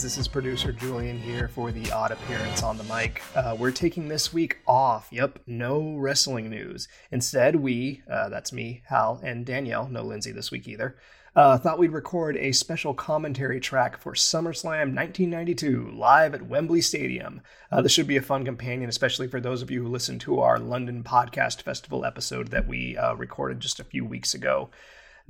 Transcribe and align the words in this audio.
Guys, 0.00 0.16
this 0.16 0.16
is 0.16 0.28
producer 0.28 0.72
Julian 0.72 1.18
here 1.18 1.46
for 1.48 1.70
the 1.70 1.92
odd 1.92 2.10
appearance 2.10 2.62
on 2.62 2.78
the 2.78 2.84
mic. 2.84 3.20
Uh, 3.34 3.54
we're 3.58 3.70
taking 3.70 4.08
this 4.08 4.32
week 4.32 4.56
off. 4.66 5.08
Yep, 5.12 5.40
no 5.46 5.94
wrestling 5.94 6.48
news. 6.48 6.88
Instead, 7.10 7.56
we, 7.56 8.00
uh, 8.10 8.30
that's 8.30 8.50
me, 8.50 8.82
Hal, 8.86 9.20
and 9.22 9.44
Danielle, 9.44 9.88
no 9.88 10.02
Lindsay 10.02 10.32
this 10.32 10.50
week 10.50 10.66
either, 10.66 10.96
uh, 11.36 11.58
thought 11.58 11.78
we'd 11.78 11.92
record 11.92 12.38
a 12.38 12.52
special 12.52 12.94
commentary 12.94 13.60
track 13.60 13.98
for 13.98 14.14
SummerSlam 14.14 14.94
1992 14.96 15.90
live 15.94 16.32
at 16.32 16.46
Wembley 16.46 16.80
Stadium. 16.80 17.42
Uh, 17.70 17.82
this 17.82 17.92
should 17.92 18.06
be 18.06 18.16
a 18.16 18.22
fun 18.22 18.42
companion, 18.42 18.88
especially 18.88 19.28
for 19.28 19.38
those 19.38 19.60
of 19.60 19.70
you 19.70 19.82
who 19.82 19.88
listened 19.88 20.22
to 20.22 20.40
our 20.40 20.58
London 20.58 21.04
Podcast 21.04 21.60
Festival 21.60 22.06
episode 22.06 22.48
that 22.48 22.66
we 22.66 22.96
uh, 22.96 23.12
recorded 23.16 23.60
just 23.60 23.78
a 23.78 23.84
few 23.84 24.06
weeks 24.06 24.32
ago. 24.32 24.70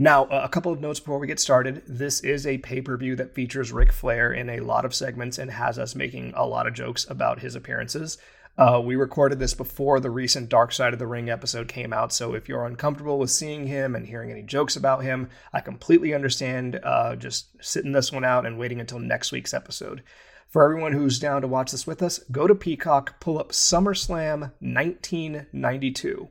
Now, 0.00 0.24
a 0.30 0.48
couple 0.48 0.72
of 0.72 0.80
notes 0.80 0.98
before 0.98 1.18
we 1.18 1.27
get 1.27 1.38
started. 1.38 1.82
This 1.86 2.20
is 2.20 2.46
a 2.46 2.56
pay 2.56 2.80
per 2.80 2.96
view 2.96 3.16
that 3.16 3.34
features 3.34 3.70
Ric 3.70 3.92
Flair 3.92 4.32
in 4.32 4.48
a 4.48 4.60
lot 4.60 4.86
of 4.86 4.95
segments 4.95 5.36
and 5.36 5.50
has 5.50 5.78
us 5.78 5.95
making 5.95 6.32
a 6.34 6.46
lot 6.46 6.66
of 6.66 6.72
jokes 6.72 7.06
about 7.10 7.41
his 7.41 7.54
appearances. 7.54 8.16
Uh, 8.56 8.80
we 8.82 8.96
recorded 8.96 9.38
this 9.38 9.52
before 9.52 10.00
the 10.00 10.08
recent 10.08 10.48
Dark 10.48 10.72
Side 10.72 10.94
of 10.94 10.98
the 10.98 11.06
Ring 11.06 11.28
episode 11.28 11.68
came 11.68 11.92
out, 11.92 12.14
so 12.14 12.32
if 12.32 12.48
you're 12.48 12.64
uncomfortable 12.64 13.18
with 13.18 13.30
seeing 13.30 13.66
him 13.66 13.94
and 13.94 14.06
hearing 14.06 14.30
any 14.30 14.42
jokes 14.42 14.74
about 14.74 15.05
him, 15.05 15.28
I 15.52 15.60
completely 15.60 16.14
understand. 16.14 16.80
Uh, 16.82 17.14
just 17.14 17.62
sitting 17.62 17.92
this 17.92 18.10
one 18.10 18.25
out 18.25 18.47
and 18.47 18.58
waiting 18.58 18.80
until 18.80 19.00
next 19.00 19.32
week's 19.32 19.53
episode. 19.53 20.03
For 20.48 20.64
everyone 20.64 20.92
who's 20.92 21.19
down 21.19 21.42
to 21.42 21.47
watch 21.47 21.72
this 21.72 21.86
with 21.86 22.03
us, 22.03 22.20
go 22.32 22.47
to 22.47 22.55
Peacock, 22.55 23.20
pull 23.20 23.38
up 23.38 23.50
SummerSlam 23.50 24.53
1992 24.60 26.30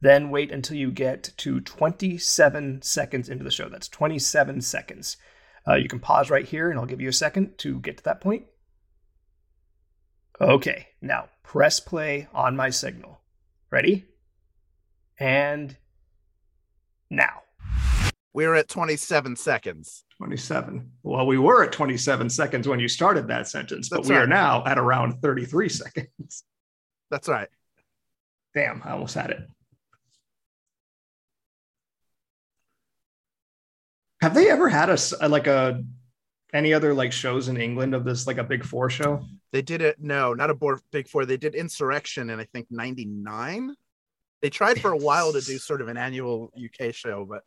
then 0.00 0.30
wait 0.30 0.50
until 0.50 0.76
you 0.76 0.90
get 0.90 1.22
to 1.36 1.60
27 1.60 2.82
seconds 2.82 3.28
into 3.28 3.44
the 3.44 3.50
show. 3.50 3.68
That's 3.68 3.88
27 3.88 4.60
seconds. 4.60 5.16
Uh, 5.66 5.74
you 5.74 5.88
can 5.88 6.00
pause 6.00 6.30
right 6.30 6.44
here, 6.44 6.70
and 6.70 6.78
I'll 6.78 6.86
give 6.86 7.00
you 7.00 7.08
a 7.08 7.14
second 7.14 7.58
to 7.58 7.80
get 7.80 7.96
to 7.98 8.04
that 8.04 8.20
point. 8.20 8.46
Okay, 10.40 10.88
now 11.00 11.28
press 11.42 11.80
play 11.80 12.28
on 12.34 12.56
my 12.56 12.70
signal. 12.70 13.20
Ready? 13.70 14.04
And 15.18 15.76
now. 17.10 17.42
We're 18.34 18.54
at 18.54 18.68
27 18.68 19.36
seconds. 19.36 20.04
27. 20.18 20.90
Well, 21.02 21.26
we 21.26 21.38
were 21.38 21.64
at 21.64 21.72
27 21.72 22.28
seconds 22.28 22.68
when 22.68 22.80
you 22.80 22.88
started 22.88 23.28
that 23.28 23.48
sentence, 23.48 23.88
but 23.88 23.96
That's 23.96 24.08
we 24.10 24.16
are 24.16 24.26
now 24.26 24.62
at 24.66 24.78
around 24.78 25.22
33 25.22 25.68
seconds. 25.70 26.44
That's 27.10 27.28
right. 27.28 27.48
Damn, 28.54 28.82
I 28.84 28.92
almost 28.92 29.14
had 29.14 29.30
it. 29.30 29.40
Have 34.22 34.34
they 34.34 34.50
ever 34.50 34.68
had 34.68 34.88
a 34.90 35.28
like 35.28 35.46
a 35.46 35.82
any 36.54 36.72
other 36.72 36.94
like 36.94 37.12
shows 37.12 37.48
in 37.48 37.56
England 37.56 37.94
of 37.94 38.04
this 38.04 38.26
like 38.26 38.38
a 38.38 38.44
big 38.44 38.64
four 38.64 38.88
show? 38.88 39.24
They 39.52 39.62
did 39.62 39.82
it. 39.82 39.96
No, 40.00 40.32
not 40.34 40.50
a 40.50 40.54
board, 40.54 40.80
big 40.90 41.08
four. 41.08 41.26
They 41.26 41.36
did 41.36 41.54
Insurrection 41.54 42.30
in 42.30 42.40
I 42.40 42.44
think 42.44 42.66
99. 42.70 43.74
They 44.42 44.50
tried 44.50 44.80
for 44.80 44.92
a 44.92 44.96
while 44.96 45.32
to 45.32 45.40
do 45.40 45.58
sort 45.58 45.80
of 45.80 45.88
an 45.88 45.96
annual 45.96 46.52
UK 46.56 46.94
show, 46.94 47.26
but 47.28 47.42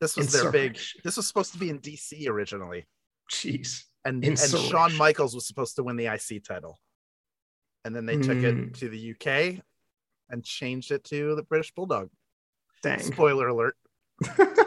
this 0.00 0.16
was 0.16 0.32
their 0.32 0.50
big. 0.50 0.78
This 1.04 1.16
was 1.16 1.26
supposed 1.26 1.52
to 1.52 1.58
be 1.58 1.70
in 1.70 1.78
DC 1.80 2.28
originally. 2.28 2.86
Jeez. 3.30 3.82
And, 4.04 4.24
and 4.24 4.38
Shawn 4.38 4.94
Michaels 4.96 5.34
was 5.34 5.46
supposed 5.46 5.76
to 5.76 5.82
win 5.82 5.96
the 5.96 6.06
IC 6.06 6.44
title. 6.44 6.78
And 7.84 7.94
then 7.94 8.06
they 8.06 8.16
took 8.16 8.38
Hmm. 8.38 8.44
it 8.44 8.74
to 8.74 8.88
the 8.88 9.10
UK 9.12 9.62
and 10.30 10.44
changed 10.44 10.92
it 10.92 11.02
to 11.04 11.34
the 11.34 11.42
British 11.42 11.72
Bulldog. 11.74 12.10
Dang. 12.82 13.00
Spoiler 13.00 13.48
alert. 13.48 13.76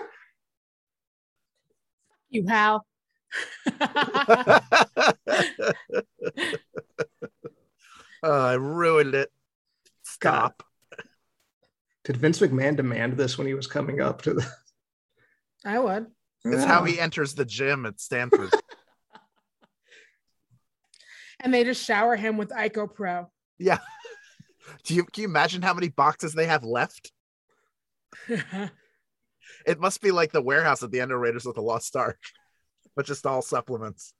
you 2.29 2.45
Hal. 2.47 2.85
Oh, 8.21 8.45
I 8.45 8.53
ruined 8.53 9.15
it. 9.15 9.31
Stop. 10.03 10.63
Did 12.03 12.17
Vince 12.17 12.39
McMahon 12.39 12.75
demand 12.75 13.13
this 13.13 13.37
when 13.37 13.47
he 13.47 13.53
was 13.53 13.67
coming 13.67 14.01
up 14.01 14.23
to 14.23 14.33
the? 14.33 14.45
I 15.65 15.79
would. 15.79 16.07
It's 16.45 16.63
how 16.63 16.83
he 16.83 16.99
enters 16.99 17.35
the 17.35 17.45
gym 17.45 17.85
at 17.85 17.99
Stamford. 17.99 18.51
And 21.41 21.53
they 21.53 21.63
just 21.63 21.85
shower 21.85 22.17
him 22.17 22.35
with 22.35 22.49
ICOPRO. 22.49 23.27
yeah. 23.59 23.77
Do 24.83 24.93
you 24.93 25.05
can 25.05 25.21
you 25.21 25.29
imagine 25.29 25.61
how 25.61 25.73
many 25.73 25.87
boxes 25.87 26.33
they 26.33 26.47
have 26.47 26.65
left? 26.65 27.13
It 29.65 29.79
must 29.79 30.01
be 30.01 30.11
like 30.11 30.31
the 30.31 30.41
warehouse 30.41 30.83
at 30.83 30.91
the 30.91 30.99
end 31.01 31.11
of 31.11 31.19
Raiders 31.19 31.45
with 31.45 31.55
the 31.55 31.61
Lost 31.61 31.95
Ark, 31.95 32.19
but 32.95 33.05
just 33.05 33.25
all 33.25 33.41
supplements. 33.41 34.13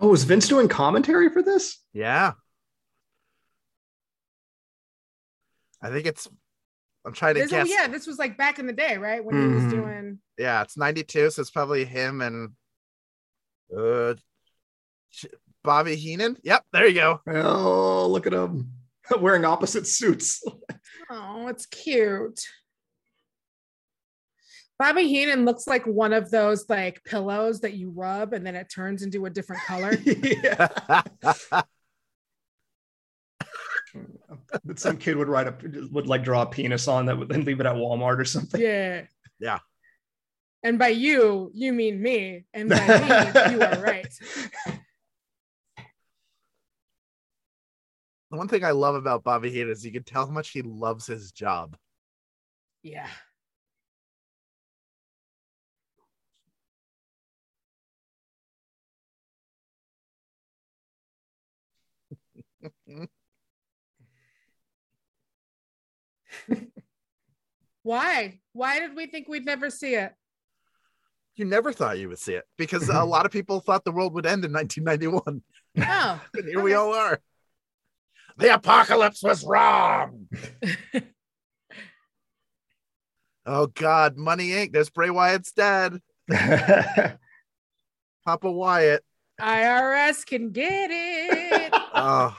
Oh, 0.00 0.08
was 0.08 0.24
Vince 0.24 0.48
doing 0.48 0.68
commentary 0.68 1.30
for 1.30 1.42
this? 1.42 1.78
Yeah. 1.92 2.32
I 5.80 5.90
think 5.90 6.06
it's 6.06 6.28
I'm 7.06 7.12
trying 7.12 7.34
to 7.34 7.42
this, 7.42 7.52
oh, 7.52 7.56
guess. 7.56 7.68
yeah, 7.70 7.86
this 7.86 8.06
was 8.06 8.18
like 8.18 8.38
back 8.38 8.58
in 8.58 8.66
the 8.66 8.72
day, 8.72 8.96
right? 8.96 9.22
When 9.22 9.34
he 9.36 9.54
was 9.54 9.64
Mhm. 9.64 9.70
doing 9.70 10.18
Yeah, 10.38 10.62
it's 10.62 10.76
92, 10.76 11.30
so 11.30 11.42
it's 11.42 11.50
probably 11.50 11.84
him 11.84 12.20
and 12.22 12.54
uh 13.76 14.14
Ch- 15.10 15.26
Bobby 15.64 15.96
Heenan. 15.96 16.36
Yep, 16.44 16.64
there 16.72 16.86
you 16.86 16.94
go. 16.94 17.20
Oh, 17.26 18.06
look 18.08 18.26
at 18.26 18.34
him 18.34 18.70
wearing 19.20 19.44
opposite 19.44 19.86
suits. 19.86 20.44
Oh, 21.10 21.48
it's 21.48 21.66
cute. 21.66 22.40
Bobby 24.78 25.08
Heenan 25.08 25.44
looks 25.44 25.66
like 25.66 25.86
one 25.86 26.12
of 26.12 26.30
those 26.30 26.68
like 26.68 27.02
pillows 27.04 27.60
that 27.60 27.74
you 27.74 27.90
rub 27.90 28.32
and 28.32 28.46
then 28.46 28.54
it 28.54 28.68
turns 28.68 29.02
into 29.02 29.24
a 29.24 29.30
different 29.30 29.62
color. 29.62 29.96
that 29.96 31.64
some 34.76 34.96
kid 34.96 35.16
would 35.16 35.28
write 35.28 35.46
a 35.46 35.54
would 35.92 36.06
like 36.06 36.24
draw 36.24 36.42
a 36.42 36.46
penis 36.46 36.88
on 36.88 37.06
that 37.06 37.16
would 37.18 37.28
then 37.28 37.44
leave 37.44 37.60
it 37.60 37.66
at 37.66 37.76
Walmart 37.76 38.18
or 38.18 38.24
something. 38.24 38.60
yeah. 38.60 39.02
Yeah. 39.38 39.58
And 40.62 40.78
by 40.78 40.88
you, 40.88 41.50
you 41.54 41.72
mean 41.72 42.02
me. 42.02 42.44
And 42.52 42.70
by 42.70 42.76
me, 42.76 43.52
you 43.52 43.62
are 43.62 43.80
right. 43.80 44.12
One 48.36 48.48
thing 48.48 48.64
I 48.64 48.72
love 48.72 48.94
about 48.94 49.24
Bobby 49.24 49.50
Heenan 49.50 49.70
is 49.70 49.84
you 49.84 49.92
can 49.92 50.02
tell 50.04 50.26
how 50.26 50.32
much 50.32 50.50
he 50.50 50.62
loves 50.62 51.06
his 51.06 51.32
job. 51.32 51.76
Yeah. 52.82 53.08
Why? 67.82 68.40
Why 68.52 68.80
did 68.80 68.96
we 68.96 69.06
think 69.06 69.28
we'd 69.28 69.44
never 69.44 69.70
see 69.70 69.94
it? 69.94 70.14
You 71.36 71.44
never 71.44 71.72
thought 71.72 71.98
you 71.98 72.08
would 72.08 72.18
see 72.18 72.34
it 72.34 72.44
because 72.56 72.88
a 72.88 73.04
lot 73.04 73.26
of 73.26 73.32
people 73.32 73.60
thought 73.60 73.84
the 73.84 73.92
world 73.92 74.14
would 74.14 74.26
end 74.26 74.44
in 74.44 74.52
1991. 74.52 75.42
Oh, 75.86 76.20
And 76.34 76.48
here 76.48 76.60
we 76.62 76.74
all 76.74 76.94
are. 76.94 77.20
The 78.36 78.54
apocalypse 78.54 79.22
was 79.22 79.44
wrong. 79.44 80.26
oh 83.46 83.68
God, 83.68 84.16
Money 84.16 84.50
Inc. 84.50 84.72
There's 84.72 84.90
Bray 84.90 85.10
Wyatt's 85.10 85.52
dad, 85.52 86.00
Papa 88.24 88.50
Wyatt. 88.50 89.04
IRS 89.40 90.26
can 90.26 90.50
get 90.50 90.90
it. 90.92 91.72
Oh. 91.96 92.36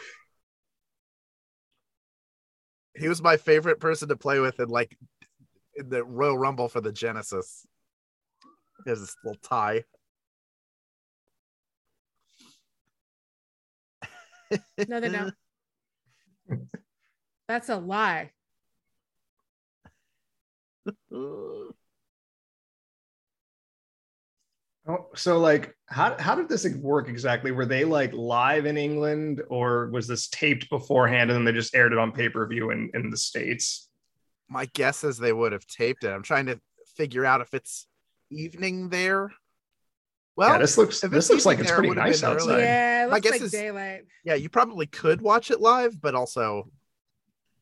He 2.93 3.07
was 3.07 3.21
my 3.21 3.37
favorite 3.37 3.79
person 3.79 4.09
to 4.09 4.17
play 4.17 4.41
with 4.41 4.59
in 4.59 4.67
like 4.67 4.97
in 5.77 5.87
the 5.87 6.03
Royal 6.03 6.37
Rumble 6.37 6.67
for 6.67 6.81
the 6.81 6.91
Genesis. 6.91 7.65
He 8.83 8.89
has 8.89 8.99
this 8.99 9.15
little 9.23 9.39
tie. 9.41 9.85
No, 14.89 14.99
they 14.99 15.07
don't. 15.07 15.33
That's 17.47 17.69
a 17.69 17.77
lie. 17.77 18.31
Oh, 24.87 25.07
so 25.15 25.39
like 25.39 25.75
how 25.87 26.15
how 26.19 26.35
did 26.35 26.47
this 26.47 26.67
work 26.75 27.09
exactly? 27.09 27.51
Were 27.51 27.65
they 27.65 27.85
like 27.85 28.13
live 28.13 28.67
in 28.67 28.77
England 28.77 29.41
or 29.49 29.89
was 29.89 30.07
this 30.07 30.27
taped 30.27 30.69
beforehand 30.69 31.31
and 31.31 31.37
then 31.37 31.43
they 31.43 31.59
just 31.59 31.73
aired 31.73 31.91
it 31.91 31.97
on 31.97 32.11
pay-per-view 32.11 32.69
in, 32.69 32.91
in 32.93 33.09
the 33.09 33.17
States? 33.17 33.89
My 34.47 34.65
guess 34.75 35.03
is 35.03 35.17
they 35.17 35.33
would 35.33 35.53
have 35.53 35.65
taped 35.65 36.03
it. 36.03 36.11
I'm 36.11 36.21
trying 36.21 36.45
to 36.47 36.59
figure 36.95 37.25
out 37.25 37.41
if 37.41 37.55
it's 37.55 37.87
evening 38.29 38.89
there. 38.89 39.31
Well, 40.37 40.49
yeah, 40.49 40.57
this 40.57 40.77
looks 40.77 40.99
this 41.01 41.29
looks 41.29 41.45
like 41.45 41.59
it's 41.59 41.69
there, 41.69 41.77
it 41.77 41.79
pretty 41.87 41.95
nice 41.95 42.21
been 42.21 42.29
early. 42.31 42.37
outside. 42.41 42.59
Yeah, 42.59 43.03
it 43.05 43.07
My 43.07 43.13
looks 43.15 43.23
guess 43.23 43.31
like 43.33 43.41
is- 43.41 43.51
daylight. 43.51 44.01
yeah, 44.25 44.33
you 44.35 44.49
probably 44.49 44.85
could 44.85 45.21
watch 45.21 45.49
it 45.51 45.61
live, 45.61 45.99
but 46.01 46.13
also 46.15 46.69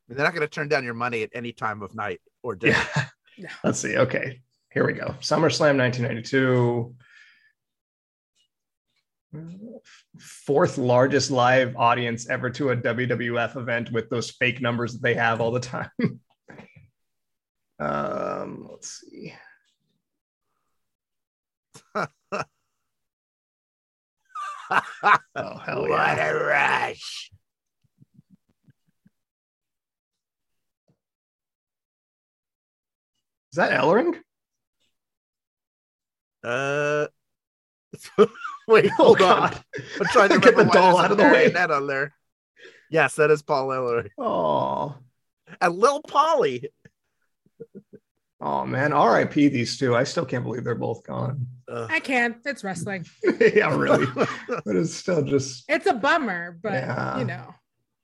they're 0.10 0.24
not 0.26 0.34
going 0.34 0.42
to 0.42 0.48
turn 0.48 0.68
down 0.70 0.84
your 0.84 0.94
money 0.96 1.24
at 1.24 1.30
any 1.34 1.52
time 1.54 1.82
of 1.84 1.94
night 1.96 2.20
or 2.42 2.56
day. 2.56 2.70
Yeah. 2.70 3.06
No. 3.38 3.50
Let's 3.64 3.80
see. 3.80 3.98
Okay, 3.98 4.42
here 4.74 4.86
we 4.86 4.94
go. 4.94 5.16
SummerSlam 5.22 5.78
1992. 5.78 6.96
Fourth 10.20 10.78
largest 10.78 11.32
live 11.32 11.76
audience 11.76 12.30
ever 12.30 12.50
to 12.52 12.70
a 12.70 12.78
WWF 12.78 13.56
event 13.58 13.92
with 13.92 14.10
those 14.10 14.30
fake 14.32 14.62
numbers 14.62 14.94
that 14.94 15.02
they 15.02 15.16
have 15.16 15.42
all 15.42 15.50
the 15.52 15.60
time. 15.60 15.90
um, 17.80 18.68
let's 18.70 19.00
see. 19.02 19.34
Oh 25.36 25.58
hell 25.58 25.82
what 25.82 25.90
yeah! 25.90 26.30
a 26.32 26.36
rush! 26.36 27.32
Is 33.52 33.58
that 33.58 33.72
Ellering? 33.72 34.16
Uh, 36.44 37.08
wait, 38.68 38.90
Oh 39.00 39.04
hold 39.06 39.22
on. 39.22 39.52
god! 39.52 39.64
I'm 40.00 40.08
trying 40.08 40.30
to 40.30 40.40
Get 40.42 40.56
the 40.56 40.64
doll 40.66 40.98
out 40.98 41.12
of 41.12 41.18
the 41.18 41.24
way. 41.24 41.32
marionette 41.32 41.72
on 41.72 41.88
there. 41.88 42.14
Yes, 42.90 43.16
that 43.16 43.32
is 43.32 43.42
Paul 43.42 43.70
Ellering. 43.70 44.10
Oh, 44.18 44.96
and 45.62 45.76
Lil 45.76 46.02
Polly. 46.02 46.70
Oh 48.44 48.66
man! 48.66 48.94
R.I.P. 48.94 49.48
These 49.48 49.78
two. 49.80 49.96
I 49.96 50.04
still 50.04 50.26
can't 50.26 50.44
believe 50.44 50.64
they're 50.64 50.76
both 50.76 51.04
gone. 51.04 51.48
Ugh. 51.68 51.88
I 51.92 52.00
can. 52.00 52.36
It's 52.46 52.64
wrestling. 52.64 53.06
yeah, 53.40 53.76
really. 53.76 54.06
But 54.66 54.76
it's 54.76 54.94
still 54.94 55.24
just 55.24 55.64
It's 55.68 55.88
a 55.88 55.94
bummer, 55.94 56.60
but 56.62 56.74
Yeah. 56.74 57.18
you 57.20 57.26
know. 57.26 57.56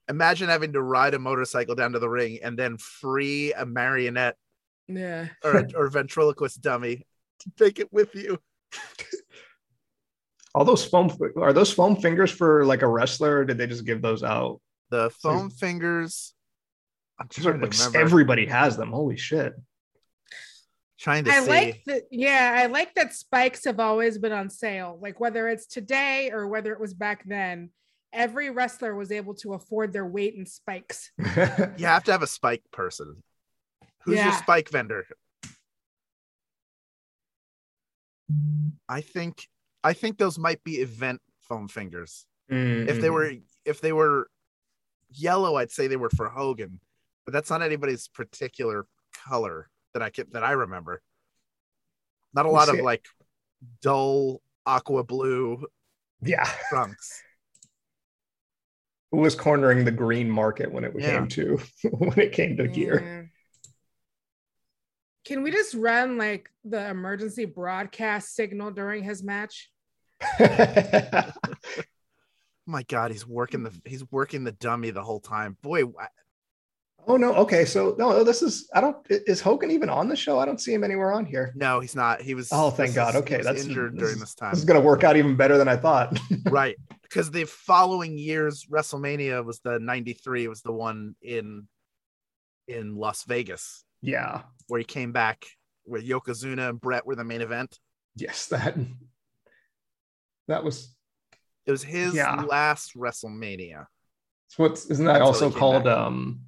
Imagine 0.09 0.49
having 0.49 0.73
to 0.73 0.81
ride 0.81 1.13
a 1.13 1.19
motorcycle 1.19 1.75
down 1.75 1.91
to 1.93 1.99
the 1.99 2.09
ring 2.09 2.39
and 2.41 2.57
then 2.57 2.77
free 2.79 3.53
a 3.53 3.63
marionette 3.63 4.37
Yeah. 4.87 5.27
or 5.43 5.57
a, 5.57 5.67
or 5.75 5.85
a 5.85 5.91
ventriloquist 5.91 6.61
dummy 6.63 7.05
to 7.41 7.51
take 7.59 7.77
it 7.79 7.93
with 7.93 8.15
you. 8.15 8.39
all 10.55 10.65
those 10.65 10.83
foam. 10.83 11.11
Are 11.37 11.53
those 11.53 11.71
foam 11.71 11.95
fingers 11.95 12.31
for 12.31 12.65
like 12.65 12.81
a 12.81 12.87
wrestler? 12.87 13.39
Or 13.39 13.45
did 13.45 13.57
they 13.59 13.67
just 13.67 13.85
give 13.85 14.01
those 14.01 14.23
out? 14.23 14.59
The 14.89 15.11
foam 15.11 15.51
fingers. 15.51 16.33
I'm 17.19 17.27
These 17.35 17.45
are- 17.45 17.53
to 17.53 17.59
like, 17.59 17.73
remember. 17.77 17.99
everybody 17.99 18.45
has 18.47 18.77
them. 18.77 18.91
Holy 18.91 19.17
shit! 19.17 19.53
Trying 20.99 21.23
to 21.25 21.31
I 21.31 21.41
see. 21.41 21.49
like 21.49 21.83
that. 21.85 22.03
Yeah, 22.11 22.57
I 22.61 22.65
like 22.67 22.93
that 22.95 23.13
spikes 23.13 23.63
have 23.65 23.79
always 23.79 24.17
been 24.17 24.31
on 24.31 24.49
sale. 24.49 24.99
Like 25.01 25.19
whether 25.19 25.47
it's 25.47 25.65
today 25.65 26.29
or 26.31 26.47
whether 26.47 26.73
it 26.73 26.79
was 26.79 26.93
back 26.93 27.23
then, 27.25 27.69
every 28.11 28.49
wrestler 28.49 28.95
was 28.95 29.11
able 29.11 29.33
to 29.35 29.53
afford 29.53 29.93
their 29.93 30.05
weight 30.05 30.35
in 30.35 30.45
spikes. 30.45 31.11
You 31.77 31.85
have 31.85 32.03
to 32.05 32.11
have 32.11 32.23
a 32.23 32.27
spike 32.27 32.63
person. 32.71 33.23
Who's 34.03 34.19
your 34.19 34.33
spike 34.33 34.69
vendor? 34.69 35.05
I 38.87 39.01
think 39.01 39.47
I 39.83 39.93
think 39.93 40.17
those 40.17 40.37
might 40.37 40.63
be 40.63 40.77
event 40.77 41.21
foam 41.41 41.67
fingers. 41.67 42.25
If 42.49 42.99
they 42.99 43.09
were 43.09 43.25
mm-hmm. 43.25 43.43
if 43.65 43.79
they 43.79 43.93
were 43.93 44.29
yellow, 45.11 45.55
I'd 45.55 45.71
say 45.71 45.87
they 45.87 45.95
were 45.95 46.09
for 46.09 46.29
Hogan, 46.29 46.79
but 47.25 47.33
that's 47.33 47.49
not 47.49 47.61
anybody's 47.61 48.07
particular 48.07 48.85
color 49.27 49.69
that 49.93 50.01
I 50.01 50.09
can 50.09 50.27
that 50.31 50.43
I 50.43 50.51
remember. 50.51 51.01
Not 52.33 52.45
a 52.45 52.49
lot 52.49 52.69
of 52.69 52.75
see- 52.75 52.81
like 52.81 53.05
dull 53.81 54.41
aqua 54.65 55.03
blue 55.03 55.65
yeah, 56.21 56.47
trunks. 56.69 57.23
who 59.11 59.17
was 59.19 59.35
cornering 59.35 59.85
the 59.85 59.91
green 59.91 60.29
market 60.29 60.71
when 60.71 60.83
it 60.83 60.93
Yeah. 60.97 61.19
came 61.19 61.27
to 61.29 61.59
when 61.91 62.19
it 62.19 62.31
came 62.33 62.57
to 62.57 62.67
gear? 62.67 63.31
Can 65.25 65.43
we 65.43 65.51
just 65.51 65.73
run 65.75 66.17
like 66.17 66.49
the 66.63 66.87
emergency 66.89 67.45
broadcast 67.45 68.35
signal 68.35 68.71
during 68.71 69.03
his 69.03 69.23
match? 69.23 69.69
Oh 72.67 72.71
my 72.71 72.83
god, 72.83 73.09
he's 73.09 73.25
working 73.25 73.63
the 73.63 73.71
he's 73.83 74.03
working 74.11 74.43
the 74.43 74.51
dummy 74.51 74.91
the 74.91 75.01
whole 75.01 75.19
time. 75.19 75.57
Boy, 75.63 75.85
wha- 75.85 76.05
oh 77.07 77.17
no. 77.17 77.33
Okay, 77.35 77.65
so 77.65 77.95
no, 77.97 78.23
this 78.23 78.41
is. 78.41 78.69
I 78.73 78.81
don't. 78.81 78.97
Is 79.09 79.41
Hogan 79.41 79.71
even 79.71 79.89
on 79.89 80.07
the 80.07 80.15
show? 80.15 80.39
I 80.39 80.45
don't 80.45 80.59
see 80.61 80.73
him 80.73 80.83
anywhere 80.83 81.11
on 81.11 81.25
here. 81.25 81.53
no, 81.55 81.79
he's 81.79 81.95
not. 81.95 82.21
He 82.21 82.33
was. 82.35 82.49
Oh, 82.51 82.69
thank 82.71 82.95
God. 82.95 83.15
is- 83.15 83.21
Okay, 83.21 83.41
that's- 83.41 83.65
injured 83.65 83.93
this 83.95 83.99
during 83.99 84.19
this 84.19 84.35
time. 84.35 84.51
This 84.51 84.59
is 84.59 84.65
gonna 84.65 84.81
work 84.81 85.03
out 85.03 85.17
even 85.17 85.35
better 85.35 85.57
than 85.57 85.67
I 85.67 85.75
thought. 85.77 86.17
right 86.49 86.75
because 87.03 87.31
the 87.31 87.45
following 87.45 88.17
year's 88.17 88.65
wrestlemania 88.65 89.43
was 89.43 89.59
the 89.61 89.79
93 89.79 90.43
It 90.43 90.47
was 90.47 90.61
the 90.61 90.71
one 90.71 91.15
in 91.23 91.67
in 92.67 92.95
las 92.95 93.23
vegas 93.23 93.83
yeah. 94.03 94.43
where 94.67 94.77
he 94.77 94.83
came 94.85 95.11
back 95.11 95.43
where 95.85 95.99
yokozuna 96.01 96.69
and 96.69 96.79
brett 96.79 97.07
were 97.07 97.15
the 97.15 97.23
main 97.23 97.41
event 97.41 97.79
Yes, 98.15 98.45
that. 98.47 98.75
That 100.47 100.63
was. 100.63 100.93
it 101.65 101.71
was 101.71 101.83
his 101.83 102.13
Yeah. 102.13 102.35
last 102.43 102.95
wrestlemania 102.95 103.85
What's 104.57 104.85
isn't 104.85 105.05
that 105.05 105.15
Until 105.15 105.27
also 105.27 105.49
called 105.51 105.87
um 105.87 106.41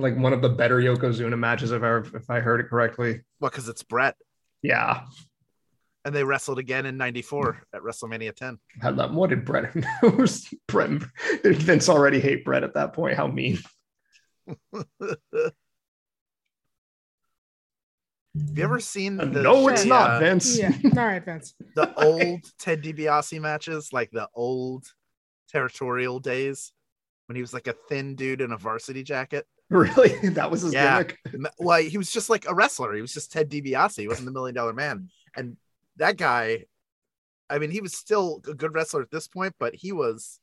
like 0.00 0.16
one 0.16 0.32
of 0.32 0.42
the 0.42 0.48
better 0.48 0.78
Yokozuna 0.78 1.38
matches 1.38 1.70
if 1.72 1.82
I 1.82 1.98
if 2.16 2.30
I 2.30 2.40
heard 2.40 2.60
it 2.60 2.68
correctly. 2.68 3.20
well 3.40 3.50
because 3.50 3.68
it's 3.68 3.82
brett 3.82 4.16
Yeah. 4.62 5.02
and 6.04 6.14
they 6.14 6.24
wrestled 6.24 6.58
again 6.58 6.86
in 6.86 6.96
94 6.96 7.62
at 7.72 7.82
wrestlemania 7.82 8.34
10 8.34 8.58
Had 8.82 8.96
that 8.98 9.12
what 9.12 9.30
did 9.30 9.44
Brett 9.44 9.74
was 10.02 10.48
Brett 10.68 11.02
did 11.42 11.56
Vince 11.56 11.88
already 11.88 12.20
hate 12.20 12.44
Brett 12.44 12.64
at 12.64 12.74
that 12.74 12.92
point? 12.92 13.16
How 13.16 13.26
mean. 13.26 13.58
have 18.36 18.58
you 18.58 18.64
ever 18.64 18.80
seen 18.80 19.16
the, 19.16 19.26
no, 19.26 19.68
it's 19.68 19.82
the, 19.84 19.88
not, 19.88 20.10
uh, 20.10 20.18
Vince. 20.18 20.58
Yeah. 20.58 20.72
All 20.84 20.90
right, 21.06 21.24
Vince. 21.24 21.54
the 21.76 21.94
old 22.02 22.40
ted 22.58 22.82
DiBiase 22.82 23.40
matches 23.40 23.90
like 23.92 24.10
the 24.10 24.28
old 24.34 24.84
territorial 25.48 26.18
days 26.18 26.72
when 27.26 27.36
he 27.36 27.40
was 27.42 27.54
like 27.54 27.68
a 27.68 27.74
thin 27.88 28.16
dude 28.16 28.40
in 28.40 28.52
a 28.52 28.56
varsity 28.58 29.02
jacket 29.02 29.46
really? 29.70 30.28
That 30.30 30.50
was 30.50 30.62
his 30.62 30.74
Yeah. 30.74 31.02
gimmick. 31.02 31.18
Well, 31.58 31.80
he 31.80 31.98
was 31.98 32.10
just 32.10 32.30
like 32.30 32.46
a 32.48 32.54
wrestler. 32.54 32.94
He 32.94 33.00
was 33.00 33.12
just 33.12 33.32
Ted 33.32 33.50
DiBiase. 33.50 33.96
He 34.00 34.08
wasn't 34.08 34.26
the 34.26 34.32
Million 34.32 34.54
Dollar 34.54 34.72
Man. 34.72 35.08
And 35.36 35.56
that 35.96 36.16
guy, 36.16 36.64
I 37.50 37.58
mean, 37.58 37.70
he 37.70 37.80
was 37.80 37.94
still 37.96 38.40
a 38.48 38.54
good 38.54 38.74
wrestler 38.74 39.02
at 39.02 39.10
this 39.10 39.28
point, 39.28 39.54
but 39.58 39.74
he 39.74 39.92
was 39.92 40.38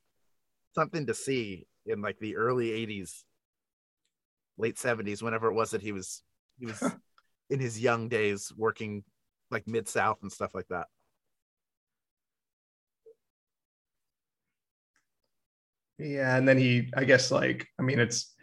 something 0.73 1.05
to 1.07 1.13
see 1.13 1.67
in 1.85 2.01
like 2.01 2.19
the 2.19 2.35
early 2.35 2.69
'80s, 2.71 3.23
late 4.57 4.77
'70s, 4.77 5.21
whenever 5.21 5.47
it 5.47 5.53
was 5.53 5.71
that 5.71 5.81
he 5.81 5.91
was 5.91 6.23
he 6.59 6.65
was 6.65 6.81
in 7.49 7.59
his 7.59 7.79
young 7.79 8.09
days 8.09 8.51
working 8.55 9.03
like 9.49 9.67
mid 9.67 9.87
South 9.87 10.19
and 10.21 10.31
stuff 10.31 10.53
like 10.55 10.67
that. 10.69 10.87
Yeah, 15.97 16.35
and 16.35 16.47
then 16.47 16.57
he, 16.57 16.89
I 16.95 17.03
guess, 17.03 17.29
like, 17.29 17.67
I 17.79 17.83
mean, 17.83 17.99
it's, 17.99 18.33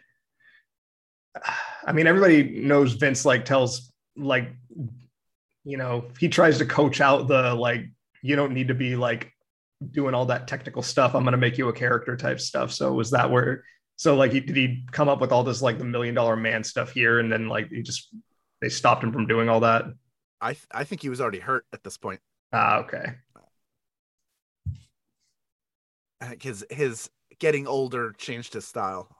I 1.85 1.91
mean, 1.91 2.07
everybody 2.07 2.61
knows 2.61 2.93
Vince 2.93 3.25
like 3.25 3.45
tells 3.45 3.91
like, 4.15 4.51
you 5.63 5.77
know, 5.77 6.05
he 6.19 6.27
tries 6.27 6.57
to 6.57 6.65
coach 6.65 7.01
out 7.01 7.27
the 7.27 7.53
like, 7.53 7.85
you 8.21 8.35
don't 8.35 8.53
need 8.53 8.67
to 8.67 8.73
be 8.73 8.95
like 8.95 9.31
doing 9.91 10.13
all 10.13 10.25
that 10.25 10.47
technical 10.47 10.81
stuff. 10.81 11.15
I'm 11.15 11.23
gonna 11.23 11.37
make 11.37 11.57
you 11.57 11.69
a 11.69 11.73
character 11.73 12.17
type 12.17 12.39
stuff. 12.39 12.71
So 12.71 12.93
was 12.93 13.11
that 13.11 13.29
where? 13.29 13.63
So 13.95 14.15
like, 14.15 14.31
he, 14.31 14.39
did 14.39 14.55
he 14.55 14.85
come 14.91 15.09
up 15.09 15.21
with 15.21 15.31
all 15.31 15.43
this 15.43 15.61
like 15.61 15.77
the 15.77 15.85
million 15.85 16.15
dollar 16.15 16.35
man 16.35 16.63
stuff 16.63 16.91
here, 16.91 17.19
and 17.19 17.31
then 17.31 17.47
like 17.47 17.69
he 17.69 17.81
just 17.81 18.13
they 18.61 18.69
stopped 18.69 19.03
him 19.03 19.11
from 19.11 19.27
doing 19.27 19.49
all 19.49 19.61
that? 19.61 19.85
I 20.41 20.53
th- 20.53 20.67
I 20.71 20.83
think 20.83 21.01
he 21.01 21.09
was 21.09 21.21
already 21.21 21.39
hurt 21.39 21.65
at 21.73 21.83
this 21.83 21.97
point. 21.97 22.19
Ah, 22.53 22.79
okay. 22.79 23.15
I 26.21 26.25
think 26.27 26.43
his 26.43 26.65
his 26.69 27.09
getting 27.39 27.67
older 27.67 28.13
changed 28.17 28.53
his 28.53 28.67
style. 28.67 29.18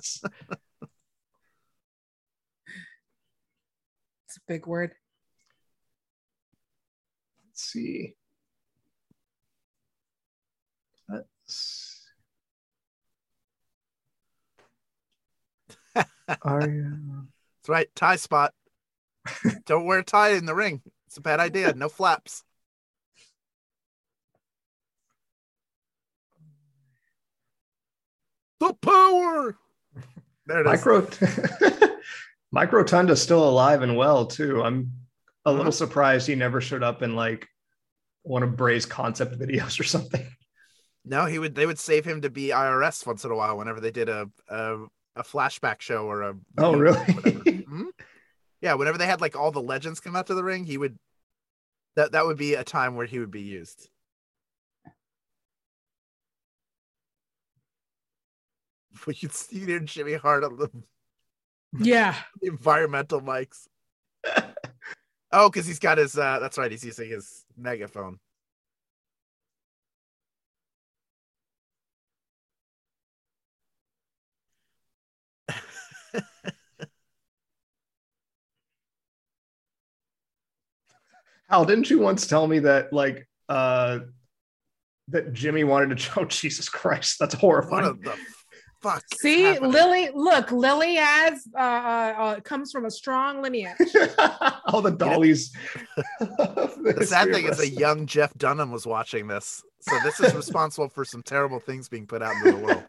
It's 4.30 4.36
a 4.36 4.40
big 4.46 4.64
word. 4.64 4.92
Let's 7.48 7.64
see. 7.64 8.14
Let's... 11.08 12.06
Are 16.42 16.68
you? 16.68 17.26
That's 17.58 17.68
right, 17.68 17.88
tie 17.96 18.14
spot. 18.14 18.54
Don't 19.66 19.84
wear 19.84 19.98
a 19.98 20.04
tie 20.04 20.30
in 20.30 20.46
the 20.46 20.54
ring. 20.54 20.80
It's 21.08 21.16
a 21.16 21.20
bad 21.20 21.40
idea. 21.40 21.74
No 21.74 21.88
flaps. 21.88 22.44
The 28.60 28.74
power. 28.74 29.58
There 30.50 30.60
it 30.62 30.66
is. 30.66 30.84
Micro 30.84 31.06
Mike 32.50 32.72
Rotunda's 32.72 33.22
still 33.22 33.48
alive 33.48 33.82
and 33.82 33.96
well 33.96 34.26
too. 34.26 34.62
I'm 34.62 34.90
a 35.44 35.50
little 35.50 35.66
Uh-huh. 35.68 35.70
surprised 35.70 36.26
he 36.26 36.34
never 36.34 36.60
showed 36.60 36.82
up 36.82 37.02
in 37.02 37.14
like 37.14 37.46
one 38.22 38.42
of 38.42 38.56
Bray's 38.56 38.84
concept 38.84 39.38
videos 39.38 39.78
or 39.78 39.84
something. 39.84 40.26
No, 41.02 41.24
he 41.24 41.38
would. 41.38 41.54
They 41.54 41.64
would 41.64 41.78
save 41.78 42.04
him 42.04 42.20
to 42.20 42.28
be 42.30 42.48
IRS 42.48 43.06
once 43.06 43.24
in 43.24 43.30
a 43.30 43.34
while 43.34 43.56
whenever 43.56 43.80
they 43.80 43.90
did 43.90 44.10
a 44.10 44.28
a, 44.48 44.74
a 45.16 45.22
flashback 45.22 45.80
show 45.80 46.04
or 46.04 46.20
a. 46.22 46.34
Oh, 46.58 46.76
really? 46.76 46.98
Mhm. 47.06 47.86
Yeah, 48.60 48.74
whenever 48.74 48.98
they 48.98 49.06
had 49.06 49.22
like 49.22 49.34
all 49.34 49.50
the 49.50 49.62
legends 49.62 49.98
come 50.00 50.14
out 50.14 50.26
to 50.26 50.34
the 50.34 50.44
ring, 50.44 50.64
he 50.66 50.76
would. 50.76 50.98
That 51.96 52.12
that 52.12 52.26
would 52.26 52.36
be 52.36 52.52
a 52.52 52.64
time 52.64 52.96
where 52.96 53.06
he 53.06 53.18
would 53.18 53.30
be 53.30 53.40
used. 53.40 53.88
We 59.06 59.14
could 59.14 59.32
see 59.32 59.64
there 59.64 59.80
Jimmy 59.80 60.14
Hart 60.14 60.44
on 60.44 60.56
the, 60.56 60.70
Yeah. 61.84 62.14
the 62.40 62.48
environmental 62.48 63.20
mics. 63.20 63.66
oh, 65.32 65.48
because 65.50 65.66
he's 65.66 65.78
got 65.78 65.98
his. 65.98 66.16
uh 66.18 66.38
That's 66.38 66.58
right. 66.58 66.70
He's 66.70 66.84
using 66.84 67.08
his 67.10 67.44
megaphone. 67.56 68.18
Hal, 81.48 81.64
didn't 81.64 81.90
you 81.90 81.98
once 81.98 82.26
tell 82.28 82.46
me 82.46 82.60
that 82.60 82.92
like 82.92 83.26
uh 83.48 84.00
that 85.08 85.32
Jimmy 85.32 85.64
wanted 85.64 85.98
to 85.98 86.20
oh 86.20 86.24
Jesus 86.24 86.68
Christ, 86.68 87.18
that's 87.18 87.34
What 87.34 87.40
horrifying. 87.40 88.00
The 88.80 88.88
fuck? 88.88 89.04
See. 89.20 89.58
Lily, 89.58 90.10
look, 90.14 90.50
Lily 90.50 90.96
has 90.96 91.46
uh, 91.54 91.58
uh, 91.58 92.14
uh 92.18 92.40
comes 92.40 92.72
from 92.72 92.84
a 92.84 92.90
strong 92.90 93.42
lineage. 93.42 93.76
All 94.66 94.82
the 94.82 94.90
dollies. 94.90 95.52
The 96.80 97.06
sad 97.06 97.32
thing 97.32 97.46
is, 97.46 97.60
a 97.60 97.68
young 97.68 98.06
Jeff 98.06 98.32
Dunham 98.34 98.70
was 98.70 98.86
watching 98.86 99.26
this, 99.26 99.62
so 99.80 99.96
this 100.02 100.18
is 100.20 100.34
responsible 100.34 100.88
for 100.88 101.04
some 101.04 101.22
terrible 101.22 101.60
things 101.60 101.88
being 101.88 102.06
put 102.06 102.22
out 102.22 102.34
into 102.36 102.52
the 102.52 102.64
world. 102.64 102.84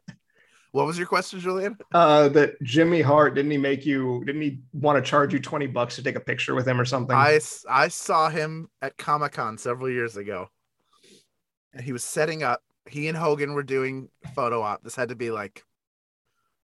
What 0.72 0.86
was 0.86 0.98
your 0.98 1.08
question, 1.08 1.40
Julian? 1.40 1.78
uh 1.94 2.30
that 2.30 2.62
Jimmy 2.64 3.02
Hart 3.02 3.36
didn't 3.36 3.52
he 3.52 3.58
make 3.58 3.86
you 3.86 4.24
didn't 4.26 4.42
he 4.42 4.60
want 4.74 5.04
to 5.04 5.08
charge 5.08 5.34
you 5.34 5.40
20 5.40 5.68
bucks 5.68 5.96
to 5.98 6.04
take 6.04 6.16
a 6.16 6.22
picture 6.22 6.56
with 6.56 6.68
him 6.68 6.80
or 6.80 6.86
something? 6.86 7.16
I 7.16 7.40
I 7.70 7.90
saw 7.90 8.30
him 8.30 8.70
at 8.82 8.98
Comic 8.98 9.34
Con 9.34 9.58
several 9.58 9.90
years 9.90 10.16
ago, 10.16 10.50
and 11.74 11.84
he 11.84 11.92
was 11.92 12.04
setting 12.04 12.44
up. 12.44 12.62
He 12.88 13.08
and 13.08 13.18
Hogan 13.18 13.54
were 13.54 13.64
doing 13.64 14.10
photo 14.34 14.62
op. 14.62 14.84
This 14.84 14.96
had 14.96 15.10
to 15.10 15.16
be 15.16 15.30
like 15.30 15.64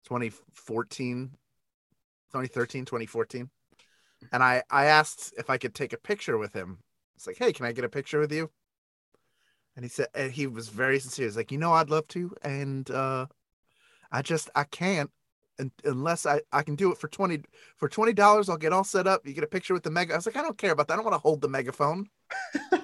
2014, 0.07 1.31
2013, 2.33 2.85
2014. 2.85 3.51
And 4.33 4.43
I 4.43 4.63
I 4.71 4.87
asked 4.87 5.35
if 5.37 5.51
I 5.51 5.59
could 5.59 5.75
take 5.75 5.93
a 5.93 5.99
picture 5.99 6.39
with 6.39 6.55
him. 6.55 6.79
It's 7.17 7.27
like, 7.27 7.37
hey, 7.37 7.53
can 7.53 7.67
I 7.67 7.73
get 7.73 7.85
a 7.85 7.89
picture 7.89 8.21
with 8.21 8.33
you? 8.33 8.51
And 9.75 9.85
he 9.85 9.89
said, 9.89 10.09
and 10.15 10.33
he 10.33 10.47
was 10.47 10.69
very 10.69 10.99
sincere. 10.99 11.27
He's 11.27 11.37
like, 11.37 11.53
you 11.53 11.59
know, 11.59 11.73
I'd 11.73 11.91
love 11.91 12.09
to, 12.09 12.35
and 12.43 12.91
uh, 12.91 13.27
I 14.11 14.23
just 14.23 14.49
I 14.55 14.65
can't 14.65 15.11
unless 15.85 16.27
I 16.27 16.41
I 16.53 16.63
can 16.63 16.77
do 16.77 16.93
it 16.93 16.99
for 16.99 17.09
twenty 17.09 17.43
for 17.77 17.89
twenty 17.89 18.13
dollars. 18.13 18.49
I'll 18.49 18.57
get 18.57 18.73
all 18.73 18.85
set 18.85 19.07
up. 19.07 19.27
You 19.27 19.35
get 19.35 19.45
a 19.45 19.49
picture 19.49 19.75
with 19.75 19.83
the 19.83 19.91
mega. 19.91 20.15
I 20.15 20.17
was 20.17 20.27
like, 20.27 20.37
I 20.37 20.43
don't 20.43 20.59
care 20.59 20.73
about 20.73 20.89
that. 20.89 20.95
I 20.95 20.97
don't 20.97 21.05
want 21.05 21.15
to 21.15 21.21
hold 21.21 21.41
the 21.41 21.49
megaphone. 21.49 22.07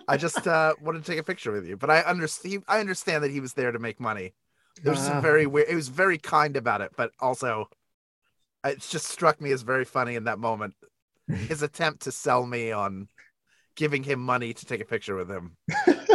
I 0.09 0.17
just 0.17 0.47
uh, 0.47 0.75
wanted 0.83 1.05
to 1.05 1.11
take 1.11 1.21
a 1.21 1.25
picture 1.25 1.53
with 1.53 1.67
you. 1.67 1.77
But 1.77 1.91
I 1.91 2.01
understand. 2.01 2.65
I 2.69 2.81
understand 2.81 3.25
that 3.25 3.31
he 3.31 3.41
was 3.41 3.55
there 3.55 3.73
to 3.73 3.79
make 3.79 4.01
money. 4.01 4.35
There 4.83 4.93
was 4.93 5.03
some 5.03 5.21
very 5.21 5.47
weird. 5.47 5.69
It 5.69 5.75
was 5.75 5.89
very 5.89 6.19
kind 6.19 6.57
about 6.57 6.81
it, 6.81 6.93
but 6.97 7.11
also, 7.21 7.69
it 8.65 8.81
just 8.81 9.07
struck 9.07 9.41
me 9.41 9.53
as 9.53 9.63
very 9.63 9.85
funny 9.85 10.17
in 10.17 10.25
that 10.25 10.39
moment. 10.39 10.75
His 11.29 11.63
attempt 11.63 12.03
to 12.03 12.13
sell 12.13 12.47
me 12.47 12.73
on 12.73 13.09
giving 13.77 14.03
him 14.03 14.21
money 14.21 14.53
to 14.53 14.67
take 14.67 14.81
a 14.81 14.85
picture 14.85 15.15
with 15.17 15.31
him. 15.31 15.57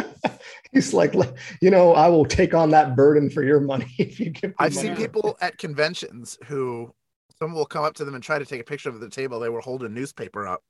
He's 0.71 0.93
like, 0.93 1.13
you 1.61 1.71
know, 1.71 1.93
I 1.93 2.07
will 2.07 2.25
take 2.25 2.53
on 2.53 2.69
that 2.71 2.95
burden 2.95 3.29
for 3.29 3.43
your 3.43 3.59
money 3.59 3.87
if 3.97 4.19
you 4.19 4.29
give 4.29 4.51
me 4.51 4.55
I've 4.59 4.75
money. 4.75 4.87
seen 4.89 4.95
people 4.95 5.37
at 5.41 5.57
conventions 5.57 6.37
who 6.45 6.93
someone 7.39 7.57
will 7.57 7.65
come 7.65 7.83
up 7.83 7.95
to 7.95 8.05
them 8.05 8.15
and 8.15 8.23
try 8.23 8.37
to 8.37 8.45
take 8.45 8.61
a 8.61 8.65
picture 8.65 8.89
of 8.89 8.99
the 8.99 9.09
table 9.09 9.39
they 9.39 9.49
were 9.49 9.61
holding 9.61 9.87
a 9.87 9.89
newspaper 9.89 10.47
up 10.47 10.63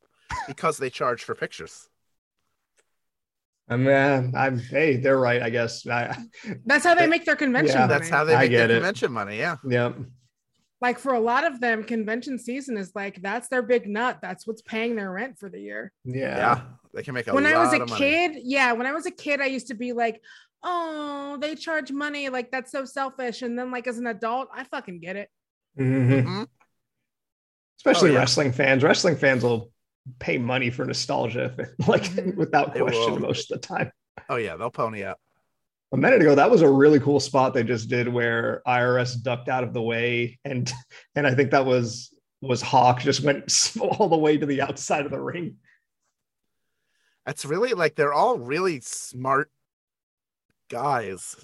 because 0.47 0.77
they 0.77 0.89
charge 0.89 1.23
for 1.23 1.35
pictures. 1.35 1.89
I 3.69 3.75
mean, 3.75 4.33
I'm 4.35 4.59
hey, 4.59 4.95
they're 4.97 5.19
right, 5.19 5.41
I 5.41 5.49
guess. 5.49 5.85
I, 5.87 6.15
That's 6.65 6.85
how 6.85 6.95
they 6.95 7.07
make 7.07 7.25
their 7.25 7.35
convention. 7.35 7.77
Yeah. 7.77 7.87
That's 7.87 8.07
how 8.09 8.23
they 8.23 8.33
I 8.35 8.43
make 8.43 8.51
their 8.51 8.59
get 8.67 8.71
it. 8.71 8.75
convention 8.75 9.11
money. 9.11 9.37
Yeah. 9.37 9.57
yeah. 9.67 9.91
like 10.79 10.99
for 10.99 11.13
a 11.13 11.19
lot 11.19 11.43
of 11.45 11.59
them, 11.59 11.83
convention 11.83 12.39
season 12.39 12.77
is 12.77 12.91
like 12.95 13.21
that's 13.21 13.49
their 13.49 13.61
big 13.61 13.87
nut. 13.87 14.19
That's 14.21 14.47
what's 14.47 14.61
paying 14.61 14.95
their 14.95 15.11
rent 15.11 15.37
for 15.37 15.49
the 15.49 15.59
year. 15.59 15.91
Yeah. 16.05 16.37
Yeah. 16.37 16.61
They 16.93 17.03
can 17.03 17.13
make 17.13 17.27
a 17.27 17.33
when 17.33 17.43
lot 17.43 17.53
I 17.53 17.57
was 17.57 17.73
a 17.73 17.81
of 17.81 17.89
money. 17.89 17.99
kid, 17.99 18.37
yeah, 18.43 18.71
when 18.71 18.87
I 18.87 18.93
was 18.93 19.05
a 19.05 19.11
kid, 19.11 19.41
I 19.41 19.45
used 19.47 19.67
to 19.67 19.75
be 19.75 19.91
like, 19.93 20.21
oh, 20.63 21.37
they 21.41 21.53
charge 21.55 21.91
money, 21.91 22.29
like 22.29 22.51
that's 22.51 22.71
so 22.71 22.85
selfish. 22.85 23.41
And 23.41 23.59
then, 23.59 23.69
like 23.71 23.85
as 23.87 23.97
an 23.97 24.07
adult, 24.07 24.47
I 24.53 24.63
fucking 24.63 25.01
get 25.01 25.15
it. 25.17 25.29
Mhm. 25.77 26.23
Mhm. 26.23 26.47
Especially 27.79 28.09
Oh, 28.11 28.13
yeah. 28.13 28.19
wrestling 28.19 28.51
fans. 28.53 28.81
Wrestling 28.83 29.17
fans 29.17 29.43
will 29.43 29.71
pay 30.19 30.37
money 30.37 30.69
for 30.69 30.85
nostalgia, 30.85 31.55
like 31.87 32.09
without 32.35 32.75
question, 32.75 33.21
most 33.21 33.51
of 33.51 33.61
the 33.61 33.67
time. 33.67 33.91
Oh 34.29 34.35
yeah, 34.35 34.55
they'll 34.55 34.71
pony 34.71 35.03
up. 35.03 35.19
A 35.93 35.97
minute 35.97 36.21
ago, 36.21 36.35
that 36.35 36.51
was 36.51 36.61
a 36.61 36.69
really 36.69 36.99
cool 36.99 37.19
spot 37.19 37.53
they 37.53 37.63
just 37.63 37.89
did 37.89 38.09
where 38.09 38.61
IRS 38.67 39.21
ducked 39.21 39.47
out 39.47 39.63
of 39.63 39.73
the 39.73 39.81
way, 39.81 40.39
and 40.43 40.71
and 41.15 41.25
I 41.25 41.33
think 41.33 41.51
that 41.51 41.65
was 41.65 42.13
was 42.41 42.61
Hawk 42.61 42.99
just 42.99 43.23
went 43.23 43.71
all 43.79 44.09
the 44.09 44.17
way 44.17 44.37
to 44.37 44.45
the 44.45 44.61
outside 44.61 45.05
of 45.05 45.11
the 45.11 45.19
ring. 45.19 45.55
That's 47.25 47.45
really 47.45 47.73
like 47.73 47.95
they're 47.95 48.13
all 48.13 48.37
really 48.37 48.79
smart 48.81 49.51
guys. 50.69 51.35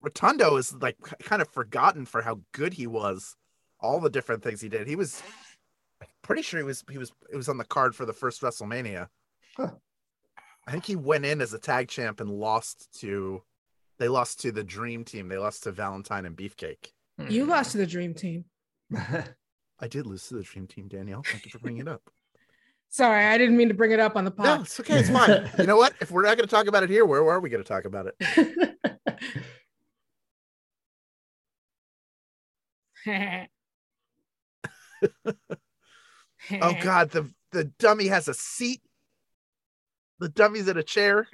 Rotundo 0.00 0.56
is 0.56 0.74
like 0.74 0.96
kind 1.22 1.40
of 1.40 1.48
forgotten 1.48 2.04
for 2.04 2.22
how 2.22 2.40
good 2.52 2.74
he 2.74 2.86
was. 2.86 3.36
All 3.80 4.00
the 4.00 4.10
different 4.10 4.42
things 4.42 4.60
he 4.60 4.68
did. 4.68 4.86
He 4.86 4.96
was 4.96 5.22
pretty 6.22 6.42
sure 6.42 6.60
he 6.60 6.64
was 6.64 6.84
he 6.90 6.98
was 6.98 7.12
it 7.32 7.36
was 7.36 7.48
on 7.48 7.58
the 7.58 7.64
card 7.64 7.94
for 7.94 8.06
the 8.06 8.12
first 8.12 8.40
WrestleMania. 8.42 9.08
Huh. 9.56 9.70
I 10.66 10.70
think 10.70 10.84
he 10.84 10.96
went 10.96 11.24
in 11.24 11.40
as 11.40 11.52
a 11.52 11.58
tag 11.58 11.88
champ 11.88 12.20
and 12.20 12.30
lost 12.30 12.88
to 13.00 13.42
they 13.98 14.08
lost 14.08 14.40
to 14.40 14.52
the 14.52 14.64
Dream 14.64 15.04
Team. 15.04 15.28
They 15.28 15.38
lost 15.38 15.64
to 15.64 15.72
Valentine 15.72 16.24
and 16.26 16.36
Beefcake. 16.36 16.92
You 17.28 17.44
lost 17.44 17.72
to 17.72 17.78
the 17.78 17.86
dream 17.86 18.14
team. 18.14 18.44
I 18.96 19.88
did 19.88 20.06
lose 20.06 20.26
to 20.28 20.34
the 20.34 20.42
Dream 20.42 20.66
Team, 20.66 20.88
Danielle. 20.88 21.22
Thank 21.22 21.44
you 21.44 21.50
for 21.50 21.58
bringing 21.58 21.82
it 21.82 21.88
up. 21.88 22.02
Sorry, 22.88 23.24
I 23.24 23.38
didn't 23.38 23.56
mean 23.56 23.68
to 23.68 23.74
bring 23.74 23.92
it 23.92 24.00
up 24.00 24.16
on 24.16 24.24
the 24.24 24.34
No, 24.38 24.60
it's 24.60 24.78
okay. 24.78 24.98
It's 24.98 25.08
fine. 25.08 25.50
you 25.58 25.66
know 25.66 25.76
what? 25.76 25.94
If 26.00 26.10
we're 26.10 26.22
not 26.22 26.36
going 26.36 26.48
to 26.48 26.54
talk 26.54 26.66
about 26.66 26.82
it 26.82 26.90
here, 26.90 27.06
where 27.06 27.26
are 27.28 27.40
we 27.40 27.48
going 27.48 27.62
to 27.62 27.68
talk 27.68 27.84
about 27.84 28.06
it? 28.06 28.16
Oh 36.60 36.74
God, 36.82 37.10
the 37.10 37.30
the 37.52 37.64
dummy 37.64 38.08
has 38.08 38.28
a 38.28 38.34
seat. 38.34 38.82
The 40.18 40.28
dummy's 40.28 40.68
in 40.68 40.76
a 40.76 40.82
chair. 40.82 41.28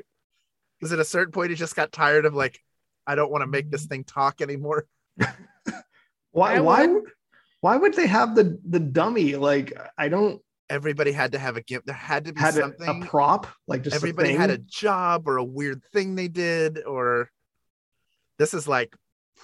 Because 0.78 0.92
at 0.92 1.00
a 1.00 1.04
certain 1.04 1.32
point 1.32 1.50
he 1.50 1.56
just 1.56 1.75
got 1.75 1.90
tired 1.90 2.25
of 2.25 2.34
like, 2.34 2.60
I 3.06 3.16
don't 3.16 3.30
want 3.32 3.42
to 3.42 3.46
make 3.48 3.70
this 3.70 3.87
thing 3.87 4.04
talk 4.04 4.40
anymore. 4.40 4.87
why 6.30 6.60
why 6.60 6.87
would- 6.87 7.02
would 7.02 7.12
why 7.60 7.76
would 7.76 7.94
they 7.94 8.06
have 8.06 8.34
the 8.37 8.58
the 8.68 8.78
dummy? 8.78 9.34
Like 9.37 9.72
I 9.96 10.08
don't 10.08 10.40
Everybody 10.70 11.12
had 11.12 11.32
to 11.32 11.38
have 11.38 11.56
a 11.56 11.62
gift. 11.62 11.87
There 11.87 11.94
had 11.94 12.26
to 12.26 12.34
be 12.34 12.40
had 12.40 12.52
something. 12.54 13.02
a 13.02 13.06
prop, 13.06 13.46
like 13.66 13.82
just 13.82 13.94
a 13.94 13.96
Everybody 13.96 14.34
had 14.34 14.50
a 14.50 14.58
job 14.58 15.26
or 15.26 15.38
a 15.38 15.44
weird 15.44 15.82
thing 15.94 16.14
they 16.14 16.28
did, 16.28 16.84
or 16.84 17.30
this 18.38 18.52
is 18.52 18.68
like 18.68 18.94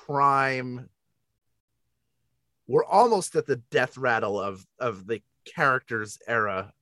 prime. 0.07 0.90
We're 2.69 2.85
almost 2.85 3.37
at 3.37 3.47
the 3.47 3.57
death 3.57 3.97
rattle 3.97 4.38
of 4.38 4.66
of 4.78 5.07
the 5.07 5.23
characters 5.45 6.19
era. 6.27 6.73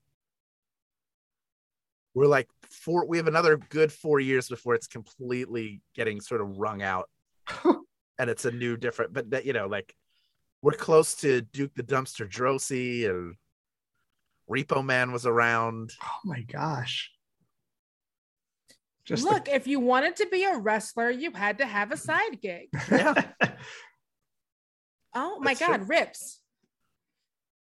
We're 2.14 2.26
like 2.26 2.48
four. 2.70 3.06
We 3.06 3.16
have 3.16 3.26
another 3.26 3.56
good 3.56 3.92
four 3.92 4.20
years 4.20 4.48
before 4.48 4.74
it's 4.74 4.86
completely 4.86 5.80
getting 5.94 6.20
sort 6.20 6.40
of 6.40 6.58
wrung 6.58 6.82
out, 6.82 7.08
and 7.64 8.28
it's 8.30 8.44
a 8.44 8.50
new 8.50 8.76
different. 8.76 9.12
But 9.12 9.30
that 9.30 9.46
you 9.46 9.52
know, 9.52 9.66
like 9.66 9.94
we're 10.60 10.72
close 10.72 11.14
to 11.16 11.40
Duke 11.40 11.74
the 11.74 11.82
Dumpster 11.82 12.28
Droese 12.28 13.08
and 13.08 13.34
Repo 14.50 14.84
Man 14.84 15.12
was 15.12 15.26
around. 15.26 15.92
Oh 16.02 16.20
my 16.24 16.42
gosh. 16.42 17.10
Just 19.04 19.24
Look, 19.24 19.48
if 19.48 19.66
you 19.66 19.80
wanted 19.80 20.16
to 20.16 20.26
be 20.30 20.44
a 20.44 20.56
wrestler, 20.56 21.10
you 21.10 21.32
had 21.32 21.58
to 21.58 21.66
have 21.66 21.90
a 21.90 21.96
side 21.96 22.40
gig. 22.40 22.68
Yeah. 22.90 23.24
Oh 25.14 25.38
my 25.40 25.50
That's 25.52 25.60
true. 25.60 25.78
God, 25.78 25.88
rips. 25.88 26.40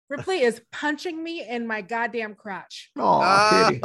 Ripley 0.10 0.42
is 0.42 0.62
punching 0.72 1.22
me 1.22 1.48
in 1.48 1.66
my 1.66 1.82
goddamn 1.82 2.36
crotch. 2.36 2.92
Oh, 2.98 3.70
kitty. 3.72 3.82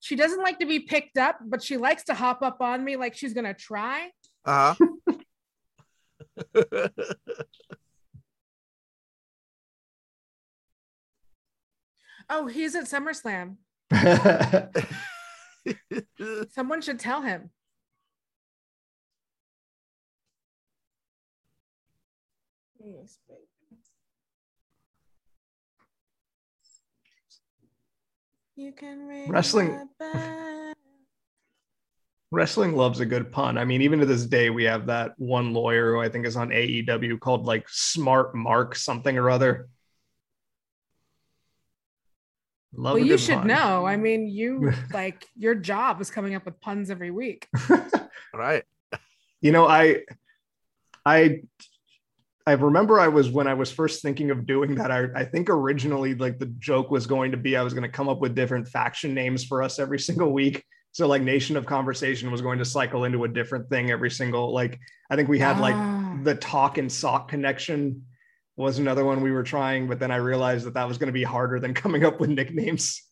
She 0.00 0.14
doesn't 0.14 0.42
like 0.42 0.58
to 0.60 0.66
be 0.66 0.80
picked 0.80 1.18
up, 1.18 1.38
but 1.44 1.62
she 1.62 1.76
likes 1.76 2.04
to 2.04 2.14
hop 2.14 2.42
up 2.42 2.60
on 2.60 2.84
me 2.84 2.96
like 2.96 3.16
she's 3.16 3.34
gonna 3.34 3.54
try. 3.54 4.10
uh-huh. 4.44 4.74
Oh, 12.30 12.46
he's 12.46 12.74
at 12.74 12.84
SummerSlam. 12.84 13.56
Someone 16.52 16.82
should 16.82 17.00
tell 17.00 17.22
him. 17.22 17.48
You 28.56 28.72
can 28.72 29.06
ring 29.06 29.28
Wrestling- 29.30 29.88
Wrestling 32.30 32.74
loves 32.76 33.00
a 33.00 33.06
good 33.06 33.32
pun. 33.32 33.56
I 33.56 33.64
mean, 33.64 33.80
even 33.80 34.00
to 34.00 34.06
this 34.06 34.26
day, 34.26 34.50
we 34.50 34.64
have 34.64 34.86
that 34.86 35.12
one 35.16 35.54
lawyer 35.54 35.92
who 35.94 36.00
I 36.00 36.10
think 36.10 36.26
is 36.26 36.36
on 36.36 36.50
AEW 36.50 37.18
called 37.20 37.46
like 37.46 37.66
Smart 37.68 38.34
Mark 38.34 38.74
something 38.76 39.16
or 39.16 39.30
other. 39.30 39.68
Love 42.74 42.96
Well, 42.96 43.04
you 43.06 43.16
should 43.16 43.38
pun. 43.38 43.46
know. 43.46 43.86
I 43.86 43.96
mean, 43.96 44.26
you 44.28 44.72
like 44.92 45.24
your 45.36 45.54
job 45.54 46.02
is 46.02 46.10
coming 46.10 46.34
up 46.34 46.44
with 46.44 46.60
puns 46.60 46.90
every 46.90 47.10
week. 47.10 47.48
right. 48.34 48.64
you 49.40 49.52
know 49.52 49.66
i 49.66 50.02
i 51.06 51.40
i 52.48 52.52
remember 52.52 52.98
i 52.98 53.08
was 53.08 53.30
when 53.30 53.46
i 53.46 53.54
was 53.54 53.70
first 53.70 54.02
thinking 54.02 54.30
of 54.30 54.46
doing 54.46 54.74
that 54.74 54.90
i, 54.90 55.04
I 55.14 55.24
think 55.24 55.50
originally 55.50 56.14
like 56.14 56.38
the 56.38 56.46
joke 56.58 56.90
was 56.90 57.06
going 57.06 57.30
to 57.30 57.36
be 57.36 57.56
i 57.56 57.62
was 57.62 57.74
going 57.74 57.82
to 57.82 57.88
come 57.88 58.08
up 58.08 58.20
with 58.20 58.34
different 58.34 58.66
faction 58.68 59.14
names 59.14 59.44
for 59.44 59.62
us 59.62 59.78
every 59.78 59.98
single 60.08 60.32
week 60.32 60.64
so 60.92 61.06
like 61.06 61.22
nation 61.22 61.56
of 61.56 61.66
conversation 61.66 62.30
was 62.30 62.40
going 62.40 62.58
to 62.58 62.64
cycle 62.64 63.04
into 63.04 63.24
a 63.24 63.28
different 63.28 63.68
thing 63.68 63.90
every 63.90 64.10
single 64.10 64.52
like 64.52 64.78
i 65.10 65.16
think 65.16 65.28
we 65.28 65.38
had 65.38 65.60
like 65.60 65.74
Ah. 65.76 66.18
the 66.22 66.34
talk 66.34 66.78
and 66.78 66.90
sock 66.90 67.28
connection 67.28 68.04
was 68.56 68.78
another 68.78 69.04
one 69.04 69.20
we 69.20 69.30
were 69.30 69.44
trying 69.44 69.86
but 69.86 70.00
then 70.00 70.10
i 70.10 70.16
realized 70.16 70.66
that 70.66 70.74
that 70.74 70.88
was 70.88 70.98
going 70.98 71.08
to 71.08 71.12
be 71.12 71.22
harder 71.24 71.60
than 71.60 71.74
coming 71.84 72.04
up 72.04 72.18
with 72.18 72.30
nicknames 72.30 73.02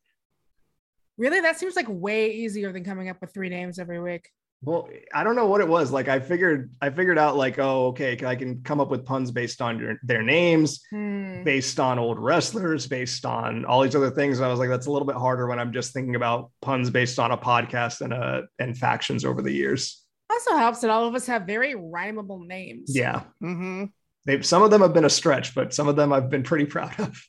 Really, 1.19 1.41
that 1.41 1.59
seems 1.59 1.77
like 1.77 1.87
way 1.89 2.31
easier 2.31 2.73
than 2.73 2.85
coming 2.85 3.09
up 3.09 3.23
with 3.23 3.33
three 3.33 3.49
names 3.49 3.79
every 3.79 4.01
week. 4.01 4.29
Well, 4.63 4.89
I 5.15 5.23
don't 5.23 5.37
know 5.37 5.47
what 5.47 5.61
it 5.61 5.69
was. 5.69 5.93
Like 5.93 6.09
I 6.09 6.19
figured, 6.19 6.71
I 6.81 6.91
figured 6.91 7.19
out 7.19 7.37
like, 7.37 7.59
oh, 7.59 7.89
okay, 7.89 8.19
I 8.27 8.35
can 8.35 8.63
come 8.63 8.81
up 8.81 8.89
with 8.89 9.05
puns 9.05 9.31
based 9.31 9.61
on 9.61 9.79
your, 9.79 9.97
their 10.03 10.23
names, 10.23 10.83
Hmm. 10.91 11.45
based 11.45 11.79
on 11.79 11.99
old 11.99 12.19
wrestlers, 12.19 12.87
based 12.87 13.25
on 13.27 13.65
all 13.65 13.83
these 13.83 13.95
other 13.95 14.11
things. 14.11 14.39
And 14.39 14.47
I 14.47 14.49
was 14.51 14.59
like, 14.59 14.69
that's 14.71 14.87
a 14.87 14.91
little 14.91 15.07
bit 15.07 15.15
harder 15.17 15.47
when 15.47 15.59
I'm 15.61 15.73
just 15.73 15.93
thinking 15.93 16.17
about 16.17 16.51
puns 16.63 16.91
based 16.91 17.19
on 17.19 17.31
a 17.33 17.39
podcast 17.39 18.01
and 18.01 18.13
uh 18.15 18.43
and 18.59 18.77
factions 18.77 19.25
over 19.25 19.43
the 19.43 19.53
years. 19.53 20.03
Also 20.31 20.57
helps 20.57 20.81
that 20.81 20.91
all 20.91 21.07
of 21.07 21.15
us 21.15 21.27
have 21.27 21.43
very 21.47 21.75
rhymable 21.75 22.45
names. 22.47 22.91
Yeah, 22.97 23.23
Mm-hmm. 23.43 23.85
they 24.25 24.43
some 24.43 24.63
of 24.63 24.71
them 24.71 24.81
have 24.81 24.95
been 24.95 25.05
a 25.05 25.11
stretch, 25.11 25.55
but 25.55 25.75
some 25.75 25.87
of 25.87 25.95
them 25.97 26.13
I've 26.13 26.31
been 26.31 26.43
pretty 26.43 26.65
proud 26.67 26.99
of. 26.99 27.23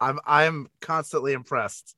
I'm 0.00 0.18
I'm 0.26 0.68
constantly 0.80 1.32
impressed. 1.34 1.94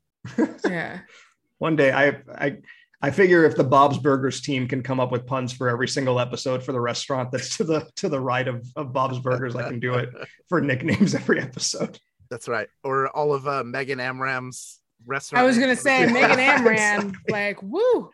Yeah. 0.69 1.01
One 1.59 1.77
day, 1.77 1.93
I 1.93 2.19
I. 2.29 2.59
I 3.03 3.11
figure 3.11 3.45
if 3.45 3.57
the 3.57 3.65
Bob's 3.65 3.97
Burgers 3.99 4.41
team 4.43 4.69
can 4.69 4.83
come 4.83 5.01
up 5.01 5.11
with 5.11 5.27
puns 5.27 5.53
for 5.53 5.69
every 5.71 5.89
single 5.89 6.21
episode 6.21 6.63
for 6.63 6.73
the 6.73 6.81
restaurant 6.81 7.33
that's 7.33 7.57
to 7.57 7.65
the 7.65 7.91
to 7.97 8.09
the 8.09 8.21
right 8.21 8.47
of, 8.47 8.67
of 8.77 8.93
Bob's 8.93 9.19
Burgers, 9.19 9.57
I 9.57 9.69
can 9.69 9.81
do 9.81 9.95
it 9.95 10.11
for 10.49 10.61
nicknames 10.61 11.15
every 11.15 11.41
episode. 11.41 11.99
That's 12.31 12.47
right. 12.49 12.69
Or 12.85 13.09
all 13.09 13.33
of 13.33 13.49
uh, 13.49 13.65
Megan 13.65 13.99
Amram's 14.01 14.81
restaurant. 15.07 15.43
I 15.43 15.47
was 15.47 15.59
gonna 15.59 15.77
say 15.77 16.07
Megan 16.13 16.39
Amram, 16.39 17.13
like 17.29 17.63
woo. 17.63 18.11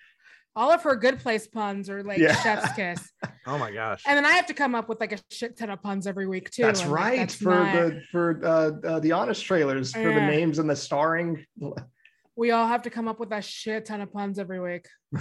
All 0.54 0.70
of 0.72 0.82
her 0.84 0.96
good 0.96 1.18
place 1.18 1.46
puns 1.46 1.90
are 1.90 2.02
like 2.02 2.18
Yeah. 2.18 2.34
chef's 2.42 2.72
kiss. 2.74 3.10
Oh 3.48 3.58
my 3.58 3.70
gosh. 3.70 4.02
And 4.08 4.16
then 4.16 4.24
I 4.26 4.32
have 4.32 4.46
to 4.46 4.54
come 4.54 4.74
up 4.74 4.88
with 4.88 4.98
like 4.98 5.12
a 5.12 5.18
shit 5.30 5.56
ton 5.56 5.70
of 5.70 5.80
puns 5.80 6.08
every 6.08 6.26
week 6.26 6.50
too. 6.50 6.62
That's 6.62 6.80
and, 6.82 6.90
like, 6.90 7.00
right 7.00 7.18
that's 7.18 7.34
for 7.36 7.50
not- 7.50 7.74
the 7.74 8.02
for 8.10 8.40
uh, 8.44 8.88
uh, 8.88 8.98
the 8.98 9.12
honest 9.12 9.44
trailers 9.44 9.92
for 9.92 10.02
the 10.12 10.20
names 10.20 10.58
and 10.58 10.68
the 10.68 10.74
starring. 10.74 11.46
We 12.36 12.50
all 12.50 12.66
have 12.66 12.82
to 12.82 12.90
come 12.90 13.08
up 13.08 13.18
with 13.18 13.32
a 13.32 13.40
shit 13.42 13.86
ton 13.86 14.00
of 14.00 14.12
puns 14.12 14.38
every 14.38 14.60
week. 14.60 14.86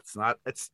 It's 0.00 0.16
not. 0.16 0.38
It's 0.44 0.70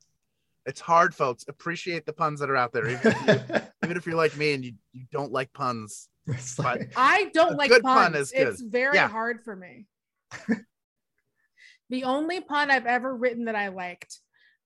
it's 0.65 0.81
hard, 0.81 1.15
folks. 1.15 1.45
Appreciate 1.47 2.07
the 2.07 2.13
puns 2.15 2.41
that 2.41 2.49
are 2.49 2.57
out 2.57 2.73
there, 2.73 2.89
even 2.89 3.01
if, 3.05 3.27
you, 3.27 3.61
even 3.85 3.97
if 3.99 4.07
you're 4.07 4.17
like 4.17 4.35
me 4.37 4.55
and 4.55 4.65
you, 4.65 4.73
you 4.95 5.05
don't 5.13 5.31
like 5.31 5.53
puns. 5.53 6.09
It's 6.27 6.57
But- 6.57 6.65
like- 6.81 6.93
I 6.97 7.31
don't 7.35 7.57
like 7.57 7.71
good 7.71 7.83
puns. 7.83 8.13
pun 8.13 8.15
is 8.21 8.33
good. 8.33 8.49
It's 8.49 8.63
very 8.63 8.97
Yeah. 8.97 9.09
hard 9.09 9.45
for 9.45 9.55
me. 9.55 9.87
the 11.91 12.05
only 12.05 12.41
pun 12.41 12.71
I've 12.71 12.87
ever 12.87 13.15
written 13.15 13.45
that 13.45 13.55
I 13.57 13.69
liked 13.69 14.19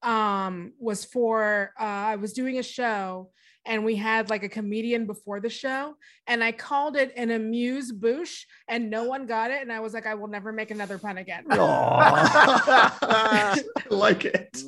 um 0.02 0.72
was 0.78 1.04
for 1.04 1.72
uh 1.78 1.82
I 1.82 2.16
was 2.16 2.32
doing 2.32 2.58
a 2.58 2.62
show 2.62 3.30
and 3.66 3.84
we 3.84 3.96
had 3.96 4.30
like 4.30 4.42
a 4.42 4.48
comedian 4.48 5.06
before 5.06 5.40
the 5.40 5.50
show 5.50 5.94
and 6.26 6.42
I 6.42 6.52
called 6.52 6.96
it 6.96 7.12
an 7.16 7.30
amuse 7.30 7.92
bouche 7.92 8.46
and 8.68 8.90
no 8.90 9.04
one 9.04 9.26
got 9.26 9.50
it 9.50 9.62
and 9.62 9.72
I 9.72 9.80
was 9.80 9.92
like 9.92 10.06
I 10.06 10.14
will 10.14 10.28
never 10.28 10.52
make 10.52 10.70
another 10.70 10.98
pun 10.98 11.18
again. 11.18 11.44
Aw. 11.50 12.98
I 13.02 13.62
like 13.90 14.24
it. 14.24 14.62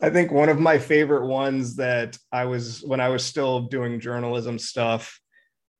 I 0.00 0.10
think 0.10 0.32
one 0.32 0.48
of 0.48 0.58
my 0.58 0.78
favorite 0.78 1.26
ones 1.26 1.76
that 1.76 2.18
I 2.32 2.46
was 2.46 2.82
when 2.82 3.00
I 3.00 3.08
was 3.08 3.24
still 3.24 3.60
doing 3.60 4.00
journalism 4.00 4.58
stuff, 4.58 5.20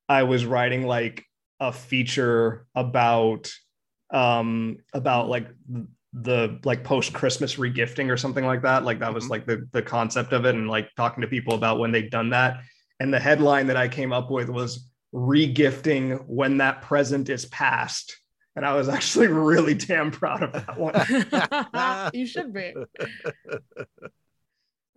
I 0.07 0.23
was 0.23 0.45
writing 0.45 0.87
like 0.87 1.25
a 1.59 1.73
feature 1.73 2.65
about 2.73 3.51
um 4.11 4.77
about 4.93 5.27
like 5.27 5.47
the 6.13 6.59
like 6.63 6.83
post 6.83 7.11
Christmas 7.13 7.55
regifting 7.55 8.11
or 8.11 8.17
something 8.17 8.45
like 8.45 8.61
that. 8.61 8.83
Like 8.85 8.99
that 8.99 9.13
was 9.13 9.25
Mhm. 9.25 9.29
like 9.29 9.45
the 9.47 9.67
the 9.71 9.81
concept 9.81 10.31
of 10.33 10.45
it 10.45 10.53
and 10.55 10.67
like 10.69 10.89
talking 10.95 11.21
to 11.21 11.27
people 11.27 11.55
about 11.55 11.79
when 11.79 11.91
they've 11.91 12.09
done 12.11 12.29
that. 12.31 12.61
And 12.99 13.11
the 13.13 13.19
headline 13.19 13.67
that 13.67 13.77
I 13.77 13.87
came 13.87 14.13
up 14.13 14.29
with 14.29 14.49
was 14.49 14.89
regifting 15.13 16.23
when 16.27 16.57
that 16.57 16.81
present 16.83 17.29
is 17.29 17.45
past. 17.47 18.19
And 18.55 18.63
I 18.65 18.73
was 18.75 18.87
actually 18.97 19.27
really 19.27 19.73
damn 19.73 20.11
proud 20.11 20.43
of 20.43 20.51
that 20.53 20.77
one. 20.77 22.11
you 22.13 22.27
should 22.27 22.53
be. 22.53 22.73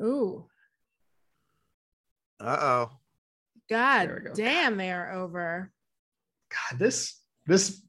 Ooh, 0.02 0.46
Uh 2.38 2.57
oh. 2.61 2.90
God 3.70 4.09
go. 4.26 4.35
damn, 4.35 4.76
they 4.76 4.92
are 4.92 5.12
over. 5.12 5.72
God, 6.50 6.79
this 6.79 7.18
this 7.46 7.83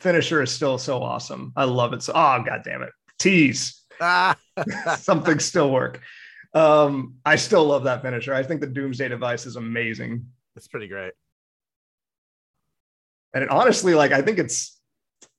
finisher 0.00 0.42
is 0.42 0.50
still 0.50 0.78
so 0.78 1.02
awesome. 1.02 1.52
I 1.56 1.64
love 1.64 1.92
it. 1.92 2.02
So 2.02 2.12
oh 2.14 2.42
god 2.44 2.62
damn 2.64 2.82
it. 2.82 2.90
Tease. 3.18 3.82
Ah. 4.00 4.36
Something 4.98 5.38
still 5.38 5.70
work. 5.70 6.00
Um, 6.54 7.16
I 7.24 7.36
still 7.36 7.64
love 7.64 7.84
that 7.84 8.02
finisher. 8.02 8.34
I 8.34 8.42
think 8.42 8.60
the 8.60 8.66
Doomsday 8.66 9.08
device 9.08 9.46
is 9.46 9.56
amazing. 9.56 10.26
It's 10.56 10.68
pretty 10.68 10.88
great. 10.88 11.12
And 13.34 13.44
it, 13.44 13.50
honestly, 13.50 13.94
like 13.94 14.12
I 14.12 14.22
think 14.22 14.38
it's 14.38 14.78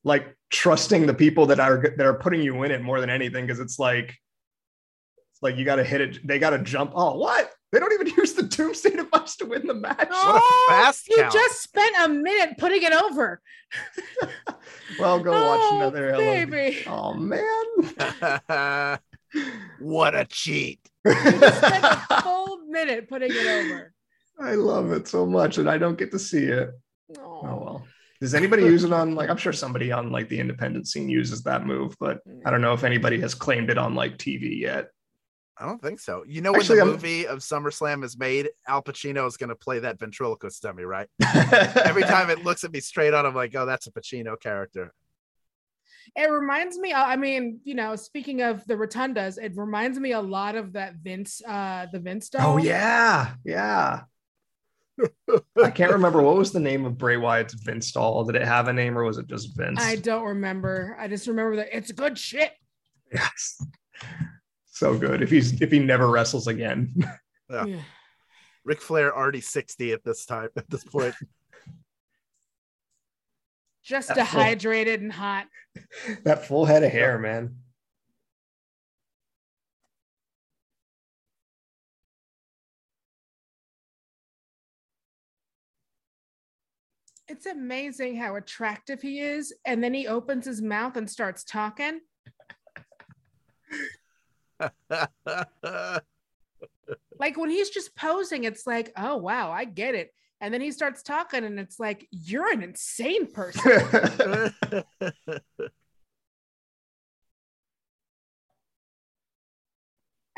like 0.03 0.35
trusting 0.49 1.05
the 1.05 1.13
people 1.13 1.47
that 1.47 1.59
are 1.59 1.93
that 1.97 2.05
are 2.05 2.13
putting 2.13 2.41
you 2.41 2.63
in 2.63 2.71
it 2.71 2.81
more 2.81 2.99
than 2.99 3.09
anything 3.09 3.45
because 3.45 3.59
it's 3.59 3.79
like 3.79 4.15
it's 5.31 5.41
like 5.41 5.57
you 5.57 5.65
got 5.65 5.77
to 5.77 5.83
hit 5.83 6.01
it. 6.01 6.27
They 6.27 6.39
got 6.39 6.51
to 6.51 6.59
jump. 6.59 6.91
Oh, 6.95 7.17
what? 7.17 7.48
They 7.71 7.79
don't 7.79 7.93
even 7.93 8.07
use 8.17 8.33
the 8.33 8.43
Doomsday 8.43 8.91
device 8.91 9.35
to 9.37 9.45
win 9.45 9.67
the 9.67 9.73
match. 9.75 10.09
What 10.09 10.43
a 10.43 10.71
fast 10.71 11.07
you 11.09 11.17
count. 11.17 11.33
just 11.33 11.61
spent 11.61 11.95
a 11.99 12.09
minute 12.09 12.57
putting 12.57 12.83
it 12.83 12.93
over. 12.93 13.41
Well, 14.99 15.19
go 15.19 15.31
watch 15.31 15.59
Oh, 15.61 15.75
another. 15.77 16.11
Hello. 16.11 16.17
baby. 16.45 16.83
Oh 16.87 17.13
man. 17.13 18.97
what 19.79 20.15
a 20.15 20.25
cheat. 20.25 20.79
Spent 21.07 21.83
a 21.85 22.21
full 22.23 22.65
minute 22.67 23.07
putting 23.07 23.29
it 23.31 23.45
over. 23.47 23.93
I 24.39 24.55
love 24.55 24.91
it 24.91 25.07
so 25.07 25.25
much, 25.25 25.57
and 25.59 25.69
I 25.69 25.77
don't 25.77 25.97
get 25.97 26.11
to 26.11 26.19
see 26.19 26.45
it. 26.45 26.69
Oh, 27.19 27.21
Oh 27.43 27.43
well. 27.63 27.87
Does 28.19 28.33
anybody 28.33 28.63
use 28.63 28.83
it 28.83 28.91
on 28.91 29.15
like 29.15 29.29
I'm 29.29 29.37
sure 29.37 29.53
somebody 29.53 29.91
on 29.93 30.11
like 30.11 30.27
the 30.27 30.39
independent 30.39 30.87
scene 30.87 31.07
uses 31.07 31.43
that 31.43 31.65
move, 31.65 31.95
but 31.99 32.19
I 32.45 32.49
don't 32.51 32.61
know 32.61 32.73
if 32.73 32.83
anybody 32.83 33.19
has 33.21 33.33
claimed 33.35 33.69
it 33.69 33.77
on 33.77 33.95
like 33.95 34.17
TV 34.17 34.59
yet. 34.59 34.87
I 35.59 35.65
don't 35.65 35.81
think 35.81 35.99
so. 35.99 36.23
You 36.25 36.41
know, 36.41 36.51
when 36.53 36.61
Actually, 36.61 36.77
the 36.77 36.83
I'm- 36.85 36.91
movie 36.91 37.27
of 37.27 37.39
SummerSlam 37.39 38.03
is 38.05 38.17
made, 38.17 38.49
Al 38.67 38.81
Pacino 38.81 39.27
is 39.27 39.35
going 39.35 39.49
to 39.49 39.55
play 39.55 39.79
that 39.79 39.99
ventriloquist 39.99 40.61
dummy, 40.61 40.83
right? 40.83 41.07
Every 41.83 42.03
time 42.03 42.29
it 42.29 42.45
looks 42.45 42.63
at 42.63 42.71
me 42.71 42.79
straight 42.79 43.13
on, 43.13 43.25
I'm 43.25 43.35
like, 43.35 43.53
oh, 43.55 43.65
that's 43.65 43.85
a 43.87 43.91
Pacino 43.91 44.39
character. 44.39 44.93
It 46.15 46.31
reminds 46.31 46.77
me, 46.79 46.93
I 46.93 47.17
mean, 47.17 47.59
you 47.65 47.75
know, 47.75 47.95
speaking 47.95 48.41
of 48.41 48.65
the 48.65 48.75
rotundas, 48.75 49.37
it 49.37 49.51
reminds 49.55 49.99
me 49.99 50.13
a 50.13 50.21
lot 50.21 50.55
of 50.55 50.73
that 50.73 50.95
Vince, 50.95 51.41
uh, 51.45 51.87
the 51.91 51.99
Vince 51.99 52.29
doll. 52.29 52.53
Oh 52.53 52.57
yeah, 52.57 53.33
yeah. 53.43 54.01
I 55.63 55.69
can't 55.69 55.91
remember 55.91 56.21
what 56.21 56.35
was 56.35 56.51
the 56.51 56.59
name 56.59 56.85
of 56.85 56.97
Bray 56.97 57.17
Wyatt's 57.17 57.53
Vince 57.53 57.91
doll. 57.91 58.23
Did 58.23 58.35
it 58.37 58.45
have 58.47 58.67
a 58.69 58.73
name 58.73 58.97
or 58.97 59.03
was 59.03 59.17
it 59.17 59.27
just 59.27 59.55
Vince? 59.55 59.79
I 59.81 59.97
don't 59.97 60.25
remember. 60.25 60.97
I 60.99 61.07
just 61.07 61.27
remember 61.27 61.57
that 61.57 61.67
it's 61.71 61.91
good 61.91 62.17
shit. 62.17 62.51
Yes. 63.13 63.61
So 64.79 64.97
good. 64.97 65.21
If 65.21 65.29
he's 65.29 65.61
if 65.61 65.71
he 65.71 65.79
never 65.79 66.09
wrestles 66.09 66.47
again. 66.47 66.93
Yeah. 67.51 67.65
Yeah. 67.65 67.81
Ric 68.63 68.79
Flair 68.79 69.15
already 69.17 69.41
60 69.41 69.91
at 69.91 70.03
this 70.03 70.23
time, 70.25 70.49
at 70.55 70.69
this 70.69 70.83
point. 70.83 71.15
Just 73.83 74.09
That's 74.09 74.19
full. 74.19 74.39
dehydrated 74.39 75.01
and 75.01 75.11
hot. 75.11 75.47
that 76.25 76.45
full 76.45 76.65
head 76.65 76.83
of 76.83 76.91
hair, 76.91 77.17
man. 77.17 77.55
It's 87.27 87.47
amazing 87.47 88.17
how 88.17 88.35
attractive 88.35 89.01
he 89.01 89.21
is. 89.21 89.53
And 89.65 89.83
then 89.83 89.95
he 89.95 90.07
opens 90.07 90.45
his 90.45 90.61
mouth 90.61 90.97
and 90.97 91.09
starts 91.09 91.43
talking. 91.43 92.01
Like 97.19 97.37
when 97.37 97.49
he's 97.49 97.69
just 97.69 97.95
posing, 97.95 98.45
it's 98.45 98.65
like, 98.65 98.91
oh, 98.97 99.17
wow, 99.17 99.51
I 99.51 99.65
get 99.65 99.95
it. 99.95 100.13
And 100.41 100.53
then 100.53 100.61
he 100.61 100.71
starts 100.71 101.03
talking, 101.03 101.43
and 101.43 101.59
it's 101.59 101.79
like, 101.79 102.07
you're 102.11 102.49
an 102.49 102.63
insane 102.63 103.27
person. 103.31 103.81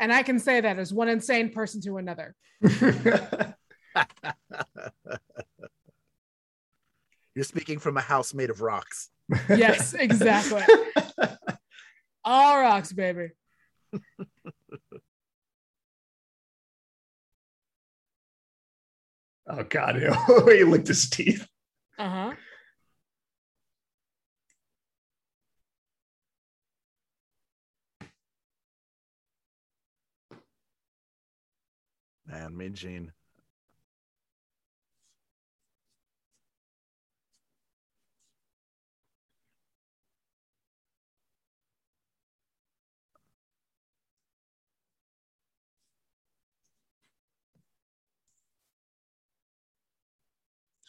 And 0.02 0.12
I 0.12 0.24
can 0.24 0.38
say 0.40 0.60
that 0.60 0.80
as 0.80 0.92
one 0.92 1.08
insane 1.08 1.50
person 1.50 1.80
to 1.82 1.96
another. 1.96 2.34
You're 2.60 2.74
speaking 7.44 7.78
from 7.78 7.96
a 7.96 8.00
house 8.00 8.34
made 8.34 8.50
of 8.50 8.62
rocks. 8.62 9.10
Yes, 9.48 9.94
exactly. 9.94 10.64
All 12.24 12.60
rocks, 12.60 12.92
baby. 12.92 13.28
oh 19.48 19.64
god, 19.68 19.96
he 20.48 20.64
licked 20.64 20.88
his 20.88 21.08
teeth. 21.08 21.46
Uh 21.98 22.08
huh. 22.08 22.32
Man, 32.26 32.56
Mean 32.56 32.74
Gene. 32.74 33.12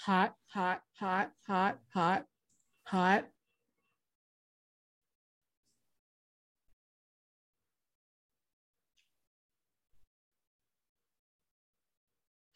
Hot, 0.05 0.35
hot, 0.53 0.81
hot, 0.99 1.31
hot, 1.47 1.79
hot, 1.93 2.25
hot. 2.83 3.25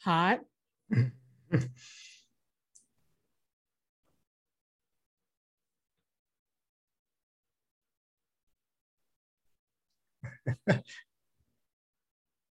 Hot. 0.04 0.40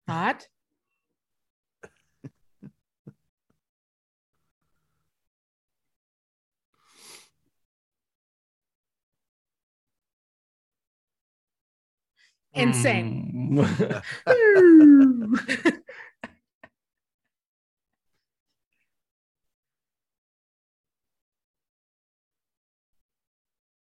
Hot. 0.08 0.48
Insane. 12.54 13.50
Mm. 13.52 15.82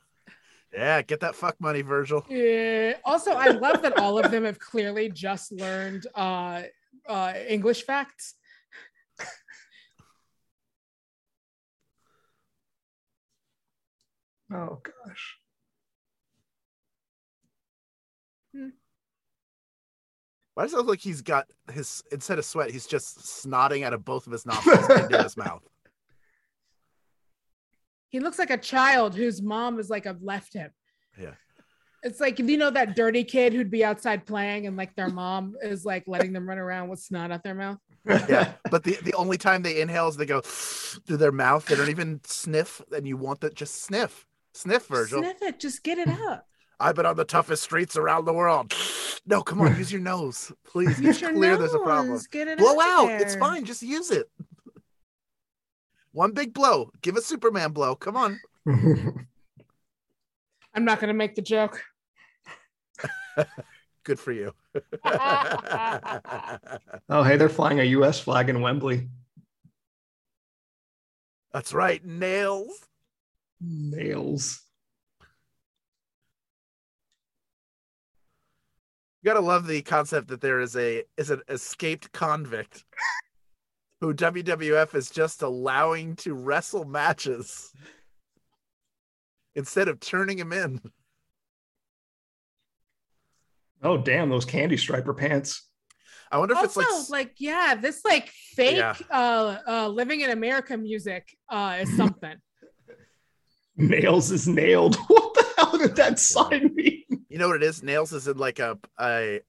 yeah, 0.72 1.03
get 1.03 1.20
that 1.20 1.35
fuck 1.35 1.61
money, 1.61 1.83
Virgil. 1.83 2.25
Yeah. 2.29 2.94
Also, 3.05 3.33
I 3.33 3.48
love 3.48 3.83
that 3.83 3.98
all 3.98 4.18
of 4.18 4.31
them 4.31 4.44
have 4.44 4.59
clearly 4.59 5.11
just 5.11 5.53
learned 5.53 6.07
uh, 6.14 6.62
uh, 7.09 7.35
English 7.48 7.85
facts. 7.85 8.35
oh 14.53 14.81
gosh. 14.83 15.41
Why 20.54 20.64
does 20.64 20.74
it 20.74 20.76
look 20.76 20.86
like 20.86 21.00
he's 21.00 21.22
got 21.22 21.46
his 21.72 22.02
instead 22.12 22.38
of 22.38 22.44
sweat, 22.44 22.70
he's 22.70 22.86
just 22.86 23.18
snotting 23.18 23.84
out 23.84 23.94
of 23.94 24.04
both 24.04 24.26
of 24.26 24.32
his 24.32 24.44
nostrils 24.44 24.88
into 24.88 25.22
his 25.22 25.36
mouth? 25.36 25.62
He 28.08 28.20
looks 28.20 28.38
like 28.38 28.50
a 28.50 28.58
child 28.58 29.14
whose 29.14 29.40
mom 29.40 29.78
is 29.78 29.88
like 29.88 30.04
have 30.04 30.20
left 30.20 30.52
him. 30.52 30.70
Yeah. 31.18 31.32
It's 32.02 32.20
like 32.20 32.38
you 32.38 32.58
know 32.58 32.68
that 32.68 32.94
dirty 32.94 33.24
kid 33.24 33.54
who'd 33.54 33.70
be 33.70 33.82
outside 33.82 34.26
playing 34.26 34.66
and 34.66 34.76
like 34.76 34.94
their 34.94 35.08
mom 35.08 35.54
is 35.62 35.86
like 35.86 36.04
letting 36.06 36.34
them 36.34 36.46
run 36.46 36.58
around 36.58 36.90
with 36.90 36.98
snot 36.98 37.32
out 37.32 37.42
their 37.42 37.54
mouth. 37.54 37.78
Yeah. 38.06 38.52
But 38.70 38.84
the, 38.84 38.98
the 39.02 39.14
only 39.14 39.38
time 39.38 39.62
they 39.62 39.80
inhale 39.80 40.08
is 40.08 40.18
they 40.18 40.26
go 40.26 40.42
through 40.42 41.16
their 41.16 41.32
mouth. 41.32 41.64
They 41.64 41.74
don't 41.74 41.88
even 41.88 42.20
sniff, 42.24 42.82
and 42.94 43.06
you 43.06 43.16
want 43.16 43.40
that 43.40 43.54
just 43.54 43.82
sniff. 43.82 44.26
Sniff, 44.52 44.86
Virgil. 44.88 45.20
Sniff 45.20 45.40
it, 45.42 45.58
just 45.58 45.82
get 45.82 45.96
it 45.98 46.08
out. 46.08 46.44
I've 46.83 46.95
been 46.97 47.07
on 47.07 47.16
the 47.16 47.25
toughest 47.25 47.62
streets 47.62 47.97
around 47.97 48.25
the 48.27 48.33
world. 48.33 48.75
No, 49.25 49.40
come 49.40 49.61
on, 49.61 49.77
use 49.79 49.92
your 49.92 50.01
nose. 50.01 50.51
Please. 50.64 50.99
Use 50.99 51.11
It's 51.11 51.21
your 51.21 51.33
clear 51.33 51.57
there's 51.57 51.75
a 51.75 51.79
problem. 51.79 52.09
nose, 52.09 52.27
Get 52.27 52.49
it 52.49 52.59
Blow 52.59 52.81
out. 52.81 53.07
there. 53.07 53.23
It's 53.23 53.37
fine. 53.37 53.64
Just 53.64 53.81
use 53.81 54.11
it. 54.11 54.29
One 56.11 56.33
big 56.33 56.53
blow. 56.53 56.90
Give 57.03 57.14
a 57.16 57.23
Superman 57.23 57.71
blow. 57.71 57.95
Come 57.95 58.16
on. 58.16 58.40
I'm 60.75 60.85
not 60.85 60.99
gonna 60.99 61.14
make 61.14 61.37
the 61.37 61.42
joke. 61.42 61.85
Good 64.03 64.18
for 64.18 64.33
you. 64.33 64.53
oh, 67.09 67.23
hey, 67.23 67.37
they're 67.37 67.49
flying 67.49 67.79
a 67.79 67.85
U.S. 67.85 68.18
flag 68.18 68.49
in 68.49 68.61
Wembley. 68.61 69.09
That's 71.53 71.73
right. 71.73 72.05
Nails. 72.05 72.73
Nails. 73.61 74.62
You 79.22 79.28
gotta 79.30 79.40
love 79.40 79.66
the 79.68 79.82
concept 79.82 80.28
that 80.28 80.40
there 80.40 80.61
is 80.61 80.76
a 80.76 81.04
is 81.16 81.30
an 81.30 81.42
escaped 81.48 82.11
convict 82.12 82.85
who 84.00 84.12
WWF 84.12 84.96
is 84.96 85.11
just 85.11 85.42
allowing 85.42 86.16
to 86.16 86.35
wrestle 86.35 86.85
matches 86.85 87.72
instead 89.54 89.87
of 89.87 90.00
turning 90.00 90.38
him 90.38 90.52
in. 90.52 90.80
Oh, 93.80 93.96
damn, 93.98 94.28
those 94.28 94.44
candy 94.44 94.76
striper 94.76 95.14
pants. 95.14 95.68
I 96.30 96.38
wonder 96.38 96.54
if 96.56 96.64
it's 96.64 96.76
like, 96.76 96.87
like, 97.11 97.35
yeah, 97.38 97.74
this 97.74 98.04
like 98.04 98.28
fake 98.28 98.76
Yeah. 98.76 98.96
uh 99.11 99.58
uh 99.68 99.88
living 99.88 100.22
in 100.22 100.30
America 100.30 100.76
music 100.76 101.28
uh 101.48 101.78
is 101.82 101.96
something. 101.96 102.37
Nails 103.76 104.32
is 104.32 104.48
nailed. 104.48 104.96
What 105.08 105.35
the 105.35 105.46
hell 105.58 105.78
did 105.78 105.96
that 105.96 106.18
sign 106.18 106.74
mean? 106.74 107.01
You 107.33 107.38
know 107.38 107.49
what 107.49 107.57
it 107.57 107.62
is? 107.62 107.83
Nails 107.83 108.12
is 108.12 108.29
in 108.29 108.37
like 108.37 108.59
a 108.59 108.79
a 109.01 109.40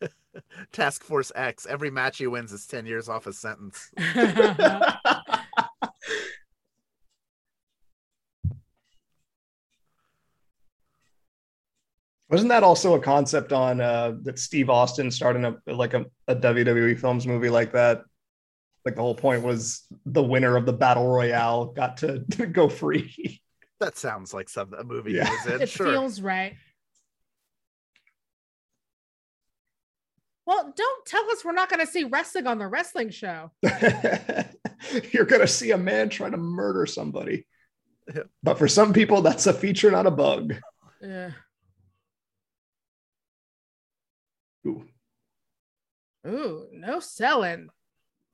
Task 0.72 1.02
Force 1.02 1.32
X. 1.34 1.66
Every 1.66 1.90
match 1.90 2.18
he 2.18 2.26
wins 2.26 2.52
is 2.52 2.66
ten 2.66 2.84
years 2.86 3.08
off 3.08 3.24
his 3.24 3.38
sentence. 3.38 3.90
Wasn't 12.30 12.50
that 12.50 12.62
also 12.62 12.94
a 12.94 13.00
concept 13.00 13.52
on 13.52 13.80
uh, 13.80 14.12
that 14.22 14.38
Steve 14.38 14.68
Austin 14.68 15.10
starting 15.10 15.44
a 15.46 15.56
like 15.72 15.94
a, 15.94 16.04
a 16.26 16.36
WWE 16.36 16.98
films 16.98 17.26
movie 17.26 17.48
like 17.48 17.72
that? 17.72 18.02
Like 18.84 18.96
the 18.96 19.00
whole 19.02 19.14
point 19.14 19.42
was 19.42 19.86
the 20.04 20.22
winner 20.22 20.56
of 20.56 20.66
the 20.66 20.72
battle 20.72 21.06
royale 21.08 21.66
got 21.66 21.96
to, 21.98 22.20
to 22.32 22.46
go 22.46 22.68
free. 22.68 23.40
That 23.80 23.96
sounds 23.96 24.34
like 24.34 24.48
some 24.48 24.74
a 24.74 24.84
movie 24.84 25.12
Yeah. 25.12 25.24
he 25.24 25.50
was 25.50 25.60
it 25.62 25.68
sure. 25.70 25.86
feels 25.86 26.20
right. 26.20 26.54
Well, 30.48 30.72
don't 30.74 31.04
tell 31.04 31.30
us 31.30 31.44
we're 31.44 31.52
not 31.52 31.68
going 31.68 31.84
to 31.84 31.92
see 31.92 32.04
wrestling 32.04 32.46
on 32.46 32.58
the 32.58 32.66
wrestling 32.66 33.10
show. 33.10 33.50
You're 35.12 35.26
going 35.26 35.42
to 35.42 35.46
see 35.46 35.72
a 35.72 35.76
man 35.76 36.08
trying 36.08 36.30
to 36.30 36.38
murder 36.38 36.86
somebody. 36.86 37.46
But 38.42 38.56
for 38.56 38.66
some 38.66 38.94
people, 38.94 39.20
that's 39.20 39.46
a 39.46 39.52
feature, 39.52 39.90
not 39.90 40.06
a 40.06 40.10
bug. 40.10 40.54
Yeah. 41.02 41.32
Ooh. 44.66 44.86
Ooh, 46.26 46.68
no 46.72 47.00
selling. 47.00 47.68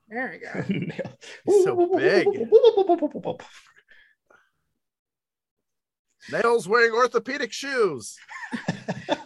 There 0.07 0.39
we 0.41 0.87
go. 0.87 0.95
so 1.65 1.97
big. 1.97 2.29
Nails 6.31 6.69
wearing 6.69 6.93
orthopedic 6.93 7.53
shoes. 7.53 8.17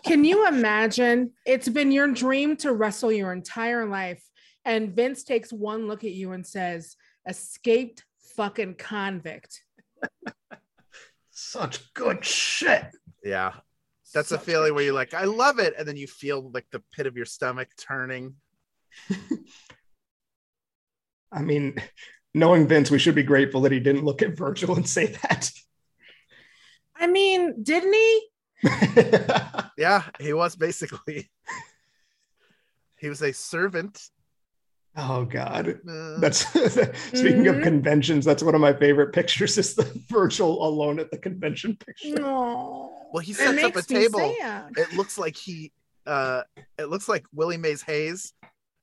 Can 0.05 0.25
you 0.25 0.49
imagine? 0.49 1.33
It's 1.47 1.69
been 1.69 1.93
your 1.93 2.09
dream 2.09 2.57
to 2.59 2.73
wrestle 2.73 3.13
your 3.13 3.33
entire 3.33 3.87
life, 3.87 4.23
and 4.65 4.95
Vince 4.95 5.25
takes 5.25 5.53
one 5.53 5.87
look 5.87 6.05
at 6.05 6.13
you 6.13 6.33
and 6.33 6.47
says, 6.47 6.97
"Escaped 7.29 8.05
fucking 8.37 8.75
convict." 8.75 9.63
Such 11.31 11.93
good 11.95 12.25
shit. 12.25 12.87
Yeah. 13.23 13.53
That's 14.15 14.33
a 14.33 14.39
feeling 14.39 14.75
where 14.75 14.85
you're 14.85 14.95
like, 14.95 15.15
I 15.15 15.25
love 15.25 15.59
it. 15.59 15.75
And 15.79 15.87
then 15.87 15.97
you 15.97 16.07
feel 16.07 16.51
like 16.53 16.67
the 16.73 16.83
pit 16.93 17.07
of 17.07 17.17
your 17.17 17.27
stomach 17.27 17.69
turning. 17.77 18.35
I 21.33 21.43
mean, 21.43 21.77
knowing 22.35 22.67
Vince, 22.67 22.91
we 22.91 22.99
should 22.99 23.15
be 23.15 23.23
grateful 23.23 23.61
that 23.63 23.73
he 23.73 23.81
didn't 23.81 24.05
look 24.05 24.23
at 24.23 24.37
Virgil 24.37 24.75
and 24.75 24.89
say 24.89 25.07
that. 25.23 25.51
I 26.99 27.07
mean, 27.07 27.63
didn't 27.63 27.93
he? 27.93 28.29
Yeah, 29.79 30.03
he 30.19 30.33
was 30.33 30.57
basically. 30.57 31.31
He 32.99 33.09
was 33.09 33.23
a 33.23 33.33
servant. 33.33 34.11
oh 34.97 35.25
God. 35.25 35.79
Uh, 35.89 36.19
That's 36.19 36.39
speaking 37.17 37.47
of 37.47 37.57
Mhm. 37.57 37.63
conventions. 37.63 38.25
That's 38.25 38.43
one 38.43 38.57
of 38.57 38.61
my 38.61 38.73
favorite 38.73 39.13
pictures. 39.13 39.57
Is 39.57 39.77
the 39.77 39.85
Virgil 40.09 40.67
alone 40.67 40.99
at 40.99 41.13
the 41.13 41.19
convention 41.19 41.77
picture? 41.77 42.17
No. 42.21 43.09
well, 43.13 43.21
he 43.21 43.33
sets 43.35 43.63
up 43.63 43.77
a 43.77 43.83
table. 43.83 44.35
sad. 44.41 44.73
It 44.77 44.93
looks 44.95 45.17
like 45.17 45.37
he 45.37 45.71
uh 46.07 46.43
it 46.77 46.89
looks 46.89 47.09
like 47.09 47.25
Willie 47.33 47.57
Mays 47.59 47.83
Hayes 47.83 48.33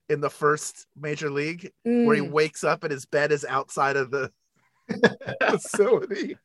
in 0.07 0.21
the 0.21 0.29
first 0.29 0.87
major 0.95 1.29
league 1.29 1.71
where 1.83 2.15
he 2.15 2.21
Mm. 2.21 2.31
wakes 2.31 2.63
up 2.63 2.83
and 2.85 2.91
his 2.93 3.05
bed 3.05 3.33
is 3.33 3.43
outside 3.43 3.97
of 3.97 4.11
the 4.11 4.31
facility. 5.49 6.37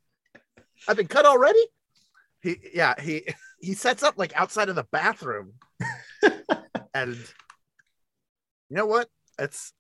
I've 0.88 0.96
been 0.96 1.08
cut 1.08 1.26
already. 1.26 1.64
He 2.42 2.56
yeah, 2.74 3.00
he 3.00 3.26
he 3.60 3.74
sets 3.74 4.02
up 4.02 4.14
like 4.16 4.34
outside 4.34 4.68
of 4.68 4.76
the 4.76 4.86
bathroom. 4.90 5.54
and 6.94 7.16
you 8.68 8.76
know 8.76 8.86
what? 8.86 9.08
It's 9.38 9.72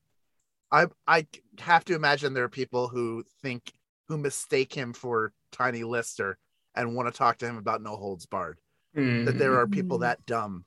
I 0.70 0.86
I 1.06 1.26
have 1.60 1.84
to 1.86 1.94
imagine 1.94 2.34
there 2.34 2.44
are 2.44 2.48
people 2.48 2.88
who 2.88 3.24
think 3.42 3.72
who 4.08 4.18
mistake 4.18 4.72
him 4.74 4.92
for 4.92 5.32
Tiny 5.52 5.84
Lister 5.84 6.38
and 6.74 6.94
want 6.94 7.12
to 7.12 7.16
talk 7.16 7.38
to 7.38 7.46
him 7.46 7.56
about 7.56 7.82
no 7.82 7.96
holds 7.96 8.26
barred. 8.26 8.58
That 8.94 9.38
there 9.38 9.56
are 9.58 9.66
people 9.66 9.98
Mm. 9.98 10.02
that 10.02 10.26
dumb. 10.26 10.64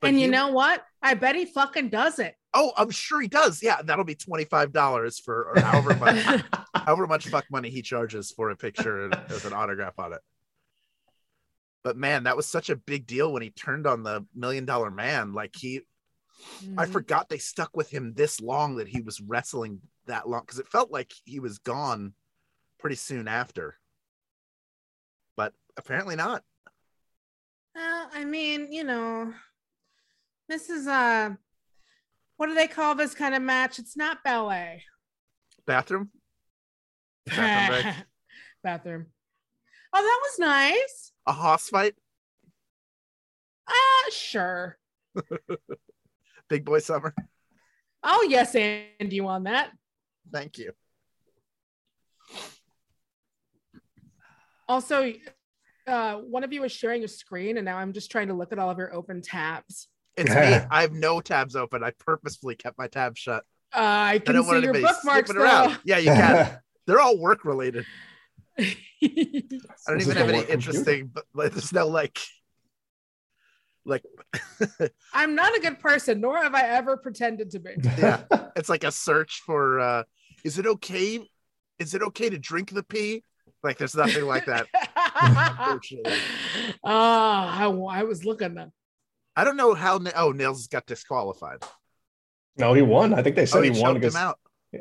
But 0.00 0.08
and 0.08 0.18
you 0.20 0.26
he- 0.26 0.30
know 0.30 0.48
what? 0.48 0.84
I 1.02 1.14
bet 1.14 1.36
he 1.36 1.46
fucking 1.46 1.88
does 1.90 2.18
it. 2.18 2.34
Oh, 2.52 2.72
I'm 2.76 2.90
sure 2.90 3.20
he 3.20 3.28
does. 3.28 3.62
Yeah, 3.62 3.82
that'll 3.82 4.04
be 4.04 4.14
twenty 4.14 4.44
five 4.44 4.72
dollars 4.72 5.18
for 5.18 5.52
or 5.54 5.60
however 5.60 5.94
much, 5.96 6.42
however 6.74 7.06
much 7.06 7.28
fuck 7.28 7.44
money 7.50 7.70
he 7.70 7.82
charges 7.82 8.30
for 8.30 8.50
a 8.50 8.56
picture 8.56 9.08
with 9.28 9.44
an 9.44 9.52
autograph 9.52 9.98
on 9.98 10.12
it. 10.14 10.20
But 11.84 11.96
man, 11.96 12.24
that 12.24 12.36
was 12.36 12.46
such 12.46 12.70
a 12.70 12.76
big 12.76 13.06
deal 13.06 13.32
when 13.32 13.42
he 13.42 13.50
turned 13.50 13.86
on 13.86 14.02
the 14.02 14.26
million 14.34 14.64
dollar 14.64 14.90
man. 14.90 15.32
Like 15.34 15.54
he, 15.54 15.82
I 16.78 16.86
Mhm. 16.86 16.92
forgot 16.92 17.28
they 17.28 17.38
stuck 17.38 17.76
with 17.76 17.90
him 17.90 18.14
this 18.14 18.40
long 18.40 18.76
that 18.76 18.88
he 18.88 19.00
was 19.02 19.20
wrestling 19.20 19.80
that 20.06 20.28
long 20.28 20.40
because 20.40 20.58
it 20.58 20.66
felt 20.68 20.90
like 20.90 21.12
he 21.24 21.38
was 21.40 21.58
gone 21.58 22.14
pretty 22.78 22.96
soon 22.96 23.28
after. 23.28 23.78
But 25.36 25.52
apparently 25.76 26.16
not. 26.16 26.42
Well, 27.74 28.10
I 28.12 28.24
mean, 28.24 28.72
you 28.72 28.82
know, 28.84 29.34
this 30.48 30.70
is 30.70 30.86
a 30.86 31.36
what 32.36 32.48
do 32.48 32.54
they 32.54 32.68
call 32.68 32.94
this 32.94 33.14
kind 33.14 33.34
of 33.34 33.42
match? 33.42 33.78
It's 33.78 33.96
not 33.96 34.22
ballet. 34.22 34.82
Bathroom. 35.66 36.10
Bathroom 37.26 37.82
break. 37.82 37.94
Bathroom. 38.62 39.06
Oh, 39.92 40.02
that 40.02 40.20
was 40.22 40.38
nice. 40.38 41.12
A 41.26 41.32
hoss 41.32 41.68
fight. 41.68 41.94
Uh 43.66 44.10
sure. 44.10 44.78
Big 46.48 46.64
boy 46.64 46.78
summer. 46.78 47.14
Oh 48.02 48.26
yes, 48.28 48.54
and 48.54 49.12
you 49.12 49.26
on 49.26 49.44
that. 49.44 49.72
Thank 50.32 50.58
you. 50.58 50.72
Also, 54.68 55.12
uh, 55.86 56.16
one 56.16 56.44
of 56.44 56.52
you 56.52 56.64
is 56.64 56.72
sharing 56.72 57.04
a 57.04 57.08
screen, 57.08 57.56
and 57.56 57.64
now 57.64 57.78
I'm 57.78 57.92
just 57.92 58.10
trying 58.10 58.28
to 58.28 58.34
look 58.34 58.52
at 58.52 58.58
all 58.58 58.70
of 58.70 58.78
your 58.78 58.92
open 58.94 59.22
tabs. 59.22 59.88
It's 60.16 60.30
me. 60.30 60.66
I 60.70 60.80
have 60.82 60.92
no 60.92 61.20
tabs 61.20 61.56
open. 61.56 61.84
I 61.84 61.90
purposefully 61.90 62.54
kept 62.56 62.78
my 62.78 62.88
tabs 62.88 63.18
shut. 63.20 63.44
Uh, 63.74 63.78
I 63.78 64.12
I 64.12 64.18
can 64.18 64.34
don't 64.34 64.44
see 64.44 64.48
want 64.48 64.62
your 64.62 64.74
anybody 64.74 64.94
bookmarks 64.94 65.30
snooping 65.30 65.42
around. 65.42 65.78
Yeah, 65.84 65.98
you 65.98 66.10
can. 66.10 66.58
They're 66.86 67.00
all 67.00 67.18
work 67.18 67.44
related. 67.44 67.84
I 68.58 68.74
don't 69.88 70.00
even 70.00 70.16
have 70.16 70.28
any 70.28 70.38
work 70.38 70.48
computer. 70.48 70.52
interesting, 70.52 71.10
but 71.34 71.52
there's 71.52 71.72
no 71.72 71.88
like, 71.88 72.18
like, 73.84 74.02
I'm 75.12 75.34
not 75.34 75.54
a 75.56 75.60
good 75.60 75.78
person, 75.80 76.20
nor 76.20 76.38
have 76.38 76.54
I 76.54 76.62
ever 76.62 76.96
pretended 76.96 77.50
to 77.50 77.58
be. 77.58 77.70
yeah, 77.98 78.22
it's 78.56 78.68
like 78.68 78.84
a 78.84 78.92
search 78.92 79.42
for, 79.44 79.80
uh, 79.80 80.02
is 80.44 80.58
it 80.58 80.66
okay? 80.66 81.28
Is 81.78 81.92
it 81.94 82.02
okay 82.02 82.30
to 82.30 82.38
drink 82.38 82.70
the 82.70 82.82
pee? 82.82 83.22
Like, 83.62 83.78
there's 83.78 83.94
nothing 83.94 84.24
like 84.24 84.46
that. 84.46 84.68
Unfortunately. 85.20 86.18
Ah, 86.84 87.58
I, 87.60 87.66
I 87.66 88.02
was 88.04 88.24
looking 88.24 88.54
then. 88.54 88.72
I 89.36 89.44
don't 89.44 89.56
know 89.58 89.74
how. 89.74 90.00
Oh, 90.16 90.32
Nails 90.32 90.66
got 90.66 90.86
disqualified. 90.86 91.62
no, 92.56 92.72
he 92.72 92.82
won. 92.82 93.12
I 93.12 93.22
think 93.22 93.36
they 93.36 93.44
said 93.46 93.58
Oh, 93.58 93.62
he, 93.62 93.70
he 93.70 93.82
won 93.82 93.94
because 93.94 94.14
him 94.14 94.22
out. 94.22 94.38
Yeah. 94.72 94.80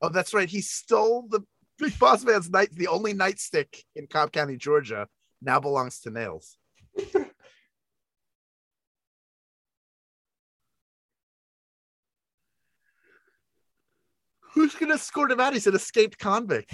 Oh, 0.00 0.08
that's 0.08 0.32
right. 0.32 0.48
He 0.48 0.60
stole 0.60 1.26
the 1.28 1.40
Big 1.78 1.98
Boss 1.98 2.24
Man's 2.24 2.48
night. 2.48 2.70
The 2.72 2.86
only 2.88 3.14
nightstick 3.14 3.82
in 3.96 4.06
Cobb 4.06 4.30
County, 4.32 4.56
Georgia, 4.56 5.08
now 5.42 5.58
belongs 5.58 6.00
to 6.00 6.10
Nails. 6.10 6.56
Who's 14.54 14.74
gonna 14.74 14.94
escort 14.94 15.30
him 15.32 15.40
out? 15.40 15.52
He's 15.52 15.66
an 15.66 15.74
escaped 15.74 16.18
convict. 16.18 16.72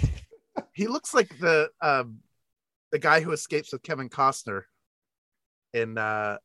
he 0.73 0.87
looks 0.87 1.13
like 1.13 1.37
the 1.39 1.69
um 1.81 2.19
the 2.91 2.99
guy 2.99 3.21
who 3.21 3.31
escapes 3.31 3.73
with 3.73 3.83
Kevin 3.83 4.07
Costner 4.07 4.63
in 5.73 5.97
uh 5.97 6.37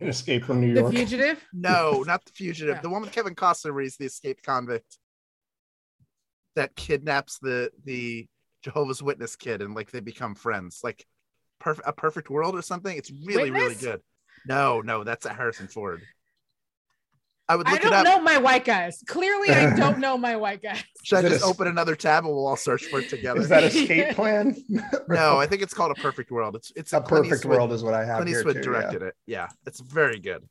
an 0.00 0.08
escape 0.08 0.44
from 0.44 0.60
New 0.60 0.74
York. 0.74 0.90
The 0.90 0.98
fugitive. 0.98 1.44
no, 1.52 2.02
not 2.06 2.24
the 2.24 2.32
fugitive. 2.32 2.76
Yeah. 2.76 2.80
The 2.80 2.90
one 2.90 3.02
with 3.02 3.12
Kevin 3.12 3.34
Costner 3.34 3.72
where 3.72 3.82
he's 3.82 3.96
the 3.96 4.06
escaped 4.06 4.42
convict 4.42 4.98
that 6.56 6.74
kidnaps 6.74 7.38
the 7.38 7.70
the 7.84 8.26
Jehovah's 8.62 9.02
Witness 9.02 9.36
kid 9.36 9.62
and 9.62 9.74
like 9.74 9.90
they 9.90 10.00
become 10.00 10.34
friends. 10.34 10.80
Like 10.82 11.06
perfect 11.60 11.88
a 11.88 11.92
perfect 11.92 12.30
world 12.30 12.56
or 12.56 12.62
something. 12.62 12.96
It's 12.96 13.12
really, 13.24 13.50
really 13.50 13.74
good. 13.74 14.00
No, 14.46 14.80
no, 14.80 15.04
that's 15.04 15.26
a 15.26 15.32
Harrison 15.32 15.68
Ford. 15.68 16.02
I 17.52 17.56
would 17.56 17.68
look 17.68 17.80
it 17.80 17.82
don't 17.82 17.92
up. 17.92 18.04
know 18.04 18.18
my 18.20 18.38
white 18.38 18.64
guys. 18.64 19.02
Clearly, 19.06 19.50
I 19.50 19.76
don't 19.76 19.98
know 19.98 20.16
my 20.16 20.36
white 20.36 20.62
guys. 20.62 20.82
Should 21.04 21.16
I 21.16 21.18
Is 21.20 21.24
it 21.26 21.28
just 21.34 21.44
a- 21.44 21.48
open 21.48 21.66
another 21.66 21.94
tab 21.94 22.24
and 22.24 22.32
we'll 22.34 22.46
all 22.46 22.56
search 22.56 22.84
for 22.86 23.00
it 23.00 23.10
together? 23.10 23.40
Is 23.40 23.48
that 23.50 23.62
a 23.62 23.66
escape 23.66 24.14
plan? 24.16 24.56
no, 25.08 25.38
I 25.38 25.46
think 25.46 25.60
it's 25.60 25.74
called 25.74 25.90
a 25.90 26.00
perfect 26.00 26.30
world. 26.30 26.56
It's 26.56 26.72
it's 26.76 26.92
a 26.94 27.00
Clint 27.02 27.24
perfect 27.24 27.40
Eastwood- 27.40 27.56
world 27.58 27.72
is 27.72 27.82
what 27.84 27.92
I 27.92 28.04
have 28.06 28.16
Clint 28.16 28.28
here 28.30 28.38
Eastwood 28.38 28.56
too. 28.56 28.62
directed 28.62 29.02
it. 29.02 29.14
Yeah, 29.26 29.48
it's 29.66 29.80
very 29.80 30.18
good. 30.18 30.48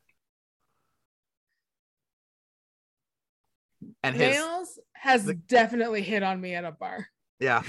And 4.04 4.14
his 4.14 4.36
Nails 4.36 4.78
has 4.92 5.24
the- 5.24 5.34
definitely 5.34 6.02
hit 6.02 6.22
on 6.22 6.40
me 6.40 6.54
at 6.54 6.64
a 6.64 6.70
bar. 6.72 7.08
yeah, 7.40 7.62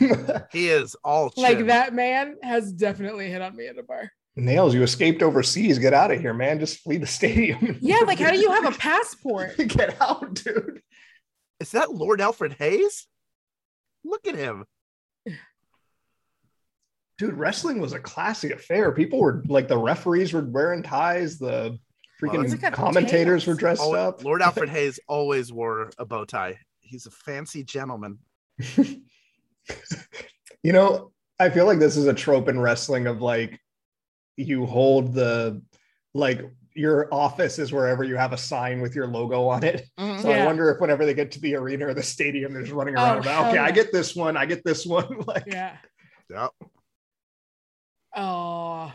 Yeah. 0.00 0.42
he 0.52 0.68
is 0.68 0.94
all 1.02 1.32
Like 1.36 1.66
that 1.66 1.92
man 1.94 2.36
has 2.42 2.72
definitely 2.72 3.28
hit 3.30 3.42
on 3.42 3.56
me 3.56 3.66
at 3.66 3.78
a 3.78 3.82
bar. 3.82 4.10
Nails, 4.36 4.74
you 4.74 4.82
escaped 4.82 5.22
overseas. 5.22 5.78
Get 5.78 5.94
out 5.94 6.10
of 6.10 6.20
here, 6.20 6.34
man. 6.34 6.58
Just 6.60 6.80
flee 6.80 6.98
the 6.98 7.06
stadium. 7.06 7.78
Yeah, 7.80 8.00
like 8.06 8.18
how 8.18 8.30
do 8.30 8.38
you 8.38 8.50
have 8.50 8.66
a 8.66 8.78
passport? 8.78 9.56
get 9.68 10.00
out, 10.00 10.34
dude? 10.34 10.82
Is 11.58 11.70
that 11.70 11.92
Lord 11.94 12.20
Alfred 12.20 12.52
Hayes? 12.54 13.06
Look 14.04 14.26
at 14.26 14.34
him. 14.36 14.66
Dude, 17.18 17.34
wrestling 17.34 17.80
was 17.80 17.94
a 17.94 17.98
classy 17.98 18.52
affair. 18.52 18.92
People 18.92 19.20
were 19.20 19.42
like 19.48 19.68
the 19.68 19.78
referees 19.78 20.34
were 20.34 20.42
wearing 20.44 20.82
ties, 20.82 21.38
the 21.38 21.78
freaking 22.22 22.44
Well, 22.44 22.58
Look 22.60 22.72
commentators 22.74 23.46
were 23.46 23.54
dressed 23.54 23.80
Al- 23.80 23.94
up. 23.94 24.22
Lord 24.22 24.42
Alfred 24.42 24.68
Hayes 24.68 25.00
always 25.08 25.50
wore 25.50 25.90
a 25.98 26.04
bow 26.04 26.26
tie. 26.26 26.58
He's 26.80 27.06
a 27.06 27.10
fancy 27.10 27.64
gentleman. 27.64 28.18
you 28.76 30.72
know, 30.72 31.10
I 31.40 31.48
feel 31.48 31.64
like 31.64 31.78
this 31.78 31.96
is 31.96 32.06
a 32.06 32.14
trope 32.14 32.48
in 32.48 32.60
wrestling 32.60 33.06
of 33.06 33.22
like 33.22 33.58
you 34.36 34.66
hold 34.66 35.14
the 35.14 35.62
like 36.14 36.44
your 36.74 37.12
office 37.12 37.58
is 37.58 37.72
wherever 37.72 38.04
you 38.04 38.16
have 38.16 38.32
a 38.32 38.36
sign 38.36 38.80
with 38.80 38.94
your 38.94 39.06
logo 39.06 39.48
on 39.48 39.64
it. 39.64 39.88
Mm-hmm. 39.98 40.22
So 40.22 40.30
I 40.30 40.44
wonder 40.44 40.70
if 40.70 40.80
whenever 40.80 41.06
they 41.06 41.14
get 41.14 41.30
to 41.32 41.40
the 41.40 41.54
arena 41.54 41.88
or 41.88 41.94
the 41.94 42.02
stadium, 42.02 42.52
they're 42.52 42.62
just 42.62 42.74
running 42.74 42.96
Oh, 42.98 43.02
around 43.02 43.18
about, 43.18 43.44
hell 43.44 43.50
okay, 43.50 43.58
I 43.58 43.70
get 43.70 43.92
this 43.92 44.14
one, 44.14 44.36
I 44.36 44.44
get 44.44 44.62
this 44.64 44.84
one. 44.84 45.20
like, 45.26 45.44
Yeah. 45.46 45.76
Yep. 46.28 46.50
Oh, 48.14 48.92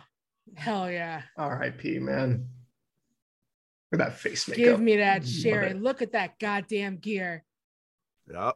hell 0.56 0.91
yeah. 0.91 1.21
R.I.P. 1.38 1.99
Man. 1.99 2.47
Look 3.91 4.01
at 4.01 4.10
that 4.10 4.17
face 4.17 4.47
makeup. 4.47 4.63
Give 4.63 4.80
me 4.80 4.97
that 4.97 5.27
Sherri. 5.27 5.73
Look 5.73 6.01
at 6.01 6.13
that 6.13 6.39
goddamn 6.39 6.97
gear. 6.97 7.43
Yep. 8.32 8.56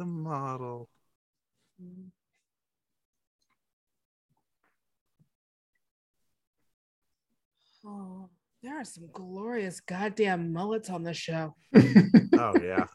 The 0.00 0.06
model. 0.06 0.88
Oh, 7.84 8.30
there 8.62 8.80
are 8.80 8.84
some 8.84 9.10
glorious 9.12 9.80
goddamn 9.80 10.54
mullets 10.54 10.88
on 10.88 11.02
the 11.02 11.12
show. 11.12 11.54
Oh 12.32 12.58
yeah. 12.62 12.86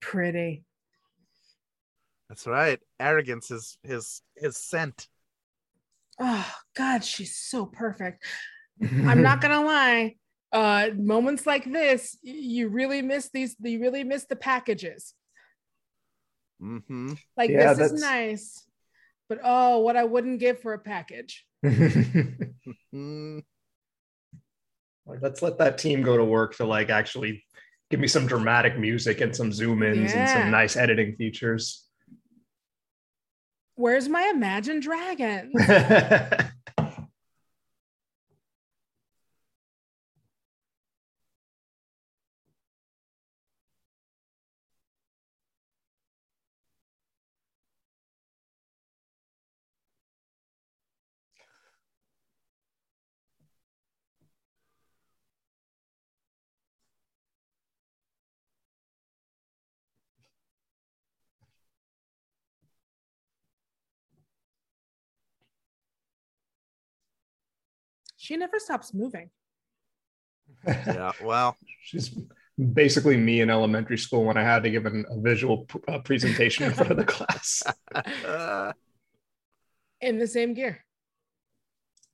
Pretty. 0.00 0.64
That's 2.28 2.48
right. 2.48 2.80
Arrogance 2.98 3.52
is 3.52 3.78
his 3.84 4.20
his 4.34 4.56
scent. 4.56 5.06
Oh 6.18 6.52
God, 6.74 7.04
she's 7.04 7.36
so 7.36 7.66
perfect. 7.66 8.24
I'm 8.82 9.22
not 9.22 9.40
gonna 9.40 9.64
lie. 9.64 10.16
Uh, 10.56 10.88
moments 10.96 11.46
like 11.46 11.70
this, 11.70 12.16
you 12.22 12.68
really 12.68 13.02
miss 13.02 13.28
these. 13.28 13.54
You 13.60 13.78
really 13.78 14.04
miss 14.04 14.24
the 14.24 14.36
packages. 14.36 15.12
Mm-hmm. 16.62 17.12
Like 17.36 17.50
Yeah, 17.50 17.74
this 17.74 17.92
is 17.92 18.00
nice, 18.00 18.66
but 19.28 19.38
oh, 19.44 19.80
what 19.80 19.98
I 19.98 20.04
wouldn't 20.04 20.40
give 20.40 20.60
for 20.60 20.72
a 20.72 20.78
package. 20.78 21.44
Mm, 21.62 22.54
like, 25.06 25.18
let's 25.20 25.42
let 25.42 25.58
that 25.58 25.76
team 25.76 26.00
go 26.00 26.16
to 26.16 26.24
work 26.24 26.56
to 26.56 26.64
like 26.64 26.88
actually 26.88 27.44
give 27.90 28.00
me 28.00 28.08
some 28.08 28.26
dramatic 28.26 28.78
music 28.78 29.20
and 29.20 29.36
some 29.36 29.52
zoom 29.52 29.82
ins 29.82 30.14
and 30.14 30.26
some 30.26 30.50
nice 30.50 30.74
editing 30.74 31.16
features. 31.16 31.84
Where's 33.74 34.08
my 34.08 34.32
Imagine 34.34 34.80
Dragons? 34.80 35.52
she 68.26 68.36
never 68.36 68.58
stops 68.58 68.92
moving. 68.92 69.30
yeah. 70.66 71.12
Well. 71.22 71.56
She's 71.82 72.10
basically 72.72 73.16
me 73.16 73.40
in 73.40 73.50
elementary 73.50 73.98
school 73.98 74.24
when 74.24 74.36
I 74.36 74.42
had 74.42 74.64
to 74.64 74.70
give 74.70 74.84
an, 74.86 75.04
a 75.08 75.20
visual 75.20 75.58
pr- 75.66 75.78
uh, 75.88 75.98
presentation 76.00 76.64
in 76.64 76.72
front 76.72 76.90
of 76.90 76.96
the 76.96 77.04
class. 77.16 77.62
uh, 78.26 78.72
In 80.00 80.18
the 80.18 80.26
same 80.26 80.54
gear. 80.54 80.84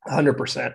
100%. 0.06 0.74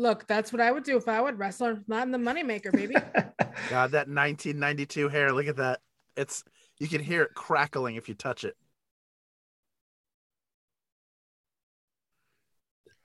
Look, 0.00 0.26
that's 0.26 0.50
what 0.50 0.62
I 0.62 0.72
would 0.72 0.84
do 0.84 0.96
if 0.96 1.08
I 1.08 1.20
would 1.20 1.38
wrestle, 1.38 1.78
not 1.86 2.06
in 2.06 2.10
the 2.10 2.16
moneymaker, 2.16 2.72
baby. 2.72 2.94
God, 3.68 3.90
that 3.90 4.08
1992 4.08 5.10
hair. 5.10 5.30
Look 5.30 5.46
at 5.46 5.56
that. 5.56 5.80
It's 6.16 6.42
you 6.78 6.88
can 6.88 7.02
hear 7.02 7.24
it 7.24 7.34
crackling 7.34 7.96
if 7.96 8.08
you 8.08 8.14
touch 8.14 8.44
it. 8.44 8.56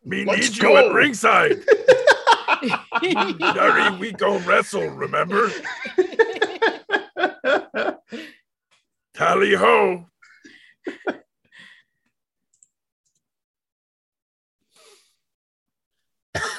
Me 0.05 0.23
Let's 0.23 0.51
need 0.51 0.61
go. 0.61 0.69
you 0.69 0.77
at 0.77 0.93
ringside. 0.93 1.65
Sorry, 3.41 3.97
we 3.97 4.13
go 4.13 4.39
wrestle, 4.39 4.87
remember? 4.87 5.51
Tally 9.13 9.53
ho. 9.53 10.05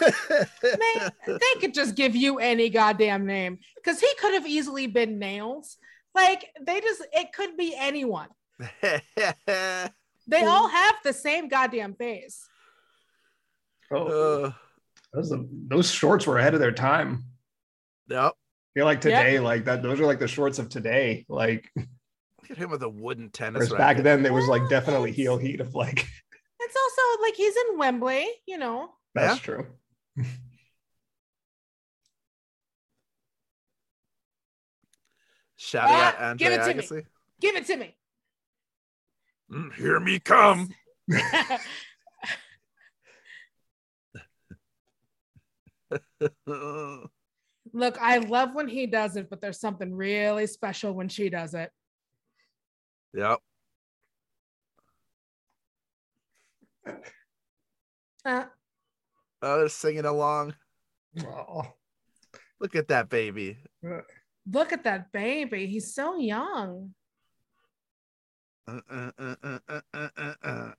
Man, 0.01 1.11
they 1.27 1.61
could 1.61 1.75
just 1.75 1.95
give 1.95 2.15
you 2.17 2.39
any 2.39 2.69
goddamn 2.71 3.27
name 3.27 3.59
because 3.77 4.01
he 4.01 4.09
could 4.19 4.35
have 4.35 4.47
easily 4.47 4.87
been 4.87 5.19
nails. 5.19 5.77
Like 6.15 6.47
they 6.61 6.81
just, 6.81 7.07
it 7.13 7.33
could 7.33 7.57
be 7.57 7.75
anyone. 7.77 8.29
They 10.29 10.45
all 10.45 10.69
have 10.69 10.97
the 11.05 11.13
same 11.13 11.49
goddamn 11.49 11.95
face. 11.95 12.49
oh, 13.93 14.45
uh, 14.45 14.53
those, 15.13 15.33
those 15.69 15.91
shorts 15.91 16.27
were 16.27 16.39
ahead 16.39 16.55
of 16.55 16.61
their 16.61 16.73
time. 16.73 17.25
yep. 18.09 18.33
I 18.33 18.79
feel 18.79 18.87
like 18.87 19.01
today, 19.01 19.39
like 19.39 19.65
that, 19.67 19.83
those 19.83 20.01
are 20.01 20.07
like 20.07 20.19
the 20.19 20.29
shorts 20.29 20.59
of 20.59 20.69
today. 20.69 21.25
Like, 21.29 21.71
Look 21.77 22.51
at 22.51 22.59
him 22.59 22.71
with 22.71 22.83
a 22.83 22.89
wooden 22.89 23.31
tennis 23.31 23.71
whereas 23.71 23.73
back 23.73 23.97
then, 24.03 24.23
there 24.23 24.33
was 24.33 24.47
like 24.49 24.69
definitely 24.69 25.13
heel 25.13 25.37
heat 25.39 25.61
of 25.61 25.75
like, 25.75 26.07
It's 26.61 26.77
also 26.77 27.23
like 27.23 27.35
he's 27.35 27.55
in 27.57 27.79
Wembley, 27.79 28.27
you 28.47 28.59
know. 28.59 28.91
that's 29.15 29.37
Yeah. 29.37 29.43
true. 29.43 29.67
Shouting 35.57 35.95
Ah, 35.97 36.09
out 36.09 36.21
Andre 36.21 36.47
give 36.49 36.53
it 36.53 36.65
to 36.65 36.75
me. 36.75 36.83
Agassi. 36.83 37.07
Give 37.41 37.57
it 37.57 37.67
to 37.67 37.77
me. 37.77 37.97
Mm, 39.51 39.75
Hear 39.75 40.01
me 40.01 40.19
come. 40.19 40.69
Look, 47.73 47.99
I 48.01 48.19
love 48.19 48.55
when 48.55 48.69
he 48.69 48.87
does 48.87 49.17
it, 49.17 49.29
but 49.29 49.41
there's 49.41 49.61
something 49.61 49.95
really 49.95 50.47
special 50.47 50.93
when 50.93 51.09
she 51.09 51.29
does 51.29 51.55
it. 51.55 51.71
yep. 53.13 53.39
Uh, 58.25 58.45
Oh, 59.47 59.59
they're 59.61 59.69
singing 59.69 60.05
along. 60.05 60.57
Oh, 61.25 61.63
Look 62.59 62.75
at 62.75 62.89
that 62.89 63.09
baby. 63.09 63.59
look 64.51 64.73
at 64.73 64.83
that 64.85 65.13
baby. 65.13 65.67
He's 65.69 65.95
so 65.95 66.19
young. 66.19 66.95
Uh, 68.67 68.81
uh, 68.91 69.11
uh, 69.17 69.35
uh, 69.45 69.59
uh, 69.69 69.81
uh, 69.95 70.09
uh, 70.17 70.35
uh. 70.43 70.71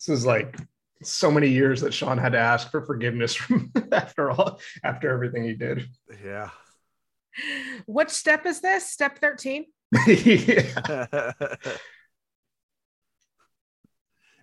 this 0.00 0.08
is 0.18 0.26
like 0.26 0.56
so 1.04 1.30
many 1.30 1.48
years 1.48 1.80
that 1.82 1.94
Shawn 1.94 2.18
had 2.18 2.32
to 2.32 2.38
ask 2.38 2.72
for 2.72 2.84
forgiveness 2.84 3.36
from 3.36 3.70
after 3.92 4.32
all, 4.32 4.58
after 4.82 5.08
everything 5.08 5.44
he 5.44 5.54
did. 5.54 5.86
Yeah. 6.24 6.50
Which 7.86 8.10
step 8.10 8.46
is 8.46 8.60
this? 8.60 8.90
Step 8.90 9.20
13? 9.20 9.66
yeah. 10.08 11.32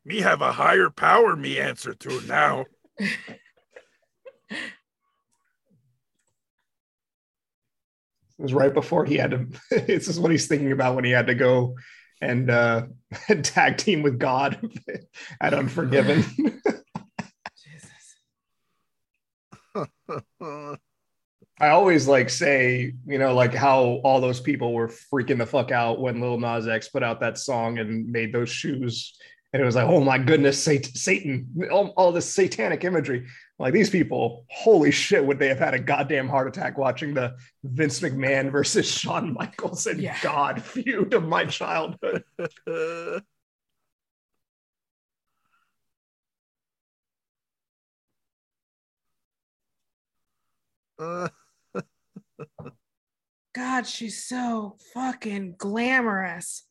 Me 0.05 0.19
have 0.19 0.41
a 0.41 0.51
higher 0.51 0.89
power 0.89 1.35
me 1.35 1.59
answer 1.59 1.93
to 1.93 2.21
now. 2.27 2.65
It 8.39 8.41
was 8.41 8.54
right 8.54 8.73
before 8.73 9.06
he 9.06 9.15
had 9.15 9.31
to. 9.31 9.47
This 9.85 10.08
is 10.08 10.19
what 10.19 10.31
he's 10.31 10.47
thinking 10.47 10.71
about 10.71 10.95
when 10.95 11.06
he 11.06 11.12
had 11.12 11.27
to 11.27 11.35
go 11.35 11.75
and 12.19 12.49
uh, 12.49 12.87
tag 13.43 13.77
team 13.77 14.01
with 14.01 14.17
God 14.17 14.60
at 15.39 15.54
Unforgiven. 15.54 16.23
Jesus. 17.63 18.15
I 21.60 21.69
always 21.69 22.08
like 22.08 22.29
say, 22.29 22.93
you 23.06 23.19
know, 23.19 23.35
like 23.35 23.54
how 23.54 24.01
all 24.04 24.19
those 24.19 24.39
people 24.39 24.73
were 24.73 24.89
freaking 24.89 25.37
the 25.37 25.45
fuck 25.45 25.71
out 25.71 26.01
when 26.01 26.19
Lil 26.19 26.39
Nas 26.39 26.67
X 26.67 26.89
put 26.89 27.04
out 27.04 27.19
that 27.19 27.37
song 27.37 27.77
and 27.77 28.12
made 28.12 28.33
those 28.33 28.49
shoes. 28.49 29.15
And 29.54 29.62
it 29.62 29.65
was 29.65 29.75
like, 29.75 29.87
oh 29.87 30.01
my 30.01 30.17
goodness, 30.17 30.62
Sat- 30.62 30.97
Satan, 30.97 31.47
all, 31.71 31.89
all 31.95 32.12
this 32.12 32.33
satanic 32.33 32.83
imagery. 32.83 33.27
Like 33.60 33.71
these 33.71 33.91
people, 33.91 34.45
holy 34.49 34.89
shit, 34.89 35.23
would 35.23 35.37
they 35.37 35.47
have 35.47 35.60
had 35.60 35.75
a 35.75 35.79
goddamn 35.79 36.27
heart 36.27 36.47
attack 36.47 36.75
watching 36.79 37.13
the 37.13 37.35
Vince 37.63 37.99
McMahon 37.99 38.51
versus 38.51 38.89
Shawn 38.89 39.31
Michaels 39.33 39.85
and 39.85 40.01
Yeah. 40.01 40.17
God 40.23 40.62
feud 40.63 41.13
of 41.13 41.27
my 41.27 41.45
childhood? 41.45 42.23
God, 53.54 53.85
she's 53.85 54.23
so 54.23 54.77
fucking 54.95 55.56
glamorous. 55.60 56.63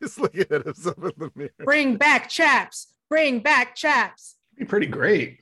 He's 0.00 0.18
looking 0.18 0.46
at 0.50 0.64
himself 0.64 0.98
in 0.98 1.12
the 1.18 1.30
mirror. 1.34 1.50
Bring 1.58 1.96
back 1.96 2.28
chaps. 2.28 2.88
Bring 3.08 3.40
back 3.40 3.74
chaps. 3.74 4.36
It'd 4.56 4.66
Be 4.66 4.70
pretty 4.70 4.86
great. 4.86 5.40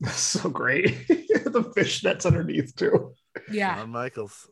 That's 0.00 0.16
so 0.16 0.48
great. 0.48 1.06
the 1.08 1.70
fish 1.74 2.02
fishnets 2.02 2.24
underneath 2.26 2.74
too. 2.74 3.14
Yeah. 3.50 3.76
Shawn 3.76 3.90
Michaels. 3.90 4.48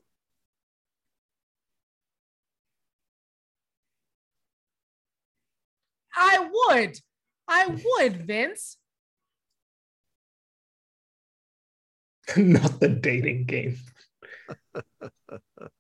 I 6.15 6.51
would. 6.53 6.99
I 7.47 7.67
would, 7.67 8.27
Vince. 8.27 8.77
Not 12.37 12.81
the 12.81 12.89
dating 12.89 13.47
game. 13.47 13.79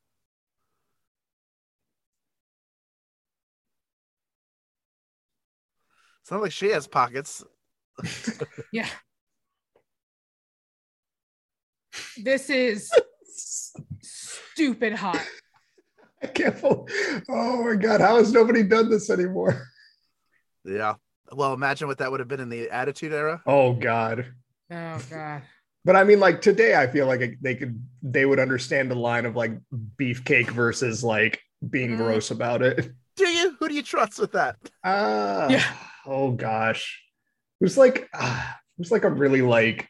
It's 6.28 6.32
not 6.34 6.42
like 6.42 6.52
she 6.52 6.68
has 6.72 6.86
pockets. 6.86 7.42
Yeah. 8.70 8.86
This 12.22 12.50
is 12.50 12.90
stupid 14.02 14.92
hot. 14.92 15.26
I 16.22 16.26
can't. 16.26 16.60
bel- 16.60 16.86
Oh 17.30 17.64
my 17.64 17.76
god! 17.76 18.02
How 18.02 18.18
has 18.18 18.30
nobody 18.30 18.62
done 18.62 18.90
this 18.90 19.08
anymore? 19.08 19.68
Yeah. 20.66 20.96
Well, 21.32 21.54
imagine 21.54 21.88
what 21.88 21.96
that 21.96 22.10
would 22.10 22.20
have 22.20 22.28
been 22.28 22.40
in 22.40 22.50
the 22.50 22.68
Attitude 22.68 23.14
Era. 23.14 23.42
Oh 23.46 23.72
god! 23.72 24.26
Oh 24.70 25.00
God. 25.08 25.42
But 25.86 25.96
I 25.96 26.04
mean, 26.04 26.20
like 26.20 26.42
today, 26.42 26.76
I 26.76 26.88
feel 26.88 27.06
like 27.06 27.38
they 27.40 27.54
could 27.54 27.82
they 28.02 28.26
would 28.26 28.38
understand 28.38 28.90
the 28.90 28.96
line 28.96 29.24
of 29.24 29.34
like 29.34 29.52
beefcake 29.98 30.50
versus 30.50 31.02
like 31.02 31.40
being 31.70 31.92
Mm. 31.92 31.96
gross 31.96 32.30
about 32.30 32.60
it. 32.60 32.90
Do 33.16 33.26
you? 33.26 33.56
Who 33.58 33.68
do 33.68 33.74
you 33.74 33.82
trust 33.82 34.18
with 34.18 34.32
that? 34.32 34.56
Ah, 34.84 35.48
Yeah. 35.48 35.64
Oh 36.10 36.30
gosh, 36.32 37.02
it 37.60 37.64
was 37.64 37.76
like 37.76 38.08
it 38.14 38.78
was 38.78 38.90
like 38.90 39.04
a 39.04 39.10
really 39.10 39.42
like 39.42 39.88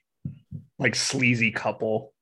like 0.79 0.95
sleazy 0.97 1.51
couple? 1.53 2.13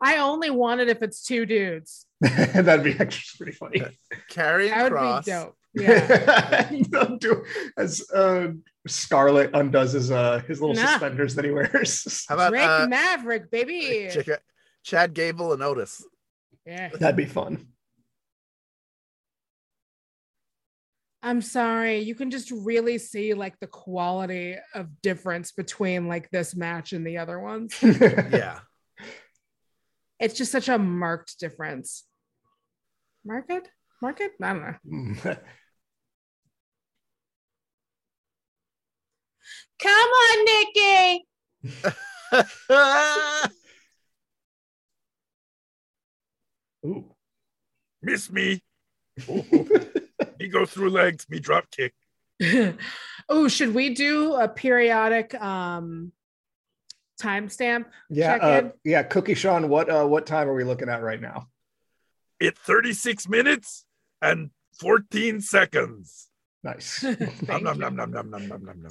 I 0.00 0.16
only 0.18 0.48
want 0.48 0.80
it 0.80 0.88
if 0.88 1.02
it's 1.02 1.22
two 1.22 1.44
dudes. 1.44 2.06
That'd 2.20 2.82
be 2.84 2.96
actually 2.98 3.36
pretty 3.36 3.52
funny. 3.52 3.82
Carrying 4.30 4.70
That 4.72 4.90
would 4.92 5.24
be 5.24 5.30
dope. 5.30 5.56
Yeah. 5.72 6.68
They'll 6.88 7.16
do 7.18 7.44
as 7.76 8.10
uh, 8.10 8.48
Scarlett 8.88 9.50
undoes 9.54 9.92
his 9.92 10.10
uh 10.10 10.40
his 10.48 10.60
little 10.60 10.74
Nah. 10.74 10.86
suspenders 10.86 11.36
that 11.36 11.44
he 11.44 11.50
wears. 11.52 12.24
How 12.28 12.34
about 12.34 12.50
Drake 12.50 12.66
uh, 12.66 12.86
Maverick, 12.88 13.50
baby. 13.52 14.08
check 14.10 14.42
Chad 14.82 15.14
Gable 15.14 15.52
and 15.52 15.62
Otis? 15.62 16.04
Yeah. 16.66 16.88
That'd 16.98 17.14
be 17.16 17.24
fun. 17.26 17.66
I'm 21.22 21.42
sorry. 21.42 21.98
You 22.00 22.14
can 22.14 22.30
just 22.30 22.50
really 22.50 22.96
see 22.98 23.34
like 23.34 23.58
the 23.60 23.66
quality 23.66 24.56
of 24.74 25.02
difference 25.02 25.52
between 25.52 26.08
like 26.08 26.30
this 26.30 26.56
match 26.56 26.92
and 26.92 27.06
the 27.06 27.18
other 27.18 27.38
ones. 27.38 27.74
Yeah. 27.82 28.60
It's 30.18 30.34
just 30.34 30.52
such 30.52 30.68
a 30.68 30.76
marked 30.78 31.40
difference. 31.40 32.04
Market? 33.24 33.70
Market? 34.02 34.32
I 34.42 34.52
don't 34.52 34.62
know. 34.62 35.36
Come 39.78 40.10
on, 40.10 40.44
Nikki. 40.44 41.24
Ooh. 46.84 47.14
Miss 48.02 48.30
me. 48.30 48.62
Me 50.40 50.48
go 50.48 50.64
through 50.64 50.90
legs. 50.90 51.26
Me 51.28 51.38
drop 51.38 51.70
kick. 51.70 51.92
oh, 53.28 53.46
should 53.46 53.74
we 53.74 53.94
do 53.94 54.34
a 54.34 54.48
periodic 54.48 55.34
um 55.34 56.12
timestamp? 57.20 57.84
yeah, 58.08 58.38
Check 58.38 58.42
uh, 58.42 58.68
yeah. 58.82 59.02
Cookie 59.02 59.34
Sean, 59.34 59.68
what 59.68 59.90
uh 59.90 60.06
what 60.06 60.26
time 60.26 60.48
are 60.48 60.54
we 60.54 60.64
looking 60.64 60.88
at 60.88 61.02
right 61.02 61.20
now? 61.20 61.48
It's 62.40 62.58
36 62.60 63.28
minutes 63.28 63.84
and 64.22 64.50
14 64.80 65.42
seconds. 65.42 66.28
Nice. 66.62 67.02
Nom, 67.48 67.62
nom, 67.62 67.78
nom, 67.78 67.96
nom, 67.96 68.10
nom, 68.10 68.30
nom, 68.30 68.48
nom, 68.48 68.62
nom, 68.64 68.88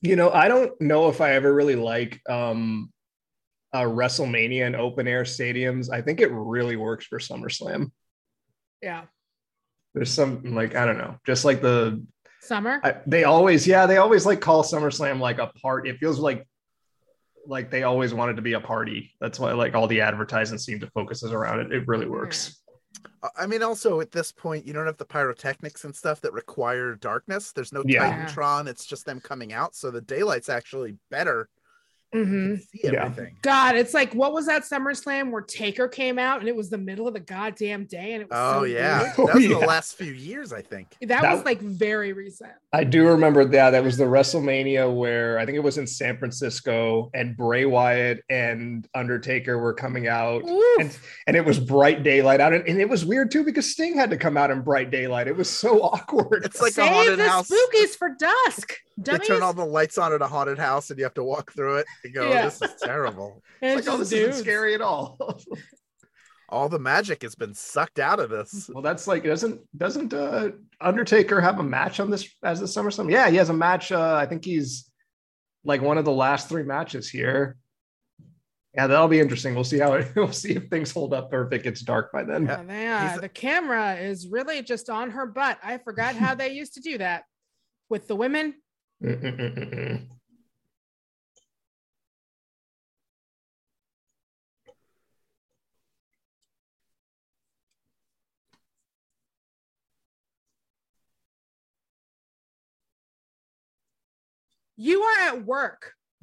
you 0.00 0.16
know, 0.16 0.30
I 0.30 0.48
don't 0.48 0.78
know 0.80 1.08
if 1.08 1.20
I 1.20 1.32
ever 1.32 1.52
really 1.52 1.76
like 1.76 2.20
um 2.28 2.92
uh 3.72 3.82
WrestleMania 3.82 4.66
and 4.66 4.76
open 4.76 5.08
air 5.08 5.24
stadiums. 5.24 5.90
I 5.92 6.02
think 6.02 6.20
it 6.20 6.30
really 6.32 6.76
works 6.76 7.06
for 7.06 7.18
SummerSlam. 7.18 7.90
yeah. 8.82 9.04
There's 9.94 10.10
some 10.10 10.54
like 10.54 10.74
I 10.76 10.86
don't 10.86 10.98
know, 10.98 11.18
just 11.26 11.44
like 11.44 11.60
the 11.60 12.04
Summer. 12.40 12.80
I, 12.84 12.96
they 13.06 13.24
always 13.24 13.66
yeah 13.66 13.86
they 13.86 13.96
always 13.96 14.24
like 14.24 14.40
call 14.40 14.62
SummerSlam 14.62 15.18
like 15.18 15.38
a 15.38 15.48
part. 15.60 15.88
It 15.88 15.98
feels 15.98 16.18
like 16.18 16.46
like 17.46 17.70
they 17.70 17.82
always 17.82 18.14
wanted 18.14 18.36
to 18.36 18.42
be 18.42 18.52
a 18.52 18.60
party. 18.60 19.14
That's 19.20 19.40
why 19.40 19.52
like 19.52 19.74
all 19.74 19.86
the 19.86 20.02
advertising 20.02 20.58
seem 20.58 20.80
to 20.80 20.86
focuses 20.88 21.32
around 21.32 21.60
it. 21.60 21.72
It 21.72 21.88
really 21.88 22.06
works. 22.06 22.62
I 23.36 23.46
mean, 23.46 23.62
also 23.62 24.00
at 24.00 24.12
this 24.12 24.32
point, 24.32 24.66
you 24.66 24.72
don't 24.72 24.86
have 24.86 24.96
the 24.96 25.04
pyrotechnics 25.04 25.84
and 25.84 25.94
stuff 25.94 26.20
that 26.20 26.32
require 26.32 26.94
darkness. 26.94 27.52
There's 27.52 27.72
no 27.72 27.82
Yeah. 27.84 28.26
Titantron. 28.26 28.68
It's 28.68 28.86
just 28.86 29.06
them 29.06 29.20
coming 29.20 29.52
out. 29.52 29.74
So 29.74 29.90
the 29.90 30.00
daylight's 30.00 30.48
actually 30.48 30.96
better. 31.10 31.48
You 32.12 32.20
Mhm. 32.24 32.48
can 32.48 32.60
see 32.60 32.80
Yeah. 32.84 33.12
God, 33.42 33.76
it's 33.76 33.92
like 33.92 34.14
what 34.14 34.32
was 34.32 34.46
that 34.46 34.62
SummerSlam 34.62 35.30
where 35.30 35.42
Taker 35.42 35.88
came 35.88 36.18
out 36.18 36.40
and 36.40 36.48
it 36.48 36.56
was 36.56 36.70
the 36.70 36.78
middle 36.78 37.06
of 37.06 37.12
the 37.14 37.20
goddamn 37.20 37.84
day 37.84 38.12
and 38.14 38.22
it 38.22 38.30
was 38.30 38.38
Oh 38.38 38.60
so 38.60 38.64
yeah, 38.64 39.02
weird. 39.02 39.12
That 39.28 39.34
was 39.34 39.44
in 39.44 39.50
yeah. 39.50 39.58
the 39.60 39.66
last 39.66 39.94
few 39.96 40.12
years, 40.12 40.52
I 40.52 40.62
think. 40.62 40.88
That, 41.02 41.20
That- 41.22 41.34
was 41.34 41.44
like 41.44 41.60
very 41.60 42.12
recent. 42.14 42.50
I 42.72 42.84
do 42.84 43.06
remember 43.08 43.44
that. 43.46 43.70
That 43.70 43.82
was 43.84 43.96
the 43.96 44.04
WrestleMania 44.04 44.94
where 44.94 45.38
I 45.38 45.44
think 45.46 45.56
it 45.56 45.62
was 45.62 45.78
in 45.78 45.86
San 45.86 46.18
Francisco, 46.18 47.10
and 47.14 47.34
Bray 47.36 47.64
Wyatt 47.64 48.22
and 48.28 48.86
Undertaker 48.94 49.58
were 49.58 49.72
coming 49.72 50.06
out, 50.06 50.42
Oof. 50.46 50.80
and 50.80 50.98
and 51.26 51.36
it 51.36 51.44
was 51.46 51.58
bright 51.58 52.02
daylight 52.02 52.40
out, 52.40 52.52
and, 52.52 52.66
and 52.68 52.78
it 52.80 52.88
was 52.88 53.04
weird 53.06 53.30
too 53.30 53.42
because 53.42 53.70
Sting 53.72 53.94
had 53.96 54.10
to 54.10 54.16
come 54.18 54.36
out 54.36 54.50
in 54.50 54.60
bright 54.60 54.90
daylight. 54.90 55.28
It 55.28 55.36
was 55.36 55.48
so 55.48 55.80
awkward. 55.82 56.44
It's 56.44 56.60
like 56.60 56.72
a 56.72 56.74
Save 56.74 56.88
haunted 56.92 57.18
the 57.18 57.28
house. 57.28 57.50
spookies 57.50 57.96
for 57.96 58.10
dusk. 58.18 58.74
They 59.00 59.18
turn 59.18 59.42
all 59.42 59.52
the 59.52 59.64
lights 59.64 59.96
on 59.98 60.12
at 60.12 60.20
a 60.22 60.26
haunted 60.26 60.58
house, 60.58 60.90
and 60.90 60.98
you 60.98 61.04
have 61.04 61.14
to 61.14 61.24
walk 61.24 61.52
through 61.52 61.76
it. 61.76 61.86
You 62.04 62.12
go, 62.12 62.28
Yeah. 62.28 62.44
"This 62.46 62.60
is 62.62 62.74
terrible." 62.82 63.42
It's 63.62 63.78
it's 63.80 63.86
like, 63.88 63.94
oh, 63.94 63.98
just 63.98 64.10
this 64.10 64.18
isn't 64.20 64.30
dudes. 64.32 64.38
scary 64.42 64.74
at 64.74 64.80
all. 64.80 65.18
All 66.50 66.68
the 66.70 66.78
magic 66.78 67.22
has 67.22 67.34
been 67.34 67.52
sucked 67.52 67.98
out 67.98 68.20
of 68.20 68.30
this. 68.30 68.70
well, 68.72 68.82
that's 68.82 69.06
like 69.06 69.22
doesn't 69.24 69.60
doesn't 69.76 70.14
uh, 70.14 70.50
Undertaker 70.80 71.40
have 71.42 71.58
a 71.58 71.62
match 71.62 72.00
on 72.00 72.08
this 72.10 72.26
as 72.42 72.58
the 72.60 72.66
SummerSlam? 72.66 73.10
Yeah, 73.10 73.28
he 73.28 73.36
has 73.36 73.50
a 73.50 73.54
match. 73.54 73.92
Uh, 73.92 74.14
I 74.14 74.24
think 74.26 74.44
he's 74.44 74.90
like 75.64 75.82
one 75.82 75.98
of 75.98 76.04
the 76.06 76.12
last 76.12 76.48
three 76.48 76.62
matches 76.62 77.10
here. 77.10 77.56
Yeah, 78.74 78.86
that'll 78.86 79.08
be 79.08 79.20
interesting. 79.20 79.54
We'll 79.54 79.64
see 79.64 79.78
how 79.78 79.92
it. 79.94 80.08
We'll 80.16 80.32
see 80.32 80.52
if 80.56 80.68
things 80.68 80.90
hold 80.90 81.12
up 81.12 81.32
or 81.34 81.46
if 81.46 81.52
it 81.52 81.64
gets 81.64 81.80
dark 81.82 82.12
by 82.12 82.22
then. 82.22 82.46
Yeah. 82.46 82.60
Oh, 82.66 82.72
yeah, 82.72 83.08
He's- 83.08 83.20
the 83.20 83.28
camera 83.28 83.96
is 83.96 84.26
really 84.28 84.62
just 84.62 84.88
on 84.88 85.10
her 85.10 85.26
butt. 85.26 85.58
I 85.62 85.76
forgot 85.78 86.14
how 86.14 86.34
they 86.34 86.52
used 86.52 86.74
to 86.74 86.80
do 86.80 86.96
that 86.98 87.24
with 87.90 88.08
the 88.08 88.16
women. 88.16 88.54
Mm-mm-mm-mm. 89.02 90.06
You 104.76 105.02
are 105.02 105.20
at 105.28 105.44
work. 105.44 105.92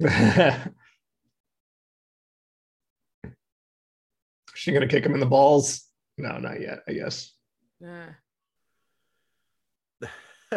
she 4.54 4.72
gonna 4.72 4.88
kick 4.88 5.04
him 5.04 5.14
in 5.14 5.20
the 5.20 5.26
balls? 5.26 5.84
No, 6.18 6.38
not 6.38 6.60
yet. 6.60 6.80
I 6.88 6.92
guess. 6.94 7.32
Yeah. 7.80 8.12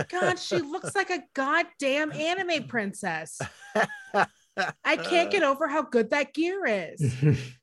God, 0.10 0.40
she 0.40 0.58
looks 0.62 0.96
like 0.96 1.10
a 1.10 1.24
goddamn 1.34 2.12
anime 2.12 2.68
princess. 2.68 3.40
I 4.14 4.98
can't 4.98 5.32
get 5.32 5.44
over 5.44 5.68
how 5.68 5.84
good 5.84 6.12
that 6.12 6.34
gear 6.34 6.66
is. 6.66 7.14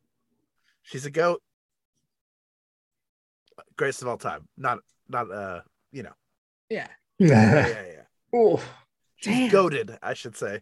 She's 0.82 1.06
a 1.06 1.10
goat. 1.10 1.42
Greatest 3.76 4.02
of 4.02 4.08
all 4.08 4.18
time. 4.18 4.48
Not, 4.56 4.78
not, 5.08 5.30
uh, 5.30 5.60
you 5.92 6.02
know. 6.02 6.12
Yeah. 6.70 6.88
Yeah, 7.18 7.68
yeah, 7.68 7.84
yeah. 7.86 8.38
Ooh. 8.38 8.58
She's 9.16 9.34
Damn. 9.34 9.50
goaded, 9.50 9.98
I 10.02 10.14
should 10.14 10.36
say. 10.36 10.60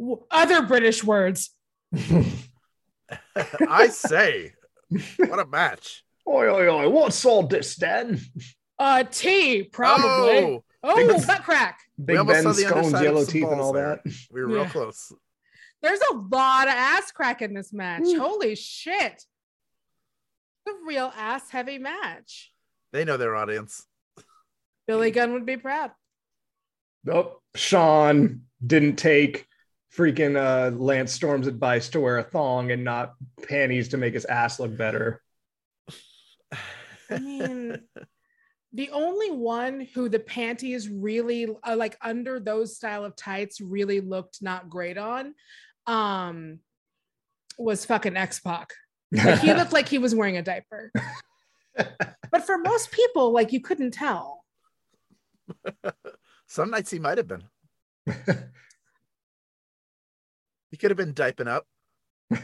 W- 0.00 0.24
Other 0.30 0.62
British 0.62 1.04
words. 1.04 1.50
I 3.68 3.88
say, 3.88 4.54
what 5.18 5.38
a 5.38 5.46
match! 5.46 6.02
oi, 6.26 6.48
oi, 6.48 6.68
oi, 6.68 6.88
what's 6.88 7.24
all 7.24 7.46
this 7.46 7.76
then? 7.76 8.20
Uh, 8.78 9.04
tea, 9.04 9.62
probably. 9.64 10.38
Oh, 10.38 10.64
Oh, 10.82 11.26
butt 11.26 11.42
crack. 11.42 11.78
Big 12.02 12.16
almost 12.16 12.36
Ben 12.36 12.42
saw 12.42 12.52
the 12.52 12.62
scones, 12.62 12.76
underside 12.86 12.94
of 13.00 13.04
yellow 13.04 13.24
some 13.24 13.32
teeth, 13.32 13.44
and 13.48 13.60
all 13.60 13.72
there. 13.74 14.00
that. 14.02 14.14
we 14.32 14.40
were 14.40 14.46
real 14.46 14.64
close. 14.64 15.12
There's 15.82 16.00
a 16.10 16.14
lot 16.14 16.68
of 16.68 16.72
ass 16.74 17.12
crack 17.12 17.42
in 17.42 17.52
this 17.52 17.70
match. 17.72 18.02
Ooh. 18.06 18.18
Holy 18.18 18.54
shit. 18.54 19.22
A 20.66 20.70
real 20.86 21.12
ass 21.14 21.50
heavy 21.50 21.76
match. 21.76 22.50
They 22.92 23.04
know 23.04 23.18
their 23.18 23.36
audience. 23.36 23.84
Billy 24.86 25.10
Gunn 25.10 25.34
would 25.34 25.44
be 25.44 25.58
proud. 25.58 25.90
Nope. 27.04 27.42
Sean 27.54 28.42
didn't 28.66 28.96
take 28.96 29.46
freaking 29.96 30.36
uh, 30.36 30.76
Lance 30.76 31.12
Storm's 31.12 31.46
advice 31.46 31.88
to 31.90 32.00
wear 32.00 32.18
a 32.18 32.22
thong 32.22 32.70
and 32.70 32.84
not 32.84 33.14
panties 33.48 33.88
to 33.88 33.96
make 33.96 34.14
his 34.14 34.24
ass 34.24 34.60
look 34.60 34.76
better. 34.76 35.20
I 37.10 37.18
mean, 37.18 37.80
the 38.72 38.90
only 38.90 39.30
one 39.32 39.88
who 39.94 40.08
the 40.08 40.20
panties 40.20 40.88
really 40.88 41.48
uh, 41.64 41.76
like 41.76 41.96
under 42.02 42.38
those 42.38 42.76
style 42.76 43.04
of 43.04 43.16
tights 43.16 43.60
really 43.60 44.00
looked 44.00 44.42
not 44.42 44.70
great 44.70 44.96
on 44.96 45.34
um 45.86 46.60
was 47.58 47.84
fucking 47.84 48.16
X-Pac. 48.16 48.72
Like 49.12 49.40
he 49.40 49.52
looked 49.52 49.72
like 49.72 49.88
he 49.88 49.98
was 49.98 50.14
wearing 50.14 50.36
a 50.36 50.42
diaper. 50.42 50.92
But 52.30 52.46
for 52.46 52.58
most 52.58 52.92
people, 52.92 53.32
like 53.32 53.52
you 53.52 53.60
couldn't 53.60 53.90
tell. 53.90 54.44
Some 56.46 56.70
nights 56.70 56.90
he 56.90 56.98
might 56.98 57.18
have 57.18 57.26
been. 57.26 57.42
He 60.70 60.76
could 60.76 60.90
have 60.90 60.96
been 60.98 61.12
diping 61.14 61.48
up 61.48 61.66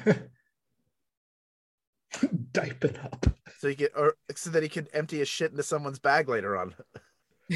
Diaping 2.53 2.97
up. 2.99 3.27
so 3.59 3.69
he 3.69 3.75
could, 3.75 3.91
or 3.95 4.17
so 4.35 4.51
that 4.51 4.63
he 4.63 4.69
could 4.69 4.89
empty 4.93 5.19
his 5.19 5.29
shit 5.29 5.51
into 5.51 5.63
someone's 5.63 5.99
bag 5.99 6.29
later 6.29 6.57
on. 6.57 6.75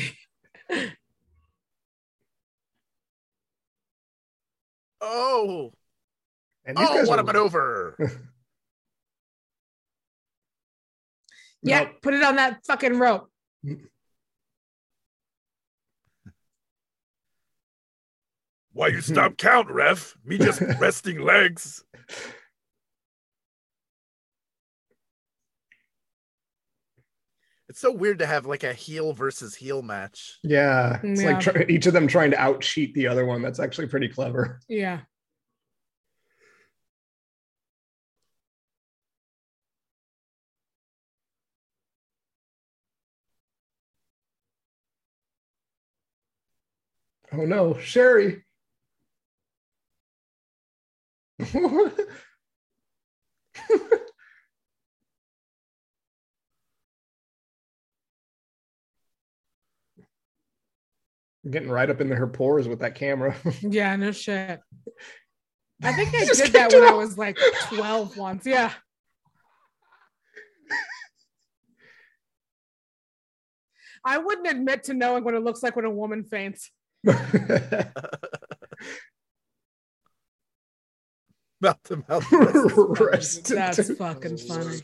oh, 5.00 5.72
And 6.64 6.76
these 6.76 6.86
oh, 6.88 6.94
guys 6.98 7.08
what 7.08 7.18
are- 7.18 7.22
a 7.22 7.26
maneuver! 7.26 7.96
Yeah, 11.62 11.80
Nope. 11.80 12.00
put 12.00 12.14
it 12.14 12.22
on 12.22 12.36
that 12.36 12.64
fucking 12.66 12.98
rope. 12.98 13.30
Why 18.72 18.88
you 18.88 19.00
stop 19.00 19.36
count, 19.36 19.70
ref? 19.70 20.16
Me 20.24 20.38
just 20.38 20.60
resting 20.80 21.20
legs. 21.20 21.84
It's 27.68 27.80
so 27.80 27.92
weird 27.92 28.18
to 28.18 28.26
have 28.26 28.46
like 28.46 28.64
a 28.64 28.72
heel 28.72 29.12
versus 29.12 29.54
heel 29.54 29.80
match. 29.82 30.38
Yeah, 30.42 30.98
it's 31.04 31.22
Yeah. 31.22 31.28
like 31.30 31.40
try- 31.40 31.66
each 31.68 31.86
of 31.86 31.92
them 31.92 32.08
trying 32.08 32.32
to 32.32 32.40
out 32.40 32.60
cheat 32.62 32.94
the 32.94 33.06
other 33.06 33.24
one. 33.24 33.42
That's 33.42 33.60
actually 33.60 33.86
pretty 33.86 34.08
clever. 34.08 34.60
Yeah. 34.68 35.00
Oh 47.32 47.44
no, 47.46 47.78
Sherri. 47.78 48.44
Getting 61.48 61.70
right 61.70 61.88
up 61.88 62.02
into 62.02 62.14
her 62.14 62.26
pores 62.26 62.68
with 62.68 62.80
that 62.80 62.94
camera. 62.94 63.34
Yeah, 63.62 63.96
no 63.96 64.12
shit. 64.12 64.60
I 65.82 65.92
think 65.94 66.14
I 66.14 66.26
did 66.26 66.52
that 66.52 66.70
when 66.72 66.82
I 66.82 66.92
was 66.92 67.16
like 67.16 67.38
12 67.68 68.18
once. 68.18 68.44
Yeah. 68.44 68.72
I 74.04 74.18
wouldn't 74.18 74.46
admit 74.46 74.84
to 74.84 74.94
knowing 74.94 75.24
what 75.24 75.34
it 75.34 75.42
looks 75.42 75.62
like 75.62 75.76
when 75.76 75.86
a 75.86 75.90
woman 75.90 76.24
faints. 76.24 76.70
Mouth 81.60 81.82
to 81.84 81.96
mouth. 82.08 83.00
Rest 83.00 83.48
That's 83.48 83.94
fucking 83.94 84.38
funny. 84.38 84.80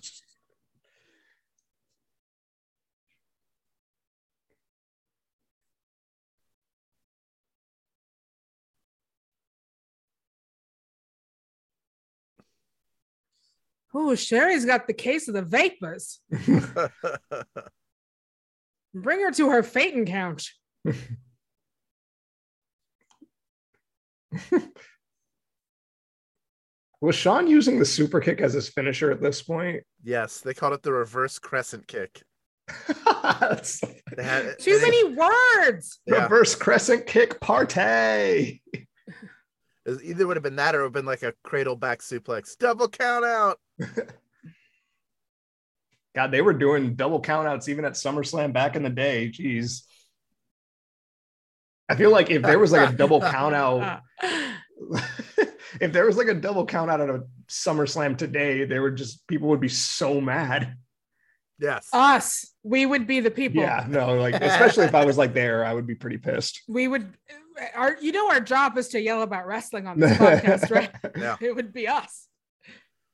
Oh, 13.99 14.14
Sherri's 14.14 14.66
got 14.66 14.87
the 14.87 14.93
case 14.93 15.27
of 15.27 15.33
the 15.33 15.41
vapors. 15.41 16.20
Bring 18.95 19.20
her 19.20 19.31
to 19.31 19.49
her 19.49 19.62
fainting 19.62 20.05
couch. 20.05 20.55
Was 27.07 27.14
Shawn 27.14 27.46
using 27.46 27.78
the 27.78 27.84
super 27.84 28.18
kick 28.18 28.40
as 28.40 28.54
his 28.54 28.68
finisher 28.68 29.12
at 29.12 29.20
this 29.22 29.40
point? 29.40 29.84
yes, 30.02 30.40
they 30.40 30.52
called 30.52 30.72
it 30.72 30.82
the 30.82 30.92
reverse 30.92 31.38
crescent 31.38 31.86
kick. 31.86 32.20
That's- 32.88 33.80
had 34.18 34.59
Too 34.59 34.76
they- 34.76 34.82
many 34.82 35.04
words. 35.14 36.00
Yeah. 36.04 36.24
Reverse 36.24 36.57
crescent 36.57 37.07
kick 37.07 37.38
partay. 37.38 38.61
It 38.72 40.00
either 40.02 40.26
would 40.26 40.36
have 40.36 40.42
been 40.42 40.57
that 40.57 40.74
or 40.74 40.80
it 40.80 40.82
would 40.82 40.86
have 40.86 40.92
been 40.94 41.07
like 41.07 41.22
a 41.22 41.32
cradle 41.44 41.76
back 41.76 42.00
suplex. 42.00 42.59
Double 42.59 42.88
count 42.88 43.24
out. 43.24 43.61
God, 46.16 46.32
they 46.32 46.42
were 46.42 46.54
doing 46.54 46.96
double 46.96 47.22
countouts 47.22 47.68
even 47.68 47.84
at 47.84 47.92
SummerSlam 47.92 48.52
back 48.52 48.74
in 48.74 48.82
the 48.82 48.90
day. 48.90 49.30
Jeez. 49.32 49.82
I 51.88 51.94
feel 51.94 52.11
like 52.11 52.30
if 52.30 52.42
there 52.42 52.59
was 52.59 52.72
like 52.72 52.90
a 52.90 52.96
double 52.96 53.20
count 53.30 53.54
out, 53.54 54.00
if 55.81 55.93
there 55.93 56.07
was 56.07 56.16
like 56.16 56.29
a 56.29 56.35
double 56.35 56.66
count 56.66 56.91
out 56.91 57.01
at 57.01 57.09
a 57.09 57.24
SummerSlam 57.49 58.16
today, 58.16 58.64
there 58.64 58.83
would 58.83 58.97
just 58.97 59.27
people 59.27 59.49
would 59.49 59.61
be 59.61 59.68
so 59.68 60.20
mad. 60.20 60.77
Yes. 61.59 61.89
Us, 61.93 62.53
we 62.62 62.85
would 62.85 63.07
be 63.07 63.20
the 63.20 63.31
people. 63.31 63.62
Yeah, 63.62 63.87
no, 63.89 64.14
like 64.16 64.35
especially 64.41 64.85
if 64.85 64.95
I 64.95 65.05
was 65.05 65.16
like 65.16 65.35
there, 65.35 65.64
I 65.64 65.72
would 65.72 65.87
be 65.87 65.95
pretty 65.95 66.18
pissed. 66.18 66.62
We 66.68 66.89
would, 66.89 67.14
our, 67.74 67.97
you 68.01 68.12
know, 68.12 68.31
our 68.31 68.41
job 68.41 68.77
is 68.77 68.89
to 68.89 69.01
yell 69.01 69.22
about 69.22 69.47
wrestling 69.47 69.87
on 69.87 69.99
this 69.99 70.16
podcast, 70.18 70.70
right? 70.70 70.91
Yeah. 71.16 71.37
It 71.41 71.55
would 71.55 71.72
be 71.72 71.89
us. 71.89 72.29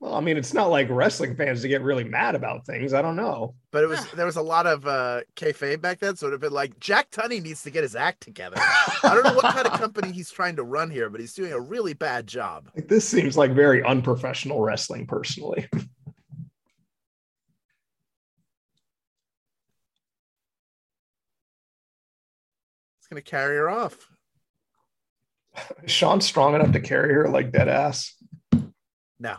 Well, 0.02 0.14
I 0.16 0.20
mean, 0.20 0.36
it's 0.36 0.52
not 0.52 0.66
like 0.70 0.88
wrestling 0.90 1.36
fans 1.36 1.62
to 1.62 1.68
get 1.68 1.80
really 1.80 2.02
mad 2.02 2.34
about 2.34 2.66
things. 2.66 2.92
I 2.92 3.02
don't 3.02 3.14
know. 3.14 3.54
But 3.70 3.84
it 3.84 3.86
was 3.86 4.00
Yeah. 4.00 4.16
there 4.16 4.26
was 4.26 4.34
a 4.34 4.42
lot 4.42 4.66
of 4.66 4.84
uh 4.84 5.20
kayfabe 5.36 5.80
back 5.80 6.00
then, 6.00 6.16
so 6.16 6.26
it 6.26 6.30
would 6.30 6.32
have 6.32 6.40
been 6.40 6.52
like 6.52 6.76
Jack 6.80 7.12
Tunney 7.12 7.40
needs 7.40 7.62
to 7.62 7.70
get 7.70 7.84
his 7.84 7.94
act 7.94 8.20
together. 8.20 8.56
I 8.58 9.14
don't 9.14 9.22
know 9.22 9.34
what 9.34 9.54
kind 9.54 9.64
of 9.64 9.78
company 9.78 10.10
he's 10.10 10.28
trying 10.32 10.56
to 10.56 10.64
run 10.64 10.90
here, 10.90 11.08
but 11.08 11.20
he's 11.20 11.34
doing 11.34 11.52
a 11.52 11.60
really 11.60 11.92
bad 11.94 12.26
job. 12.26 12.68
Like 12.74 12.88
this 12.88 13.08
seems 13.08 13.36
like 13.36 13.52
very 13.52 13.84
unprofessional 13.84 14.60
wrestling, 14.60 15.06
personally. 15.06 15.68
It's 22.98 23.08
gonna 23.08 23.22
carry 23.22 23.56
her 23.56 23.68
off. 23.70 24.08
Is 25.84 25.90
Shawn 25.90 26.20
strong 26.20 26.54
enough 26.54 26.72
to 26.72 26.80
carry 26.80 27.12
her 27.12 27.28
like 27.28 27.52
dead 27.52 27.68
ass 27.68 28.14
No. 29.18 29.36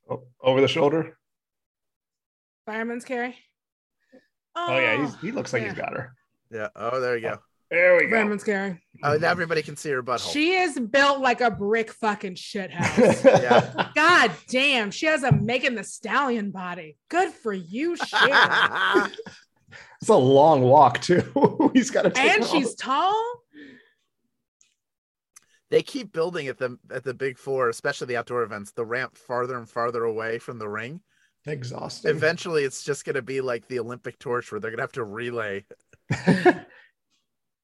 over 0.41 0.61
the 0.61 0.67
shoulder? 0.67 1.17
Fireman's 2.65 3.05
carry. 3.05 3.35
Oh, 4.55 4.77
yeah, 4.77 5.05
he's, 5.05 5.15
he 5.21 5.31
oh, 5.31 5.35
looks 5.35 5.53
like 5.53 5.63
he's 5.63 5.73
got 5.73 5.93
her. 5.93 6.13
Yeah. 6.51 6.67
Oh, 6.75 6.99
there 6.99 7.15
you 7.15 7.21
go. 7.21 7.39
There 7.69 7.95
we 7.95 8.07
go. 8.07 8.17
Fireman's 8.17 8.43
carry. 8.43 8.81
Oh, 9.01 9.15
now 9.15 9.31
everybody 9.31 9.61
can 9.61 9.77
see 9.77 9.89
her 9.91 10.03
butthole. 10.03 10.33
She 10.33 10.55
is 10.55 10.77
built 10.77 11.21
like 11.21 11.39
a 11.39 11.49
brick 11.49 11.91
fucking 11.93 12.35
shit 12.35 12.71
house. 12.71 13.23
Yeah. 13.41 13.89
God 13.95 14.31
damn, 14.49 14.91
she 14.91 15.05
has 15.05 15.23
a 15.23 15.31
Megan 15.31 15.75
Thee 15.75 15.83
Stallion 15.83 16.51
body. 16.51 16.97
Good 17.09 17.31
for 17.31 17.53
you, 17.53 17.95
shit. 17.95 18.09
it's 20.01 20.09
a 20.09 20.15
long 20.15 20.61
walk 20.63 20.99
too. 20.99 21.71
he's 21.73 21.91
got 21.91 22.01
to 22.01 22.19
and 22.19 22.43
her 22.43 22.49
she's 22.49 22.75
tall. 22.75 23.40
They 25.71 25.81
keep 25.81 26.11
building 26.11 26.47
at 26.47 26.57
the 26.59 26.77
at 26.93 27.03
the 27.03 27.13
big 27.13 27.37
four, 27.39 27.69
especially 27.69 28.07
the 28.07 28.17
outdoor 28.17 28.43
events, 28.43 28.71
the 28.71 28.85
ramp 28.85 29.17
farther 29.17 29.57
and 29.57 29.67
farther 29.67 30.03
away 30.03 30.37
from 30.37 30.59
the 30.59 30.69
ring. 30.69 31.01
exhausting. 31.47 32.11
Eventually, 32.11 32.63
it's 32.63 32.83
just 32.83 33.05
gonna 33.05 33.21
be 33.23 33.41
like 33.41 33.67
the 33.67 33.79
Olympic 33.79 34.19
torch, 34.19 34.51
where 34.51 34.59
they're 34.59 34.69
gonna 34.69 34.83
have 34.83 34.91
to 34.91 35.03
relay. 35.03 35.65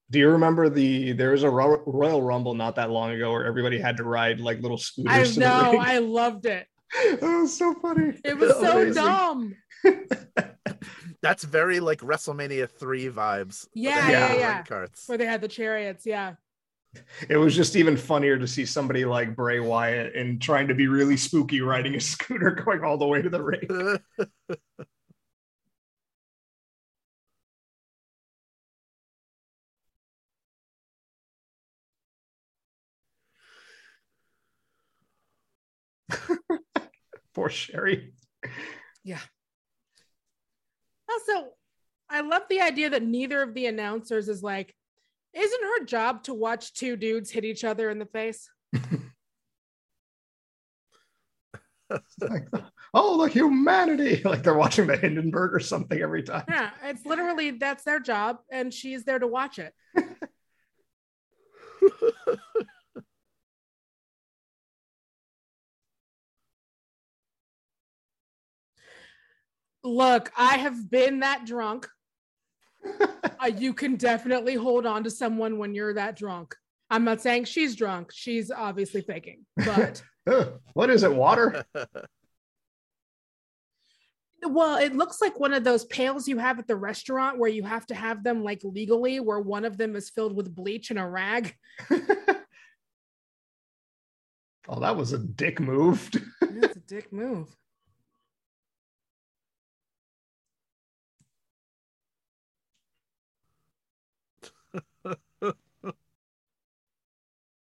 Do 0.09 0.19
you 0.19 0.29
remember 0.29 0.69
the 0.69 1.11
there 1.11 1.31
was 1.31 1.43
a 1.43 1.49
Royal 1.49 2.21
Rumble 2.21 2.55
not 2.55 2.75
that 2.75 2.89
long 2.89 3.11
ago 3.11 3.33
where 3.33 3.45
everybody 3.45 3.77
had 3.77 3.97
to 3.97 4.03
ride 4.05 4.39
like 4.39 4.61
little 4.61 4.77
scooters? 4.77 5.37
I 5.37 5.39
know. 5.39 5.77
I 5.77 5.97
loved 5.99 6.45
it. 6.45 6.65
that 7.19 7.21
was 7.21 7.57
so 7.57 7.73
funny. 7.81 8.13
It 8.23 8.37
was 8.37 8.51
so 8.53 8.81
Amazing. 8.81 9.03
dumb. 9.03 9.55
That's 11.21 11.43
very 11.43 11.81
like 11.81 11.99
WrestleMania 11.99 12.69
three 12.69 13.09
vibes. 13.09 13.67
where 13.73 13.83
Yeah, 13.83 14.09
yeah, 14.09 14.35
yeah. 14.35 14.63
Carts. 14.63 15.09
Where 15.09 15.17
they 15.17 15.25
had 15.25 15.41
the 15.41 15.49
chariots. 15.49 16.05
Yeah. 16.05 16.35
It 17.29 17.37
was 17.37 17.55
just 17.55 17.75
even 17.75 17.97
funnier 17.97 18.37
to 18.37 18.47
see 18.47 18.65
somebody 18.65 19.05
like 19.05 19.35
Bray 19.35 19.59
Wyatt 19.59 20.15
and 20.15 20.41
trying 20.41 20.67
to 20.69 20.75
be 20.75 20.87
really 20.87 21.17
spooky 21.17 21.61
riding 21.61 21.95
a 21.95 21.99
scooter 22.01 22.51
going 22.51 22.83
all 22.83 22.97
the 22.97 23.07
way 23.07 23.21
to 23.21 23.29
the 23.29 23.43
ring. 23.43 23.99
Poor 37.33 37.49
Sherri. 37.49 38.13
Yeah. 39.03 39.19
Also, 41.09 41.49
I 42.09 42.21
love 42.21 42.43
the 42.49 42.61
idea 42.61 42.89
that 42.89 43.03
neither 43.03 43.41
of 43.41 43.53
the 43.53 43.65
announcers 43.65 44.29
is 44.29 44.43
like, 44.43 44.75
isn't 45.37 45.63
her 45.63 45.85
job 45.85 46.23
to 46.23 46.33
watch 46.33 46.73
two 46.73 46.95
dudes 46.95 47.31
hit 47.31 47.45
each 47.45 47.63
other 47.63 47.89
in 47.89 47.99
the 47.99 48.05
face? 48.05 48.49
Like, 52.19 52.47
oh, 52.93 53.23
the 53.23 53.29
humanity! 53.31 54.21
Like 54.25 54.43
they're 54.43 54.53
watching 54.57 54.87
the 54.87 54.97
Hindenburg 54.97 55.53
or 55.53 55.59
something 55.59 56.01
every 56.01 56.23
time. 56.23 56.43
Yeah, 56.49 56.71
it's 56.83 57.05
literally 57.05 57.51
that's 57.51 57.83
their 57.83 57.99
job, 57.99 58.39
and 58.51 58.73
she's 58.73 59.03
there 59.05 59.19
to 59.19 59.27
watch 59.27 59.59
it. 59.59 59.73
Look, 69.83 70.31
I 70.37 70.57
have 70.57 70.89
been 70.89 71.21
that 71.21 71.45
drunk. 71.45 71.87
Uh, 73.39 73.51
you 73.55 73.71
can 73.71 73.97
definitely 73.97 74.55
hold 74.55 74.87
on 74.87 75.03
to 75.03 75.11
someone 75.11 75.59
when 75.59 75.75
you're 75.75 75.93
that 75.93 76.15
drunk. 76.15 76.55
I'm 76.89 77.03
not 77.03 77.21
saying 77.21 77.45
she's 77.45 77.75
drunk. 77.75 78.09
She's 78.11 78.49
obviously 78.49 79.01
faking, 79.01 79.45
but 79.57 80.01
what 80.73 80.89
is 80.89 81.03
it? 81.03 81.13
Water? 81.13 81.63
well, 84.43 84.77
it 84.77 84.95
looks 84.95 85.21
like 85.21 85.39
one 85.39 85.53
of 85.53 85.63
those 85.63 85.85
pails 85.85 86.27
you 86.27 86.39
have 86.39 86.57
at 86.57 86.67
the 86.67 86.75
restaurant 86.75 87.37
where 87.37 87.49
you 87.49 87.61
have 87.63 87.85
to 87.87 87.95
have 87.95 88.23
them 88.23 88.43
like 88.43 88.61
legally, 88.63 89.19
where 89.19 89.39
one 89.39 89.65
of 89.65 89.77
them 89.77 89.95
is 89.95 90.09
filled 90.09 90.35
with 90.35 90.55
bleach 90.55 90.89
and 90.89 90.97
a 90.97 91.05
rag. 91.05 91.53
oh, 94.67 94.79
that 94.79 94.97
was 94.97 95.13
a 95.13 95.19
dick 95.19 95.59
move. 95.59 96.09
That's 96.41 96.77
a 96.77 96.81
dick 96.81 97.13
move. 97.13 97.55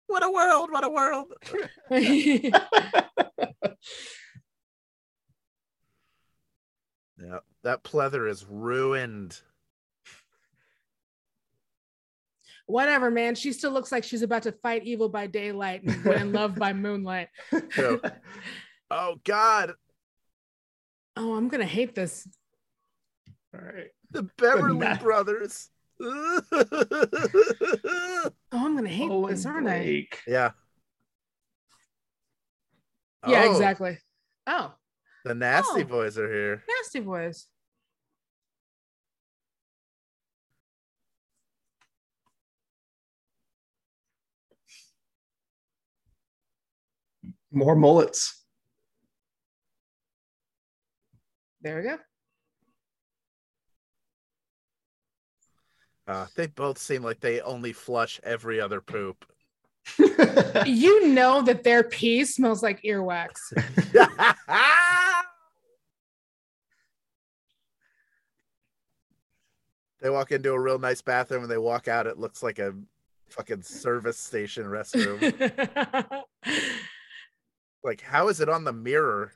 What 0.07 0.25
a 0.25 0.31
world! 0.31 0.71
What 0.71 0.85
a 0.85 0.89
world! 0.91 1.33
Yeah, 7.19 7.39
that 7.63 7.83
pleather 7.83 8.29
is 8.31 8.45
ruined. 8.45 9.41
Whatever, 12.67 13.11
man. 13.11 13.35
She 13.35 13.53
still 13.53 13.71
looks 13.71 13.91
like 13.93 14.05
she's 14.05 14.23
about 14.23 14.43
to 14.43 14.53
fight 14.53 14.85
evil 14.85 15.09
by 15.09 15.27
daylight 15.27 15.83
and 15.85 16.05
win 16.05 16.33
love 16.33 16.57
by 16.57 16.73
moonlight. 16.73 17.29
Yo. 17.77 18.01
Oh 18.89 19.17
God, 19.25 19.75
Oh, 21.17 21.35
I'm 21.35 21.49
gonna 21.49 21.65
hate 21.65 21.97
this. 21.97 22.29
All 23.53 23.61
right. 23.61 23.89
the 24.13 24.23
Beverly 24.39 24.87
Brothers. 25.01 25.71
Oh, 28.53 28.65
I'm 28.67 28.77
gonna 28.77 28.89
hate 28.89 29.11
Oh, 29.11 29.27
this, 29.29 29.45
and 29.45 29.55
aren't 29.55 29.69
I? 29.69 30.07
Yeah. 30.27 30.51
Yeah, 33.27 33.45
Oh, 33.47 33.51
exactly. 33.53 33.99
Oh, 34.47 34.75
The 35.25 35.35
nasty 35.35 35.83
Oh. 35.83 35.85
boys 35.85 36.19
are 36.19 36.33
here. 36.33 36.63
nasty 36.69 37.01
boys. 37.01 37.47
More 47.51 47.75
mullets. 47.77 48.45
There 51.63 51.77
we 51.79 51.83
go. 51.83 51.99
Uh, 56.07 56.27
they 56.37 56.47
both 56.47 56.79
seem 56.79 57.03
like 57.03 57.21
they 57.21 57.41
only 57.41 57.73
flush 57.73 58.21
every 58.23 58.61
other 58.61 58.81
poop. 58.81 59.25
You 60.67 61.09
know 61.09 61.43
that 61.43 61.63
their 61.63 61.85
pee 61.85 62.25
smells 62.25 62.63
like 62.63 62.83
earwax. 62.83 63.53
they 70.01 70.11
walk 70.11 70.33
into 70.33 70.53
a 70.53 70.61
real 70.61 70.79
nice 70.79 71.03
bathroom 71.03 71.43
and 71.43 71.51
they 71.51 71.59
walk 71.59 71.89
out. 71.89 72.07
It 72.07 72.19
looks 72.19 72.43
like 72.43 72.59
a 72.59 72.75
fucking 73.29 73.63
service 73.63 74.19
station 74.19 74.65
restroom. 74.65 75.21
like, 77.85 78.01
how 78.01 78.29
is 78.29 78.41
it 78.41 78.49
on 78.49 78.65
the 78.65 78.73
mirror? 78.73 79.33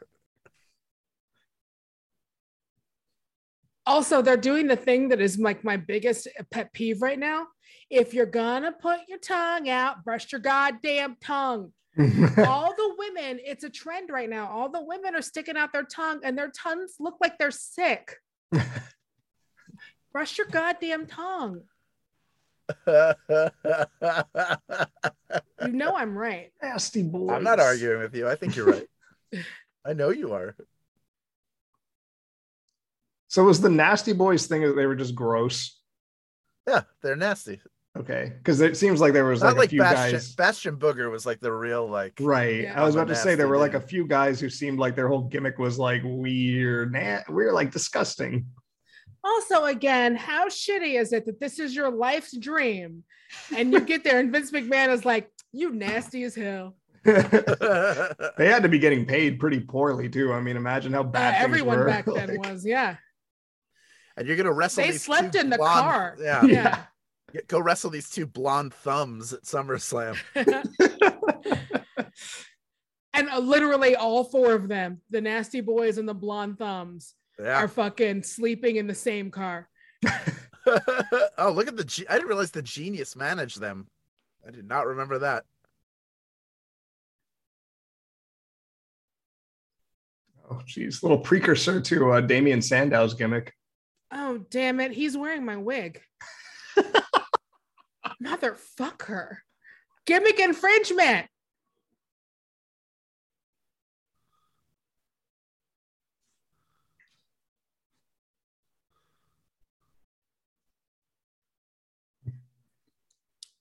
Also, 3.90 4.22
they're 4.22 4.36
doing 4.36 4.68
the 4.68 4.76
thing 4.76 5.08
that 5.08 5.20
is 5.20 5.36
like 5.38 5.64
my 5.64 5.76
biggest 5.76 6.28
pet 6.52 6.72
peeve 6.72 7.02
right 7.02 7.18
now. 7.18 7.48
If 7.90 8.14
you're 8.14 8.24
gonna 8.24 8.70
put 8.70 9.00
your 9.08 9.18
tongue 9.18 9.68
out, 9.68 10.04
brush 10.04 10.30
your 10.30 10.40
goddamn 10.40 11.16
tongue. 11.20 11.72
all 11.98 12.72
the 12.76 12.94
women, 12.96 13.40
it's 13.44 13.64
a 13.64 13.68
trend 13.68 14.10
right 14.10 14.30
now. 14.30 14.48
All 14.48 14.68
the 14.68 14.82
women 14.82 15.16
are 15.16 15.22
sticking 15.22 15.56
out 15.56 15.72
their 15.72 15.82
tongue 15.82 16.20
and 16.22 16.38
their 16.38 16.52
tongues 16.52 16.94
look 17.00 17.16
like 17.20 17.36
they're 17.36 17.50
sick. 17.50 18.14
Brush 20.12 20.38
your 20.38 20.46
goddamn 20.46 21.06
tongue. 21.06 21.62
You 22.86 23.14
know 25.68 25.96
I'm 25.96 26.16
right. 26.16 26.52
Nasty 26.62 27.02
boys. 27.02 27.30
I'm 27.30 27.42
not 27.42 27.58
arguing 27.58 28.00
with 28.00 28.14
you. 28.14 28.28
I 28.28 28.36
think 28.36 28.54
you're 28.54 28.66
right. 28.66 28.86
I 29.84 29.94
know 29.94 30.10
you 30.10 30.32
are. 30.32 30.54
So 33.30 33.44
was 33.44 33.60
the 33.60 33.70
nasty 33.70 34.12
boys 34.12 34.46
thing 34.48 34.62
that 34.62 34.72
they 34.74 34.86
were 34.86 34.96
just 34.96 35.14
gross? 35.14 35.78
Yeah, 36.66 36.82
they're 37.00 37.14
nasty. 37.14 37.60
Okay, 37.96 38.32
because 38.38 38.60
it 38.60 38.76
seems 38.76 39.00
like 39.00 39.12
there 39.12 39.24
was 39.24 39.40
Not 39.40 39.50
like, 39.50 39.56
like, 39.58 39.66
a 39.66 39.70
few 39.70 39.78
Bastion, 39.80 40.12
guys. 40.12 40.34
Bastion 40.34 40.76
Booger 40.76 41.08
was 41.12 41.26
like 41.26 41.38
the 41.38 41.52
real 41.52 41.88
like. 41.88 42.14
Right. 42.20 42.62
Yeah. 42.62 42.80
I 42.80 42.84
was 42.84 42.96
about 42.96 43.06
to 43.06 43.14
say 43.14 43.36
there 43.36 43.46
were 43.46 43.56
like 43.56 43.74
a 43.74 43.80
few 43.80 44.04
guys 44.04 44.40
who 44.40 44.50
seemed 44.50 44.80
like 44.80 44.96
their 44.96 45.06
whole 45.06 45.22
gimmick 45.22 45.58
was 45.60 45.78
like 45.78 46.02
weird, 46.04 46.92
na- 46.92 47.20
we're 47.28 47.52
like 47.52 47.70
disgusting. 47.70 48.46
Also, 49.22 49.66
again, 49.66 50.16
how 50.16 50.48
shitty 50.48 51.00
is 51.00 51.12
it 51.12 51.24
that 51.26 51.38
this 51.38 51.60
is 51.60 51.72
your 51.74 51.90
life's 51.90 52.36
dream? 52.36 53.04
And 53.56 53.72
you 53.72 53.80
get 53.80 54.02
there 54.02 54.18
and 54.18 54.32
Vince 54.32 54.50
McMahon 54.50 54.88
is 54.88 55.04
like, 55.04 55.30
you 55.52 55.70
nasty 55.72 56.24
as 56.24 56.34
hell. 56.34 56.74
they 57.04 57.12
had 58.48 58.62
to 58.64 58.68
be 58.68 58.78
getting 58.80 59.06
paid 59.06 59.38
pretty 59.38 59.60
poorly 59.60 60.08
too. 60.08 60.32
I 60.32 60.40
mean, 60.40 60.56
imagine 60.56 60.92
how 60.92 61.00
Uh, 61.00 61.04
bad 61.04 61.34
things 61.34 61.44
everyone 61.44 61.78
were. 61.78 61.86
back 61.86 62.06
then 62.06 62.28
Like, 62.36 62.46
was, 62.50 62.66
yeah. 62.66 62.96
And 64.20 64.28
you're 64.28 64.36
gonna 64.36 64.52
wrestle. 64.52 64.84
They 64.84 64.90
these 64.90 65.02
slept 65.02 65.32
two 65.32 65.38
in 65.38 65.48
the 65.48 65.56
blonde- 65.56 65.80
car. 65.80 66.16
Yeah. 66.20 66.44
Yeah. 66.44 66.82
Get- 67.32 67.46
Go 67.48 67.58
wrestle 67.58 67.88
these 67.88 68.10
two 68.10 68.26
blonde 68.26 68.74
thumbs 68.74 69.32
at 69.32 69.44
SummerSlam. 69.44 70.14
and 73.14 73.30
uh, 73.30 73.38
literally 73.38 73.96
all 73.96 74.24
four 74.24 74.52
of 74.52 74.68
them, 74.68 75.00
the 75.08 75.22
nasty 75.22 75.62
boys 75.62 75.96
and 75.96 76.06
the 76.06 76.12
blonde 76.12 76.58
thumbs, 76.58 77.14
Yeah. 77.38 77.62
are 77.62 77.66
fucking 77.68 78.22
sleeping 78.24 78.76
in 78.76 78.86
the 78.86 78.94
same 78.94 79.30
car. 79.30 79.70
oh, 81.38 81.50
look 81.50 81.66
at 81.66 81.78
the. 81.78 81.84
Ge- 81.84 82.04
I 82.10 82.16
didn't 82.16 82.28
realize 82.28 82.50
the 82.50 82.60
genius 82.60 83.16
managed 83.16 83.58
them. 83.58 83.86
I 84.46 84.50
did 84.50 84.68
not 84.68 84.86
remember 84.86 85.20
that. 85.20 85.44
Oh, 90.50 90.60
geez, 90.66 91.02
little 91.02 91.18
precursor 91.18 91.80
to 91.80 92.12
uh, 92.12 92.20
Damien 92.20 92.60
Sandow's 92.60 93.14
gimmick. 93.14 93.54
Oh, 94.12 94.38
damn 94.50 94.80
it. 94.80 94.92
He's 94.92 95.16
wearing 95.16 95.44
my 95.44 95.56
wig. 95.56 96.00
Motherfucker. 98.22 99.36
Gimmick 100.06 100.38
infringement. 100.40 101.26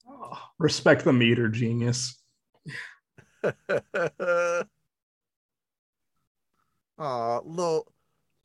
Oh, 0.08 0.40
respect 0.58 1.04
the 1.04 1.14
meter, 1.14 1.48
genius. 1.50 2.22
Oh, 7.02 7.42
little, 7.46 7.88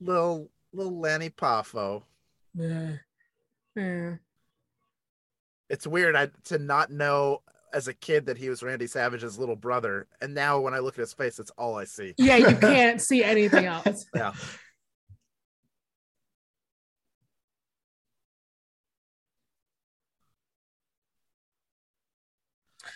little, 0.00 0.50
little 0.74 0.98
Lanny 0.98 1.30
Poffo. 1.30 2.02
Yeah. 2.54 2.96
Yeah. 3.76 4.14
It's 5.70 5.86
weird 5.86 6.14
I, 6.14 6.28
to 6.44 6.58
not 6.58 6.90
know 6.90 7.42
as 7.72 7.88
a 7.88 7.94
kid 7.94 8.26
that 8.26 8.38
he 8.38 8.48
was 8.48 8.62
Randy 8.62 8.86
Savage's 8.86 9.38
little 9.38 9.56
brother, 9.56 10.06
and 10.20 10.34
now 10.34 10.60
when 10.60 10.74
I 10.74 10.78
look 10.78 10.94
at 10.94 11.00
his 11.00 11.12
face, 11.12 11.38
it's 11.38 11.50
all 11.58 11.76
I 11.76 11.84
see. 11.84 12.14
Yeah, 12.18 12.36
you 12.36 12.56
can't 12.60 13.00
see 13.00 13.24
anything 13.24 13.64
else. 13.64 14.06
Yeah. 14.14 14.32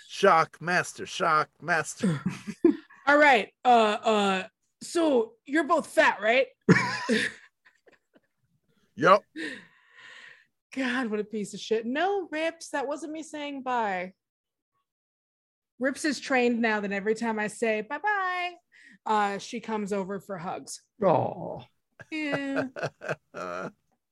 Shock 0.09 0.61
master, 0.61 1.07
shock 1.07 1.49
master. 1.63 2.21
All 3.07 3.17
right. 3.17 3.53
Uh 3.65 3.97
uh 4.03 4.43
so 4.83 5.35
you're 5.47 5.65
both 5.65 5.87
fat, 5.87 6.19
right? 6.21 6.49
Yep. 8.99 9.23
God, 10.77 11.07
what 11.07 11.21
a 11.21 11.25
piece 11.25 11.55
of 11.55 11.61
shit. 11.61 11.87
No, 11.87 12.29
Rips, 12.31 12.71
that 12.71 12.87
wasn't 12.87 13.13
me 13.13 13.23
saying 13.23 13.63
bye. 13.63 14.13
Rips 15.79 16.05
is 16.05 16.19
trained 16.21 16.61
now 16.61 16.81
that 16.81 16.93
every 16.93 17.15
time 17.15 17.39
I 17.39 17.47
say 17.47 17.81
bye 17.89 17.99
bye, 17.99 18.51
uh, 19.07 19.39
she 19.39 19.61
comes 19.61 19.93
over 19.93 20.21
for 20.21 20.37
hugs. 20.37 20.83
Oh, 21.05 21.63
Yeah, 22.11 22.65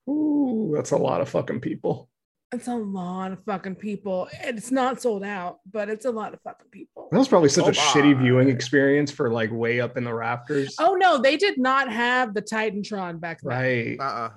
ooh, 0.09 0.72
that's 0.74 0.91
a 0.93 0.97
lot 0.97 1.20
of 1.20 1.28
fucking 1.28 1.61
people. 1.61 2.09
it's 2.53 2.68
a 2.68 2.74
lot 2.74 3.32
of 3.32 3.43
fucking 3.45 3.76
people. 3.76 4.28
It's 4.43 4.70
not 4.70 5.01
sold 5.03 5.24
out, 5.24 5.59
but 5.70 5.89
it's 5.89 6.05
a 6.05 6.11
lot 6.11 6.32
of 6.34 6.41
fucking 6.43 6.68
people. 6.70 7.09
That 7.11 7.18
was 7.18 7.28
probably 7.28 7.49
such 7.49 7.64
Oh 7.64 7.68
a 7.68 7.72
shitty 7.72 8.18
viewing 8.20 8.49
experience 8.49 9.11
for 9.11 9.30
like 9.32 9.51
way 9.53 9.80
up 9.80 9.97
in 9.97 10.05
the 10.05 10.14
rafters. 10.14 10.74
Oh 10.78 10.95
no, 10.95 11.18
they 11.18 11.37
did 11.37 11.59
not 11.59 11.91
have 11.93 12.34
the 12.34 12.43
Titantron 12.43 13.20
back 13.20 13.41
then. 13.43 13.49
right. 13.49 13.97
uh-uh. 14.01 14.30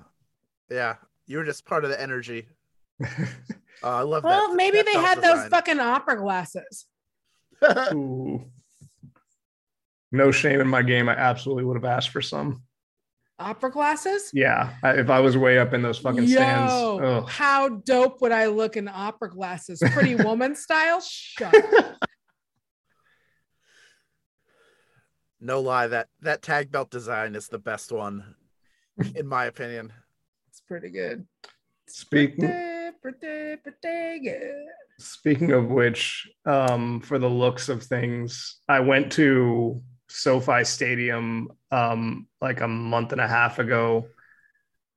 Yeah. 0.70 0.96
You 1.26 1.38
were 1.38 1.44
just 1.44 1.64
part 1.64 1.84
of 1.84 1.90
the 1.90 2.00
energy. 2.00 2.46
Uh, 3.02 3.06
I 3.82 4.02
love 4.02 4.22
that. 4.22 4.28
Well, 4.28 4.54
maybe 4.54 4.78
that 4.78 4.86
they 4.86 4.92
belt 4.94 5.06
had 5.06 5.22
those 5.22 5.48
fucking 5.48 5.80
opera 5.80 6.16
glasses. 6.16 6.86
No 10.12 10.32
shame 10.32 10.60
in 10.60 10.68
my 10.68 10.82
game. 10.82 11.08
I 11.08 11.14
absolutely 11.14 11.64
would 11.64 11.76
have 11.76 11.84
asked 11.84 12.10
for 12.10 12.20
some. 12.20 12.62
Opera 13.38 13.70
glasses? 13.70 14.30
Yeah, 14.34 14.74
I, 14.82 14.98
if 14.98 15.08
I 15.08 15.20
was 15.20 15.36
way 15.36 15.58
up 15.58 15.72
in 15.72 15.82
those 15.82 15.98
fucking 15.98 16.28
stands. 16.28 16.72
Yo, 16.72 16.98
ugh. 16.98 17.28
how 17.28 17.68
dope 17.68 18.20
would 18.20 18.32
I 18.32 18.46
look 18.46 18.76
in 18.76 18.86
opera 18.86 19.30
glasses? 19.30 19.82
Pretty 19.92 20.14
woman 20.24 20.54
style? 20.56 21.00
Shut 21.00 21.54
no 25.40 25.60
lie, 25.60 25.86
that 25.86 26.08
that 26.20 26.42
tag 26.42 26.70
belt 26.70 26.90
design 26.90 27.34
is 27.34 27.48
the 27.48 27.58
best 27.58 27.92
one, 27.92 28.34
in 29.14 29.26
my 29.26 29.46
opinion. 29.46 29.90
It's 30.70 30.78
pretty 30.78 30.90
good. 30.90 31.26
Speaking 31.88 32.46
Pretty, 32.46 32.96
pretty, 33.02 33.56
pretty 33.56 34.24
good. 34.24 34.66
Speaking 35.00 35.50
of 35.50 35.66
which, 35.68 36.30
um, 36.46 37.00
for 37.00 37.18
the 37.18 37.28
looks 37.28 37.68
of 37.68 37.82
things, 37.82 38.58
I 38.68 38.78
went 38.78 39.10
to 39.12 39.82
SoFi 40.08 40.62
Stadium 40.62 41.48
um, 41.72 42.28
like 42.40 42.60
a 42.60 42.68
month 42.68 43.10
and 43.10 43.20
a 43.20 43.26
half 43.26 43.58
ago, 43.58 44.06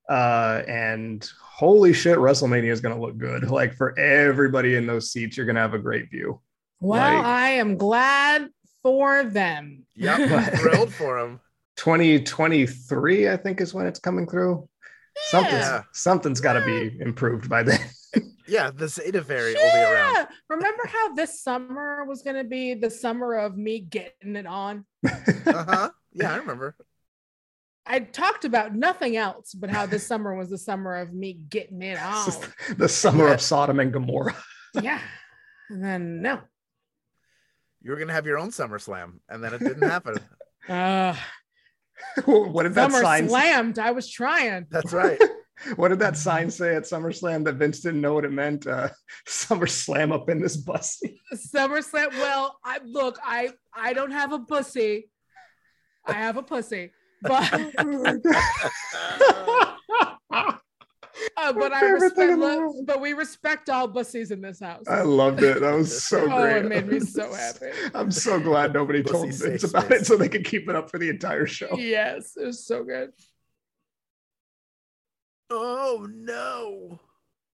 uh, 0.07 0.61
and 0.67 1.27
holy 1.41 1.91
shit, 1.93 2.19
WrestleMania 2.19 2.71
is 2.71 2.81
going 2.81 2.93
to 2.93 3.01
look 3.01 3.17
good. 3.17 3.49
Like 3.49 3.73
for 3.73 3.97
everybody 3.97 4.75
in 4.75 4.85
those 4.85 5.11
seats, 5.11 5.37
you're 5.37 5.47
going 5.47 5.55
to 5.55 5.61
have 5.61 5.73
a 5.73 5.79
great 5.79 6.11
view. 6.11 6.39
Well, 6.81 7.17
Like- 7.17 7.25
I 7.25 7.49
am 7.53 7.77
glad 7.77 8.49
for 8.83 9.23
them. 9.23 9.85
Yep, 9.95 10.53
thrilled 10.59 10.93
for 10.93 11.19
them. 11.19 11.39
2023, 11.77 13.29
I 13.29 13.37
think, 13.37 13.59
is 13.59 13.73
when 13.73 13.87
it's 13.87 13.99
coming 13.99 14.27
through. 14.27 14.69
Something's 15.15 15.53
Yeah. 15.61 15.83
something's 15.91 16.41
got 16.41 16.53
to 16.53 16.65
be 16.65 16.99
improved 17.01 17.49
by 17.49 17.63
then. 17.63 17.79
Yeah, 18.45 18.71
the 18.71 18.89
Zeta 18.89 19.21
Variant 19.21 19.57
will 19.59 19.71
be 19.71 19.79
around. 19.79 20.13
Yeah. 20.15 20.25
Remember 20.49 20.83
how 20.85 21.13
this 21.15 21.41
summer 21.41 22.03
was 22.03 22.21
going 22.23 22.35
to 22.35 22.43
be 22.43 22.73
the 22.73 22.91
summer 22.91 23.35
of 23.35 23.57
me 23.57 23.79
getting 23.79 24.35
it 24.35 24.45
on? 24.45 24.85
Uh-huh. 25.03 25.89
Yeah, 26.11 26.33
I 26.33 26.35
remember. 26.37 26.75
I 27.87 27.99
talked 28.01 28.43
about 28.43 28.75
nothing 28.75 29.15
else 29.15 29.53
but 29.53 29.69
how 29.69 29.85
this 29.85 30.05
summer 30.05 30.35
was 30.35 30.49
the 30.49 30.57
summer 30.57 30.97
of 30.97 31.13
me 31.13 31.33
getting 31.33 31.81
it 31.81 31.97
on. 32.03 32.27
the 32.77 32.89
summer 32.89 33.27
Yeah. 33.29 33.33
of 33.35 33.41
Sodom 33.41 33.79
and 33.79 33.93
Gomorrah. 33.93 34.35
yeah. 34.81 34.99
And 35.69 35.83
then 35.83 36.21
no. 36.21 36.41
You 37.81 37.91
were 37.91 37.97
gonna 37.97 38.13
have 38.13 38.25
your 38.27 38.37
own 38.39 38.49
SummerSlam, 38.49 39.19
and 39.29 39.41
then 39.43 39.53
it 39.53 39.59
didn't 39.59 39.89
happen. 39.89 40.15
Uh, 40.69 41.13
what 42.25 42.63
did 42.63 42.73
that 42.75 42.91
summer 42.91 43.03
sign? 43.03 43.29
slammed. 43.29 43.79
I 43.79 43.91
was 43.91 44.09
trying. 44.09 44.67
That's 44.69 44.93
right. 44.93 45.19
What 45.75 45.89
did 45.89 45.99
that 45.99 46.17
sign 46.17 46.49
say 46.51 46.75
at 46.75 46.83
SummerSlam 46.83 47.45
that 47.45 47.55
Vince 47.55 47.79
didn't 47.79 48.01
know 48.01 48.13
what 48.13 48.25
it 48.25 48.31
meant? 48.31 48.67
Uh, 48.67 48.89
SummerSlam 49.27 50.11
up 50.13 50.29
in 50.29 50.41
this 50.41 50.57
bus. 50.57 51.01
SummerSlam. 51.33 52.11
Well, 52.11 52.59
I 52.65 52.79
look, 52.83 53.17
I 53.23 53.51
I 53.73 53.93
don't 53.93 54.11
have 54.11 54.33
a 54.33 54.39
pussy. 54.39 55.09
I 56.05 56.13
have 56.13 56.37
a 56.37 56.43
pussy, 56.43 56.91
but 57.21 57.49
uh, 61.49 61.53
but 61.53 61.73
I 61.73 61.85
respect. 61.89 62.19
in 62.19 62.39
the 62.39 62.45
look, 62.45 62.59
world. 62.59 62.85
but 62.85 63.01
we 63.01 63.13
respect 63.13 63.69
all 63.69 63.87
bussies 63.87 64.31
in 64.31 64.41
this 64.41 64.59
house. 64.59 64.83
I 64.87 65.01
loved 65.01 65.41
it. 65.43 65.59
That 65.61 65.73
was 65.73 66.03
so 66.03 66.23
Oh, 66.31 66.41
great. 66.41 66.65
it 66.65 66.69
made 66.69 66.87
me 66.87 66.99
so 66.99 67.33
happy. 67.33 67.71
I'm 67.93 68.11
so 68.11 68.39
glad 68.39 68.73
nobody 68.73 69.01
Pussy 69.03 69.13
told 69.13 69.33
safe 69.33 69.49
Vince 69.51 69.63
about 69.65 69.91
it 69.91 70.05
so 70.05 70.15
they 70.17 70.29
could 70.29 70.45
keep 70.45 70.69
it 70.69 70.75
up 70.75 70.89
for 70.89 70.97
the 70.99 71.09
entire 71.09 71.45
show. 71.47 71.75
Yes, 71.77 72.33
it 72.37 72.45
was 72.45 72.65
so 72.65 72.83
good. 72.83 73.11
oh 75.49 76.07
no. 76.11 76.99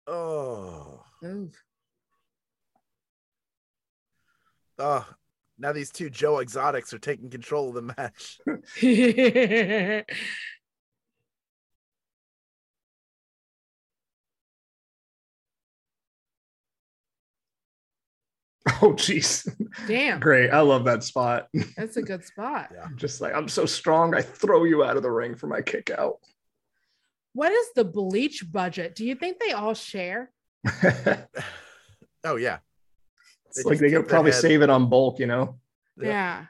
Oh. 0.06 1.02
Oh. 4.78 5.06
Now 5.58 5.72
these 5.72 5.90
two 5.90 6.08
Joe 6.08 6.40
Exotics 6.40 6.94
are 6.94 6.98
taking 6.98 7.28
control 7.28 7.68
of 7.68 7.74
the 7.74 7.82
match. 7.82 8.40
Oh, 18.82 18.92
jeez. 18.94 19.46
Damn, 19.86 20.20
Great. 20.20 20.50
I 20.50 20.60
love 20.60 20.84
that 20.84 21.02
spot. 21.04 21.48
that's 21.76 21.96
a 21.98 22.02
good 22.02 22.24
spot. 22.24 22.70
Yeah. 22.74 22.86
Just 22.96 23.20
like, 23.20 23.34
I'm 23.34 23.48
so 23.48 23.66
strong, 23.66 24.14
I 24.14 24.22
throw 24.22 24.64
you 24.64 24.84
out 24.84 24.96
of 24.96 25.02
the 25.02 25.10
ring 25.10 25.34
for 25.34 25.46
my 25.48 25.60
kick 25.60 25.90
out. 25.90 26.16
What 27.34 27.52
is 27.52 27.66
the 27.76 27.84
bleach 27.84 28.44
budget? 28.50 28.94
Do 28.94 29.04
you 29.04 29.14
think 29.14 29.38
they 29.38 29.52
all 29.52 29.74
share? 29.74 30.30
Oh 32.22 32.36
yeah. 32.36 32.58
it's 33.46 33.64
They 33.64 33.70
like 33.70 33.78
they 33.78 33.90
could 33.90 34.06
probably 34.06 34.30
head- 34.32 34.40
save 34.42 34.60
it 34.62 34.68
on 34.68 34.90
bulk, 34.90 35.18
you 35.18 35.26
know? 35.26 35.58
Yeah. 35.96 36.06
Yeah. 36.08 36.44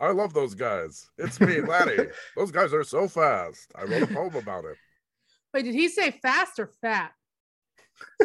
I 0.00 0.12
love 0.12 0.32
those 0.32 0.54
guys. 0.54 1.08
It's 1.18 1.40
me, 1.40 1.60
Laddie. 1.60 2.06
those 2.36 2.50
guys 2.52 2.72
are 2.72 2.84
so 2.84 3.08
fast. 3.08 3.70
I 3.74 3.82
wrote 3.84 4.02
a 4.02 4.06
poem 4.06 4.34
about 4.36 4.64
it. 4.64 4.76
Wait, 5.52 5.64
did 5.64 5.74
he 5.74 5.88
say 5.88 6.12
fast 6.22 6.58
or 6.58 6.70
fat? 6.80 7.12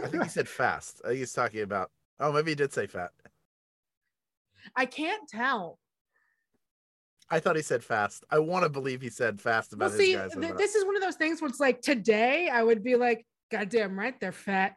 I 0.01 0.07
think 0.07 0.23
he 0.23 0.29
said 0.29 0.47
fast. 0.47 1.01
I 1.03 1.09
think 1.09 1.19
he's 1.19 1.33
talking 1.33 1.61
about. 1.61 1.89
Oh, 2.19 2.31
maybe 2.31 2.51
he 2.51 2.55
did 2.55 2.73
say 2.73 2.87
fat. 2.87 3.11
I 4.75 4.85
can't 4.85 5.27
tell. 5.27 5.79
I 7.29 7.39
thought 7.39 7.55
he 7.55 7.61
said 7.61 7.83
fast. 7.83 8.23
I 8.29 8.39
want 8.39 8.63
to 8.63 8.69
believe 8.69 9.01
he 9.01 9.09
said 9.09 9.41
fast 9.41 9.73
about 9.73 9.89
Well, 9.91 9.97
his 9.97 10.07
see, 10.07 10.13
guys. 10.13 10.31
th- 10.39 10.53
this 10.55 10.75
is 10.75 10.85
one 10.85 10.95
of 10.95 11.01
those 11.01 11.15
things 11.15 11.41
where 11.41 11.49
it's 11.49 11.59
like 11.59 11.81
today 11.81 12.49
I 12.49 12.61
would 12.63 12.83
be 12.83 12.95
like, 12.95 13.25
God 13.51 13.69
damn 13.69 13.97
right, 13.97 14.19
they're 14.19 14.31
fat. 14.31 14.75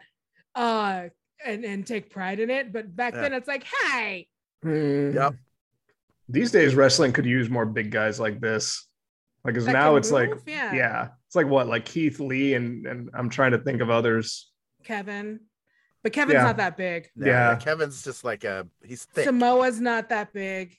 Uh 0.54 1.08
and, 1.44 1.64
and 1.64 1.86
take 1.86 2.08
pride 2.10 2.40
in 2.40 2.48
it. 2.50 2.72
But 2.72 2.94
back 2.96 3.14
Yeah. 3.14 3.22
then 3.22 3.34
it's 3.34 3.48
like, 3.48 3.64
hey, 3.82 4.28
Yep. 4.64 5.34
These 6.28 6.50
days, 6.50 6.74
wrestling 6.74 7.12
could 7.12 7.26
use 7.26 7.48
more 7.50 7.66
big 7.66 7.90
guys 7.90 8.18
like 8.18 8.40
this. 8.40 8.88
Like, 9.44 9.54
because 9.54 9.66
that 9.66 9.72
now 9.74 9.90
can 9.90 9.98
it's 9.98 10.10
like, 10.10 10.30
yeah, 10.46 10.72
yeah, 10.74 11.08
it's 11.28 11.36
like 11.36 11.46
what, 11.46 11.68
like 11.68 11.84
Keith 11.84 12.18
Lee, 12.18 12.54
and 12.54 12.84
and 12.86 13.10
I'm 13.14 13.28
trying 13.28 13.52
to 13.52 13.58
think 13.58 13.80
of 13.80 13.90
others. 13.90 14.50
Kevin. 14.86 15.40
But 16.02 16.12
Kevin's 16.12 16.34
Yeah. 16.34 16.44
not 16.44 16.56
that 16.58 16.76
big. 16.76 17.10
No, 17.16 17.26
Yeah. 17.26 17.56
Kevin's 17.56 18.02
just 18.04 18.22
like 18.24 18.44
a 18.44 18.66
he's 18.84 19.04
thick. 19.04 19.24
Samoa's 19.24 19.80
not 19.80 20.08
that 20.10 20.32
big. 20.32 20.76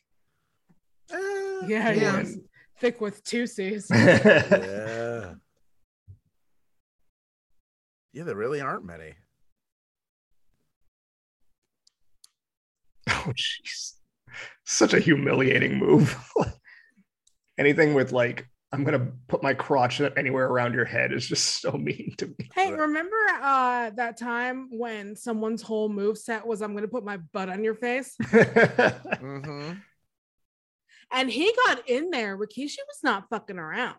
Eh, 1.11 1.61
Yeah, 1.67 1.91
he 1.91 2.01
yeah. 2.01 2.19
is. 2.21 2.39
Thick 2.79 3.01
with 3.01 3.23
two 3.23 3.45
C's. 3.47 3.87
yeah. 3.93 5.33
Yeah, 8.13 8.23
there 8.23 8.35
really 8.35 8.61
aren't 8.61 8.85
many. 8.85 9.13
Oh, 13.09 13.33
jeez. 13.35 13.93
Such 14.65 14.93
a 14.93 14.99
humiliating 14.99 15.77
move. 15.77 16.15
Anything 17.57 17.93
with 17.93 18.11
like 18.11 18.47
I'm 18.71 18.83
gonna 18.83 19.11
put 19.27 19.41
my 19.41 19.53
crotch 19.53 20.01
anywhere 20.01 20.47
around 20.47 20.73
your 20.73 20.85
head 20.85 21.13
is 21.13 21.25
just 21.25 21.61
so 21.61 21.71
mean 21.71 22.13
to 22.17 22.27
me. 22.27 22.49
Hey, 22.53 22.73
remember 22.73 23.15
uh 23.41 23.91
that 23.91 24.17
time 24.17 24.67
when 24.71 25.15
someone's 25.15 25.61
whole 25.61 25.87
move 25.87 26.17
set 26.17 26.45
was 26.45 26.61
I'm 26.61 26.75
gonna 26.75 26.87
put 26.87 27.05
my 27.05 27.17
butt 27.17 27.49
on 27.49 27.63
your 27.63 27.75
face? 27.75 28.15
mm-hmm. 28.23 29.73
And 31.13 31.31
he 31.31 31.53
got 31.65 31.87
in 31.87 32.09
there. 32.09 32.37
Rikishi 32.37 32.79
was 32.85 32.99
not 33.01 33.29
fucking 33.29 33.57
around. 33.57 33.95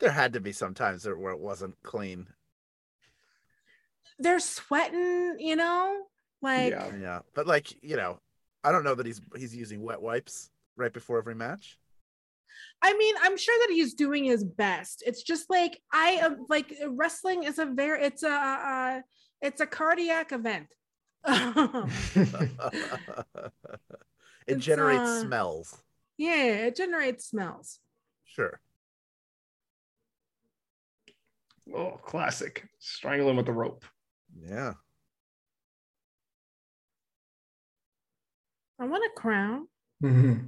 There 0.00 0.10
had 0.10 0.32
to 0.32 0.40
be 0.40 0.52
some 0.52 0.74
times 0.74 1.06
where 1.06 1.32
it 1.32 1.40
wasn't 1.40 1.80
clean. 1.82 2.26
They're 4.18 4.40
sweating, 4.40 5.36
you 5.38 5.56
know? 5.56 6.02
Like 6.42 6.70
Yeah. 6.70 6.90
Yeah, 7.00 7.20
but 7.34 7.46
like 7.46 7.82
you 7.82 7.96
know, 7.96 8.18
I 8.64 8.72
don't 8.72 8.84
know 8.84 8.96
that 8.96 9.06
he's 9.06 9.20
he's 9.36 9.54
using 9.54 9.82
wet 9.82 10.02
wipes 10.02 10.50
right 10.76 10.92
before 10.92 11.18
every 11.18 11.34
match. 11.34 11.78
I 12.82 12.96
mean, 12.96 13.14
I'm 13.22 13.36
sure 13.36 13.56
that 13.66 13.72
he's 13.74 13.94
doing 13.94 14.24
his 14.24 14.44
best. 14.44 15.02
It's 15.06 15.22
just 15.22 15.50
like 15.50 15.80
I 15.92 16.10
am 16.22 16.46
like 16.48 16.72
wrestling 16.88 17.42
is 17.44 17.58
a 17.58 17.66
very 17.66 18.02
it's 18.04 18.22
a 18.22 18.30
uh, 18.30 19.00
it's 19.42 19.60
a 19.60 19.66
cardiac 19.66 20.32
event. 20.32 20.66
it 21.26 21.88
It's, 24.46 24.64
generates 24.64 25.10
uh, 25.10 25.20
smells. 25.22 25.82
yeah, 26.16 26.66
it 26.66 26.76
generates 26.76 27.26
smells. 27.26 27.80
Sure. 28.24 28.60
oh, 31.74 31.98
classic. 32.04 32.66
Strangle 32.78 33.30
him 33.30 33.36
with 33.36 33.46
the 33.46 33.52
rope. 33.52 33.84
Yeah. 34.40 34.74
I 38.80 38.84
want 38.86 39.04
a 39.04 39.10
crown. 39.20 39.66
Oh, 40.04 40.40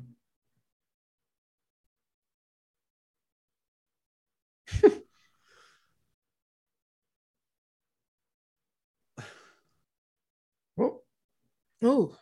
Ooh. 11.85 12.15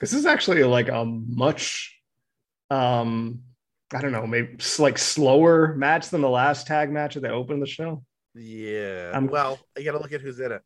this 0.00 0.12
is 0.12 0.26
actually 0.26 0.62
like 0.64 0.88
a 0.88 1.04
much, 1.04 1.98
um, 2.70 3.40
I 3.94 4.00
don't 4.00 4.12
know, 4.12 4.26
maybe 4.26 4.58
like 4.78 4.98
slower 4.98 5.74
match 5.74 6.10
than 6.10 6.20
the 6.20 6.28
last 6.28 6.66
tag 6.66 6.90
match 6.90 7.14
that 7.14 7.30
opened 7.30 7.62
the 7.62 7.66
show. 7.66 8.04
Yeah. 8.34 9.10
I'm- 9.14 9.28
well, 9.28 9.58
you 9.76 9.84
got 9.84 9.92
to 9.92 9.98
look 9.98 10.12
at 10.12 10.20
who's 10.20 10.40
in 10.40 10.52
it. 10.52 10.62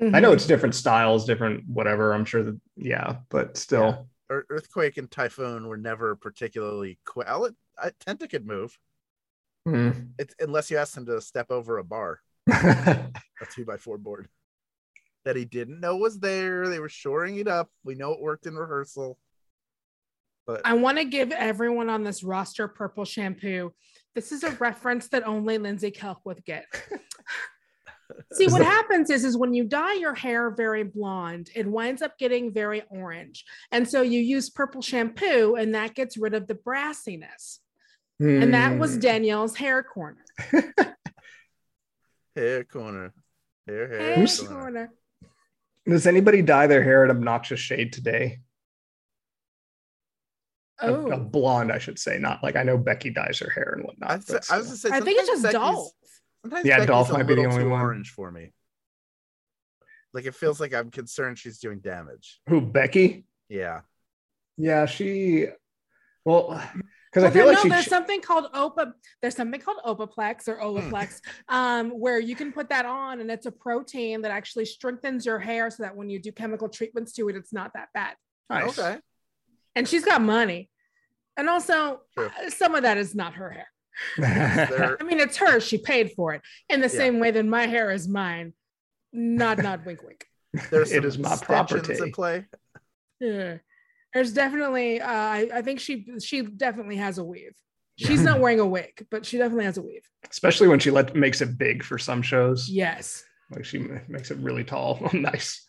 I 0.00 0.20
know 0.20 0.30
it's 0.32 0.46
different 0.46 0.76
styles, 0.76 1.24
different 1.24 1.64
whatever. 1.66 2.12
I'm 2.12 2.24
sure 2.24 2.44
that, 2.44 2.60
yeah, 2.76 3.16
but 3.30 3.56
still. 3.56 4.08
Ear- 4.30 4.46
Earthquake 4.48 4.96
and 4.96 5.10
Typhoon 5.10 5.66
were 5.66 5.76
never 5.76 6.14
particularly 6.14 7.00
quick. 7.04 7.26
I'll 7.26 7.40
let 7.40 7.54
I, 7.76 7.90
Tenta 8.06 8.30
could 8.30 8.46
move. 8.46 8.78
Mm. 9.66 10.10
It's 10.16 10.36
unless 10.38 10.70
you 10.70 10.76
asked 10.76 10.96
him 10.96 11.06
to 11.06 11.20
step 11.20 11.50
over 11.50 11.78
a 11.78 11.84
bar, 11.84 12.20
a 12.52 13.10
two 13.54 13.64
by 13.64 13.76
four 13.76 13.98
board 13.98 14.28
that 15.24 15.36
he 15.36 15.44
didn't 15.44 15.80
know 15.80 15.96
was 15.96 16.20
there. 16.20 16.68
They 16.68 16.80
were 16.80 16.88
shoring 16.88 17.36
it 17.36 17.48
up. 17.48 17.68
We 17.84 17.94
know 17.94 18.12
it 18.12 18.20
worked 18.20 18.46
in 18.46 18.54
rehearsal. 18.54 19.18
But 20.46 20.62
I 20.64 20.74
want 20.74 20.96
to 20.98 21.04
give 21.04 21.30
everyone 21.32 21.90
on 21.90 22.02
this 22.02 22.24
roster 22.24 22.66
purple 22.68 23.04
shampoo. 23.04 23.74
This 24.14 24.32
is 24.32 24.42
a 24.42 24.50
reference 24.52 25.08
that 25.08 25.26
only 25.26 25.58
Lindsey 25.58 25.90
Kelk 25.90 26.16
would 26.24 26.42
get. 26.44 26.64
See, 28.32 28.46
what 28.46 28.62
happens 28.76 29.10
is, 29.10 29.24
is 29.24 29.36
when 29.36 29.52
you 29.52 29.64
dye 29.64 29.94
your 29.94 30.14
hair 30.14 30.50
very 30.50 30.84
blonde, 30.84 31.50
it 31.54 31.66
winds 31.66 32.00
up 32.00 32.18
getting 32.18 32.52
very 32.52 32.82
orange. 32.88 33.44
And 33.70 33.86
so 33.86 34.00
you 34.00 34.20
use 34.20 34.48
purple 34.48 34.80
shampoo, 34.80 35.56
and 35.56 35.74
that 35.74 35.94
gets 35.94 36.16
rid 36.16 36.32
of 36.32 36.46
the 36.46 36.54
brassiness. 36.54 37.58
And 38.20 38.52
that 38.54 38.78
was 38.78 38.96
Mm. 38.96 39.00
Danielle's 39.00 39.56
hair 39.56 39.82
corner. 39.82 40.24
Hair 42.38 42.64
corner, 42.64 43.12
hair 43.66 43.88
hair 43.88 44.14
Hair 44.16 44.26
corner. 44.26 44.60
corner. 44.60 44.92
Does 45.86 46.06
anybody 46.06 46.42
dye 46.42 46.66
their 46.66 46.82
hair 46.82 47.04
an 47.04 47.10
obnoxious 47.10 47.60
shade 47.60 47.92
today? 47.92 48.40
Oh, 50.80 51.10
A, 51.10 51.18
blonde, 51.18 51.72
I 51.72 51.78
should 51.78 51.98
say. 51.98 52.18
Not 52.18 52.42
like 52.42 52.54
I 52.56 52.62
know 52.62 52.78
Becky 52.78 53.10
dyes 53.10 53.38
her 53.40 53.50
hair 53.50 53.72
and 53.76 53.84
whatnot. 53.84 54.10
I'd 54.10 54.24
say- 54.24 54.34
but 54.34 54.50
I 54.50 54.58
was 54.58 54.78
still. 54.78 54.90
gonna 54.90 55.00
say. 55.00 55.02
I 55.02 55.04
think 55.04 55.18
it's 55.18 55.28
just 55.28 55.42
Becky's- 55.42 55.60
Dolph. 55.60 55.92
Sometimes 56.42 56.66
Yeah, 56.66 56.76
Becky's 56.76 56.86
Dolph 56.86 57.12
might 57.12 57.22
be 57.24 57.34
the 57.34 57.46
only 57.46 57.64
one. 57.64 57.80
orange 57.80 58.10
for 58.12 58.30
me. 58.30 58.52
Like 60.12 60.24
it 60.26 60.34
feels 60.34 60.60
like 60.60 60.72
I'm 60.72 60.90
concerned 60.90 61.38
she's 61.38 61.58
doing 61.58 61.80
damage. 61.80 62.40
Who 62.48 62.60
Becky? 62.60 63.26
Yeah. 63.48 63.80
Yeah, 64.56 64.86
she. 64.86 65.48
Well, 66.24 66.62
because 67.10 67.22
Well, 67.22 67.30
I 67.30 67.34
feel 67.34 67.44
there- 67.46 67.54
like 67.54 67.56
no, 67.56 67.62
she. 67.62 67.68
there's 67.70 67.86
something 67.86 68.20
called 68.20 68.52
Opa. 68.52 68.92
There's 69.22 69.34
something 69.36 69.60
called 69.60 69.78
Opaplex 69.84 70.48
or 70.48 70.56
Hmm. 70.56 70.62
Olaplex, 70.92 71.20
um, 71.48 71.90
where 71.90 72.18
you 72.18 72.36
can 72.36 72.52
put 72.52 72.68
that 72.68 72.86
on, 72.86 73.20
and 73.20 73.30
it's 73.30 73.46
a 73.46 73.52
protein 73.52 74.22
that 74.22 74.30
actually 74.30 74.66
strengthens 74.66 75.24
your 75.26 75.38
hair, 75.38 75.70
so 75.70 75.82
that 75.84 75.96
when 75.96 76.10
you 76.10 76.18
do 76.18 76.32
chemical 76.32 76.68
treatments 76.68 77.12
to 77.14 77.28
it, 77.28 77.36
it's 77.36 77.52
not 77.52 77.72
that 77.74 77.88
bad. 77.94 78.14
Nice. 78.50 78.78
Okay. 78.78 78.98
And 79.74 79.88
she's 79.88 80.04
got 80.04 80.20
money, 80.22 80.70
and 81.36 81.48
also 81.48 82.02
True. 82.16 82.26
uh, 82.26 82.50
some 82.50 82.74
of 82.74 82.82
that 82.82 82.98
is 82.98 83.14
not 83.14 83.34
her 83.34 83.50
hair. 83.50 83.68
There, 84.16 84.96
I 85.00 85.04
mean, 85.04 85.18
it's 85.18 85.36
hers. 85.38 85.64
She 85.66 85.78
paid 85.78 86.12
for 86.12 86.34
it 86.34 86.42
in 86.68 86.80
the 86.80 86.86
Yeah. 86.86 86.92
same 86.98 87.18
way 87.20 87.30
that 87.32 87.44
my 87.44 87.66
hair 87.66 87.90
is 87.90 88.06
mine. 88.08 88.54
Nod, 89.12 89.62
nod, 89.62 89.84
wink, 89.86 90.02
wink. 90.02 90.26
there's 90.70 90.92
It 90.92 90.96
some 91.02 91.04
is 91.06 91.18
my 91.18 91.32
extensions 91.34 91.46
property. 91.80 92.02
in 92.02 92.12
play. 92.12 92.46
Yeah. 93.20 93.58
There's 94.14 94.32
definitely. 94.32 95.00
Uh, 95.00 95.10
I, 95.10 95.50
I 95.54 95.62
think 95.62 95.80
she 95.80 96.06
she 96.22 96.42
definitely 96.42 96.96
has 96.96 97.18
a 97.18 97.24
weave. 97.24 97.54
She's 97.96 98.22
not 98.22 98.40
wearing 98.40 98.60
a 98.60 98.66
wig, 98.66 99.06
but 99.10 99.26
she 99.26 99.38
definitely 99.38 99.64
has 99.64 99.76
a 99.76 99.82
weave. 99.82 100.08
Especially 100.30 100.68
when 100.68 100.78
she 100.78 100.90
let 100.90 101.14
makes 101.14 101.40
it 101.40 101.58
big 101.58 101.82
for 101.82 101.98
some 101.98 102.22
shows. 102.22 102.68
Yes. 102.68 103.24
Like 103.50 103.64
she 103.64 103.78
makes 104.08 104.30
it 104.30 104.38
really 104.38 104.64
tall. 104.64 105.08
nice. 105.12 105.66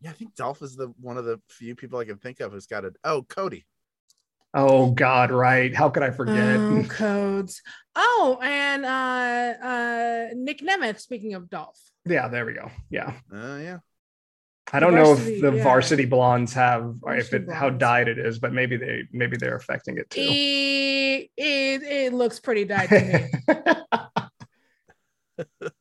Yeah, 0.00 0.10
I 0.10 0.14
think 0.14 0.34
Dolph 0.34 0.62
is 0.62 0.74
the 0.74 0.92
one 1.00 1.16
of 1.16 1.24
the 1.24 1.40
few 1.48 1.74
people 1.76 1.98
I 1.98 2.04
can 2.04 2.18
think 2.18 2.40
of 2.40 2.52
who's 2.52 2.66
got 2.66 2.84
it. 2.84 2.96
Oh, 3.04 3.22
Cody. 3.22 3.64
Oh 4.54 4.90
God, 4.90 5.30
right? 5.30 5.74
How 5.74 5.88
could 5.88 6.02
I 6.02 6.10
forget? 6.10 6.60
Oh, 6.60 6.84
codes. 6.88 7.62
Oh, 7.96 8.38
and 8.42 8.84
uh 8.84 9.64
uh 9.66 10.26
Nick 10.34 10.60
Nemeth, 10.60 11.00
speaking 11.00 11.34
of 11.34 11.48
Dolph. 11.48 11.80
yeah, 12.04 12.28
there 12.28 12.44
we 12.44 12.52
go. 12.52 12.70
Yeah, 12.90 13.14
Oh 13.32 13.56
yeah. 13.58 13.78
I 14.74 14.80
don't 14.80 14.94
know 14.94 15.12
if 15.12 15.40
the 15.40 15.52
yeah. 15.52 15.62
varsity 15.62 16.06
blondes 16.06 16.54
have 16.54 16.94
or 17.02 17.14
if 17.14 17.30
Varsity 17.30 17.50
it 17.50 17.54
how 17.54 17.68
dyed 17.68 18.08
it 18.08 18.18
is, 18.18 18.38
but 18.38 18.54
maybe 18.54 18.78
they 18.78 19.02
maybe 19.12 19.36
they're 19.36 19.56
affecting 19.56 19.98
it 19.98 20.08
too. 20.08 20.22
It, 20.22 21.30
it, 21.36 21.82
it 21.82 22.14
looks 22.14 22.40
pretty 22.40 22.64
dyed 22.64 22.88
to 22.88 23.00
me. 23.00 23.28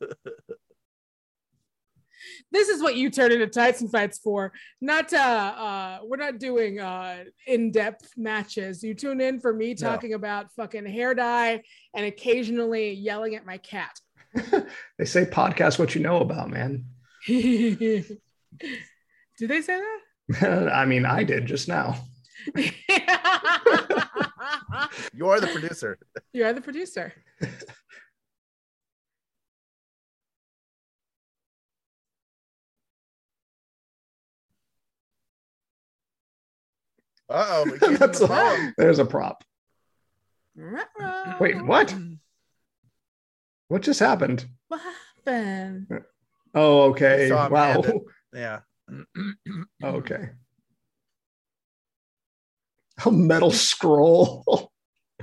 this 2.52 2.68
is 2.68 2.82
what 2.82 2.98
you 2.98 3.10
turn 3.10 3.32
into 3.32 3.48
tights 3.48 3.80
and 3.80 3.90
fights 3.90 4.20
for. 4.20 4.52
Not 4.82 5.14
uh 5.14 5.18
uh 5.18 6.00
we're 6.04 6.18
not 6.18 6.38
doing 6.38 6.82
uh 6.82 7.24
in-depth 7.48 8.12
matches. 8.18 8.84
You 8.84 8.94
tune 8.94 9.22
in 9.22 9.40
for 9.40 9.54
me 9.54 9.70
No. 9.70 9.90
talking 9.90 10.14
about 10.14 10.52
fucking 10.56 10.86
hair 10.86 11.14
dye 11.14 11.62
and 11.94 12.06
occasionally 12.06 12.92
yelling 12.92 13.36
at 13.36 13.46
my 13.46 13.58
cat. 13.58 13.98
they 14.98 15.06
say 15.06 15.26
podcast 15.26 15.80
what 15.80 15.96
you 15.96 16.02
know 16.02 16.20
about, 16.20 16.50
man. 16.50 16.86
Did 18.60 19.50
they 19.50 19.62
say 19.62 19.80
that? 19.80 20.70
I 20.74 20.86
mean, 20.86 21.06
I 21.06 21.24
did 21.24 21.46
just 21.46 21.68
now. 21.68 21.96
You 25.14 25.30
are 25.30 25.40
the 25.40 25.48
producer. 25.48 25.98
you 26.34 26.44
are 26.46 26.54
the 26.54 26.62
producer. 26.62 27.14
Uh 37.30 37.46
oh. 37.50 37.64
We 37.66 37.72
gave 37.80 37.90
him 37.92 37.96
That's 37.98 38.20
the 38.20 38.26
a- 38.26 38.28
phone. 38.28 38.74
There's 38.78 39.00
a 39.00 39.06
prop. 39.06 39.44
Wait, 41.40 41.64
what? 41.64 41.96
What 43.70 43.82
just 43.84 44.00
happened? 44.02 44.46
What 44.68 44.82
happened? 45.26 45.88
Oh, 46.54 46.90
okay. 46.92 47.30
Saw 47.30 47.46
him 47.46 47.54
Wow. 47.54 47.84
Hand 48.34 48.64
it. 48.90 49.08
Yeah. 49.48 49.64
Okay. 49.84 50.30
A 53.06 53.12
metal 53.12 53.52
scroll. 53.52 54.72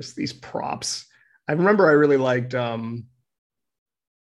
Just 0.00 0.16
these 0.16 0.32
props. 0.32 1.06
I 1.48 1.52
remember 1.52 1.88
I 1.88 1.92
really 1.92 2.16
liked 2.16 2.54
um 2.54 3.04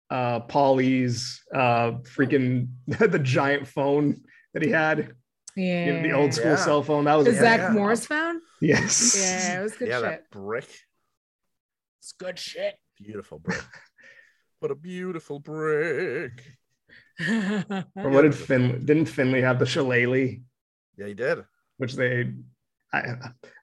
uh 0.09 0.41
Paulie's 0.41 1.41
uh 1.53 1.93
freaking 2.03 2.67
the 2.87 3.19
giant 3.19 3.67
phone 3.67 4.21
that 4.53 4.61
he 4.63 4.69
had. 4.69 5.13
Yeah. 5.57 5.85
you 5.85 5.93
know, 5.93 6.01
the 6.03 6.11
old 6.11 6.33
school 6.33 6.51
Yeah. 6.51 6.55
cell 6.57 6.83
phone. 6.83 7.05
That 7.05 7.15
was 7.15 7.25
The 7.25 7.31
a 7.31 7.35
Yeah, 7.35 7.41
Zack 7.41 7.59
yeah. 7.61 7.69
Morris 7.71 8.05
found? 8.05 8.41
Yes. 8.61 9.15
Yeah, 9.17 9.59
it 9.59 9.63
was 9.63 9.73
good 9.77 9.87
yeah, 9.87 9.95
shit. 10.01 10.03
that 10.03 10.29
brick. 10.29 10.67
It's 12.01 12.11
good 12.19 12.37
shit. 12.37 12.75
Beautiful 12.97 13.39
brick. 13.39 13.63
what 14.65 14.71
a 14.71 14.75
beautiful 14.75 15.37
brick. 15.39 16.43
Or 17.95 18.09
what 18.09 18.23
did 18.23 18.33
Finlay? 18.35 18.79
Didn't 18.79 19.05
Finlay 19.05 19.41
have 19.41 19.57
the 19.59 19.65
shillelagh, 19.67 20.39
Yeah, 20.97 21.05
he 21.05 21.13
did. 21.13 21.43
which 21.77 21.93
they? 21.93 22.33
I 22.91 23.03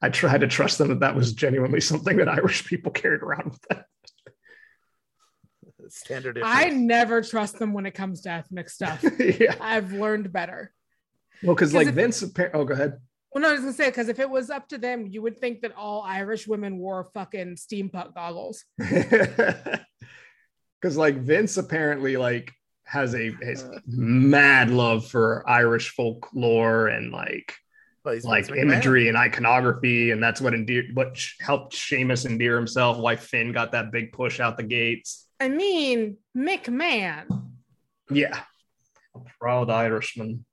I 0.01 0.09
tried 0.11 0.43
to 0.43 0.47
trust 0.47 0.79
them 0.79 0.89
that 0.89 1.01
that 1.01 1.15
was 1.17 1.33
genuinely 1.35 1.81
something 1.81 2.17
that 2.19 2.29
Irish 2.29 2.65
people 2.65 2.93
carried 2.93 3.21
around 3.21 3.51
with 3.51 3.61
them. 3.69 3.85
Standard. 5.89 6.41
I 6.43 6.69
never 6.71 7.21
trust 7.21 7.59
them 7.59 7.75
when 7.75 7.85
it 7.85 7.95
comes 7.95 8.23
to 8.23 8.31
ethnic 8.31 8.71
stuff. 8.71 9.05
yeah. 9.19 9.57
I've 9.61 9.93
learned 9.93 10.33
better. 10.33 10.73
Well, 11.43 11.55
because 11.57 11.75
like 11.75 11.89
if- 11.89 11.95
Vince. 11.95 12.23
appar- 12.23 12.53
Oh, 12.55 12.65
go 12.65 12.75
ahead. 12.75 12.99
Well, 13.35 13.43
no, 13.43 13.49
I 13.49 13.53
was 13.53 13.61
gonna 13.61 13.73
say 13.73 13.89
because 13.91 14.09
if 14.09 14.19
it 14.19 14.31
was 14.31 14.49
up 14.51 14.69
to 14.69 14.79
them, 14.79 15.07
you 15.09 15.21
would 15.23 15.39
think 15.39 15.61
that 15.63 15.75
all 15.77 16.03
Irish 16.03 16.47
women 16.47 16.79
wore 16.79 17.05
fucking 17.13 17.57
steampunk 17.57 18.15
goggles. 18.15 18.65
Because 20.83 20.97
like 20.97 21.19
Vince 21.19 21.57
apparently 21.59 22.17
like 22.17 22.53
has 22.85 23.15
a 23.15 23.31
has 23.43 23.63
uh. 23.63 23.79
mad 23.87 24.69
love 24.71 25.07
for 25.07 25.49
Irish 25.49 25.91
folklore 25.91 26.89
and 26.89 27.13
like 27.13 27.55
But 28.03 28.15
he's 28.15 28.25
like 28.25 28.51
imagery 28.51 29.09
and 29.09 29.17
iconography, 29.17 30.11
and 30.11 30.21
that's 30.21 30.41
what 30.41 30.55
endear 30.55 30.85
what 30.93 31.17
sh- 31.17 31.37
helped 31.41 31.75
Sheamus 31.75 32.27
endear 32.27 32.57
himself. 32.57 32.99
Why 32.99 33.15
Finn 33.15 33.53
got 33.53 33.73
that 33.73 33.93
big 33.93 34.13
push 34.13 34.41
out 34.41 34.57
the 34.57 34.65
gates. 34.65 35.29
I 35.39 35.49
mean, 35.49 36.17
McMahon. 36.37 37.45
Yeah, 38.11 38.41
a 39.15 39.21
proud 39.39 39.71
Irishman. 39.71 40.45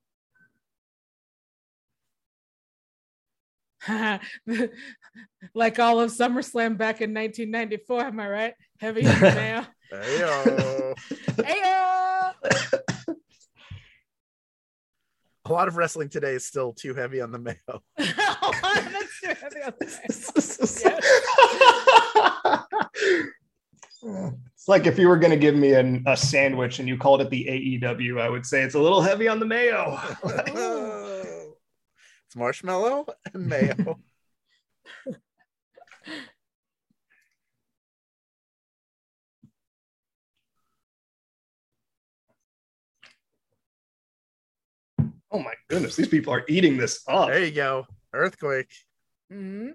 like 5.55 5.79
all 5.79 6.01
of 6.01 6.11
SummerSlam 6.11 6.77
back 6.77 7.01
in 7.01 7.13
1994. 7.13 8.01
Am 8.01 8.19
I 8.19 8.29
right? 8.29 8.53
Heavy 8.79 9.07
on 9.07 9.19
the 9.89 9.97
mayo. 9.97 10.93
Ayo! 11.43 12.33
A 15.45 15.51
lot 15.51 15.67
of 15.67 15.77
wrestling 15.77 16.09
today 16.09 16.33
is 16.33 16.45
still 16.45 16.73
too 16.73 16.93
heavy 16.93 17.21
on 17.21 17.31
the 17.31 17.39
mayo. 17.39 17.81
That's 17.97 19.19
too 19.21 19.27
heavy 19.27 19.61
on 19.65 19.73
the 19.79 19.85
mayo. 19.85 19.99
it's 24.53 24.67
like 24.67 24.85
if 24.85 24.99
you 24.99 25.07
were 25.07 25.17
going 25.17 25.31
to 25.31 25.37
give 25.37 25.55
me 25.55 25.73
an, 25.73 26.03
a 26.05 26.15
sandwich 26.15 26.77
and 26.79 26.87
you 26.87 26.97
called 26.97 27.21
it 27.21 27.31
the 27.31 27.79
AEW, 27.81 28.21
I 28.21 28.29
would 28.29 28.45
say 28.45 28.61
it's 28.61 28.75
a 28.75 28.79
little 28.79 29.01
heavy 29.01 29.27
on 29.27 29.39
the 29.39 29.45
mayo. 29.45 29.99
it's 30.23 31.55
marshmallow 32.35 33.07
and 33.33 33.47
mayo. 33.47 33.97
Oh 45.31 45.39
my 45.39 45.53
goodness, 45.69 45.95
these 45.95 46.07
people 46.07 46.33
are 46.33 46.43
eating 46.47 46.77
this 46.77 47.03
up. 47.07 47.29
There 47.29 47.43
you 47.43 47.51
go. 47.51 47.85
Earthquake. 48.13 48.71
Mhm. 49.31 49.71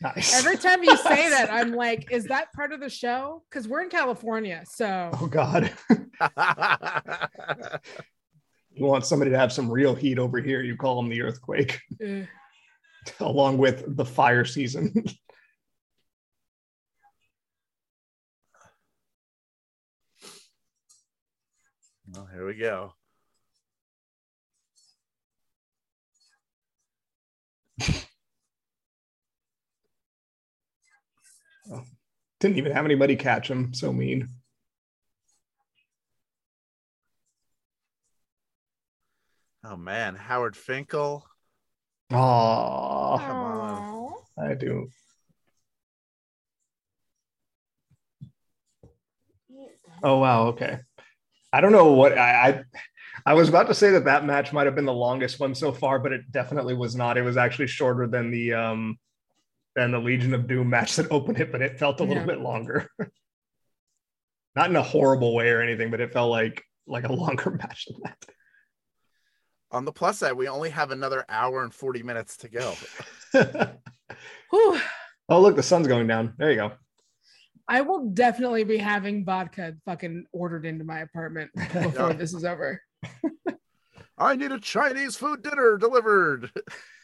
Nice. 0.00 0.34
Every 0.34 0.56
time 0.56 0.82
you 0.82 0.96
say 0.96 1.30
that, 1.30 1.48
I'm 1.52 1.72
like, 1.72 2.10
is 2.10 2.24
that 2.24 2.52
part 2.52 2.72
of 2.72 2.80
the 2.80 2.88
show? 2.88 3.44
Because 3.48 3.68
we're 3.68 3.82
in 3.82 3.88
California. 3.88 4.64
So 4.68 5.10
oh 5.20 5.26
God, 5.26 5.72
you 8.72 8.84
want 8.84 9.06
somebody 9.06 9.30
to 9.30 9.38
have 9.38 9.52
some 9.52 9.70
real 9.70 9.94
heat 9.94 10.18
over 10.18 10.40
here? 10.40 10.62
You 10.62 10.76
call 10.76 10.96
them 10.96 11.08
the 11.08 11.22
earthquake, 11.22 11.80
uh, 12.04 12.22
along 13.20 13.58
with 13.58 13.96
the 13.96 14.04
fire 14.04 14.44
season. 14.44 14.92
Well, 22.12 22.28
here 22.32 22.46
we 22.46 22.54
go. 22.54 22.94
Didn't 32.40 32.58
even 32.58 32.72
have 32.72 32.84
anybody 32.84 33.16
catch 33.16 33.48
him. 33.48 33.72
So 33.72 33.92
mean. 33.92 34.28
Oh 39.64 39.76
man, 39.76 40.16
Howard 40.16 40.56
Finkel. 40.56 41.24
Oh, 42.10 42.16
on. 42.16 44.12
I 44.38 44.54
do. 44.54 44.88
Oh 50.02 50.18
wow. 50.18 50.48
Okay. 50.48 50.80
I 51.52 51.60
don't 51.60 51.72
know 51.72 51.92
what 51.92 52.16
I, 52.16 52.48
I 52.48 52.64
I 53.26 53.34
was 53.34 53.48
about 53.48 53.66
to 53.68 53.74
say 53.74 53.90
that 53.90 54.06
that 54.06 54.24
match 54.24 54.52
might 54.52 54.66
have 54.66 54.74
been 54.74 54.86
the 54.86 54.92
longest 54.92 55.38
one 55.38 55.54
so 55.54 55.70
far, 55.72 55.98
but 55.98 56.12
it 56.12 56.30
definitely 56.32 56.74
was 56.74 56.96
not. 56.96 57.18
It 57.18 57.22
was 57.22 57.36
actually 57.36 57.66
shorter 57.68 58.06
than 58.06 58.30
the 58.30 58.54
um 58.54 58.98
than 59.76 59.90
the 59.90 59.98
Legion 59.98 60.34
of 60.34 60.46
Doom 60.46 60.70
match 60.70 60.96
that 60.96 61.10
opened 61.10 61.38
it, 61.40 61.52
but 61.52 61.62
it 61.62 61.78
felt 61.78 62.00
a 62.00 62.04
little 62.04 62.16
Yeah. 62.22 62.26
bit 62.26 62.40
longer. 62.40 62.88
not 64.56 64.68
in 64.70 64.76
a 64.76 64.82
horrible 64.82 65.34
way 65.34 65.48
or 65.50 65.62
anything, 65.62 65.90
but 65.90 66.00
it 66.00 66.12
felt 66.12 66.30
like 66.30 66.62
like 66.86 67.08
a 67.08 67.12
longer 67.12 67.50
match 67.62 67.86
than 67.86 67.96
that. 68.04 68.18
On 69.70 69.84
the 69.86 69.92
plus 69.92 70.18
side, 70.18 70.34
we 70.34 70.48
only 70.48 70.68
have 70.70 70.90
another 70.90 71.24
hour 71.30 71.62
and 71.62 71.72
40 71.72 72.02
minutes 72.02 72.36
to 72.38 72.48
go. 72.48 72.76
Oh, 75.28 75.40
look, 75.40 75.56
the 75.56 75.62
sun's 75.62 75.88
going 75.88 76.06
down. 76.06 76.34
There 76.36 76.50
you 76.50 76.56
go. 76.56 76.72
I 77.68 77.80
will 77.80 78.10
definitely 78.10 78.64
be 78.64 78.76
having 78.76 79.24
vodka 79.24 79.74
fucking 79.84 80.26
ordered 80.32 80.66
into 80.66 80.84
my 80.84 81.00
apartment 81.00 81.50
before 81.54 82.10
Yeah. 82.10 82.12
this 82.14 82.34
is 82.34 82.44
over. 82.44 82.80
I 84.18 84.36
need 84.36 84.52
a 84.52 84.60
Chinese 84.60 85.16
food 85.16 85.42
dinner 85.42 85.78
delivered. 85.78 86.50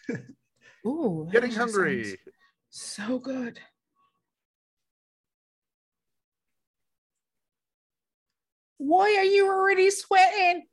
Ooh, 0.86 1.24
that 1.26 1.32
Getting 1.32 1.52
hungry. 1.52 2.16
So 2.70 3.18
good. 3.18 3.58
Why 8.78 9.16
are 9.18 9.24
you 9.24 9.48
already 9.48 9.90
sweating? 9.90 10.66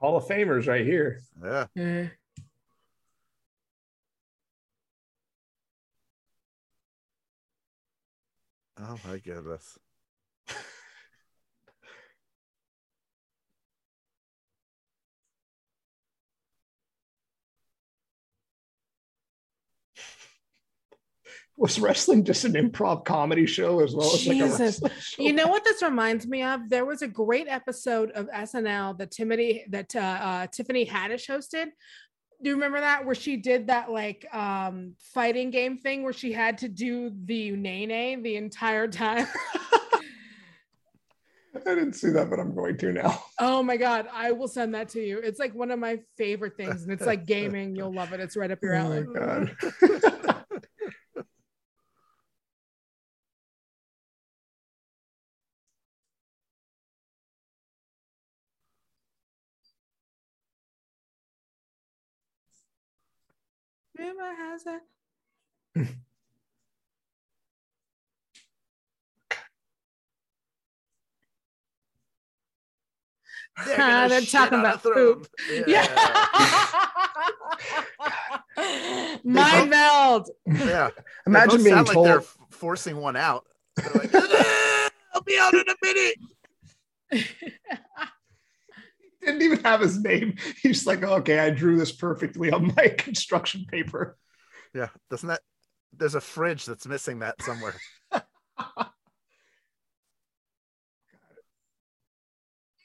Hall 0.00 0.16
of 0.16 0.24
Famers 0.26 0.66
right 0.68 0.84
here. 0.84 1.20
yeah. 1.42 1.66
Eh. 1.76 2.08
Oh 8.80 8.96
my 9.06 9.18
goodness. 9.18 9.76
Was 21.56 21.80
wrestling 21.80 22.22
just 22.24 22.44
an 22.44 22.52
improv 22.52 23.04
comedy 23.04 23.44
show 23.46 23.80
as 23.80 23.92
well 23.92 24.14
as 24.14 24.24
like 24.28 24.36
a 24.36 24.40
Jesus. 24.40 24.80
show? 25.00 25.22
You 25.22 25.32
know 25.32 25.48
what 25.48 25.64
this 25.64 25.82
reminds 25.82 26.24
me 26.28 26.44
of? 26.44 26.70
There 26.70 26.84
was 26.84 27.02
a 27.02 27.08
great 27.08 27.48
episode 27.48 28.12
of 28.12 28.28
SNL 28.28 28.96
that 28.98 29.10
Timothy 29.10 29.64
that 29.70 29.96
uh, 29.96 29.98
uh, 29.98 30.46
Tiffany 30.46 30.86
Haddish 30.86 31.26
hosted. 31.28 31.70
Do 32.40 32.50
you 32.50 32.54
remember 32.54 32.80
that 32.80 33.04
where 33.04 33.16
she 33.16 33.36
did 33.36 33.66
that 33.66 33.90
like 33.90 34.26
um 34.32 34.94
fighting 35.12 35.50
game 35.50 35.76
thing 35.76 36.04
where 36.04 36.12
she 36.12 36.32
had 36.32 36.58
to 36.58 36.68
do 36.68 37.10
the 37.24 37.50
nene 37.52 38.22
the 38.22 38.36
entire 38.36 38.86
time? 38.86 39.26
I 41.66 41.74
didn't 41.74 41.94
see 41.94 42.10
that, 42.10 42.30
but 42.30 42.38
I'm 42.38 42.54
going 42.54 42.76
to 42.78 42.92
now. 42.92 43.22
oh 43.40 43.62
my 43.62 43.76
god, 43.76 44.06
I 44.12 44.32
will 44.32 44.48
send 44.48 44.74
that 44.74 44.88
to 44.90 45.00
you. 45.00 45.18
It's 45.18 45.40
like 45.40 45.54
one 45.54 45.70
of 45.70 45.78
my 45.78 45.98
favorite 46.16 46.56
things, 46.56 46.84
and 46.84 46.92
it's 46.92 47.06
like 47.06 47.26
gaming. 47.26 47.74
You'll 47.74 47.92
love 47.92 48.12
it. 48.12 48.20
It's 48.20 48.36
right 48.36 48.50
up 48.50 48.62
your 48.62 48.74
alley 48.74 49.04
Oh 49.08 49.12
my 49.12 49.20
god. 49.20 49.56
Rumor 63.98 64.34
has 64.34 64.64
it. 64.66 64.82
They're, 73.66 73.76
gonna 73.76 73.92
ah, 73.92 74.08
they're 74.08 74.20
talking 74.20 74.58
on 74.58 74.64
a 74.64 74.68
about 74.68 74.82
throne. 74.82 75.24
Yeah. 75.66 75.86
Mind 79.24 79.70
meld. 79.70 80.30
yeah. 80.46 80.90
They 80.96 81.02
Imagine 81.26 81.56
both 81.56 81.64
being 81.64 81.76
sound 81.76 81.86
told. 81.88 82.06
like 82.06 82.14
they're 82.14 82.26
forcing 82.50 82.96
one 82.98 83.16
out. 83.16 83.46
They're 83.76 83.90
like, 83.94 84.14
I'll 85.14 85.22
be 85.22 85.38
out 85.40 85.54
in 85.54 85.64
a 85.68 85.74
minute. 85.82 86.16
didn't 89.20 89.42
even 89.42 89.60
have 89.64 89.80
his 89.80 89.98
name. 89.98 90.36
He's 90.62 90.86
like, 90.86 91.02
oh, 91.02 91.14
okay, 91.16 91.38
I 91.38 91.50
drew 91.50 91.76
this 91.76 91.92
perfectly 91.92 92.50
on 92.50 92.72
my 92.76 92.88
construction 92.98 93.64
paper. 93.70 94.16
Yeah, 94.74 94.88
doesn't 95.10 95.28
that? 95.28 95.40
There's 95.96 96.14
a 96.14 96.20
fridge 96.20 96.66
that's 96.66 96.86
missing 96.86 97.20
that 97.20 97.40
somewhere. 97.42 97.74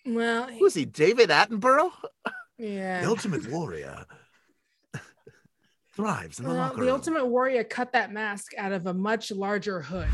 Well, 0.06 0.48
Who's 0.48 0.74
he? 0.74 0.86
David 0.86 1.30
Attenborough? 1.30 1.92
yeah. 2.58 3.02
The 3.02 3.08
Ultimate 3.08 3.50
Warrior 3.50 4.06
thrives 5.96 6.40
in 6.40 6.46
the 6.46 6.50
Well, 6.52 6.58
locker 6.60 6.76
the 6.76 6.82
room. 6.82 6.92
Ultimate 6.92 7.26
Warrior 7.26 7.64
cut 7.64 7.94
that 7.94 8.12
mask 8.12 8.52
out 8.58 8.74
of 8.74 8.86
a 8.86 8.94
much 8.94 9.32
larger 9.32 9.82
hood. 9.82 10.10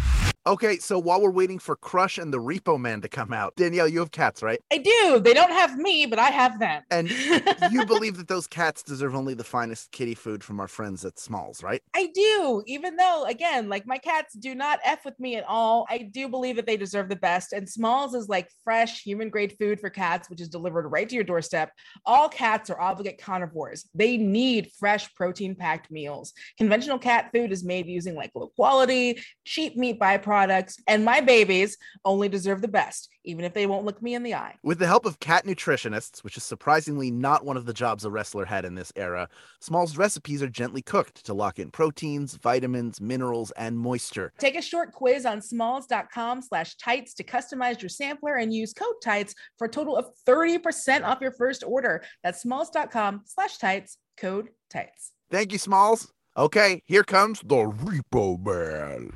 Okay, 0.48 0.78
so 0.78 0.98
while 0.98 1.22
we're 1.22 1.32
waiting 1.32 1.60
for 1.60 1.76
Crush 1.76 2.18
and 2.18 2.34
the 2.34 2.38
Repo 2.38 2.80
Man 2.80 3.02
to 3.02 3.10
come 3.10 3.34
out, 3.34 3.56
Danielle, 3.58 3.90
you 3.90 4.00
have 4.00 4.12
cats, 4.12 4.42
right? 4.42 4.60
I 4.72 4.78
do. 4.78 5.20
They 5.20 5.34
don't 5.34 5.52
have 5.52 5.78
me, 5.78 6.06
but 6.06 6.18
I 6.18 6.30
have 6.30 6.60
them. 6.60 6.82
And 6.90 7.10
you 7.72 7.86
believe 7.86 8.16
that 8.16 8.30
those 8.30 8.48
cats 8.48 8.82
deserve 8.82 9.16
only 9.16 9.34
the 9.34 9.44
finest 9.44 9.92
kitty 9.92 10.16
food 10.16 10.42
from 10.42 10.62
our 10.62 10.70
friends 10.70 11.04
at 11.04 11.20
Smalls, 11.20 11.62
right? 11.62 11.84
I 11.94 12.08
do, 12.14 12.64
even 12.68 12.96
though, 12.96 13.26
again, 13.26 13.68
like 13.68 13.86
my 13.86 13.98
cats 13.98 14.34
do 14.34 14.56
not 14.56 14.80
F 14.86 15.04
with 15.04 15.20
me 15.20 15.36
at 15.36 15.44
all. 15.46 15.86
I 15.90 15.98
do 16.00 16.30
believe 16.30 16.56
that 16.56 16.66
they 16.66 16.78
deserve 16.78 17.10
the 17.10 17.18
best. 17.18 17.52
And 17.52 17.68
Smalls 17.68 18.16
is 18.16 18.30
like 18.30 18.50
fresh 18.64 19.04
human 19.04 19.30
grade 19.30 19.58
food 19.60 19.82
for 19.82 19.90
cats, 19.90 20.30
which 20.30 20.40
is 20.40 20.48
delivered 20.48 20.88
right 20.88 21.08
to 21.10 21.16
your 21.16 21.26
doorstep. 21.26 21.74
All 22.06 22.30
cats 22.30 22.70
are 22.70 22.80
obligate 22.80 23.22
carnivores. 23.22 23.90
They 23.94 24.16
need 24.16 24.72
fresh 24.80 25.14
protein 25.16 25.56
packed 25.56 25.92
meals. 25.92 26.34
Conventional 26.58 26.98
cat 26.98 27.30
food 27.34 27.52
is 27.52 27.66
made 27.66 27.88
using 27.88 28.16
like 28.16 28.32
low 28.34 28.48
quality, 28.56 29.22
cheap 29.44 29.76
meat 29.76 30.00
byproducts. 30.00 30.29
Products, 30.30 30.80
and 30.86 31.04
my 31.04 31.22
babies 31.22 31.76
only 32.06 32.30
deserve 32.30 32.62
the 32.62 32.68
best, 32.68 33.10
even 33.24 33.44
if 33.44 33.56
they 33.56 33.66
won't 33.66 33.84
look 33.84 34.00
me 34.00 34.14
in 34.14 34.22
the 34.22 34.36
eye. 34.36 34.54
With 34.62 34.78
the 34.78 34.86
help 34.86 35.08
of 35.08 35.20
cat 35.20 35.44
nutritionists, 35.44 36.24
which 36.24 36.38
is 36.38 36.44
surprisingly 36.44 37.10
not 37.10 37.44
one 37.44 37.58
of 37.58 37.66
the 37.66 37.74
jobs 37.74 38.06
a 38.06 38.12
wrestler 38.12 38.46
had 38.46 38.64
in 38.64 38.76
this 38.76 38.94
era, 38.96 39.28
Smalls 39.60 39.98
recipes 39.98 40.44
are 40.44 40.48
gently 40.48 40.84
cooked 40.84 41.26
to 41.26 41.34
lock 41.34 41.58
in 41.58 41.72
proteins, 41.72 42.36
vitamins, 42.36 43.02
minerals, 43.02 43.50
and 43.58 43.80
moisture. 43.80 44.32
Take 44.38 44.56
a 44.56 44.62
short 44.62 44.92
quiz 44.92 45.26
on 45.26 45.42
smalls.com 45.42 46.44
slash 46.44 46.76
tights 46.76 47.16
to 47.16 47.24
customize 47.24 47.82
your 47.82 47.90
sampler 47.90 48.36
and 48.36 48.54
use 48.54 48.72
code 48.72 49.02
tights 49.04 49.34
for 49.58 49.66
a 49.66 49.72
total 49.72 49.98
of 49.98 50.12
30% 50.28 51.04
off 51.04 51.22
your 51.22 51.32
first 51.32 51.64
order. 51.64 52.04
That's 52.24 52.44
smalls.com 52.44 53.24
slash 53.26 53.58
tights, 53.58 53.98
code 54.16 54.50
tights. 54.70 55.12
Thank 55.32 55.54
you, 55.54 55.58
Smalls. 55.58 56.14
Okay, 56.38 56.84
here 56.86 57.04
comes 57.04 57.42
the 57.42 57.56
Repo 57.56 58.38
Man. 58.40 59.12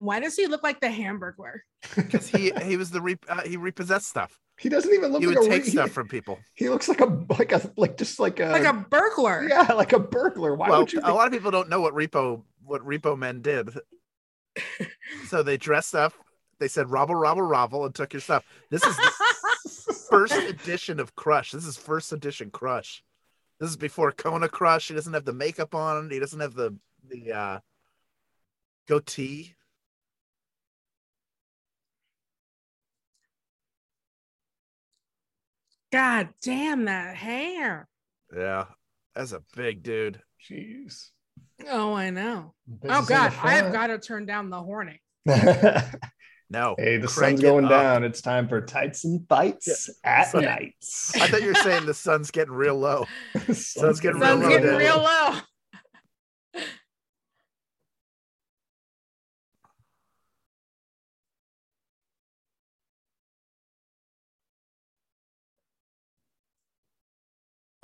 Why 0.00 0.18
does 0.18 0.34
he 0.34 0.46
look 0.46 0.62
like 0.62 0.80
the 0.80 0.88
Hamburglar? 0.88 1.60
Because 1.94 2.28
he 2.28 2.50
he 2.64 2.76
was 2.76 2.90
the 2.90 3.00
re- 3.00 3.16
uh, 3.28 3.42
he 3.42 3.56
repossessed 3.56 4.06
stuff. 4.08 4.38
He 4.58 4.68
doesn't 4.68 4.92
even 4.92 5.12
look 5.12 5.22
like 5.22 5.28
He 5.30 5.34
like 5.34 5.38
would 5.38 5.46
a 5.46 5.50
take 5.50 5.64
re- 5.64 5.70
stuff 5.70 5.90
from 5.92 6.08
people. 6.08 6.38
He 6.54 6.68
looks 6.68 6.88
like 6.88 7.00
a 7.00 7.06
like 7.38 7.52
a 7.52 7.70
like 7.78 7.96
just 7.96 8.18
like 8.20 8.40
a 8.40 8.46
Like 8.46 8.64
a 8.64 8.74
burglar. 8.74 9.46
yeah 9.48 9.72
like 9.72 9.92
a 9.94 9.98
burglar. 9.98 10.54
Why 10.56 10.68
well, 10.68 10.80
would 10.80 10.92
you? 10.92 11.00
a 11.02 11.12
lot 11.14 11.26
of 11.26 11.32
people 11.32 11.50
don't 11.50 11.68
know 11.70 11.80
what 11.80 11.94
repo 11.94 12.42
what 12.64 12.82
repo 12.84 13.16
men 13.16 13.40
did. 13.40 13.70
so 15.28 15.42
they 15.42 15.56
dressed 15.56 15.94
up. 15.94 16.12
They 16.58 16.68
said 16.68 16.90
"robble, 16.90 17.14
robble, 17.14 17.42
robble" 17.42 17.86
and 17.86 17.94
took 17.94 18.12
your 18.12 18.20
stuff. 18.20 18.44
This 18.70 18.82
is 18.84 18.96
the 18.96 19.94
first 20.10 20.34
edition 20.34 21.00
of 21.00 21.14
Crush. 21.14 21.52
This 21.52 21.64
is 21.64 21.76
first 21.78 22.12
edition 22.12 22.50
Crush. 22.50 23.02
This 23.58 23.70
is 23.70 23.76
before 23.76 24.12
Kona 24.12 24.48
Crush. 24.48 24.88
He 24.88 24.94
doesn't 24.94 25.14
have 25.14 25.24
the 25.24 25.32
makeup 25.32 25.74
on. 25.74 26.10
He 26.10 26.18
doesn't 26.18 26.40
have 26.40 26.54
the 26.54 26.76
the 27.08 27.32
uh, 27.32 27.58
goatee. 28.86 29.54
God 35.92 36.28
damn 36.42 36.84
that 36.84 37.16
hair. 37.16 37.88
Yeah, 38.36 38.66
that's 39.14 39.32
a 39.32 39.42
big 39.56 39.82
dude. 39.82 40.20
Jeez. 40.48 41.08
Oh, 41.68 41.94
I 41.94 42.10
know. 42.10 42.54
This 42.66 42.92
oh 42.94 43.02
is 43.02 43.08
God, 43.08 43.32
I 43.42 43.54
have 43.54 43.72
got 43.72 43.88
to 43.88 43.98
turn 43.98 44.24
down 44.26 44.50
the 44.50 44.62
horning. 44.62 44.98
No, 46.52 46.74
hey, 46.76 46.96
the 46.96 47.06
sun's 47.06 47.40
going 47.40 47.66
up. 47.66 47.70
down. 47.70 48.02
It's 48.02 48.20
time 48.20 48.48
for 48.48 48.60
tights 48.60 49.04
and 49.04 49.26
fights 49.28 49.88
at 50.02 50.32
Sun- 50.32 50.44
nights. 50.44 51.14
I 51.14 51.28
thought 51.28 51.42
you 51.42 51.48
were 51.48 51.54
saying 51.54 51.86
the 51.86 51.94
sun's 51.94 52.32
getting 52.32 52.52
real 52.52 52.76
low. 52.76 53.06
sun's 53.52 54.00
getting 54.00 54.20
Sun's 54.20 54.40
real 54.40 54.40
low, 54.40 54.48
getting 54.48 54.76
real 54.76 54.98
low. 54.98 55.38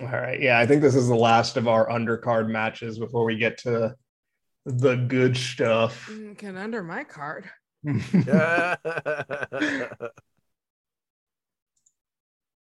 All 0.00 0.08
right. 0.08 0.40
Yeah, 0.40 0.58
I 0.58 0.66
think 0.66 0.82
this 0.82 0.94
is 0.94 1.08
the 1.08 1.16
last 1.16 1.56
of 1.56 1.68
our 1.68 1.88
undercard 1.88 2.48
matches 2.48 2.98
before 2.98 3.24
we 3.24 3.36
get 3.36 3.58
to 3.58 3.94
the 4.66 4.96
good 4.96 5.36
stuff. 5.36 6.08
Mm, 6.10 6.36
Can 6.36 6.56
under 6.56 6.82
my 6.82 7.04
card. 7.04 7.48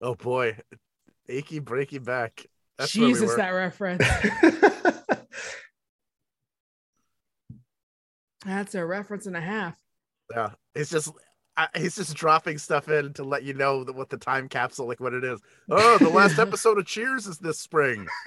oh 0.02 0.14
boy, 0.16 0.58
achy 1.28 1.60
breaky 1.60 2.02
back. 2.04 2.46
That's 2.78 2.96
where 2.96 3.08
we 3.08 3.14
that 3.14 3.50
reference. 3.50 4.04
That's 8.44 8.74
a 8.74 8.84
reference 8.84 9.26
and 9.26 9.36
a 9.36 9.40
half. 9.40 9.78
Yeah, 10.30 10.50
it's 10.74 10.90
just 10.90 11.10
I, 11.56 11.68
he's 11.76 11.94
just 11.94 12.14
dropping 12.14 12.58
stuff 12.58 12.88
in 12.88 13.12
to 13.14 13.22
let 13.24 13.44
you 13.44 13.54
know 13.54 13.84
that 13.84 13.94
what 13.94 14.10
the 14.10 14.16
time 14.16 14.48
capsule 14.48 14.88
like 14.88 14.98
what 15.00 15.14
it 15.14 15.22
is. 15.22 15.40
Oh, 15.70 15.98
the 15.98 16.08
last 16.08 16.38
episode 16.40 16.78
of 16.78 16.86
Cheers 16.86 17.26
is 17.26 17.38
this 17.38 17.60
spring. 17.60 18.06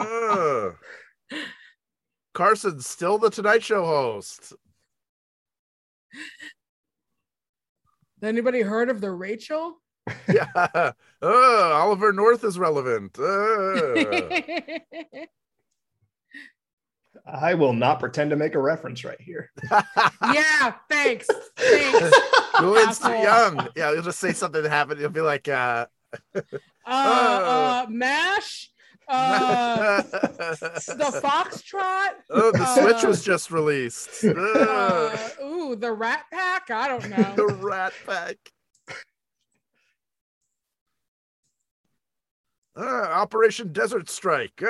Ugh. 0.00 0.76
Carson's 2.34 2.86
still 2.86 3.18
the 3.18 3.30
Tonight 3.30 3.62
Show 3.62 3.84
host. 3.84 4.52
Anybody 8.22 8.62
heard 8.62 8.88
of 8.88 9.00
the 9.00 9.10
Rachel? 9.10 9.78
Yeah. 10.28 10.92
Oh, 11.24 11.70
Oliver 11.72 12.12
North 12.12 12.42
is 12.42 12.58
relevant. 12.58 13.16
Ugh. 13.16 13.96
I 17.24 17.54
will 17.54 17.72
not 17.72 18.00
pretend 18.00 18.30
to 18.30 18.36
make 18.36 18.54
a 18.54 18.58
reference 18.58 19.04
right 19.04 19.20
here. 19.20 19.50
yeah, 19.70 20.74
thanks. 20.90 21.28
Thanks. 21.56 22.16
Julian's 22.58 22.98
too 22.98 23.10
young. 23.12 23.68
Yeah, 23.76 23.92
he'll 23.92 24.02
just 24.02 24.18
say 24.18 24.32
something 24.32 24.62
that 24.62 24.68
happened. 24.70 24.98
He'll 25.00 25.08
be 25.08 25.20
like, 25.20 25.48
uh, 25.48 25.86
Uh, 26.34 26.40
uh, 26.84 27.86
MASH. 27.88 28.70
Uh, 29.08 30.02
the 30.02 31.20
Foxtrot. 31.22 32.10
oh, 32.30 32.50
the 32.52 32.74
Switch 32.74 33.04
uh, 33.04 33.08
was 33.08 33.22
just 33.24 33.50
released. 33.50 34.24
Uh, 34.24 35.16
ooh, 35.44 35.76
the 35.76 35.92
Rat 35.92 36.24
Pack. 36.32 36.70
I 36.70 36.88
don't 36.88 37.08
know. 37.10 37.34
the 37.36 37.46
Rat 37.46 37.92
Pack. 38.06 38.36
Uh, 42.74 42.84
Operation 42.84 43.72
Desert 43.72 44.08
Strike. 44.08 44.62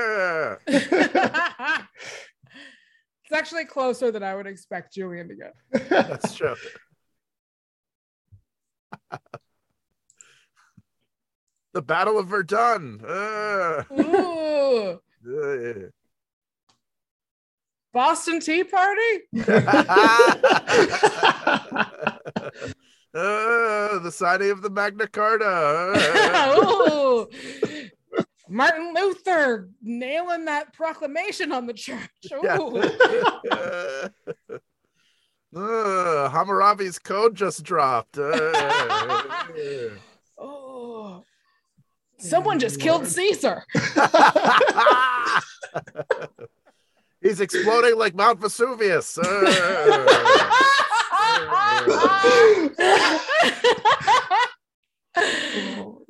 It's 3.33 3.39
actually 3.39 3.65
closer 3.65 4.11
than 4.11 4.23
I 4.23 4.35
would 4.35 4.47
expect 4.47 4.93
Julian 4.93 5.27
to 5.29 5.35
get. 5.35 5.55
that's 5.89 6.35
true. 6.37 6.55
the 11.73 11.81
Battle 11.81 12.19
of 12.19 12.29
Verdun. 12.29 13.01
Uh, 13.03 13.85
Ooh, 13.99 15.01
uh, 15.27 15.73
Boston 17.95 18.39
Tea 18.39 18.65
Party. 18.65 19.01
Uh, 19.49 20.37
the 23.15 24.11
signing 24.13 24.51
of 24.51 24.61
the 24.61 24.69
Magna 24.69 25.07
Carta. 25.07 25.49
Ooh. 28.53 28.57
Martin 28.57 28.95
Luther 28.95 29.69
nailing 29.83 30.45
that 30.47 30.73
proclamation 30.73 31.53
on 31.53 31.67
the 31.67 31.75
church. 31.75 31.99
Yeah. 32.43 32.59
Ooh. 32.59 32.83
Uh, 35.55 36.31
Hammurabi's 36.31 36.99
code 36.99 37.35
just 37.35 37.63
dropped. 37.63 38.17
Uh, 38.17 38.31
Oh. 40.39 41.23
Someone 42.17 42.59
just 42.59 42.81
killed 42.81 43.07
Caesar. 43.07 43.63
He's 47.21 47.43
exploding 47.43 47.99
like 47.99 48.15
Mount 48.15 48.41
Vesuvius. 48.41 49.19
Uh, 49.19 50.43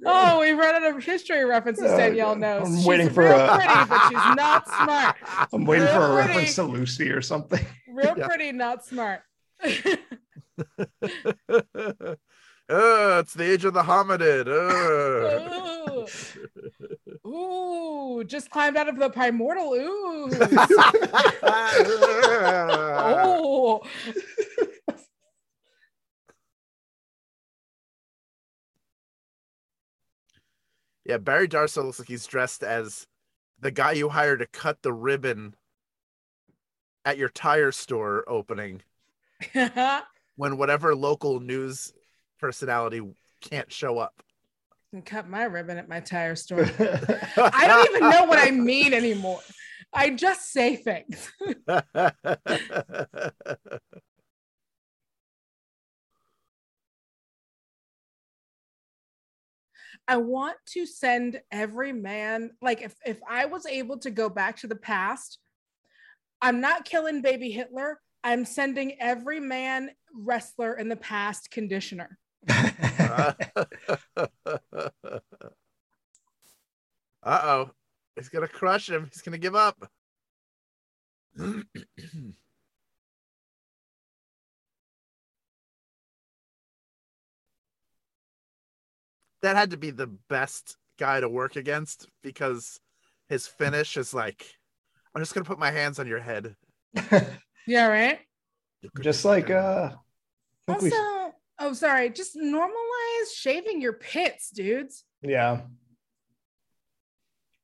oh, 0.05 0.41
we 0.41 0.53
run 0.53 0.75
out 0.83 0.95
of 0.97 1.03
history 1.03 1.45
references. 1.45 1.91
Uh, 1.91 1.97
Danielle 1.97 2.37
knows. 2.37 2.69
I'm 2.69 2.77
she's 2.77 2.87
waiting 2.87 3.09
for 3.11 3.25
real 3.25 3.39
a- 3.39 3.57
pretty, 3.57 3.75
but 3.89 4.03
she's 4.09 4.13
not 4.37 4.67
smart. 4.69 5.17
I'm 5.53 5.65
waiting 5.65 5.87
for 5.89 5.95
a 5.95 6.13
Pretty. 6.15 6.29
reference 6.29 6.55
to 6.57 6.63
Lucy 6.65 7.11
or 7.11 7.23
something. 7.23 7.65
Real 7.89 8.15
Yeah. 8.19 8.27
pretty, 8.27 8.53
not 8.53 8.85
smart. 8.85 9.21
uh, 9.65 9.69
it's 12.69 13.35
the 13.35 13.45
age 13.53 13.65
of 13.65 13.75
the 13.75 13.83
hominid. 13.83 14.49
Uh. 14.49 16.07
Ooh. 17.29 17.31
Ooh, 17.31 18.25
just 18.25 18.51
climbed 18.51 18.77
out 18.77 18.89
of 18.89 18.99
the 18.99 19.09
primordial 19.11 19.73
ooze. 19.75 20.35
oh, 21.45 23.81
Yeah, 31.05 31.19
Barry 31.19 31.49
Darsow 31.49 31.85
looks 31.85 31.99
like 31.99 32.09
he's 32.09 32.27
dressed 32.27 32.63
as 32.63 33.07
the 33.61 33.71
guy 33.71 33.93
you 33.93 34.09
hired 34.09 34.41
to 34.41 34.47
cut 34.47 34.83
the 34.83 34.93
ribbon 34.93 35.55
at 37.05 37.19
your 37.19 37.29
tire 37.29 37.73
store 37.73 38.25
opening 38.29 38.83
when 40.37 40.57
whatever 40.57 40.95
local 40.95 41.41
news 41.41 41.93
personality 42.39 43.01
can't 43.41 43.73
show 43.73 43.99
up. 43.99 44.23
and 44.93 45.05
cut 45.05 45.29
my 45.29 45.45
ribbon 45.45 45.79
at 45.79 45.89
my 45.89 46.01
tire 46.01 46.37
store. 46.37 46.65
I 47.37 47.67
don't 47.67 47.89
even 47.91 48.11
know 48.11 48.25
what 48.25 48.39
I 48.39 48.51
mean 48.53 48.95
anymore. 48.95 49.41
I 49.93 50.11
just 50.11 50.53
say 50.53 50.77
things. 50.77 51.31
I 60.13 60.17
want 60.17 60.59
to 60.75 60.85
send 60.85 61.41
every 61.51 61.95
man, 61.95 62.51
like 62.61 62.83
if 62.83 62.95
if 63.07 63.17
I 63.27 63.47
was 63.47 63.65
able 63.65 63.97
to 64.01 64.11
go 64.11 64.29
back 64.29 64.59
to 64.59 64.67
the 64.67 64.77
past, 64.77 65.39
I'm 66.43 66.61
not 66.61 66.85
killing 66.85 67.23
baby 67.23 67.51
Hitler. 67.51 67.99
I'm 68.23 68.45
sending 68.45 69.01
every 69.01 69.41
man 69.41 69.93
wrestler 70.15 70.75
in 70.75 70.91
the 70.91 70.97
past 70.97 71.51
conditioner. 71.51 72.19
uh 72.51 73.33
oh. 77.25 77.71
He's 78.15 78.29
gonna 78.29 78.49
crush 78.49 78.91
him. 78.91 79.09
He's 79.11 79.23
gonna 79.23 79.39
give 79.39 79.55
up. 79.55 79.83
that 89.43 89.57
had 89.57 89.71
to 89.71 89.77
be 89.77 89.91
the 89.91 90.07
best 90.29 90.77
guy 90.99 91.21
to 91.21 91.29
work 91.29 91.57
against 91.57 92.09
because 92.23 92.79
his 93.29 93.47
finish 93.47 93.97
is 93.97 94.15
like, 94.15 94.45
I'm 95.15 95.23
just 95.23 95.35
gonna 95.35 95.45
put 95.45 95.59
my 95.59 95.71
hands 95.71 95.99
on 95.99 96.07
your 96.07 96.21
head. 96.21 96.55
Yeah, 97.65 97.87
right. 97.87 98.19
Just 99.03 99.25
like 99.25 99.49
uh 99.49 99.91
Also, 100.67 100.85
we- 100.87 100.93
oh 101.61 101.73
sorry, 101.75 102.11
just 102.11 102.35
normalize 102.37 103.33
shaving 103.35 103.81
your 103.81 103.93
pits, 103.93 104.51
dudes. 104.51 105.05
yeah. 105.23 105.61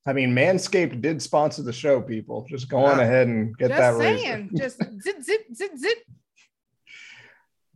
I 0.06 0.12
mean, 0.12 0.30
Manscaped 0.34 1.02
did 1.02 1.20
sponsor 1.20 1.62
the 1.62 1.72
show, 1.72 2.00
people. 2.00 2.46
Just 2.48 2.68
go 2.70 2.78
on 2.78 2.98
ahead 3.00 3.26
and 3.26 3.54
get 3.58 3.68
just 3.68 3.78
that 3.80 3.94
razor. 3.98 4.18
saying, 4.18 4.50
just 4.56 4.78
zip 5.02 5.20
zip 5.22 5.40
zip 5.52 5.76
zip. 5.76 5.98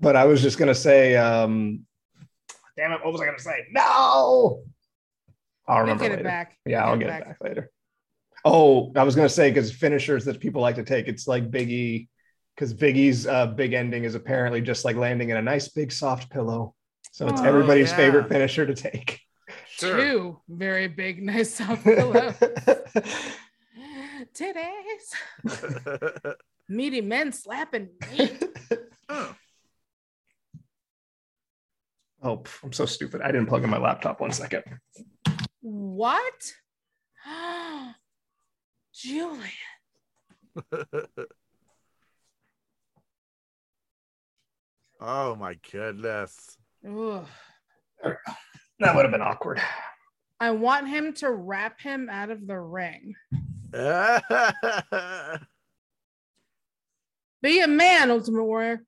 But 0.00 0.14
I 0.16 0.24
was 0.24 0.40
just 0.40 0.58
gonna 0.58 0.74
say, 0.74 1.16
um, 1.16 1.84
damn 2.76 2.92
it, 2.92 3.00
what 3.04 3.12
was 3.12 3.20
I 3.20 3.26
gonna 3.26 3.38
say? 3.38 3.66
No, 3.72 4.62
I'll 5.66 5.80
remember 5.80 6.04
get 6.04 6.10
later. 6.10 6.20
it 6.22 6.24
back. 6.24 6.56
Yeah, 6.66 6.82
We'll 6.84 6.92
I'll 6.92 6.98
get 6.98 7.08
it 7.10 7.24
back 7.24 7.36
later. 7.42 7.70
Oh, 8.44 8.92
I 8.96 9.04
was 9.04 9.14
gonna 9.14 9.28
say 9.28 9.50
because 9.50 9.72
finishers 9.72 10.24
that 10.24 10.40
people 10.40 10.60
like 10.62 10.76
to 10.76 10.84
take, 10.84 11.06
it's 11.08 11.26
like 11.28 11.50
Biggie, 11.50 12.08
because 12.56 12.74
Biggie's 12.74 13.26
uh, 13.26 13.46
big 13.46 13.72
ending 13.72 14.04
is 14.04 14.14
apparently 14.14 14.60
just 14.60 14.84
like 14.84 14.96
landing 14.96 15.30
in 15.30 15.36
a 15.36 15.42
nice 15.42 15.68
big 15.68 15.92
soft 15.92 16.30
pillow. 16.30 16.74
So 17.12 17.28
it's 17.28 17.40
Oh, 17.40 17.44
everybody's 17.44 17.90
yeah. 17.90 17.96
favorite 17.96 18.28
finisher 18.28 18.66
to 18.66 18.74
take. 18.74 19.20
Sure. 19.68 19.96
Two 19.96 20.40
very 20.48 20.88
big, 20.88 21.22
nice 21.22 21.54
soft 21.54 21.84
pillows. 21.84 22.34
Today's 24.34 25.14
meaty 26.68 27.00
men 27.00 27.32
slapping 27.32 27.88
meat. 28.16 28.42
Oh. 29.08 29.34
Oh, 32.22 32.38
pff, 32.38 32.62
I'm 32.62 32.72
so 32.72 32.86
stupid. 32.86 33.20
I 33.22 33.32
didn't 33.32 33.46
plug 33.46 33.64
in 33.64 33.70
my 33.70 33.78
laptop. 33.78 34.20
One 34.20 34.32
second. 34.32 34.62
What? 35.60 36.52
Julian. 38.94 39.48
oh 45.00 45.34
my 45.36 45.56
goodness. 45.70 46.56
Ugh. 46.86 47.26
That 48.80 48.96
would 48.96 49.04
have 49.04 49.12
been 49.12 49.22
awkward. 49.22 49.60
I 50.40 50.50
want 50.50 50.88
him 50.88 51.12
to 51.14 51.30
wrap 51.30 51.80
him 51.80 52.08
out 52.10 52.30
of 52.30 52.46
the 52.46 52.58
ring. 52.58 53.14
Be 57.42 57.60
a 57.60 57.68
man, 57.68 58.10
Ultimate 58.10 58.42
Warrior. 58.42 58.84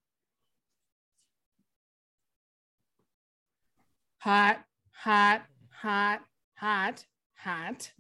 Hot, 4.25 4.65
hot, 5.03 5.43
hot, 5.83 6.23
hot, 6.55 7.05
hot. 7.35 7.91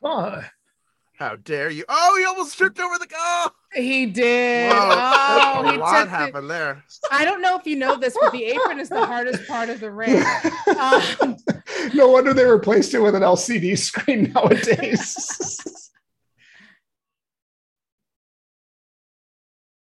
Oh, 0.00 0.44
How 1.18 1.34
dare 1.34 1.70
you? 1.70 1.84
Oh, 1.88 2.16
he 2.20 2.24
almost 2.24 2.56
tripped 2.56 2.78
over 2.78 2.96
the 2.98 3.08
goal. 3.08 3.50
He 3.74 4.06
did. 4.06 4.70
Whoa, 4.70 4.78
Oh, 4.78 5.62
a 5.64 5.72
he 5.72 5.78
lot 5.78 5.98
took 5.98 6.04
the, 6.04 6.10
happened 6.10 6.48
there. 6.48 6.84
I 7.10 7.24
don't 7.24 7.42
know 7.42 7.58
if 7.58 7.66
you 7.66 7.74
know 7.74 7.96
this, 7.96 8.16
but 8.20 8.30
the 8.30 8.44
apron 8.44 8.78
is 8.78 8.88
the 8.90 9.04
hardest 9.04 9.48
part 9.48 9.70
of 9.70 9.80
the 9.80 9.90
ring. 9.90 10.22
Um, 10.78 11.36
no 11.94 12.10
wonder 12.10 12.32
they 12.32 12.44
replaced 12.44 12.94
it 12.94 13.00
with 13.00 13.16
an 13.16 13.22
LCD 13.22 13.76
screen 13.76 14.30
nowadays. 14.32 15.82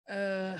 uh, 0.08 0.58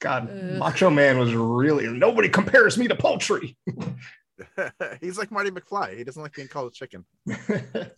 God, 0.00 0.30
Ugh. 0.30 0.58
Macho 0.58 0.90
Man 0.90 1.18
was 1.18 1.34
really 1.34 1.88
nobody 1.88 2.28
compares 2.28 2.78
me 2.78 2.88
to 2.88 2.94
poultry. 2.94 3.56
He's 5.00 5.18
like 5.18 5.30
Marty 5.30 5.50
McFly. 5.50 5.96
He 5.96 6.04
doesn't 6.04 6.22
like 6.22 6.34
being 6.34 6.48
called 6.48 6.72
a 6.72 6.74
chicken. 6.74 7.04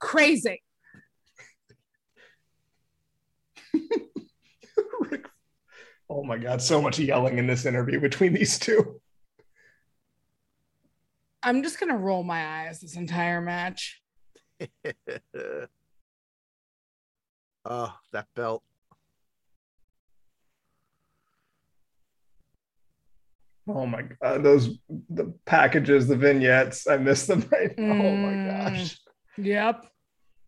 crazy. 0.00 0.62
oh 6.08 6.22
my 6.22 6.38
God, 6.38 6.62
so 6.62 6.80
much 6.80 6.98
yelling 6.98 7.38
in 7.38 7.46
this 7.46 7.66
interview 7.66 8.00
between 8.00 8.32
these 8.32 8.58
two. 8.58 9.00
I'm 11.42 11.62
just 11.62 11.78
gonna 11.80 11.98
roll 11.98 12.22
my 12.22 12.62
eyes 12.62 12.80
this 12.80 12.96
entire 12.96 13.40
match. 13.40 14.00
oh, 17.64 17.94
that 18.12 18.26
belt. 18.34 18.62
Oh 23.66 23.86
my 23.86 24.02
God, 24.02 24.42
those 24.42 24.78
the 25.08 25.32
packages, 25.46 26.06
the 26.06 26.16
vignettes, 26.16 26.86
I 26.86 26.98
miss 26.98 27.26
them 27.26 27.48
right 27.52 27.76
now. 27.78 27.92
Oh 27.92 28.16
my 28.16 28.32
Mm. 28.34 28.64
gosh. 28.74 28.98
Yep. 29.38 29.86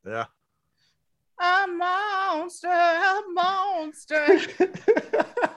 Yeah. 0.06 0.26
A 1.40 1.66
monster, 1.66 2.68
a 2.68 3.22
monster. 3.32 4.38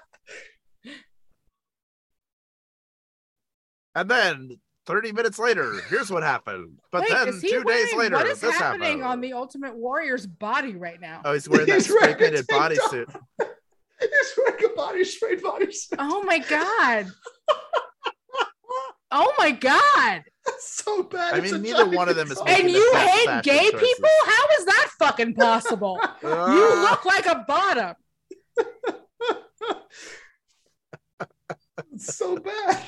And 3.95 4.09
then 4.09 4.59
30 4.89 5.11
minutes 5.11 5.37
later, 5.37 5.81
here's 5.87 6.09
what 6.09 6.23
happened. 6.23 6.79
But 6.91 7.01
Wait, 7.01 7.11
then 7.11 7.27
is 7.27 7.41
he 7.43 7.49
two 7.51 7.63
days 7.63 7.93
later, 7.93 8.15
what 8.15 8.25
is 8.25 8.41
this 8.41 8.55
happening 8.55 8.87
happened. 8.87 9.03
on 9.03 9.21
the 9.21 9.33
Ultimate 9.33 9.75
Warrior's 9.75 10.25
body 10.25 10.75
right 10.75 10.99
now? 10.99 11.21
Oh, 11.23 11.33
he's 11.33 11.47
wearing 11.47 11.67
that 11.67 11.73
He's 11.75 11.85
spray 11.85 12.15
wearing 12.15 12.17
painted 12.17 12.47
bodysuit. 12.47 13.15
He's 13.99 14.33
wearing 14.35 14.65
a 14.65 14.69
body 14.75 15.03
spray 15.03 15.35
bodysuit. 15.35 15.95
Oh 15.99 16.23
my 16.23 16.39
god. 16.39 17.07
Oh 19.11 19.33
my 19.39 19.49
god. 19.49 20.23
That's 20.45 20.83
so 20.85 21.01
bad. 21.01 21.33
I 21.33 21.37
It's 21.39 21.51
mean, 21.51 21.55
a 21.61 21.63
neither 21.63 21.77
giant 21.79 21.95
one 21.95 22.09
of 22.09 22.15
them 22.15 22.31
is 22.31 22.39
And 22.45 22.69
you 22.69 22.93
hate 22.95 23.41
gay 23.41 23.71
choices. 23.71 23.81
people? 23.81 24.09
How 24.25 24.45
is 24.59 24.65
that 24.65 24.87
fucking 24.99 25.33
possible? 25.33 25.99
you 26.21 26.29
Ah, 26.31 26.87
look 26.91 27.05
like 27.05 27.25
a 27.25 27.43
bottom. 27.47 27.95
It's 31.93 32.15
so 32.15 32.37
bad. 32.37 32.83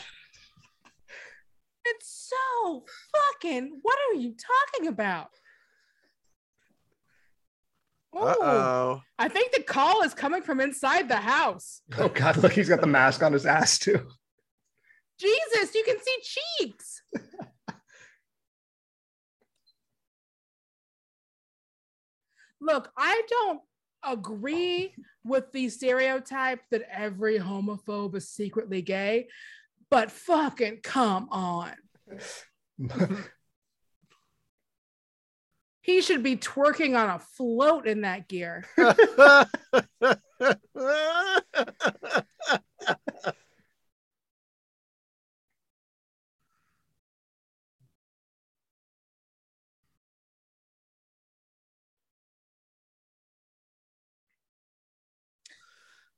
It's 2.78 2.92
fucking. 3.12 3.80
What 3.82 3.98
are 4.10 4.16
you 4.16 4.36
talking 4.36 4.88
about? 4.88 5.30
Uh-oh. 8.14 9.02
I 9.18 9.30
think 9.30 9.54
the 9.54 9.64
call 9.64 10.02
is 10.04 10.14
coming 10.14 10.42
from 10.42 10.60
inside 10.60 11.08
the 11.08 11.16
house. 11.16 11.82
Oh 11.98 12.10
God, 12.10 12.38
look, 12.38 12.52
he's 12.52 12.68
got 12.70 12.82
the 12.82 12.88
mask 12.88 13.24
on 13.24 13.32
his 13.34 13.46
ass 13.46 13.80
too. 13.80 14.06
Jesus, 15.20 15.74
you 15.76 15.84
can 15.86 15.98
see 16.00 16.18
cheeks. 16.60 17.04
Look, 22.60 22.92
I 22.98 23.22
don't 23.30 23.62
agree 24.04 24.94
with 25.24 25.52
the 25.52 25.70
stereotype 25.70 26.62
that 26.72 26.84
every 26.92 27.40
homophobe 27.40 28.16
is 28.16 28.30
secretly 28.30 28.82
gay, 28.82 29.30
but 29.90 30.12
fucking 30.12 30.80
come 30.84 31.28
on. 31.32 31.72
He 35.84 36.02
should 36.02 36.22
be 36.22 36.38
twerking 36.38 36.96
on 36.98 37.10
a 37.10 37.20
float 37.20 37.88
in 37.88 38.02
that 38.02 38.28
gear. 38.30 38.66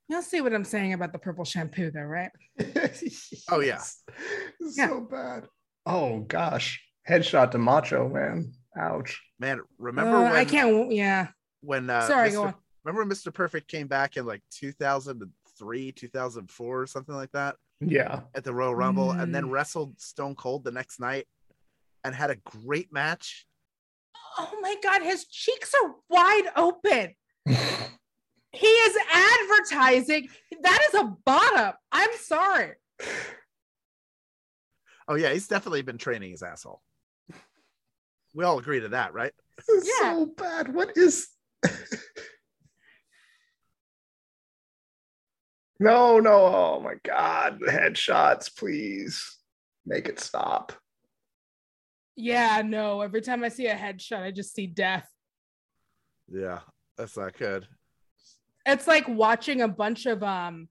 You'll 0.10 0.22
see 0.22 0.42
what 0.42 0.54
I'm 0.54 0.66
saying 0.66 0.94
about 0.94 1.14
the 1.14 1.20
purple 1.20 1.46
shampoo, 1.46 1.90
though, 1.90 2.02
right? 2.02 2.32
Oh, 3.50 3.62
yeah. 3.62 3.80
so 3.80 3.98
Yeah. 4.76 5.00
bad. 5.10 5.48
Oh 5.86 6.20
gosh, 6.22 6.82
headshot 7.10 7.52
to 7.52 7.58
Macho 7.58 8.08
Man. 8.10 8.54
Ouch. 8.78 9.22
Man, 9.40 9.62
remember 9.78 10.16
Uh, 10.18 10.24
when 10.24 10.32
I 10.34 10.46
can't. 10.46 10.92
Yeah. 10.92 11.28
when 11.62 11.90
uh, 11.90 12.08
Sorry, 12.08 12.30
Mr. 12.30 12.34
go 12.34 12.44
on. 12.46 12.56
remember 12.84 13.14
Mr. 13.14 13.34
Perfect 13.34 13.68
came 13.68 13.88
back 13.88 14.18
in 14.18 14.26
like 14.26 14.42
2003, 14.52 15.92
2004, 15.92 16.82
or 16.82 16.88
something 16.88 17.14
like 17.16 17.32
that 17.34 17.56
Yeah. 17.82 18.22
at 18.34 18.44
the 18.44 18.54
Royal 18.54 18.74
Rumble, 18.76 19.12
and 19.12 19.30
Mm. 19.30 19.34
then 19.34 19.50
wrestled 19.50 20.00
Stone 20.00 20.36
Cold 20.36 20.64
the 20.64 20.72
next 20.72 21.00
night 21.00 21.28
and 22.04 22.16
had 22.16 22.30
a 22.32 22.36
great 22.38 22.92
match. 22.92 23.46
Oh 24.38 24.58
my 24.62 24.76
God, 24.82 25.02
his 25.04 25.26
cheeks 25.28 25.74
are 25.84 25.96
wide 26.10 26.50
open. 26.56 27.16
He 28.56 28.68
is 28.68 28.96
advertising. 29.12 30.30
That 30.62 30.80
is 30.88 30.94
a 31.02 31.06
bottom. 31.26 31.74
I'm 31.92 32.12
sorry. 32.20 32.74
Oh 35.08 35.16
yeah, 35.16 35.32
he's 35.34 35.48
definitely 35.48 35.82
been 35.82 35.98
training 35.98 36.32
his 36.32 36.44
asshole. 36.44 36.82
We 38.34 38.44
all 38.46 38.58
agree 38.60 38.80
to 38.80 38.90
that, 38.90 39.14
right? 39.14 39.32
This 39.58 39.70
is 39.70 39.90
Yeah. 40.02 40.14
so 40.14 40.26
bad. 40.26 40.74
What 40.74 40.98
is? 40.98 41.28
no, 45.80 46.20
no. 46.20 46.32
Oh 46.34 46.80
my 46.84 46.96
God. 47.04 47.60
The 47.60 47.72
headshots, 47.72 48.56
please 48.56 49.38
make 49.86 50.08
it 50.08 50.20
stop. 50.20 50.74
Yeah, 52.16 52.62
no. 52.64 53.02
Every 53.02 53.22
time 53.22 53.44
I 53.44 53.50
see 53.50 53.68
a 53.68 53.76
headshot, 53.76 54.22
I 54.24 54.32
just 54.32 54.54
see 54.54 54.68
death. 54.68 55.08
Yeah, 56.32 56.60
that's 56.98 57.18
not 57.18 57.38
good. 57.38 57.68
It's 58.66 58.88
like 58.88 59.08
watching 59.08 59.62
a 59.62 59.68
bunch 59.68 60.06
of 60.06 60.24
um 60.24 60.70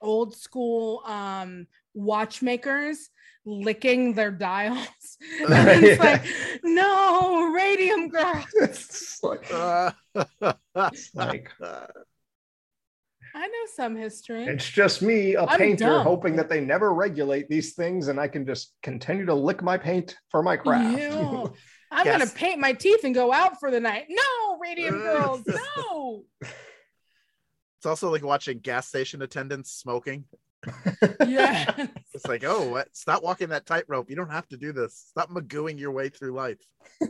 old 0.00 0.36
school 0.36 1.02
um 1.06 1.66
watchmakers 1.94 3.08
licking 3.46 4.12
their 4.14 4.30
dials. 4.30 4.88
And 5.48 5.84
it's 5.84 6.00
like, 6.00 6.24
no, 6.62 7.52
radium 7.52 8.08
girl. 8.08 8.44
It's 8.60 9.22
like, 9.22 9.50
Uh, 9.52 9.92
it's 10.14 11.14
like 11.14 11.50
I 13.34 13.46
know 13.48 13.66
some 13.74 13.94
history. 13.96 14.44
it's 14.46 14.68
just 14.68 15.02
me, 15.02 15.34
a 15.34 15.44
I'm 15.44 15.58
painter, 15.58 15.84
dumb. 15.86 16.02
hoping 16.04 16.36
that 16.36 16.48
they 16.48 16.60
never 16.60 16.94
regulate 16.94 17.48
these 17.50 17.74
things, 17.74 18.08
and 18.08 18.18
I 18.18 18.28
can 18.28 18.46
just 18.46 18.72
continue 18.82 19.26
to 19.26 19.34
lick 19.34 19.62
my 19.62 19.76
paint 19.76 20.16
for 20.30 20.42
my 20.42 20.56
craft. 20.56 20.98
Ew. 20.98 21.54
I'm 21.92 22.06
Yes. 22.06 22.18
gonna 22.18 22.30
paint 22.30 22.60
my 22.60 22.72
teeth 22.72 23.04
and 23.04 23.14
go 23.14 23.32
out 23.32 23.60
for 23.60 23.70
the 23.70 23.78
night. 23.80 24.06
No, 24.08 24.58
radium 24.58 24.98
girls, 24.98 25.42
no. 25.46 26.24
it's 26.40 27.84
also 27.86 28.10
like 28.10 28.24
watching 28.24 28.58
gas 28.58 28.88
station 28.88 29.20
attendants 29.22 29.70
smoking. 29.70 30.24
Yeah. 31.26 31.86
It's 32.14 32.26
like, 32.26 32.44
oh, 32.44 32.70
what? 32.70 32.96
stop 32.96 33.22
walking 33.22 33.50
that 33.50 33.66
tightrope. 33.66 34.08
You 34.08 34.16
don't 34.16 34.30
have 34.30 34.48
to 34.48 34.56
do 34.56 34.72
this. 34.72 35.04
Stop 35.10 35.28
magooing 35.28 35.78
your 35.78 35.90
way 35.92 36.08
through 36.08 36.32
life. 36.32 36.56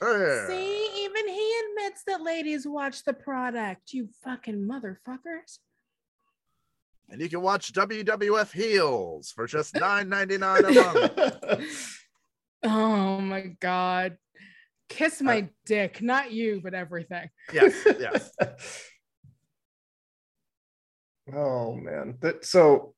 See, 0.00 0.90
even 1.04 1.28
he 1.28 1.52
admits 1.66 2.04
that 2.06 2.22
ladies 2.22 2.66
watch 2.66 3.04
the 3.04 3.12
product. 3.12 3.92
You 3.92 4.08
fucking 4.24 4.66
motherfuckers. 4.66 5.58
And 7.10 7.20
you 7.20 7.28
can 7.28 7.42
watch 7.42 7.72
WWF 7.74 8.52
Heels 8.52 9.32
for 9.32 9.46
just 9.46 9.74
nine 9.80 10.08
ninety 10.08 10.38
nine 10.38 10.64
a 10.64 10.70
month. 10.70 11.98
Oh 12.62 13.20
my 13.20 13.54
god. 13.60 14.16
Kiss 14.88 15.20
my 15.20 15.38
Uh, 15.38 15.46
dick, 15.66 16.00
not 16.02 16.32
you, 16.32 16.60
but 16.62 16.74
everything. 16.74 17.28
yes, 17.52 17.74
yes. 17.98 18.30
Oh 21.34 21.74
man. 21.74 22.16
That 22.20 22.44
so 22.44 22.94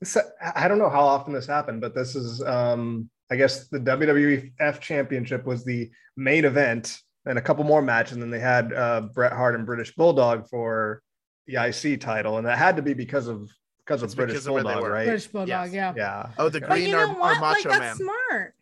this- 0.00 0.16
I 0.54 0.68
don't 0.68 0.78
know 0.78 0.88
how 0.90 1.02
often 1.02 1.32
this 1.32 1.46
happened, 1.46 1.80
but 1.80 1.94
this 1.94 2.16
is 2.16 2.42
um 2.42 3.10
I 3.30 3.36
guess 3.36 3.68
the 3.68 3.78
WWF 3.78 4.80
championship 4.80 5.44
was 5.46 5.64
the 5.64 5.90
main 6.16 6.44
event 6.44 6.98
and 7.24 7.38
a 7.38 7.42
couple 7.42 7.64
more 7.64 7.82
matches, 7.82 8.14
and 8.14 8.22
then 8.22 8.30
they 8.30 8.40
had 8.40 8.72
uh 8.72 9.02
Bret 9.14 9.32
Hart 9.32 9.54
and 9.54 9.66
British 9.66 9.94
Bulldog 9.94 10.48
for 10.48 11.02
the 11.46 11.56
IC 11.62 12.00
title, 12.00 12.38
and 12.38 12.46
that 12.46 12.56
had 12.58 12.76
to 12.76 12.82
be 12.82 12.94
because 12.94 13.26
of 13.28 13.50
because 13.84 14.02
of 14.02 14.06
It's 14.06 14.14
British 14.14 14.34
because 14.34 14.46
of 14.46 14.54
where 14.54 14.62
they 14.62 14.68
Bulldog, 14.70 14.82
were. 14.84 14.92
right? 14.94 15.04
British 15.06 15.26
Bulldog, 15.26 15.72
Yes. 15.72 15.72
yeah. 15.72 15.92
Yeah. 15.96 16.30
Oh, 16.38 16.48
the 16.48 16.58
Okay. 16.58 16.66
But 16.68 16.74
green 16.76 16.88
you 16.90 16.96
are, 16.96 17.06
know 17.06 17.12
are 17.14 17.18
what? 17.20 17.40
Like 17.42 17.64
Macho 17.64 17.68
that's 17.68 17.80
Man. 17.80 17.96
smart. 18.30 18.54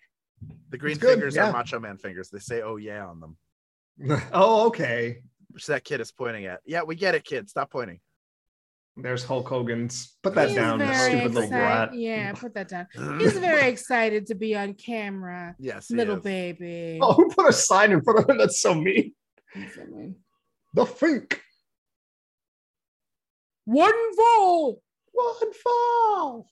The 0.71 0.79
green 0.79 0.99
fingers 0.99 1.37
yeah. 1.37 1.49
are 1.49 1.53
Macho 1.53 1.81
Man 1.81 1.99
fingers. 1.99 2.31
They 2.31 2.39
say 2.39 2.63
"Oh 2.63 2.77
yeah" 2.77 3.07
on 3.07 3.21
them, 3.21 3.37
oh, 4.33 4.67
okay. 4.69 5.19
which 5.51 5.67
that 5.67 5.85
kid 5.85 6.01
is 6.01 6.13
pointing 6.13 6.47
at. 6.47 6.61
Yeah, 6.65 6.83
we 6.83 6.95
get 6.95 7.15
it, 7.15 7.25
kid. 7.25 7.51
Stop 7.51 7.71
pointing. 7.71 8.01
There's 8.97 9.25
Hulk 9.25 9.49
Hogan's. 9.49 10.17
Put 10.23 10.35
that 10.35 10.49
He's 10.49 10.57
down, 10.57 10.81
you 10.81 10.87
very 10.87 11.11
stupid 11.13 11.35
little 11.35 11.51
brat. 11.51 11.95
Yeah, 11.95 12.33
put 12.33 12.55
that 12.55 12.69
down. 12.69 12.87
He's 13.19 13.39
very 13.39 13.69
excited 13.69 14.27
to 14.27 14.35
be 14.35 14.57
on 14.57 14.75
camera. 14.75 15.55
yes, 15.59 15.91
Little 15.91 16.19
is. 16.19 16.23
baby. 16.25 16.99
Oh, 17.03 17.15
who 17.15 17.29
put 17.31 17.49
a 17.49 17.53
sign 17.53 17.93
in 17.93 18.03
front 18.03 18.21
of 18.21 18.31
him? 18.31 18.39
That's 18.39 18.61
so 18.61 18.75
mean. 18.75 19.15
That's 19.55 19.75
so 19.75 19.85
mean. 19.85 20.17
The 20.75 20.87
Fink. 20.87 21.41
One 23.65 24.15
fall. 24.17 24.83
One 25.13 25.53
fall. 25.53 26.47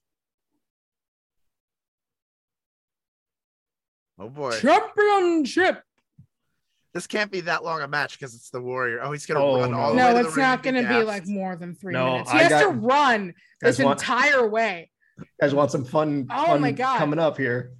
Oh 4.19 4.29
boy, 4.29 4.51
Championship. 4.59 5.83
this 6.93 7.07
can't 7.07 7.31
be 7.31 7.41
that 7.43 7.63
long 7.65 7.81
a 7.83 7.89
match 7.89 8.19
because 8.19 8.35
it's 8.35 8.51
the 8.51 8.61
Warrior. 8.61 9.01
Oh, 9.03 9.13
he's 9.13 9.27
gonna 9.27 9.41
Oh, 9.45 9.61
run 9.61 9.71
no. 9.71 9.77
all 9.79 9.91
the 9.91 9.97
way 9.97 10.03
No, 10.03 10.09
to 10.17 10.23
the 10.23 10.29
it's 10.29 10.37
not 10.37 10.63
going 10.63 10.75
to 10.75 10.89
be 10.89 11.03
like 11.05 11.27
more 11.29 11.55
than 11.57 11.75
three 11.75 11.93
No, 11.93 12.13
minutes. 12.13 12.33
He 12.33 12.39
I 12.39 12.43
has 12.45 12.63
to 12.63 12.69
run 12.71 13.35
this 13.61 13.79
want, 13.79 14.01
entire 14.01 14.49
way. 14.49 14.91
guys 15.41 15.55
want 15.55 15.71
some 15.71 15.85
fun, 15.85 16.27
Oh 16.31 16.47
fun 16.47 16.61
my 16.61 16.73
God. 16.73 16.99
coming 16.99 17.19
up 17.21 17.37
here. 17.39 17.73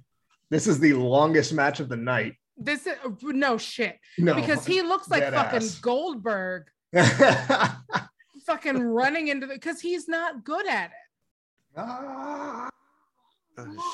This 0.49 0.65
is 0.65 0.79
the 0.79 0.93
longest 0.93 1.51
match 1.53 1.79
of 1.81 1.89
the 1.89 1.97
night. 1.97 2.35
This 2.57 2.87
is 2.87 2.95
no 3.21 3.57
shit 3.57 3.97
No. 4.17 4.33
because 4.33 4.65
he 4.65 4.81
looks 4.81 5.09
like 5.09 5.23
fucking 5.23 5.57
ass. 5.57 5.79
Goldberg, 5.79 6.67
fucking 8.45 8.81
running 8.81 9.27
into 9.27 9.45
the 9.47 9.53
because 9.53 9.79
he's 9.81 10.07
not 10.07 10.43
good 10.43 10.67
at 10.67 10.85
it. 10.87 10.91
Ah. 11.77 12.69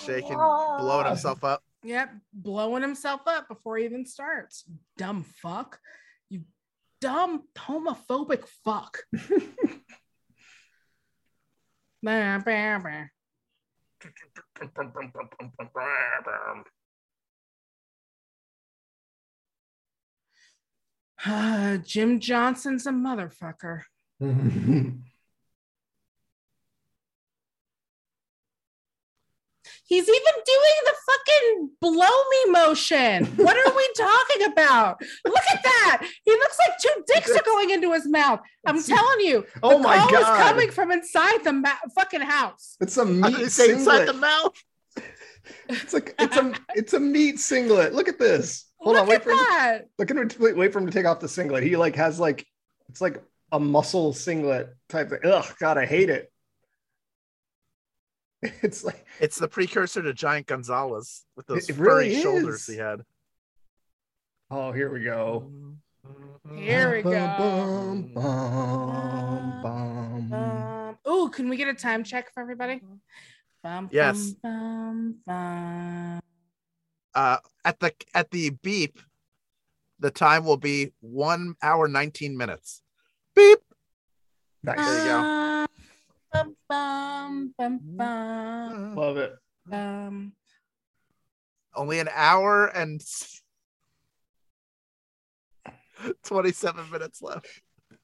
Shaking, 0.05 0.35
blowing 0.37 1.07
himself 1.07 1.43
up. 1.43 1.63
Yep, 1.85 2.09
blowing 2.33 2.81
himself 2.81 3.21
up 3.27 3.47
before 3.47 3.77
he 3.77 3.85
even 3.85 4.07
starts. 4.07 4.63
Dumb 4.97 5.23
fuck. 5.23 5.79
You 6.29 6.41
dumb 6.99 7.43
homophobic 7.55 8.47
fuck. 8.63 9.03
Jim 21.85 22.19
Johnson's 22.19 22.87
a 22.87 22.91
motherfucker. 22.91 23.83
He's 29.87 30.03
even 30.09 30.33
doing 30.45 30.77
the 30.85 30.93
fucking 31.05 31.69
blow 31.79 32.23
me 32.31 32.51
motion. 32.51 33.25
What 33.37 33.55
are 33.55 33.75
we 33.75 33.89
talking 33.95 34.51
about? 34.51 34.99
Look 35.25 35.43
at 35.53 35.63
that. 35.63 36.07
He 36.23 36.31
looks 36.31 36.57
like 36.57 36.77
two 36.81 37.03
dicks 37.13 37.31
are 37.35 37.43
going 37.43 37.69
into 37.69 37.93
his 37.93 38.07
mouth. 38.07 38.39
I'm 38.65 38.81
telling 38.81 39.19
you. 39.21 39.45
Oh 39.61 39.69
the 39.69 39.75
Oh 39.75 39.79
my 39.79 39.97
call 39.97 40.09
God. 40.11 40.21
is 40.39 40.43
coming 40.47 40.71
from 40.71 40.91
inside 40.91 41.43
the 41.43 41.53
ma- 41.53 41.69
fucking 41.95 42.21
house. 42.21 42.77
It's 42.81 42.97
a 42.97 43.05
meat 43.05 43.23
did 43.23 43.35
he 43.37 43.43
inside 43.43 43.77
singlet. 43.77 44.07
the 44.07 44.13
mouth? 44.13 44.53
It's 45.69 45.93
like 45.93 46.15
it's 46.19 46.37
a 46.37 46.53
it's 46.73 46.93
a 46.93 46.99
meat 46.99 47.39
singlet. 47.39 47.93
Look 47.93 48.07
at 48.07 48.17
this. 48.17 48.65
Hold 48.79 48.95
Look 48.95 49.03
on, 49.03 49.07
wait 49.09 49.15
at 49.17 49.23
for 49.23 49.31
him. 49.31 49.37
to- 49.37 49.43
that. 49.45 49.81
Look 49.99 50.11
at 50.11 50.17
him. 50.17 50.29
Wait, 50.39 50.57
wait 50.57 50.73
for 50.73 50.79
him 50.79 50.87
to 50.87 50.91
take 50.91 51.05
off 51.05 51.19
the 51.19 51.27
singlet. 51.29 51.63
He 51.63 51.75
like 51.75 51.95
has 51.95 52.19
like 52.19 52.45
it's 52.89 53.01
like 53.01 53.21
a 53.51 53.59
muscle 53.59 54.13
singlet 54.13 54.69
type 54.89 55.09
thing. 55.09 55.19
Ugh, 55.23 55.45
God, 55.59 55.77
I 55.77 55.85
hate 55.85 56.09
it. 56.09 56.31
It's 58.61 58.83
like 58.83 59.05
It's 59.19 59.37
the 59.39 59.47
precursor 59.47 60.01
to 60.01 60.13
Giant 60.13 60.47
Gonzalez 60.47 61.23
with 61.35 61.45
those 61.47 61.69
It 61.69 61.73
furry 61.75 62.09
really 62.09 62.21
shoulders 62.21 62.65
he 62.67 62.77
had. 62.77 63.01
oh, 64.51 64.71
here 64.71 64.91
we 64.91 65.03
go. 65.03 65.49
Here 66.55 66.95
we 66.95 67.01
go. 67.01 67.09
Bum, 67.37 68.11
bum, 68.13 69.61
bum. 69.63 70.33
Um, 70.33 70.97
oh, 71.05 71.29
can 71.33 71.49
we 71.49 71.57
get 71.57 71.67
a 71.67 71.73
time 71.73 72.03
check 72.03 72.31
for 72.33 72.41
everybody? 72.41 72.81
Bum, 73.63 73.89
Yes. 73.91 74.33
Bum, 74.43 75.15
bum, 75.25 76.19
Uh, 77.15 77.37
at 77.63 77.79
the 77.79 77.91
at 78.13 78.29
the 78.31 78.51
beep, 78.61 78.99
the 79.99 80.11
time 80.11 80.45
will 80.45 80.57
be 80.57 80.91
one 80.99 81.55
hour 81.63 81.87
nineteen 81.87 82.37
minutes. 82.37 82.81
Beep. 83.35 83.59
Nice. 84.61 84.77
There 84.77 84.99
you 84.99 85.05
go. 85.05 85.21
Bum, 86.35 86.55
bum, 86.67 87.53
bum, 87.57 87.79
bum, 87.97 88.95
Love 88.95 89.17
it. 89.17 89.33
bum. 89.65 90.33
Only 91.73 91.99
an 91.99 92.09
hour 92.13 92.67
and 92.67 93.01
twenty-seven 96.23 96.91
minutes 96.91 97.21
left. 97.21 97.47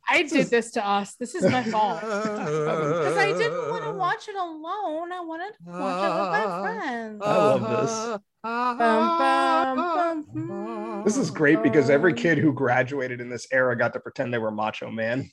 I 0.10 0.24
did 0.24 0.48
this 0.48 0.72
to 0.72 0.86
us. 0.86 1.16
This 1.16 1.36
is 1.36 1.44
my 1.44 1.64
fault. 1.64 2.00
Because 2.02 2.38
Because 2.38 3.18
I 3.18 3.34
didn't 3.34 3.70
want 3.70 3.84
to 3.84 3.92
watch 3.98 4.28
it 4.28 4.36
alone. 4.36 5.12
I 5.12 5.20
wanted 5.22 5.54
to 5.54 5.58
watch 5.66 6.04
it 6.04 6.10
with 6.10 6.32
my 6.32 6.62
friends. 6.80 7.22
I 7.24 7.38
love 7.38 7.62
this. 7.82 8.20
Bum, 8.44 8.78
bum, 8.78 9.78
bum, 9.78 10.26
bum. 10.34 11.04
This 11.06 11.18
is 11.18 11.30
great 11.32 11.62
because 11.64 11.90
every 11.90 12.14
kid 12.14 12.38
who 12.38 12.52
graduated 12.54 13.20
in 13.22 13.30
this 13.30 13.48
era 13.52 13.78
got 13.78 13.94
to 13.94 14.00
pretend 14.00 14.34
they 14.34 14.38
were 14.38 14.52
Macho 14.52 14.90
Man. 14.90 15.30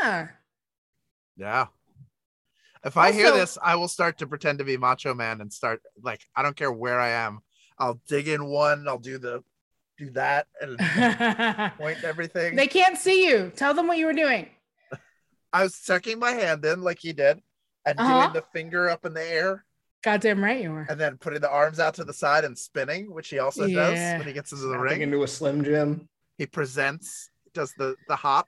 Yeah. 0.00 0.28
Yeah. 1.36 1.66
If 2.84 2.96
I 2.96 3.10
hear 3.12 3.32
this, 3.32 3.58
I 3.60 3.74
will 3.76 3.88
start 3.88 4.18
to 4.18 4.26
pretend 4.26 4.58
to 4.58 4.64
be 4.64 4.76
Macho 4.76 5.12
Man 5.14 5.40
and 5.40 5.52
start 5.52 5.80
like 6.02 6.20
I 6.36 6.42
don't 6.42 6.56
care 6.56 6.70
where 6.72 7.00
I 7.00 7.08
am. 7.10 7.40
I'll 7.78 8.00
dig 8.08 8.28
in 8.28 8.44
one. 8.46 8.86
I'll 8.88 8.98
do 8.98 9.18
the 9.18 9.42
do 9.98 10.10
that 10.10 10.46
and 10.60 10.78
point 11.78 12.04
everything. 12.04 12.54
they 12.54 12.66
can't 12.68 12.96
see 12.98 13.26
you. 13.28 13.50
Tell 13.56 13.74
them 13.74 13.86
what 13.88 13.98
you 13.98 14.06
were 14.06 14.12
doing. 14.12 14.48
I 15.52 15.62
was 15.62 15.74
sucking 15.74 16.18
my 16.18 16.32
hand 16.32 16.64
in 16.64 16.82
like 16.82 16.98
he 17.00 17.12
did, 17.12 17.40
and 17.86 17.98
Uh-huh. 17.98 18.20
doing 18.22 18.32
the 18.34 18.42
finger 18.52 18.88
up 18.90 19.04
in 19.06 19.14
the 19.14 19.22
air, 19.24 19.64
Goddamn 20.02 20.44
right 20.44 20.62
you 20.62 20.70
were. 20.70 20.86
and 20.88 21.00
then 21.00 21.16
putting 21.16 21.40
the 21.40 21.50
arms 21.50 21.80
out 21.80 21.94
to 21.94 22.04
the 22.04 22.12
side 22.12 22.44
and 22.44 22.56
spinning, 22.58 23.10
which 23.12 23.28
he 23.30 23.38
also 23.38 23.64
Yeah. 23.64 23.90
does 23.90 24.18
when 24.18 24.26
he 24.26 24.32
gets 24.34 24.52
into 24.52 24.64
the 24.64 24.74
Snapping 24.74 24.84
ring. 24.84 25.00
into 25.02 25.22
a 25.22 25.28
Slim 25.28 25.64
Jim. 25.64 26.08
He 26.38 26.46
presents, 26.46 27.30
does 27.54 27.72
the 27.78 27.96
the 28.06 28.16
hop. 28.16 28.46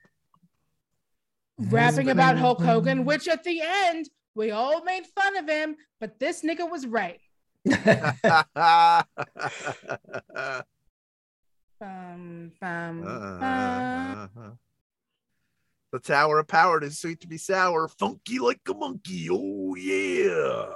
Rapping 1.58 2.08
about 2.10 2.38
Hulk 2.38 2.60
Hogan, 2.60 3.04
which 3.04 3.26
at 3.28 3.42
the 3.44 3.60
end 3.62 4.08
we 4.34 4.50
all 4.52 4.84
made 4.84 5.04
fun 5.06 5.36
of 5.36 5.48
him, 5.48 5.76
but 6.00 6.18
this 6.18 6.42
nigga 6.42 6.70
was 6.70 6.86
right. 6.86 7.20
Bum, 11.80 12.50
bum, 12.60 13.02
bum. 13.02 14.58
the 15.92 15.98
Tower 16.00 16.40
of 16.40 16.48
Power 16.48 16.82
is 16.82 16.98
sweet 16.98 17.20
to 17.20 17.28
be 17.28 17.38
sour, 17.38 17.86
funky 17.86 18.40
like 18.40 18.60
a 18.68 18.74
monkey. 18.74 19.28
Oh 19.30 19.76
yeah. 19.76 20.66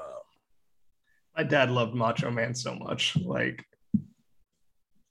My 1.37 1.43
dad 1.43 1.73
loved 1.73 1.95
Macho 1.95 2.31
Man 2.31 2.55
so 2.55 2.77
much. 2.77 3.17
Like, 3.17 3.65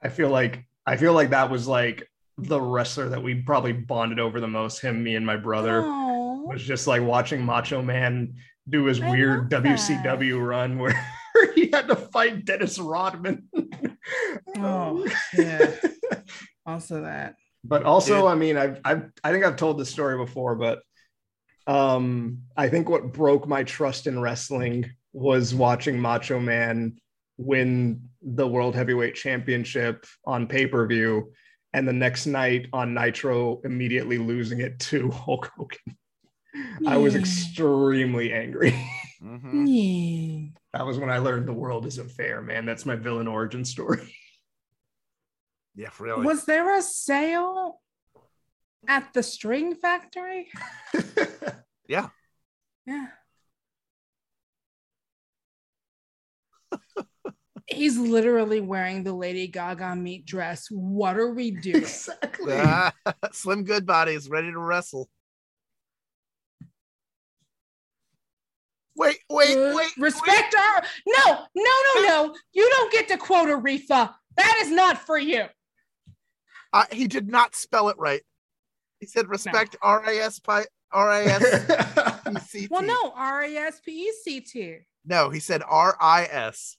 I 0.01 0.07
feel 0.07 0.29
like 0.29 0.65
I 0.85 0.95
feel 0.95 1.11
like 1.11 1.31
that 1.31 1.49
was 1.49 1.67
like 1.67 2.09
the 2.47 2.61
wrestler 2.61 3.09
that 3.09 3.21
we 3.21 3.35
probably 3.35 3.73
bonded 3.73 4.19
over 4.19 4.39
the 4.39 4.47
most. 4.47 4.79
Him, 4.79 5.03
me, 5.03 5.15
and 5.15 5.25
my 5.25 5.37
brother 5.37 5.81
Aw. 5.83 6.41
was 6.43 6.63
just 6.63 6.87
like 6.87 7.01
watching 7.01 7.43
Macho 7.43 7.81
Man 7.81 8.35
do 8.69 8.85
his 8.85 9.01
I 9.01 9.09
weird 9.11 9.51
love 9.51 9.63
that. 9.63 9.79
WCW 9.79 10.45
run 10.45 10.77
where 10.77 10.93
he 11.55 11.69
had 11.71 11.87
to 11.87 11.95
fight 11.95 12.45
Dennis 12.45 12.77
Rodman. 12.79 13.47
Oh, 14.57 15.07
yeah. 15.33 15.71
Also 16.65 17.01
that. 17.01 17.35
but 17.63 17.83
also 17.83 18.15
Dude. 18.21 18.25
i 18.25 18.35
mean 18.35 18.57
I've, 18.57 18.79
I've 18.85 19.03
i 19.23 19.31
think 19.31 19.45
i've 19.45 19.55
told 19.55 19.79
this 19.79 19.89
story 19.89 20.17
before 20.17 20.55
but 20.55 20.79
um 21.67 22.39
i 22.57 22.69
think 22.69 22.89
what 22.89 23.13
broke 23.13 23.47
my 23.47 23.63
trust 23.63 24.07
in 24.07 24.19
wrestling 24.19 24.89
was 25.13 25.53
watching 25.53 25.99
macho 25.99 26.39
man 26.39 26.97
win 27.37 28.01
the 28.21 28.47
world 28.47 28.75
heavyweight 28.75 29.15
championship 29.15 30.05
on 30.25 30.47
pay-per-view 30.47 31.31
and 31.73 31.87
the 31.87 31.93
next 31.93 32.25
night 32.25 32.67
on 32.73 32.93
nitro 32.93 33.61
immediately 33.63 34.17
losing 34.17 34.59
it 34.59 34.79
to 34.79 35.09
hulk 35.09 35.51
hogan 35.55 35.97
i 36.87 36.97
was 36.97 37.15
extremely 37.15 38.33
angry 38.33 38.71
Mhm. 39.21 39.65
Yeah. 39.67 40.49
that 40.73 40.85
was 40.85 40.97
when 40.97 41.09
i 41.09 41.19
learned 41.19 41.47
the 41.47 41.53
world 41.53 41.85
isn't 41.85 42.11
fair 42.11 42.41
man 42.41 42.65
that's 42.65 42.85
my 42.85 42.95
villain 42.95 43.27
origin 43.27 43.63
story 43.65 44.13
Yeah, 45.73 45.87
really. 45.99 46.25
Was 46.25 46.43
there 46.43 46.77
a 46.77 46.81
sale 46.81 47.79
at 48.89 49.13
the 49.13 49.23
string 49.23 49.73
factory? 49.75 50.49
Yeah. 51.87 52.09
Yeah. 52.85 53.07
He's 57.73 57.97
literally 57.97 58.59
wearing 58.61 59.03
the 59.03 59.13
Lady 59.13 59.47
Gaga 59.47 59.95
meat 59.95 60.25
dress. 60.25 60.67
What 60.69 61.17
are 61.17 61.33
we 61.33 61.51
doing? 61.51 61.77
exactly 61.77 62.53
Ah, 62.57 62.93
Slim 63.31 63.63
Goodbody 63.63 64.13
is 64.13 64.29
ready 64.29 64.51
to 64.51 64.59
wrestle. 64.59 65.09
Wait, 68.95 69.17
wait, 69.29 69.57
Uh, 69.57 69.73
wait. 69.75 69.89
Respect 69.97 70.53
our 70.55 70.83
no, 71.07 71.45
no, 71.55 71.71
no, 71.95 72.01
no. 72.03 72.35
You 72.53 72.69
don't 72.69 72.91
get 72.91 73.07
to 73.07 73.17
quote 73.17 73.47
Aretha. 73.49 74.13
That 74.37 74.59
is 74.63 74.69
not 74.71 74.97
for 74.97 75.17
you. 75.17 75.45
Uh, 76.73 76.85
he 76.91 77.07
did 77.07 77.29
not 77.29 77.55
spell 77.55 77.89
it 77.89 77.97
right. 77.97 78.21
He 78.99 79.05
said 79.07 79.27
respect 79.27 79.75
R 79.81 80.03
I 80.05 80.15
S 80.17 80.39
P 80.39 80.51
R 80.91 81.09
I 81.09 81.23
S 81.23 82.21
P 82.25 82.39
C 82.41 82.59
T. 82.61 82.67
Well, 82.71 82.83
no, 82.83 83.13
R 83.15 83.43
A 83.43 83.55
S 83.55 83.81
P 83.83 83.91
E 83.91 84.13
C 84.23 84.39
T. 84.41 84.77
No, 85.05 85.29
he 85.29 85.39
said 85.39 85.63
R 85.67 85.97
I 85.99 86.25
S. 86.25 86.77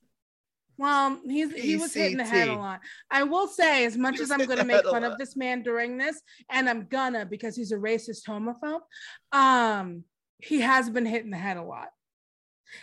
Well, 0.78 1.20
he's 1.26 1.52
he 1.54 1.76
was 1.76 1.94
hitting 1.94 2.16
the 2.16 2.24
head 2.24 2.48
a 2.48 2.54
lot. 2.54 2.80
I 3.10 3.22
will 3.24 3.46
say, 3.46 3.84
as 3.84 3.96
much 3.96 4.20
as 4.20 4.30
I'm 4.30 4.38
going 4.46 4.58
to 4.58 4.64
make 4.64 4.84
fun 4.84 5.04
of 5.04 5.18
this 5.18 5.36
man 5.36 5.62
during 5.62 5.98
this, 5.98 6.20
and 6.50 6.68
I'm 6.68 6.86
gonna 6.86 7.26
because 7.26 7.54
he's 7.56 7.72
a 7.72 7.76
racist 7.76 8.22
homophobe, 8.28 8.80
um, 9.32 10.04
he 10.38 10.60
has 10.60 10.88
been 10.90 11.06
hitting 11.06 11.30
the 11.30 11.36
head 11.36 11.56
a 11.56 11.62
lot, 11.62 11.88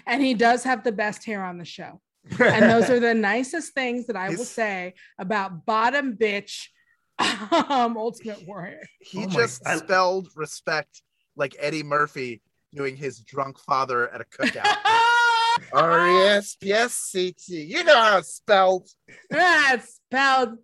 and 0.05 0.21
he 0.21 0.33
does 0.33 0.63
have 0.63 0.83
the 0.83 0.91
best 0.91 1.25
hair 1.25 1.43
on 1.43 1.57
the 1.57 1.65
show. 1.65 1.99
And 2.39 2.69
those 2.69 2.89
are 2.89 2.99
the 2.99 3.13
nicest 3.31 3.73
things 3.73 4.07
that 4.07 4.15
I 4.15 4.29
will 4.29 4.45
say 4.45 4.93
about 5.17 5.65
bottom 5.65 6.15
bitch, 6.15 6.67
um, 7.19 7.97
Ultimate 7.97 8.45
Warrior. 8.47 8.81
He 8.99 9.25
Oh 9.25 9.27
just 9.29 9.65
I- 9.67 9.77
spelled 9.77 10.29
respect 10.35 11.01
like 11.35 11.55
Eddie 11.59 11.83
Murphy 11.83 12.41
doing 12.75 12.95
his 12.95 13.19
drunk 13.19 13.57
father 13.59 14.07
at 14.13 14.21
a 14.21 14.25
cookout. 14.25 14.77
R 15.73 16.07
E 16.07 16.27
S 16.29 16.55
P 16.61 16.71
S 16.71 16.93
C 16.93 17.31
T. 17.33 17.61
You 17.63 17.83
know 17.83 17.95
how 17.99 18.17
it's 18.19 18.33
spelled. 18.35 18.87
Ah, 19.33 19.67
that's 19.71 19.95
spelled. 20.07 20.57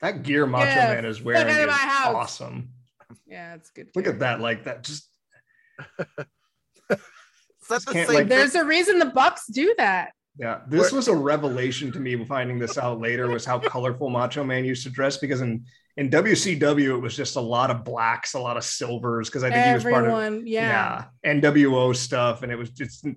That 0.00 0.22
gear 0.22 0.46
Macho 0.46 0.64
Yeah, 0.66 0.94
Man 0.94 1.04
is 1.04 1.22
wearing 1.22 1.46
is 1.48 1.66
my 1.66 1.72
house. 1.72 2.14
awesome. 2.14 2.70
Yeah, 3.26 3.54
it's 3.54 3.70
good. 3.70 3.88
Look 3.94 4.06
at 4.06 4.18
that, 4.20 4.40
like 4.40 4.64
that. 4.64 4.84
Just 4.84 5.08
Is 6.90 7.68
that 7.68 7.84
the 7.84 7.92
Can't, 7.92 8.06
same 8.08 8.16
like- 8.16 8.28
There's 8.28 8.54
a 8.54 8.64
reason 8.64 8.98
the 8.98 9.06
Bucks 9.06 9.46
do 9.48 9.74
that. 9.78 10.12
yeah, 10.38 10.60
this 10.68 10.92
was 10.92 11.08
a 11.08 11.14
revelation 11.14 11.90
to 11.92 11.98
me. 11.98 12.22
Finding 12.24 12.58
this 12.58 12.78
out 12.78 13.00
later 13.00 13.28
was 13.28 13.44
how 13.44 13.58
colorful 13.74 14.10
Macho 14.10 14.44
Man 14.44 14.64
used 14.64 14.84
to 14.84 14.90
dress. 14.90 15.16
Because 15.16 15.40
in 15.40 15.64
in 15.96 16.10
WCW 16.10 16.90
it 16.96 17.00
was 17.00 17.16
just 17.16 17.36
a 17.36 17.40
lot 17.40 17.70
of 17.70 17.82
blacks, 17.84 18.34
a 18.34 18.38
lot 18.38 18.56
of 18.56 18.64
silvers. 18.64 19.28
Because 19.28 19.42
I 19.42 19.50
think 19.50 19.66
he 19.66 19.72
was 19.74 19.82
part 19.82 20.04
of 20.06 20.10
Everyone, 20.12 20.46
yeah. 20.46 21.04
yeah 21.24 21.32
NWO 21.40 21.96
stuff, 21.96 22.42
and 22.42 22.52
it 22.52 22.56
was 22.56 22.70
just 22.70 23.04
it, 23.06 23.16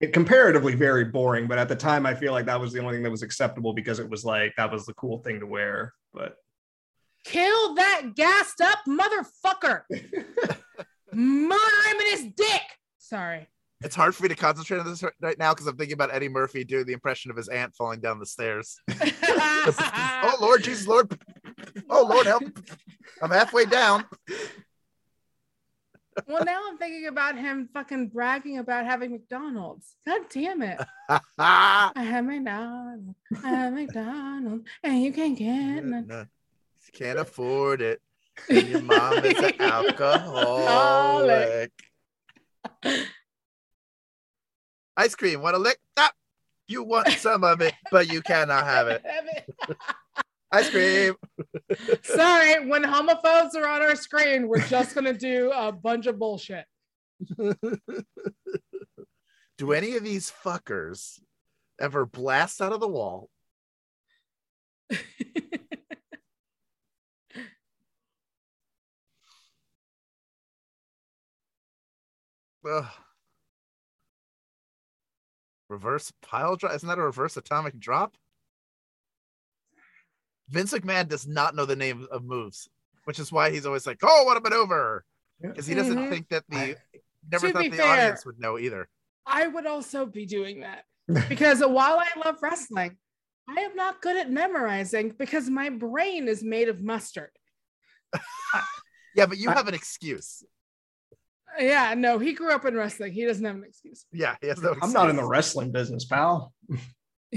it 0.00 0.12
comparatively 0.12 0.74
very 0.74 1.04
boring. 1.04 1.46
But 1.46 1.58
at 1.58 1.68
the 1.68 1.76
time, 1.76 2.06
I 2.06 2.14
feel 2.14 2.32
like 2.32 2.46
that 2.46 2.60
was 2.60 2.72
the 2.72 2.80
only 2.80 2.94
thing 2.94 3.02
that 3.02 3.10
was 3.10 3.22
acceptable 3.22 3.72
because 3.72 3.98
it 3.98 4.08
was 4.08 4.24
like 4.24 4.54
that 4.56 4.70
was 4.70 4.86
the 4.86 4.94
cool 4.94 5.18
thing 5.18 5.40
to 5.40 5.46
wear. 5.46 5.94
But 6.12 6.36
Kill 7.24 7.74
that 7.74 8.14
gassed 8.14 8.60
up 8.60 8.78
motherfucker. 8.86 9.82
Murder 11.12 11.88
him 11.88 12.00
in 12.00 12.06
his 12.10 12.24
dick. 12.36 12.62
Sorry. 12.98 13.48
It's 13.80 13.94
hard 13.94 14.14
for 14.14 14.24
me 14.24 14.30
to 14.30 14.34
concentrate 14.34 14.78
on 14.78 14.86
this 14.86 15.04
right 15.20 15.38
now 15.38 15.52
because 15.54 15.66
I'm 15.66 15.76
thinking 15.76 15.94
about 15.94 16.12
Eddie 16.12 16.28
Murphy 16.28 16.64
doing 16.64 16.84
the 16.84 16.92
impression 16.92 17.30
of 17.30 17.36
his 17.36 17.48
aunt 17.48 17.74
falling 17.76 18.00
down 18.00 18.18
the 18.18 18.26
stairs. 18.26 18.80
oh 18.90 20.36
Lord, 20.40 20.64
Jesus 20.64 20.86
Lord. 20.86 21.16
Oh 21.88 22.06
Lord, 22.08 22.26
help. 22.26 22.44
I'm 23.22 23.30
halfway 23.30 23.66
down. 23.66 24.04
Well, 26.26 26.44
now 26.44 26.60
I'm 26.68 26.78
thinking 26.78 27.06
about 27.06 27.36
him 27.36 27.68
fucking 27.72 28.08
bragging 28.08 28.58
about 28.58 28.84
having 28.84 29.12
McDonald's. 29.12 29.94
God 30.06 30.22
damn 30.30 30.62
it. 30.62 30.80
I 31.38 31.92
have 31.94 32.24
McDonald's. 32.24 33.14
I 33.44 33.48
have 33.48 33.72
McDonald's. 33.72 34.68
And 34.82 35.02
you 35.02 35.12
can't 35.12 35.36
get 35.36 35.84
no, 35.84 36.20
you 36.20 36.92
can't 36.92 37.18
afford 37.18 37.82
it. 37.82 38.00
And 38.48 38.68
your 38.68 38.82
mom 38.82 39.14
is 39.24 39.36
an 39.36 39.60
alcoholic. 39.60 41.72
Ice 44.96 45.16
cream, 45.16 45.42
want 45.42 45.56
a 45.56 45.58
lick? 45.58 45.76
Ah, 45.96 46.12
you 46.68 46.84
want 46.84 47.08
some 47.14 47.42
of 47.42 47.60
it, 47.60 47.74
but 47.90 48.12
you 48.12 48.22
cannot 48.22 48.64
have 48.64 48.86
it. 48.86 49.04
Ice 50.50 50.70
cream. 50.70 51.14
Sorry, 52.02 52.66
when 52.66 52.82
homophobes 52.82 53.54
are 53.54 53.68
on 53.68 53.82
our 53.82 53.94
screen, 53.94 54.48
we're 54.48 54.66
just 54.66 54.94
gonna 54.94 55.12
do 55.12 55.52
a 55.54 55.70
bunch 55.72 56.06
of 56.06 56.18
bullshit. 56.18 56.64
Do 59.58 59.72
any 59.72 59.96
of 59.96 60.04
these 60.04 60.32
fuckers 60.44 61.20
ever 61.80 62.06
blast 62.06 62.62
out 62.62 62.72
of 62.72 62.80
the 62.80 62.88
wall? 62.88 63.28
Ugh. 72.68 72.86
Reverse 75.68 76.12
pile 76.22 76.56
drop? 76.56 76.74
Isn't 76.74 76.88
that 76.88 76.98
a 76.98 77.02
reverse 77.02 77.36
atomic 77.36 77.78
drop? 77.78 78.16
Vince 80.50 80.72
McMahon 80.72 81.08
does 81.08 81.26
not 81.26 81.54
know 81.54 81.64
the 81.66 81.76
name 81.76 82.06
of 82.10 82.24
moves, 82.24 82.68
which 83.04 83.18
is 83.18 83.30
why 83.32 83.50
he's 83.50 83.66
always 83.66 83.86
like, 83.86 83.98
"Oh, 84.02 84.24
what 84.24 84.36
a 84.36 84.40
maneuver," 84.40 85.04
because 85.40 85.66
he 85.66 85.74
doesn't 85.74 85.96
Mhm. 85.98 86.08
think 86.10 86.28
that 86.30 86.44
the 86.48 86.56
I- 86.56 86.76
never 87.30 87.50
thought 87.52 87.62
the 87.62 87.70
fair- 87.70 87.86
audience 87.86 88.24
would 88.26 88.38
know 88.38 88.58
either. 88.58 88.88
I 89.26 89.46
would 89.46 89.66
also 89.66 90.06
be 90.06 90.24
doing 90.26 90.60
that 90.60 90.84
because 91.28 91.60
while 91.60 91.98
I 91.98 92.08
love 92.24 92.42
wrestling, 92.42 92.96
I 93.48 93.60
am 93.60 93.74
not 93.76 94.00
good 94.02 94.16
at 94.16 94.30
memorizing 94.30 95.10
because 95.10 95.48
my 95.50 95.68
brain 95.70 96.28
is 96.28 96.42
made 96.42 96.68
of 96.68 96.82
mustard. 96.82 97.30
Yeah, 99.14 99.26
but 99.26 99.38
you 99.38 99.48
have 99.48 99.66
an 99.66 99.74
excuse. 99.74 100.44
Yeah, 101.58 101.94
no, 101.94 102.18
he 102.20 102.34
grew 102.34 102.52
up 102.52 102.64
in 102.66 102.76
wrestling. 102.76 103.12
He 103.12 103.24
doesn't 103.24 103.44
have 103.44 103.56
an 103.56 103.64
excuse. 103.64 104.06
Yeah, 104.12 104.36
he 104.40 104.46
has 104.46 104.60
no. 104.62 104.76
I'm 104.80 104.92
not 104.92 105.10
in 105.10 105.16
the 105.16 105.24
wrestling 105.26 105.72
business, 105.72 106.04
pal. 106.04 106.52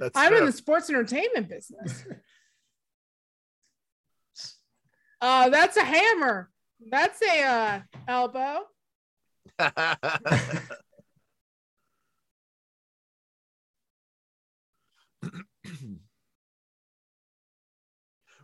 I'm 0.00 0.10
That's 0.12 0.40
in 0.40 0.46
the 0.46 0.52
sports 0.52 0.90
entertainment 0.90 1.48
business. 1.48 2.04
Uh, 5.20 5.48
that's 5.48 5.76
a 5.76 5.84
hammer. 5.84 6.50
That's 6.90 7.22
a 7.22 7.42
uh, 7.42 7.80
elbow. 8.08 8.60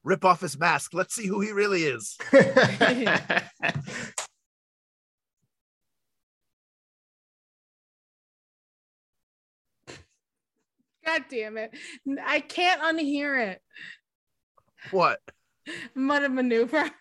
Rip 0.02 0.24
off 0.24 0.40
his 0.40 0.58
mask. 0.58 0.94
Let's 0.94 1.14
see 1.14 1.26
who 1.26 1.40
he 1.40 1.52
really 1.52 1.82
is. 1.82 2.16
God 11.04 11.24
damn 11.30 11.56
it. 11.56 11.72
I 12.24 12.40
can't 12.40 12.80
unhear 12.82 13.52
it. 13.52 13.60
What? 14.90 15.18
What 15.94 16.24
a 16.24 16.28
maneuver. 16.28 16.90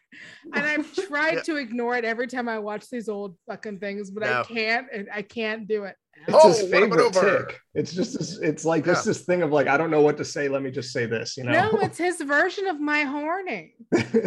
And 0.54 0.66
I've 0.66 0.92
tried 1.08 1.36
Yeah. 1.36 1.42
to 1.44 1.56
ignore 1.58 1.96
it 1.96 2.04
every 2.04 2.26
time 2.26 2.50
I 2.50 2.58
watch 2.58 2.90
these 2.90 3.08
old 3.08 3.38
fucking 3.48 3.78
things, 3.80 4.10
but 4.10 4.24
No. 4.24 4.40
I 4.40 4.44
can't. 4.44 4.88
and 4.92 5.08
I 5.14 5.22
can't 5.22 5.68
do 5.68 5.84
it. 5.84 5.96
It's 6.28 6.36
Oh, 6.36 6.48
his 6.50 6.62
favorite 6.64 6.90
maneuver. 6.90 7.46
tick. 7.46 7.60
It's 7.76 7.94
just 7.94 8.18
this, 8.18 8.40
it's 8.40 8.66
like 8.66 8.84
this 8.84 9.06
Yeah. 9.06 9.12
this 9.12 9.22
thing 9.22 9.44
of 9.44 9.52
like 9.52 9.68
I 9.68 9.78
don't 9.78 9.92
know 9.92 10.02
what 10.02 10.18
to 10.18 10.26
say. 10.26 10.48
Let 10.50 10.64
me 10.64 10.72
just 10.72 10.92
say 10.92 11.06
this. 11.06 11.38
You 11.38 11.44
know. 11.44 11.52
No, 11.52 11.80
it's 11.82 12.00
his 12.00 12.20
version 12.22 12.66
of 12.68 12.80
my 12.82 13.02
horning. 13.02 13.74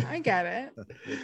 I 0.06 0.20
get 0.22 0.46
it. 0.46 1.22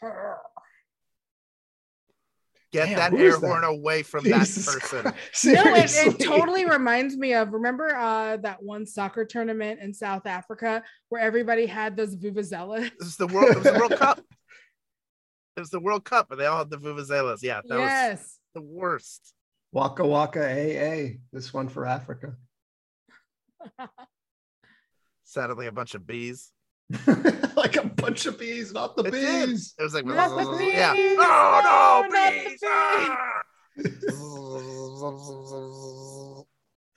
Get 2.72 2.86
Damn, 2.86 2.96
that 2.98 3.10
who 3.10 3.18
air 3.18 3.32
that? 3.32 3.40
horn 3.46 3.64
away 3.64 4.02
from 4.04 4.22
Jesus 4.22 4.64
that 4.66 4.80
person. 4.80 5.02
Christ. 5.02 5.44
No, 5.44 5.74
it, 5.74 5.90
it 6.20 6.24
totally 6.24 6.64
reminds 6.66 7.16
me 7.16 7.34
of 7.34 7.52
remember 7.52 7.96
uh 7.96 8.36
that 8.38 8.62
one 8.62 8.86
soccer 8.86 9.24
tournament 9.24 9.80
in 9.80 9.92
South 9.92 10.24
Africa 10.26 10.82
where 11.08 11.20
everybody 11.20 11.66
had 11.66 11.96
those 11.96 12.14
vuvuzelas. 12.14 12.90
This 12.98 13.08
is 13.08 13.16
the 13.16 13.26
world. 13.26 13.50
It 13.50 13.56
was 13.56 13.64
the 13.64 13.78
World 13.78 13.96
Cup. 13.96 14.20
It 15.56 15.60
was 15.60 15.70
the 15.70 15.80
World 15.80 16.04
Cup, 16.04 16.30
and 16.30 16.40
they 16.40 16.46
all 16.46 16.58
had 16.58 16.70
the 16.70 16.78
vuvuzelas. 16.78 17.42
Yeah, 17.42 17.60
that 17.66 17.78
was 17.78 17.88
Yes. 17.90 18.38
the 18.54 18.62
worst. 18.62 19.34
Waka 19.72 20.06
Waka 20.06 20.40
AA. 20.40 21.18
This 21.32 21.52
one 21.52 21.68
for 21.68 21.84
Africa. 21.84 22.36
Sadly, 25.24 25.66
a 25.66 25.72
bunch 25.72 25.94
of 25.94 26.06
bees. 26.06 26.52
like 27.56 27.76
a 27.76 27.84
bunch 27.86 28.26
of 28.26 28.36
bees, 28.38 28.72
not 28.72 28.96
the 28.96 29.04
It 29.04 29.12
did. 29.12 29.48
bees. 29.50 29.74
It 29.78 29.82
was 29.82 29.94
like, 29.94 30.04
Not 30.04 30.36
the 30.58 30.64
yeah. 30.64 30.92
bees. 30.92 31.16
Oh 31.20 31.60
no, 31.64 32.02
No, 32.08 32.08
not 32.08 32.10
the 32.10 32.48
bees! 32.48 32.60
Ah! 32.66 33.42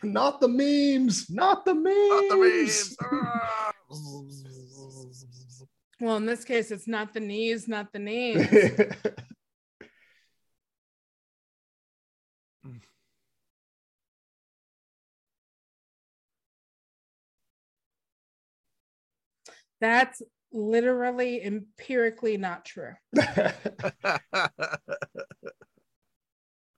Not 0.06 0.42
the 0.42 0.50
memes. 0.50 1.30
Not 1.30 1.64
the 1.64 1.74
memes. 1.76 2.10
Not 2.10 2.30
the 2.30 2.36
bees! 2.42 2.98
Ah! 3.02 3.72
Well, 6.02 6.18
in 6.18 6.26
this 6.26 6.44
case, 6.44 6.72
it's 6.72 6.88
not 6.88 7.14
the 7.14 7.22
knees, 7.22 7.68
not 7.70 7.94
the 7.94 8.00
knees. 8.08 8.46
That's 19.84 20.22
literally 20.54 21.44
empirically 21.44 22.38
not 22.38 22.64
true. 22.64 22.94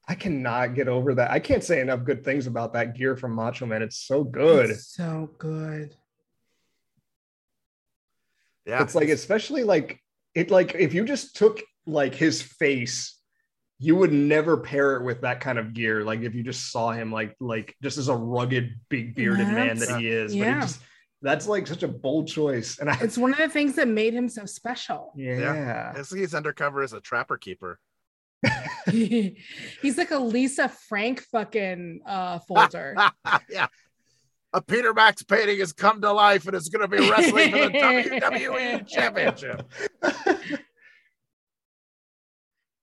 I 0.07 0.13
cannot 0.15 0.73
get 0.75 0.87
over 0.87 1.13
that. 1.15 1.29
I 1.31 1.39
can't 1.39 1.63
say 1.63 1.81
enough 1.81 2.03
good 2.03 2.23
things 2.23 2.47
about 2.47 2.73
that 2.73 2.95
gear 2.95 3.15
from 3.15 3.33
Macho 3.33 3.65
Man. 3.67 3.81
It's 3.83 3.97
so 3.97 4.23
good. 4.23 4.69
It's 4.71 4.87
so 4.93 5.29
good. 5.37 5.95
yeah, 8.65 8.81
It's 8.81 8.95
like 8.95 9.09
especially 9.09 9.63
like 9.63 9.99
it 10.33 10.49
like 10.51 10.73
if 10.75 10.93
you 10.95 11.05
just 11.05 11.35
took 11.35 11.61
like 11.85 12.15
his 12.15 12.41
face, 12.41 13.19
you 13.77 13.95
would 13.95 14.11
never 14.13 14.57
pair 14.57 14.95
it 14.95 15.03
with 15.03 15.21
that 15.21 15.41
kind 15.41 15.59
of 15.59 15.73
gear. 15.73 16.03
Like 16.03 16.21
if 16.21 16.33
you 16.33 16.41
just 16.43 16.71
saw 16.71 16.91
him 16.91 17.11
like 17.11 17.35
like 17.39 17.75
just 17.83 17.97
as 17.99 18.07
a 18.07 18.15
rugged 18.15 18.75
big 18.89 19.13
bearded 19.15 19.47
man 19.47 19.77
that 19.77 19.99
he 19.99 20.07
is. 20.07 20.33
But 20.33 20.39
Yeah. 20.39 20.55
he 20.55 20.61
just 20.61 20.79
that's 21.21 21.47
like 21.47 21.65
such 21.67 21.83
a 21.83 21.87
bold 21.87 22.27
choice. 22.27 22.79
And 22.79 22.89
I 22.89 22.97
It's 23.01 23.17
one 23.17 23.31
of 23.31 23.37
the 23.37 23.49
things 23.49 23.75
that 23.75 23.87
made 23.87 24.13
him 24.13 24.29
so 24.29 24.45
special. 24.45 25.11
yeah. 25.15 25.93
it's 25.95 26.11
like 26.11 26.21
he's 26.21 26.33
undercover 26.35 26.81
as 26.83 26.93
a 26.93 26.99
trapper 27.01 27.37
keeper. 27.37 27.79
He's 28.91 29.97
like 29.97 30.11
a 30.11 30.19
Lisa 30.19 30.69
Frank 30.69 31.21
fucking 31.31 32.01
uh 32.05 32.37
folder. 32.47 32.95
yeah. 33.49 33.67
A 34.53 34.61
Peter 34.61 34.93
Max 34.93 35.23
painting 35.23 35.57
has 35.59 35.73
come 35.73 35.99
to 36.01 36.11
life 36.13 36.45
and 36.45 36.55
it's 36.55 36.69
going 36.69 36.87
to 36.87 36.87
be 36.87 37.09
wrestling 37.09 37.51
for 37.51 37.57
the 37.57 37.69
WWE 38.21 38.87
Championship. 38.87 39.63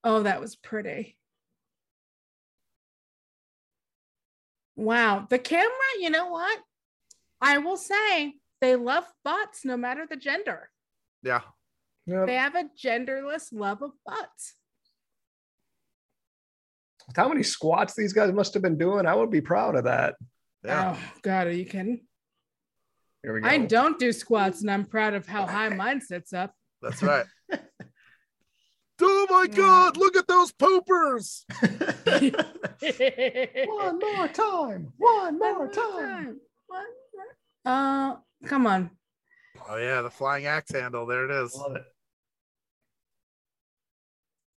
oh, 0.03 0.23
that 0.23 0.41
was 0.41 0.55
pretty. 0.55 1.17
Wow. 4.75 5.25
The 5.29 5.39
camera, 5.39 5.69
you 5.99 6.09
know 6.09 6.27
what? 6.27 6.59
I 7.43 7.57
will 7.57 7.75
say 7.75 8.35
they 8.61 8.77
love 8.77 9.03
butts 9.25 9.65
no 9.65 9.75
matter 9.75 10.07
the 10.09 10.15
gender. 10.15 10.69
Yeah. 11.21 11.41
Yep. 12.05 12.27
They 12.27 12.35
have 12.35 12.55
a 12.55 12.69
genderless 12.81 13.49
love 13.51 13.81
of 13.81 13.91
butts. 14.05 14.55
How 17.15 17.27
many 17.27 17.43
squats 17.43 17.95
these 17.95 18.13
guys 18.13 18.31
must 18.31 18.53
have 18.53 18.63
been 18.63 18.77
doing? 18.77 19.05
I 19.05 19.13
would 19.13 19.29
be 19.29 19.41
proud 19.41 19.75
of 19.75 19.83
that. 19.83 20.15
Yeah. 20.63 20.95
Oh, 20.95 21.11
God, 21.21 21.47
are 21.47 21.51
you 21.51 21.65
kidding? 21.65 22.05
Here 23.21 23.33
we 23.33 23.41
go. 23.41 23.47
I 23.47 23.57
don't 23.57 23.99
do 23.99 24.13
squats 24.13 24.61
and 24.61 24.71
I'm 24.71 24.85
proud 24.85 25.13
of 25.13 25.27
how 25.27 25.45
high 25.45 25.69
mine 25.69 25.99
sits 25.99 26.31
up. 26.31 26.53
That's 26.81 27.03
right. 27.03 27.25
oh 29.01 29.27
my 29.29 29.47
God. 29.47 29.97
Look 29.97 30.15
at 30.15 30.27
those 30.27 30.53
poopers. 30.53 31.43
One 33.67 33.99
more 33.99 34.27
time. 34.29 34.93
One 34.97 35.39
more 35.39 35.59
One 35.59 35.71
time. 35.71 36.39
One 36.67 36.67
more- 36.67 36.85
Uh, 37.65 38.15
come 38.45 38.67
on. 38.67 38.91
Oh, 39.69 39.77
yeah. 39.77 40.01
The 40.01 40.09
flying 40.09 40.45
axe 40.45 40.71
handle. 40.71 41.05
There 41.05 41.25
it 41.29 41.43
is. 41.43 41.55
Love 41.55 41.75
it. 41.75 41.83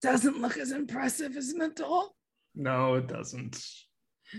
Doesn't 0.03 0.41
look 0.41 0.57
as 0.59 0.73
impressive 0.73 1.37
as 1.37 1.51
an 1.51 1.63
adult. 1.63 2.15
No, 2.55 2.95
it 2.95 3.07
doesn't. 3.07 3.63
I 4.35 4.39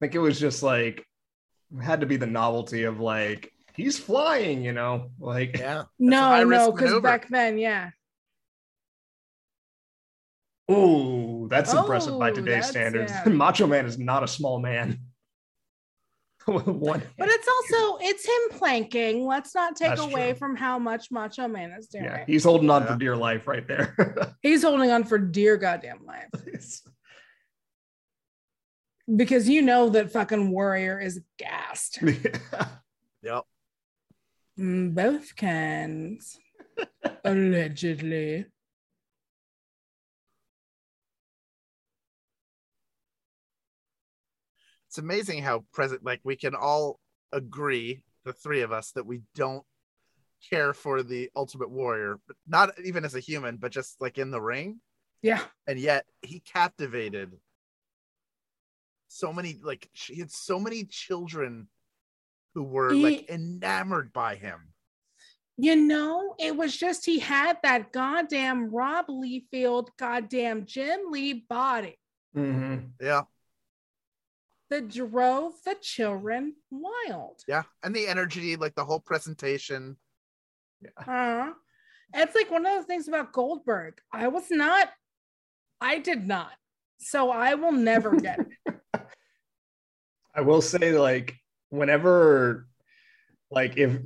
think 0.00 0.14
it 0.14 0.18
was 0.18 0.38
just 0.38 0.62
like 0.62 1.06
it 1.76 1.82
had 1.82 2.00
to 2.00 2.06
be 2.06 2.16
the 2.16 2.26
novelty 2.26 2.82
of 2.84 3.00
like 3.00 3.52
he's 3.74 3.98
flying, 3.98 4.62
you 4.64 4.72
know, 4.72 5.10
like 5.18 5.56
Yeah. 5.58 5.84
No, 5.98 6.44
no, 6.44 6.70
because 6.72 6.86
maneuver. 6.90 7.00
back 7.00 7.28
then, 7.28 7.58
yeah. 7.58 7.90
oh, 10.68 11.46
that's 11.48 11.72
impressive 11.72 12.18
by 12.18 12.30
Oh, 12.30 12.34
today's 12.34 12.66
standards. 12.68 13.12
yeah. 13.12 13.24
Macho 13.32 13.66
Man 13.66 13.86
is 13.86 13.98
not 13.98 14.22
a 14.22 14.28
small 14.28 14.58
man. 14.60 14.98
One. 16.46 17.02
But 17.18 17.28
it's 17.30 17.48
also 17.48 17.98
it's 18.02 18.26
him 18.26 18.58
planking. 18.58 19.26
Let's 19.26 19.54
not 19.54 19.76
take 19.76 19.88
That's 19.90 20.00
away 20.02 20.30
true. 20.30 20.38
from 20.38 20.56
how 20.56 20.78
much 20.78 21.10
Macho 21.10 21.48
Man 21.48 21.70
is 21.72 21.86
doing. 21.88 22.04
yeah, 22.04 22.24
he's 22.26 22.44
holding 22.44 22.68
on 22.70 22.82
Yeah. 22.82 22.92
for 22.92 22.98
dear 22.98 23.16
life 23.16 23.46
right 23.46 23.66
there. 23.66 23.96
He's 24.42 24.62
holding 24.62 24.90
on 24.90 25.04
for 25.04 25.16
dear 25.18 25.56
goddamn 25.56 26.04
life 26.04 26.28
because 29.16 29.48
you 29.48 29.62
know 29.62 29.88
that 29.90 30.10
fucking 30.12 30.50
Warrior 30.50 31.00
is 31.00 31.20
gassed. 31.38 31.98
Yep. 33.22 33.44
Mm, 34.58 34.94
Both 34.94 35.34
cans, 35.36 36.38
allegedly. 37.24 38.46
It's 44.94 45.00
amazing 45.00 45.42
how 45.42 45.64
present, 45.72 46.04
like, 46.04 46.20
we 46.22 46.36
can 46.36 46.54
all 46.54 47.00
agree, 47.32 48.04
the 48.24 48.32
three 48.32 48.60
of 48.60 48.70
us, 48.70 48.92
that 48.92 49.04
we 49.04 49.22
don't 49.34 49.64
care 50.48 50.72
for 50.72 51.02
the 51.02 51.32
Ultimate 51.34 51.68
Warrior, 51.68 52.20
but 52.28 52.36
not 52.46 52.70
even 52.84 53.04
as 53.04 53.16
a 53.16 53.20
human, 53.20 53.56
but 53.56 53.72
just 53.72 54.00
like 54.00 54.18
in 54.18 54.30
the 54.30 54.40
ring. 54.40 54.78
Yeah, 55.20 55.40
And 55.66 55.80
yet 55.80 56.06
he 56.22 56.38
captivated 56.38 57.32
so 59.08 59.32
many, 59.32 59.58
like, 59.64 59.90
he 59.94 60.20
had 60.20 60.30
so 60.30 60.60
many 60.60 60.84
children 60.84 61.66
who 62.54 62.62
were 62.62 62.94
like 62.94 63.28
enamored 63.28 64.12
by 64.12 64.36
him. 64.36 64.60
you 65.56 65.74
know, 65.74 66.36
it 66.38 66.56
was 66.56 66.76
just 66.76 67.04
he 67.04 67.18
had 67.18 67.58
that 67.64 67.90
goddamn 67.90 68.70
Rob 68.70 69.08
Liefeld 69.08 69.88
goddamn 69.98 70.66
Jim 70.66 71.00
Lee 71.10 71.44
body 71.48 71.98
mm-hmm. 72.36 72.76
Yeah. 73.00 73.22
That 74.74 74.88
drove 74.88 75.52
the 75.64 75.76
children 75.80 76.54
wild. 76.68 77.40
Yeah. 77.46 77.62
And 77.84 77.94
the 77.94 78.08
energy, 78.08 78.56
like 78.56 78.74
the 78.74 78.84
whole 78.84 78.98
presentation. 78.98 79.96
Uh, 81.06 81.52
it's 82.12 82.34
like 82.34 82.50
one 82.50 82.66
of 82.66 82.80
the 82.80 82.82
things 82.82 83.06
about 83.06 83.32
Goldberg. 83.32 84.00
I 84.12 84.28
was 84.28 84.50
not, 84.50 84.88
I 85.80 85.98
did 86.00 86.26
not. 86.26 86.50
So 86.98 87.30
I 87.30 87.54
will 87.54 87.72
never 87.72 88.16
get 88.16 88.40
it. 88.40 88.74
I 90.34 90.40
will 90.40 90.60
say, 90.60 90.98
like, 90.98 91.36
whenever, 91.68 92.66
like, 93.54 93.76
if 93.76 93.98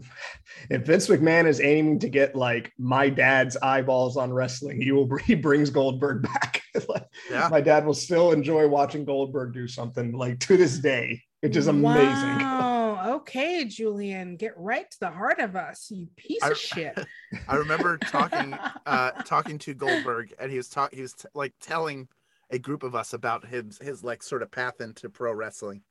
if 0.71 0.85
Vince 0.87 1.09
McMahon 1.09 1.47
is 1.47 1.61
aiming 1.61 1.99
to 2.01 2.09
get 2.09 2.35
like 2.37 2.73
my 2.79 3.09
dad's 3.09 3.57
eyeballs 3.57 4.17
on 4.17 4.33
wrestling, 4.33 4.81
he 4.81 4.93
will 4.93 5.09
he 5.25 5.35
brings 5.35 5.71
Goldberg 5.71 6.23
back. 6.23 6.63
Like, 6.89 7.07
Yeah. 7.29 7.49
my 7.51 7.61
dad 7.61 7.85
will 7.85 7.95
still 7.95 8.31
enjoy 8.31 8.69
watching 8.69 9.05
Goldberg 9.05 9.53
do 9.53 9.67
something 9.67 10.13
like 10.13 10.39
to 10.41 10.57
this 10.57 10.79
day, 10.79 11.23
which 11.41 11.57
is 11.57 11.67
amazing. 11.67 12.39
Wow. 12.39 13.15
Okay, 13.17 13.65
Julian, 13.65 14.37
get 14.37 14.57
right 14.57 14.89
to 14.89 15.01
the 15.01 15.11
heart 15.11 15.41
of 15.41 15.57
us, 15.57 15.91
you 15.91 16.07
piece 16.17 16.43
I- 16.43 16.51
of 16.51 16.57
shit. 16.59 16.97
I 17.49 17.57
remember 17.57 17.97
talking 17.99 18.55
uh 18.87 19.11
talking 19.25 19.59
to 19.61 19.75
Goldberg 19.75 20.35
and 20.39 20.51
he 20.53 20.57
was 20.57 20.69
talking 20.69 20.97
he 20.99 21.03
was 21.03 21.15
t- 21.15 21.29
like 21.35 21.55
telling 21.61 22.07
a 22.51 22.59
group 22.61 22.83
of 22.85 22.95
us 22.95 23.13
about 23.13 23.45
his 23.47 23.79
his 23.79 24.05
like 24.05 24.23
sort 24.23 24.43
of 24.43 24.51
path 24.53 24.81
into 24.81 25.09
pro 25.11 25.33
wrestling 25.33 25.83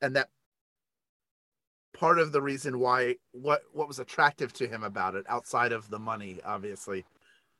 and 0.00 0.16
that 0.16 0.28
part 1.94 2.18
of 2.18 2.32
the 2.32 2.42
reason 2.42 2.78
why 2.78 3.16
what 3.32 3.62
what 3.72 3.88
was 3.88 4.00
attractive 4.00 4.52
to 4.52 4.66
him 4.66 4.82
about 4.82 5.14
it 5.14 5.24
outside 5.28 5.72
of 5.72 5.88
the 5.88 5.98
money 5.98 6.40
obviously 6.44 7.04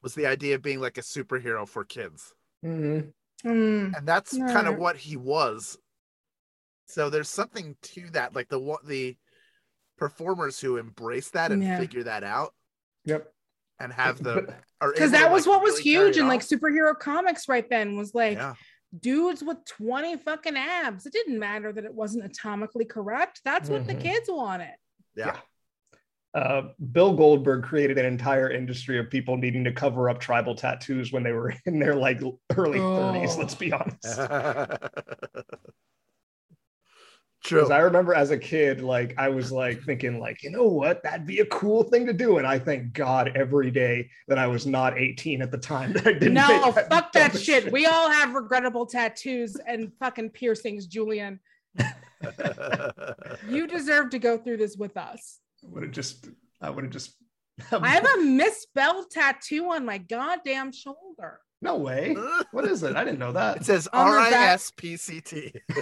was 0.02 0.14
the 0.14 0.26
idea 0.26 0.56
of 0.56 0.60
being 0.62 0.80
like 0.80 0.98
a 0.98 1.02
superhero 1.02 1.66
for 1.66 1.84
kids 1.84 2.34
Mhm. 2.62 3.12
Mm, 3.44 3.96
and 3.96 4.08
that's 4.08 4.36
kind 4.36 4.66
of 4.66 4.76
what 4.78 4.96
he 4.96 5.16
was 5.16 5.78
so 6.86 7.08
there's 7.10 7.28
something 7.28 7.76
to 7.82 8.10
that 8.10 8.34
like 8.34 8.48
the 8.48 8.58
what 8.58 8.84
the 8.86 9.16
performers 9.96 10.58
who 10.60 10.76
embrace 10.76 11.30
that 11.30 11.52
and 11.52 11.62
Yeah. 11.62 11.78
figure 11.78 12.02
that 12.02 12.24
out 12.24 12.54
Yep. 13.04 13.32
and 13.78 13.92
have 13.92 14.22
the 14.22 14.54
because 14.80 15.12
that 15.12 15.30
was 15.30 15.46
like, 15.46 15.54
what 15.56 15.62
was 15.62 15.72
really 15.74 15.82
huge 15.82 16.16
in 16.16 16.26
like 16.26 16.40
superhero 16.40 16.98
comics 16.98 17.48
right 17.48 17.68
then 17.70 17.96
was 17.96 18.14
like 18.14 18.36
yeah 18.38 18.54
dudes 19.00 19.42
with 19.42 19.64
20 19.66 20.16
fucking 20.18 20.56
abs. 20.56 21.06
It 21.06 21.12
didn't 21.12 21.38
matter 21.38 21.72
that 21.72 21.84
it 21.84 21.94
wasn't 21.94 22.30
atomically 22.32 22.88
correct. 22.88 23.40
That's 23.44 23.68
what 23.68 23.86
the 23.86 23.94
Mhm. 23.94 24.00
kids 24.00 24.28
wanted. 24.30 24.74
yeah 25.16 25.38
Uh, 26.34 26.70
Bill 26.90 27.14
Goldberg 27.14 27.62
created 27.62 27.96
an 27.96 28.06
entire 28.06 28.50
industry 28.50 28.98
of 28.98 29.08
people 29.08 29.36
needing 29.36 29.62
to 29.64 29.72
cover 29.72 30.10
up 30.10 30.18
tribal 30.18 30.56
tattoos 30.56 31.12
when 31.12 31.22
they 31.22 31.30
were 31.32 31.54
in 31.66 31.78
their 31.78 31.94
like 31.94 32.20
early 32.56 32.80
30s. 32.80 33.36
Oh. 33.36 33.38
Let's 33.38 33.54
be 33.54 33.72
honest. 33.72 34.18
True. 37.44 37.60
Because 37.60 37.70
I 37.70 37.80
remember 37.80 38.14
as 38.14 38.30
a 38.30 38.38
kid, 38.38 38.80
like 38.80 39.14
I 39.18 39.28
was 39.28 39.52
like 39.52 39.82
thinking, 39.82 40.18
like, 40.18 40.42
you 40.42 40.50
know 40.50 40.64
what, 40.64 41.02
that'd 41.02 41.26
be 41.26 41.40
a 41.40 41.46
cool 41.46 41.82
thing 41.82 42.06
to 42.06 42.12
do. 42.14 42.38
And 42.38 42.46
I 42.46 42.58
thank 42.58 42.94
God 42.94 43.32
every 43.34 43.70
day 43.70 44.08
that 44.28 44.38
I 44.38 44.46
was 44.46 44.66
not 44.66 44.98
18 44.98 45.42
at 45.42 45.50
the 45.50 45.58
time. 45.58 45.92
That 45.92 46.06
I 46.06 46.12
didn't 46.14 46.34
No, 46.34 46.48
make 46.48 46.74
fuck 46.74 46.88
that 46.88 47.12
dumbest 47.12 47.44
shit. 47.44 47.70
We 47.70 47.84
all 47.84 48.10
have 48.10 48.32
regrettable 48.32 48.86
tattoos 48.86 49.56
and 49.66 49.92
fucking 50.00 50.30
piercings, 50.30 50.86
Julian. 50.86 51.38
You 53.48 53.66
deserve 53.66 54.10
to 54.10 54.18
go 54.18 54.38
through 54.38 54.56
this 54.56 54.76
with 54.76 54.96
us. 54.96 55.40
would 55.62 55.82
have 55.82 55.92
just, 55.92 56.28
I 56.62 56.70
would 56.70 56.84
have 56.84 56.92
just. 56.92 57.14
I 57.70 57.88
have 57.88 58.06
a 58.06 58.22
misspelled 58.22 59.10
tattoo 59.10 59.70
on 59.72 59.84
my 59.84 59.98
goddamn 59.98 60.72
shoulder. 60.72 61.40
No 61.64 61.76
way. 61.76 62.14
What 62.52 62.66
is 62.66 62.82
it? 62.82 62.94
I 62.94 63.04
didn't 63.04 63.18
know 63.18 63.32
that. 63.32 63.58
it 63.58 63.64
says 63.64 63.86
On 63.88 64.06
the 64.06 64.12
R 64.12 64.18
I 64.20 64.30
back- 64.30 64.54
S 64.54 64.70
P 64.76 64.96
C 64.96 65.20
T. 65.20 65.52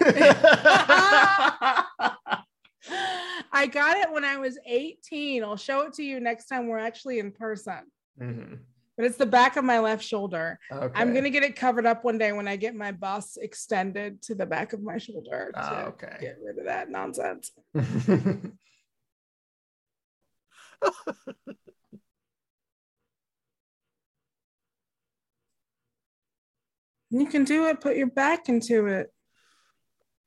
I 3.54 3.66
got 3.70 3.96
it 3.98 4.10
when 4.10 4.24
I 4.24 4.38
was 4.38 4.58
18. 4.66 5.44
I'll 5.44 5.56
show 5.56 5.82
it 5.82 5.92
to 5.94 6.02
you 6.02 6.20
next 6.20 6.46
time 6.46 6.68
we're 6.68 6.78
actually 6.78 7.18
in 7.18 7.30
person. 7.32 7.80
Mhm. 8.20 8.58
But 8.96 9.06
it's 9.06 9.16
the 9.16 9.26
back 9.26 9.56
of 9.56 9.64
my 9.64 9.78
left 9.78 10.04
shoulder. 10.04 10.58
Okay. 10.70 10.92
I'm 10.94 11.14
gonna 11.14 11.30
get 11.30 11.42
it 11.42 11.56
covered 11.56 11.86
up 11.86 12.04
one 12.04 12.18
day 12.18 12.32
when 12.32 12.46
I 12.48 12.56
get 12.56 12.74
my 12.74 12.92
bus 12.92 13.36
extended 13.40 14.20
to 14.22 14.34
the 14.34 14.46
back 14.46 14.72
of 14.72 14.82
my 14.82 14.98
shoulder 14.98 15.50
to 15.54 15.60
Ah, 15.60 15.84
okay. 15.86 16.16
get 16.20 16.38
rid 16.44 16.58
of 16.58 16.64
that 16.66 16.90
nonsense. 16.90 17.50
You 27.12 27.26
can 27.26 27.44
do 27.44 27.66
it. 27.66 27.80
Put 27.80 27.96
your 27.96 28.08
back 28.08 28.48
into 28.48 28.86
it. 28.86 29.12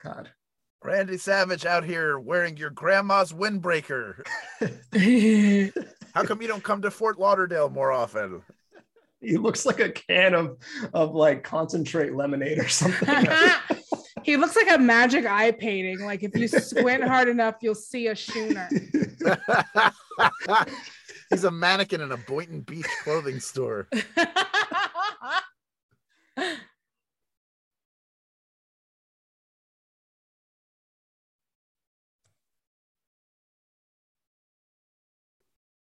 God. 0.04 0.30
Randy 0.84 1.18
Savage 1.18 1.66
out 1.66 1.84
here 1.84 2.20
wearing 2.20 2.58
your 2.58 2.70
grandma's 2.70 3.34
windbreaker. 3.34 4.24
How 6.14 6.24
come 6.24 6.44
you 6.44 6.48
don't 6.48 6.64
come 6.64 6.84
to 6.84 6.92
Fort 6.92 7.18
Lauderdale 7.18 7.70
more 7.70 7.92
often? 7.92 8.44
He 9.20 9.38
looks 9.38 9.66
like 9.66 9.80
a 9.80 9.90
can 9.90 10.36
of 10.36 10.58
of 10.94 11.16
like 11.16 11.44
concentrate 11.44 12.14
lemonade 12.14 12.60
or 12.60 12.68
something. 12.68 13.28
he 14.24 14.38
looks 14.38 14.56
like 14.56 14.70
a 14.70 14.78
magic 14.78 15.26
eye 15.26 15.50
painting. 15.52 16.02
Like 16.02 16.22
if 16.22 16.38
you 16.38 16.48
squint 16.48 17.04
hard 17.04 17.30
enough, 17.30 17.56
you'll 17.62 17.74
see 17.74 18.06
a 18.08 18.16
schooner. 18.16 18.70
He's 21.32 21.46
a 21.46 21.52
mannequin 21.52 22.02
in 22.02 22.12
a 22.12 22.18
Boynton 22.18 22.62
Beach 22.62 22.86
clothing 23.04 23.40
store. 23.40 23.88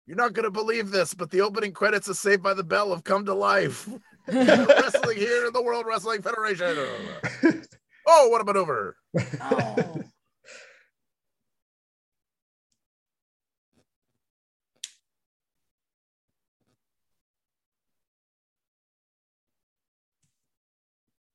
You're 0.06 0.16
not 0.16 0.34
going 0.34 0.44
to 0.44 0.50
believe 0.50 0.90
this, 0.90 1.14
but 1.14 1.30
the 1.30 1.40
opening 1.40 1.72
credits 1.72 2.08
of 2.08 2.16
Saved 2.16 2.42
by 2.42 2.54
the 2.54 2.62
Bell 2.64 2.90
have 2.90 3.04
come 3.04 3.24
to 3.24 3.34
life. 3.34 3.88
Wrestling 4.28 5.16
here 5.16 5.46
in 5.46 5.52
the 5.52 5.62
World 5.62 5.86
Wrestling 5.86 6.22
Federation. 6.22 6.76
Oh, 8.06 8.28
what 8.28 8.42
a 8.42 8.44
maneuver. 8.44 8.98
oh. 9.40 10.02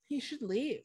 He 0.08 0.20
should 0.20 0.42
leave. 0.44 0.84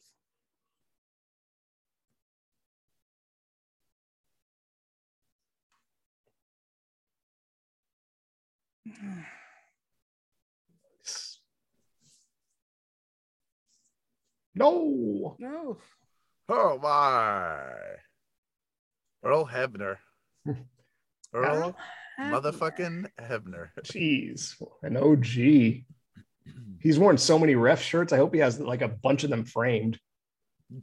no. 14.55 15.35
No. 15.39 15.77
Oh, 16.47 16.77
my. 16.77 17.61
Earl 19.23 19.45
Hebner. 19.45 19.97
Earl 21.33 21.75
motherfucking 22.19 23.07
Hebner. 23.19 23.69
Jeez. 23.83 24.55
An 24.83 24.97
OG. 24.97 25.85
He's 26.79 26.99
worn 26.99 27.17
so 27.17 27.39
many 27.39 27.55
ref 27.55 27.81
shirts. 27.81 28.13
I 28.13 28.17
hope 28.17 28.33
he 28.33 28.39
has 28.39 28.59
like 28.59 28.81
a 28.81 28.87
bunch 28.87 29.23
of 29.23 29.31
them 29.31 29.45
framed. 29.45 29.99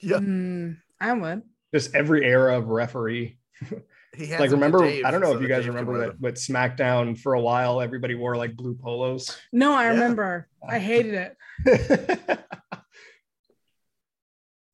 Yeah. 0.01 0.19
Mm, 0.19 0.79
I 1.01 1.13
would. 1.13 1.43
just 1.75 1.95
every 1.95 2.25
era 2.25 2.59
of 2.59 2.67
referee. 2.69 3.39
He 4.15 4.27
had 4.27 4.41
like 4.41 4.51
remember, 4.51 4.85
I 4.85 5.11
don't 5.11 5.21
know 5.23 5.35
if 5.35 5.41
you 5.41 5.49
guys 5.49 5.67
remember 5.67 5.93
wear 5.93 6.07
that, 6.09 6.21
but 6.21 6.35
SmackDown 6.35 7.19
for 7.19 7.33
a 7.35 7.41
while, 7.41 7.81
everybody 7.81 8.15
wore 8.15 8.37
like 8.37 8.55
blue 8.55 8.75
polos. 8.75 9.39
No, 9.53 9.73
I 9.73 9.85
Yeah. 9.85 9.91
remember. 9.91 10.49
I 10.69 10.79
hated 10.91 11.15
it. 11.15 12.39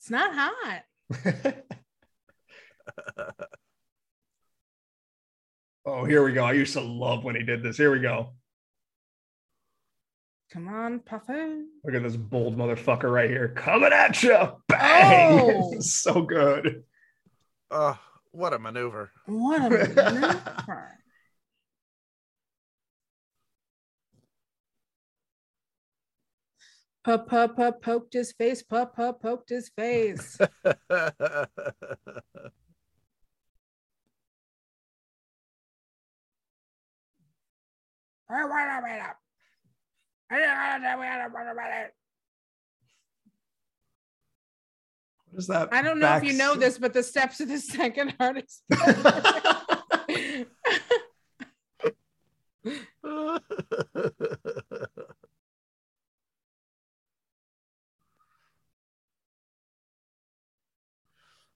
It's 0.01 0.11
not 0.11 0.33
hot. 0.35 0.85
oh, 5.87 6.05
here 6.05 6.25
we 6.25 6.33
go. 6.33 6.45
I 6.45 6.53
used 6.53 6.73
to 6.75 6.81
love 6.81 7.25
when 7.25 7.35
he 7.37 7.43
did 7.43 7.63
this. 7.63 7.77
Here 7.77 7.91
we 7.93 8.01
go. 8.01 8.33
Come 10.51 10.69
on, 10.69 11.01
Puffy. 11.01 11.65
Look 11.85 11.95
at 11.95 12.03
this 12.03 12.17
bold 12.17 12.57
motherfucker 12.57 13.13
right 13.13 13.29
here 13.29 13.49
coming 13.49 13.93
at 13.93 14.23
you. 14.23 14.39
Bang! 14.69 15.41
Oh. 15.41 15.75
so 15.81 16.23
good. 16.23 16.85
Oh, 17.71 17.99
what 18.33 18.53
a 18.53 18.59
maneuver. 18.59 19.11
What 19.27 19.61
a 19.63 19.71
maneuver. 19.95 20.99
Pup, 27.05 27.29
pup, 27.29 27.57
pup, 27.57 27.83
poked 27.83 28.13
his 28.13 28.33
face. 28.33 28.63
Pup, 28.63 28.95
pup, 28.95 29.23
poked 29.23 29.49
his 29.49 29.71
face. 29.71 30.39
What 45.31 45.41
is 45.41 45.47
that? 45.49 45.69
I 45.73 45.83
don't 45.83 45.99
know 45.99 46.17
if 46.17 46.25
you 46.25 46.33
know 46.33 46.55
this, 46.55 46.79
but 46.79 46.93
the 46.93 47.03
steps 47.03 47.41
of 47.41 47.49
the 47.49 47.59
second 47.59 48.15
hardest. 48.19 48.63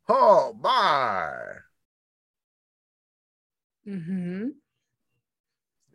Oh 0.09 0.55
my! 0.61 1.33
hmm 3.85 4.49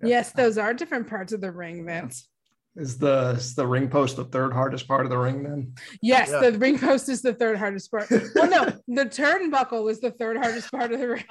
Yes, 0.01 0.31
those 0.31 0.57
are 0.57 0.73
different 0.73 1.07
parts 1.07 1.33
of 1.33 1.41
the 1.41 1.51
ring, 1.51 1.85
Vince. 1.85 2.29
Is 2.77 2.99
the 2.99 3.29
is 3.31 3.55
the 3.55 3.65
ring 3.65 3.89
post 3.89 4.17
the 4.17 4.25
third 4.25 4.53
hardest 4.53 4.87
part 4.87 5.03
of 5.05 5.09
the 5.09 5.17
ring 5.17 5.41
then? 5.41 5.73
Yes, 5.99 6.29
Yeah. 6.31 6.51
the 6.51 6.59
ring 6.59 6.77
post 6.77 7.09
is 7.09 7.23
the 7.23 7.33
third 7.33 7.57
hardest 7.57 7.89
part. 7.89 8.07
Well, 8.35 8.49
no, 8.49 8.65
the 8.87 9.05
turnbuckle 9.09 9.89
is 9.89 9.99
the 9.99 10.11
third 10.11 10.37
hardest 10.37 10.69
part 10.71 10.91
of 10.91 10.99
the 10.99 11.07
ring. 11.07 11.23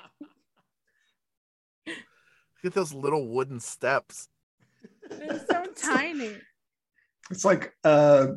Look 1.87 1.97
at 2.65 2.75
those 2.75 2.93
little 2.93 3.29
wooden 3.29 3.61
steps. 3.61 4.29
They're 5.09 5.45
so 5.49 5.67
tiny. 5.77 6.37
It's 7.31 7.45
like 7.45 7.73
uh 7.83 8.29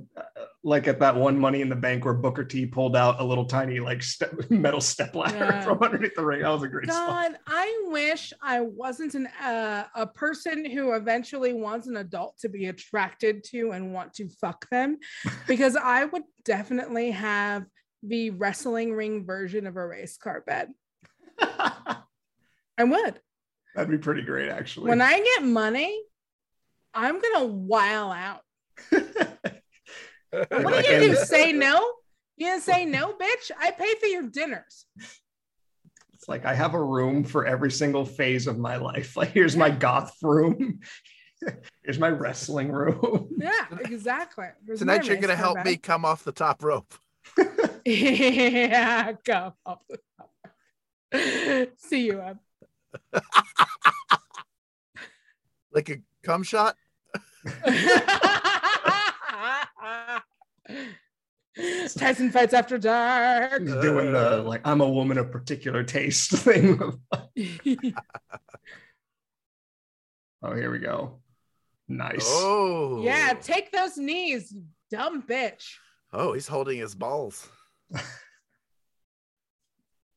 like 0.64 0.88
at 0.88 1.00
that 1.00 1.16
one 1.16 1.38
Money 1.40 1.62
in 1.62 1.70
the 1.70 1.76
Bank 1.76 2.04
where 2.06 2.14
Booker 2.14 2.44
T 2.44 2.66
pulled 2.66 2.96
out 2.96 3.22
a 3.22 3.24
little 3.24 3.46
tiny 3.46 3.80
like 3.80 4.02
step, 4.04 4.34
metal 4.50 4.82
step 4.82 5.16
ladder 5.16 5.38
Yeah. 5.38 5.62
from 5.62 5.78
underneath 5.82 6.16
the 6.16 6.26
ring. 6.26 6.42
That 6.42 6.50
was 6.50 6.64
a 6.64 6.68
great 6.68 6.88
spot. 6.92 7.08
God, 7.08 7.38
I 7.48 7.84
wish 7.88 8.34
I 8.42 8.62
wasn't 8.62 9.14
an 9.14 9.28
uh, 9.42 9.86
a 9.96 10.08
person 10.08 10.66
who 10.66 10.94
eventually 10.94 11.54
wants 11.54 11.88
an 11.88 11.98
adult 11.98 12.38
to 12.40 12.50
be 12.50 12.66
attracted 12.66 13.44
to 13.46 13.72
and 13.72 13.94
want 13.94 14.14
to 14.16 14.28
fuck 14.42 14.68
them, 14.70 14.98
because 15.48 15.76
I 15.76 16.06
would 16.06 16.24
definitely 16.44 17.12
have 17.12 17.66
the 18.02 18.32
wrestling 18.32 18.94
ring 18.94 19.26
version 19.26 19.68
of 19.68 19.76
a 19.78 19.86
race 19.86 20.18
car 20.18 20.44
bed. 20.46 20.70
I 21.40 22.84
would. 22.84 23.20
That'd 23.76 23.92
be 23.92 23.98
pretty 23.98 24.24
great 24.24 24.50
actually. 24.50 24.90
When 24.90 25.02
I 25.02 25.20
get 25.20 25.44
money, 25.46 26.02
I'm 26.94 27.22
gonna 27.22 27.46
wow 27.46 28.12
out. 28.12 28.42
What 28.92 30.52
are 30.54 30.64
Like, 30.64 30.90
you 30.90 31.00
do? 31.00 31.16
Say 31.16 31.52
no? 31.52 31.94
You 32.38 32.48
gonna 32.48 32.62
say 32.62 32.86
no, 32.86 33.14
bitch? 33.14 33.52
I 33.60 33.72
pay 33.72 33.96
for 34.00 34.06
your 34.06 34.24
dinners. 34.24 34.86
It's 36.14 36.28
like 36.28 36.46
I 36.46 36.54
have 36.54 36.74
a 36.74 36.84
room 36.84 37.24
for 37.24 37.46
every 37.46 37.72
single 37.72 38.06
phase 38.06 38.46
of 38.48 38.58
my 38.58 38.76
life. 38.78 39.16
Like 39.18 39.30
here's 39.32 39.58
my 39.58 39.70
goth 39.70 40.16
room. 40.22 40.80
here's 41.84 42.00
my 42.00 42.10
wrestling 42.10 42.72
room. 42.72 43.30
Yeah, 43.40 43.66
exactly. 43.82 44.48
There's 44.66 44.80
Tonight 44.80 45.08
you're 45.08 45.18
gonna 45.18 45.36
help 45.36 45.56
bed. 45.56 45.66
me 45.66 45.78
come 45.78 46.06
off 46.06 46.24
the 46.24 46.32
top 46.32 46.64
rope. 46.64 46.94
yeah, 47.86 49.14
go. 49.24 49.54
off 49.66 49.80
the 49.90 50.00
top. 50.18 51.70
See 51.78 52.06
you. 52.06 52.22
Em. 52.22 52.40
Like 55.74 55.90
a 55.90 55.98
cum 56.24 56.44
shot. 56.44 56.76
Tyson 61.98 62.32
fights 62.32 62.54
after 62.54 62.78
dark. 62.78 63.62
He's 63.62 63.74
doing 63.76 64.14
the 64.14 64.44
like 64.46 64.62
I'm 64.66 64.82
a 64.82 64.90
woman 64.90 65.18
of 65.18 65.32
particular 65.32 65.84
taste 65.84 66.32
thing. 66.38 66.78
oh, 70.42 70.56
here 70.56 70.72
we 70.72 70.80
go. 70.80 71.20
Nice. 71.88 72.26
Oh. 72.26 73.02
yeah, 73.04 73.34
take 73.42 73.72
those 73.72 73.98
knees, 73.98 74.52
you 74.52 74.64
dumb 74.92 75.24
bitch. 75.24 75.76
Oh, 76.14 76.34
he's 76.34 76.48
holding 76.48 76.78
his 76.78 76.94
balls. 76.96 77.50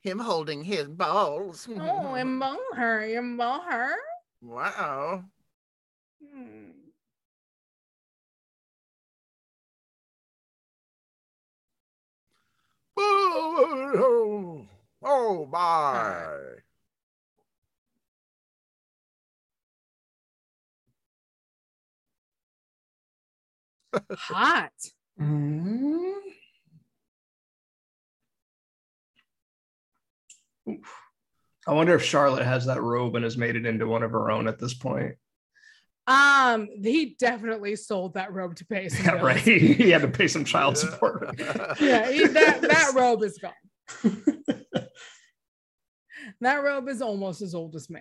Him 0.03 0.19
holding 0.19 0.65
his 0.65 0.89
balls. 0.89 1.69
Oh, 1.79 2.17
you 2.17 2.25
moan 2.25 2.59
her. 2.75 3.07
You 3.07 3.23
moan 3.23 3.61
her. 3.71 3.95
wow. 4.43 5.23
Hmm. 6.21 6.72
Oh, 13.05 14.67
oh 15.03 15.47
my! 15.47 16.27
Hot. 24.17 24.73
Mm. 25.21 26.13
Oof. 30.69 31.03
I 31.67 31.73
wonder 31.73 31.95
if 31.95 32.03
Charlotte 32.03 32.45
has 32.45 32.67
that 32.67 32.83
robe 32.83 33.15
and 33.15 33.25
has 33.25 33.37
made 33.37 33.57
it 33.57 33.67
into 33.67 33.87
one 33.87 34.03
of 34.03 34.13
her 34.13 34.31
own 34.31 34.49
at 34.49 34.59
this 34.59 34.75
point. 34.75 35.17
Um, 36.07 36.69
he 36.83 37.17
definitely 37.19 37.77
sold 37.77 38.15
that 38.15 38.33
robe 38.33 38.57
to 38.57 38.67
pay 38.67 38.89
some 38.89 39.05
Yeah, 39.05 39.23
right. 39.23 39.39
he 39.41 39.91
had 39.91 40.03
to 40.03 40.09
pay 40.09 40.27
some 40.27 40.45
child 40.45 40.77
support. 40.77 41.39
Yeah, 41.81 42.11
he, 42.11 42.27
that 42.27 42.61
that 42.63 42.93
robe 42.95 43.23
is 43.23 43.39
gone. 43.39 43.53
That 46.41 46.63
robe 46.63 46.89
is 46.89 47.03
almost 47.03 47.43
as 47.43 47.55
old 47.55 47.77
as 47.77 47.89
me. 47.89 48.01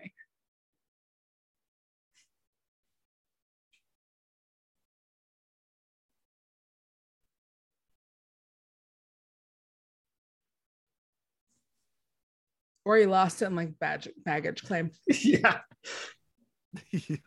Or 12.84 12.98
he 12.98 13.06
lost 13.06 13.42
it 13.42 13.46
in 13.46 13.56
like 13.56 13.78
baggage, 13.78 14.12
baggage 14.26 14.64
claim. 14.64 14.92
yeah. 15.08 15.60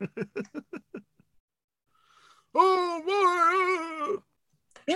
oh 2.55 3.03
my! 3.07 4.17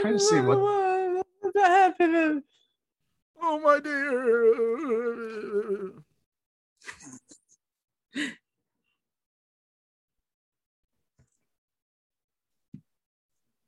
Trying 0.01 0.15
to 0.15 0.19
see 0.19 0.41
what- 0.41 0.59
Oh 3.41 3.61
my 3.61 3.79
dear! 3.81 5.93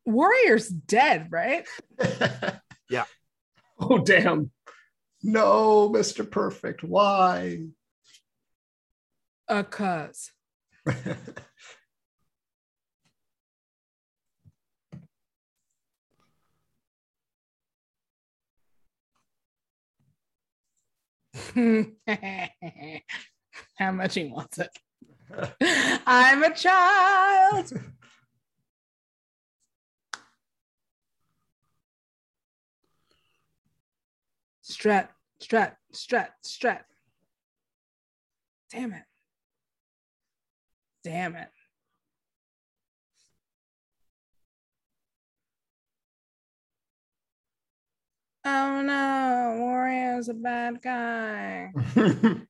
Warrior's 0.07 0.69
dead, 0.69 1.29
right? 1.31 1.67
Yeah. 2.91 3.05
Oh, 3.79 3.99
damn. 3.99 4.51
No, 5.23 5.89
Mr. 5.91 6.29
Perfect. 6.29 6.83
Why? 6.83 7.67
Uh, 9.47 9.63
cuz. 9.63 10.33
How 23.79 23.93
much 23.93 24.15
he 24.15 24.25
wants 24.25 24.59
it. 24.59 24.71
I'm 26.07 26.43
a 26.43 26.55
child. 26.55 27.73
Strat 34.63 35.09
Strut, 35.41 35.79
strut, 35.93 36.33
strut. 36.43 36.85
Damn 38.71 38.93
it. 38.93 39.10
Damn 41.03 41.35
it. 41.37 41.49
Oh 48.45 48.83
no, 48.83 49.57
Warrior's 49.59 50.29
a 50.29 50.35
bad 50.35 50.83
guy. 50.83 51.73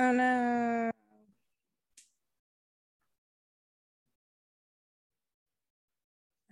Oh 0.00 0.12
no. 0.12 0.90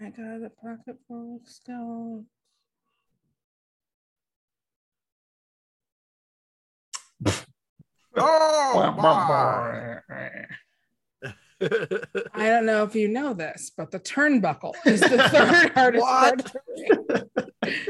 I 0.01 0.11
got 0.11 0.43
a 0.44 0.51
pocket 0.51 0.97
full 1.07 1.40
of 1.43 1.48
stones. 1.48 2.27
Oh, 8.19 8.94
my. 8.97 10.01
I 11.61 12.49
don't 12.49 12.66
know 12.66 12.85
if 12.85 12.95
you 12.95 13.09
know 13.09 13.33
this, 13.33 13.73
but 13.77 13.91
the 13.91 13.99
turnbuckle 13.99 14.74
is 14.85 15.01
the 15.01 15.09
third 15.31 15.73
hardest 15.73 16.05
part 16.05 16.41
of 16.41 16.53
the 16.53 17.51
ring. 17.62 17.87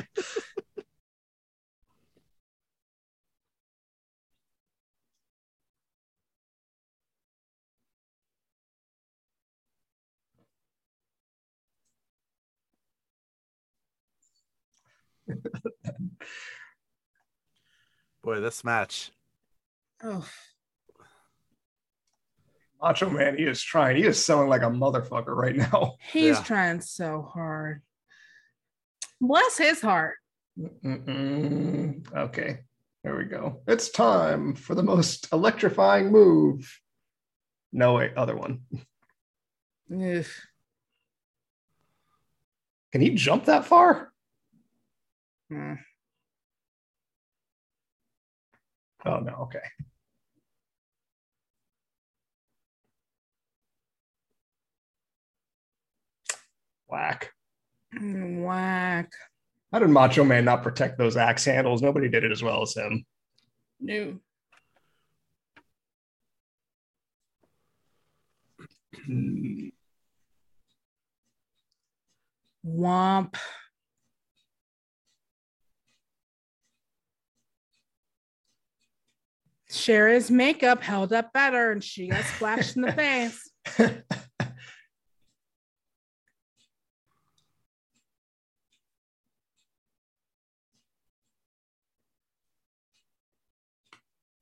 Boy, 18.22 18.40
this 18.40 18.64
match. 18.64 19.12
Oh, 20.02 20.26
Macho 22.82 23.08
Man, 23.10 23.36
he 23.36 23.44
is 23.44 23.62
trying. 23.62 23.96
He 23.96 24.04
is 24.04 24.22
selling 24.24 24.48
like 24.48 24.62
a 24.62 24.66
motherfucker 24.66 25.34
right 25.34 25.56
now. 25.56 25.94
he's 26.12 26.36
Yeah. 26.36 26.42
trying 26.42 26.80
so 26.80 27.22
hard. 27.32 27.82
Bless 29.20 29.56
his 29.58 29.80
heart. 29.80 30.16
Mm-mm. 30.58 32.12
Okay, 32.14 32.60
there 33.02 33.16
we 33.16 33.24
go. 33.24 33.62
It's 33.66 33.90
time 33.90 34.54
for 34.54 34.74
the 34.74 34.82
most 34.82 35.28
electrifying 35.32 36.10
move. 36.10 36.80
No, 37.72 37.94
wait, 37.94 38.16
other 38.16 38.36
one. 38.36 38.60
Ugh. 39.92 40.24
Can 42.92 43.00
he 43.00 43.10
jump 43.10 43.46
that 43.46 43.64
far? 43.66 44.12
Hmm. 45.50 45.74
Oh, 49.04 49.18
no, 49.20 49.32
okay. 49.42 49.60
Whack. 56.96 57.30
Whack. 58.00 59.12
How 59.70 59.80
did 59.80 59.90
Macho 59.90 60.24
Man 60.24 60.46
not 60.46 60.62
protect 60.62 60.96
those 60.96 61.18
axe 61.18 61.44
handles? 61.44 61.82
Nobody 61.82 62.08
did 62.08 62.24
it 62.24 62.32
as 62.32 62.42
well 62.42 62.62
as 62.62 62.74
him. 62.74 63.04
No. 63.78 64.18
Womp. 72.66 73.34
Sherri's 79.68 80.30
makeup 80.30 80.82
held 80.82 81.12
up 81.12 81.34
better 81.34 81.72
and 81.72 81.84
she 81.84 82.08
got 82.08 82.24
splashed 82.24 82.76
in 82.76 82.82
the 82.82 82.92
face. 82.94 83.50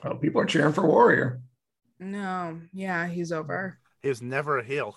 oh, 0.04 0.14
people 0.14 0.40
are 0.40 0.46
cheering 0.46 0.72
for 0.72 0.86
Warrior. 0.86 1.40
No, 1.98 2.60
yeah, 2.72 3.06
he's 3.06 3.32
over. 3.32 3.78
He 4.02 4.08
was 4.08 4.22
never 4.22 4.58
a 4.58 4.64
heel. 4.64 4.96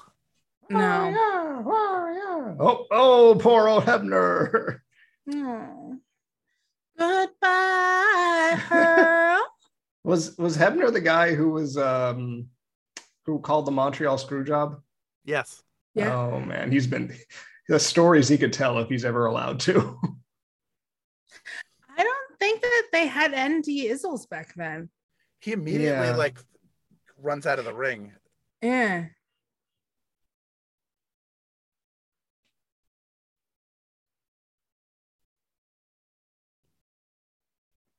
No. 0.70 0.80
Warrior, 0.80 1.62
Warrior. 1.62 2.58
Oh, 2.60 2.86
oh, 2.92 3.38
poor 3.40 3.68
old 3.68 3.86
Hebner. 3.86 4.80
Oh. 5.34 5.98
Goodbye, 6.98 8.60
Pearl. 8.68 9.44
Was 10.04 10.38
was 10.38 10.58
Hebner 10.58 10.92
the 10.92 11.02
guy 11.02 11.36
who 11.36 11.50
was 11.50 11.78
um 11.78 12.48
who 13.26 13.40
called 13.40 13.66
the 13.66 13.72
Montreal 13.72 14.18
screw 14.18 14.44
job? 14.44 14.82
Yes. 15.26 15.62
Yeah. 15.94 16.16
Oh 16.16 16.40
man, 16.40 16.72
he's 16.72 16.88
been 16.88 17.14
the 17.68 17.80
stories 17.80 18.28
he 18.28 18.38
could 18.38 18.54
tell 18.54 18.80
if 18.80 18.90
he's 18.90 19.06
ever 19.06 19.26
allowed 19.26 19.60
to. 19.62 20.00
I 21.98 22.04
don't 22.04 22.40
think 22.40 22.62
that 22.62 22.84
they 22.92 23.08
had 23.08 23.32
ND 23.32 23.68
Izzles 23.68 24.30
back 24.30 24.54
then. 24.56 24.90
He 25.40 25.52
immediately 25.54 26.08
Yeah. 26.08 26.16
like 26.16 26.38
runs 27.18 27.46
out 27.46 27.60
of 27.60 27.66
the 27.66 27.74
ring. 27.74 28.14
Yeah. 28.62 29.08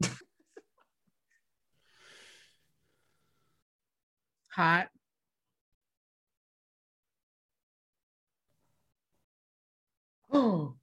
Hot. 4.51 4.89
Oh. 10.31 10.75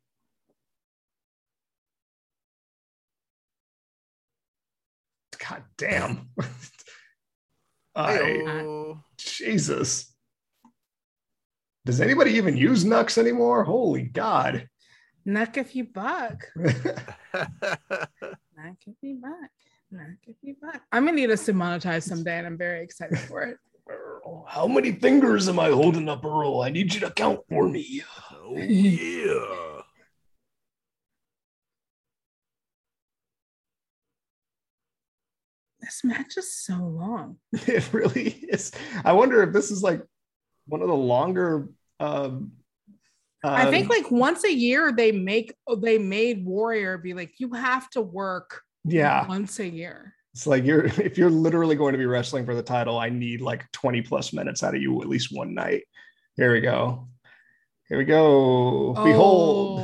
God 5.49 5.63
damn. 5.77 6.29
I, 7.95 8.17
uh, 8.45 8.93
Jesus. 9.17 10.13
Does 11.85 12.01
anybody 12.01 12.31
even 12.31 12.57
use 12.57 12.83
Nux 12.83 13.17
anymore? 13.17 13.63
Holy 13.63 14.03
God. 14.03 14.67
Knock 15.23 15.57
if 15.57 15.75
you 15.75 15.85
buck. 15.85 16.43
Knock 16.55 16.75
if 17.33 18.95
you 19.01 19.19
buck. 19.21 19.49
Knock 19.91 20.17
if 20.27 20.35
you 20.41 20.55
buck. 20.61 20.81
I'm 20.91 21.05
gonna 21.05 21.15
need 21.15 21.31
us 21.31 21.45
to 21.45 21.53
monetize 21.53 22.03
someday, 22.03 22.37
and 22.37 22.47
I'm 22.47 22.57
very 22.57 22.83
excited 22.83 23.19
for 23.19 23.43
it. 23.43 23.57
Earl, 23.87 24.45
how 24.47 24.67
many 24.67 24.93
fingers 24.93 25.47
am 25.47 25.59
I 25.59 25.69
holding 25.69 26.09
up, 26.09 26.25
Earl? 26.25 26.61
I 26.61 26.69
need 26.69 26.93
you 26.93 26.99
to 27.01 27.11
count 27.11 27.41
for 27.49 27.69
me. 27.69 28.03
oh 28.33 28.57
yeah. 28.57 29.74
This 35.85 36.03
match 36.03 36.37
is 36.37 36.51
so 36.51 36.73
long. 36.77 37.37
It 37.67 37.93
really 37.93 38.29
is. 38.49 38.71
I 39.03 39.13
wonder 39.13 39.43
if 39.43 39.53
this 39.53 39.69
is 39.69 39.83
like 39.83 40.01
one 40.65 40.81
of 40.81 40.87
the 40.87 40.95
longer. 40.95 41.69
Um, 41.99 42.53
I 43.43 43.69
think 43.69 43.83
um, 43.83 43.89
like 43.89 44.09
once 44.09 44.43
a 44.43 44.51
year 44.51 44.91
they 44.91 45.11
make 45.11 45.53
they 45.77 45.99
made 45.99 46.43
Warrior 46.43 46.97
be 46.97 47.13
like 47.13 47.33
you 47.37 47.53
have 47.53 47.87
to 47.91 48.01
work 48.01 48.63
yeah, 48.83 49.27
once 49.27 49.59
a 49.59 49.67
year. 49.67 50.15
it's 50.33 50.47
like 50.47 50.65
you're 50.65 50.85
if 50.99 51.19
you're 51.19 51.29
literally 51.29 51.75
going 51.75 51.91
to 51.91 51.99
be 51.99 52.07
wrestling 52.07 52.45
for 52.45 52.55
the 52.55 52.63
title, 52.63 52.97
I 52.97 53.09
need 53.09 53.41
like 53.41 53.71
20 53.71 54.01
plus 54.01 54.33
minutes 54.33 54.63
out 54.63 54.73
of 54.73 54.81
you 54.81 54.99
at 55.03 55.07
least 55.07 55.29
one 55.31 55.53
night. 55.53 55.83
Here 56.35 56.51
we 56.51 56.61
go. 56.61 57.07
Here 57.87 57.99
we 57.99 58.05
go. 58.05 58.93
Behold, 59.03 59.77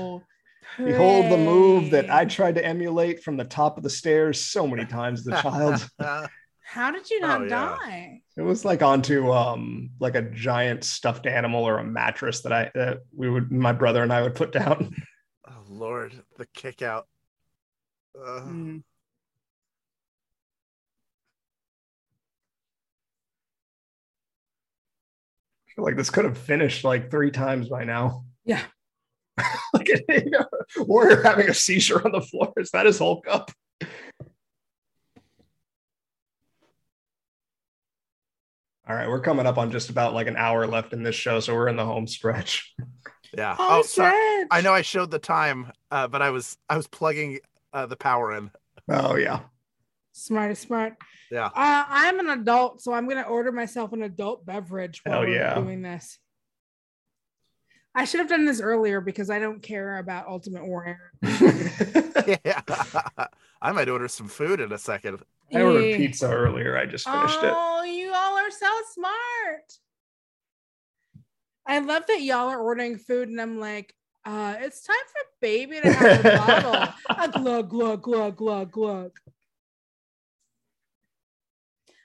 Oh, 0.80 0.86
behold 0.86 1.30
the 1.30 1.38
move 1.38 1.90
that 1.92 2.10
I 2.10 2.26
tried 2.26 2.56
to 2.56 2.66
emulate 2.66 3.24
from 3.24 3.38
the 3.38 3.44
top 3.46 3.78
of 3.78 3.84
the 3.84 3.90
stairs 3.90 4.40
so 4.40 4.68
many 4.68 4.86
times 4.86 5.22
as 5.22 5.28
a 5.28 5.42
child. 5.42 5.90
How 6.64 6.92
did 6.92 7.10
you 7.10 7.20
not 7.20 7.42
Oh, 7.42 7.44
yeah. 7.44 7.68
die? 7.70 8.22
It 8.38 8.42
was 8.42 8.64
like 8.64 8.82
onto 8.82 9.32
um 9.32 9.90
like 10.00 10.16
a 10.16 10.22
giant 10.22 10.84
stuffed 10.86 11.28
animal 11.28 11.66
or 11.66 11.80
a 11.80 11.84
mattress 11.84 12.42
that 12.42 12.54
I 12.54 12.72
that 12.76 13.00
we 13.14 13.30
would 13.30 13.52
my 13.52 13.74
brother 13.74 14.04
and 14.04 14.14
I 14.14 14.22
would 14.22 14.36
put 14.36 14.52
down. 14.54 14.96
oh 15.48 15.64
Lord, 15.68 16.14
the 16.38 16.46
kick 16.54 16.82
out. 16.82 17.08
Uh, 18.16 18.42
Mm. 18.42 18.84
I 25.68 25.74
feel 25.76 25.86
like 25.86 25.96
this 25.96 26.10
could 26.10 26.26
have 26.26 26.38
finished 26.38 26.84
like 26.84 27.10
three 27.12 27.32
times 27.32 27.70
by 27.70 27.84
now. 27.84 28.26
Yeah. 28.46 28.62
Look 29.74 29.90
at 29.90 30.02
you 30.26 30.30
know, 30.32 30.46
Warrior 30.78 31.22
having 31.24 31.50
a 31.50 31.54
seizure 31.54 32.04
on 32.06 32.12
the 32.12 32.22
floor. 32.22 32.54
Is 32.58 32.72
that 32.72 32.86
his 32.86 33.00
Hulk 33.00 33.26
up? 33.30 33.52
All 38.88 38.96
right, 38.96 39.08
we're 39.08 39.22
coming 39.22 39.46
up 39.46 39.58
on 39.58 39.72
just 39.72 39.90
about 39.90 40.14
like 40.14 40.28
an 40.28 40.36
hour 40.36 40.66
left 40.68 40.92
in 40.94 41.04
this 41.04 41.16
show, 41.16 41.40
so 41.40 41.54
we're 41.54 41.68
in 41.68 41.76
the 41.76 41.86
home 41.86 42.08
stretch. 42.08 42.74
yeah. 43.38 43.56
Oh, 43.58 43.80
Oh, 43.80 43.82
sorry. 43.84 44.12
stretch. 44.12 44.48
I 44.52 44.62
know 44.62 44.74
I 44.74 44.82
showed 44.82 45.12
the 45.12 45.20
time, 45.20 45.72
uh, 45.92 46.08
but 46.08 46.22
I 46.22 46.32
was 46.32 46.58
I 46.70 46.78
was 46.78 46.88
plugging 46.88 47.40
uh, 47.74 47.86
the 47.86 47.96
power 47.96 48.34
in. 48.36 48.52
Oh 48.90 49.16
yeah. 49.16 49.42
Smart 50.14 50.52
is 50.52 50.60
smart. 50.60 50.96
Yeah. 51.32 51.46
Uh, 51.46 51.86
I'm 51.88 52.20
an 52.20 52.30
adult, 52.30 52.82
so 52.82 52.92
I'm 52.92 53.08
gonna 53.08 53.22
order 53.22 53.52
myself 53.52 53.94
an 53.94 54.04
adult 54.04 54.46
beverage 54.46 55.02
while 55.06 55.20
Hell 55.22 55.22
we're 55.30 55.36
yeah. 55.36 55.56
doing 55.56 55.82
this. 55.82 56.18
I 57.94 58.06
should 58.06 58.20
have 58.20 58.30
done 58.30 58.46
this 58.46 58.62
earlier 58.62 59.02
because 59.02 59.30
I 59.30 59.40
don't 59.40 59.62
care 59.62 59.98
about 59.98 60.28
Ultimate 60.28 60.66
Warrior. 60.66 61.12
yeah. 61.22 62.62
I 63.62 63.72
might 63.72 63.90
order 63.90 64.08
some 64.08 64.28
food 64.28 64.60
in 64.62 64.72
a 64.72 64.78
second. 64.78 65.22
I 65.54 65.62
ordered 65.62 65.98
pizza 65.98 66.30
earlier. 66.32 66.78
I 66.78 66.86
just 66.86 67.08
finished 67.08 67.44
it. 67.44 67.54
Oh, 67.54 67.84
you 67.84 68.14
all 68.14 68.38
are 68.38 68.52
so 68.52 68.68
smart. 68.94 69.74
I 71.66 71.80
love 71.80 72.04
that 72.08 72.22
y'all 72.22 72.48
are 72.48 72.60
ordering 72.60 72.98
food, 72.98 73.30
and 73.30 73.40
I'm 73.40 73.60
like, 73.60 73.94
uh, 74.26 74.56
it's 74.60 74.84
time 74.84 74.96
for 75.08 75.22
baby 75.42 75.80
to 75.82 75.92
have 75.92 76.26
a 76.26 76.38
bottle. 76.38 76.94
A 77.10 77.30
glug, 77.30 77.70
glug, 77.70 78.02
glug, 78.02 78.36
glug, 78.38 78.72
glug. 78.72 79.12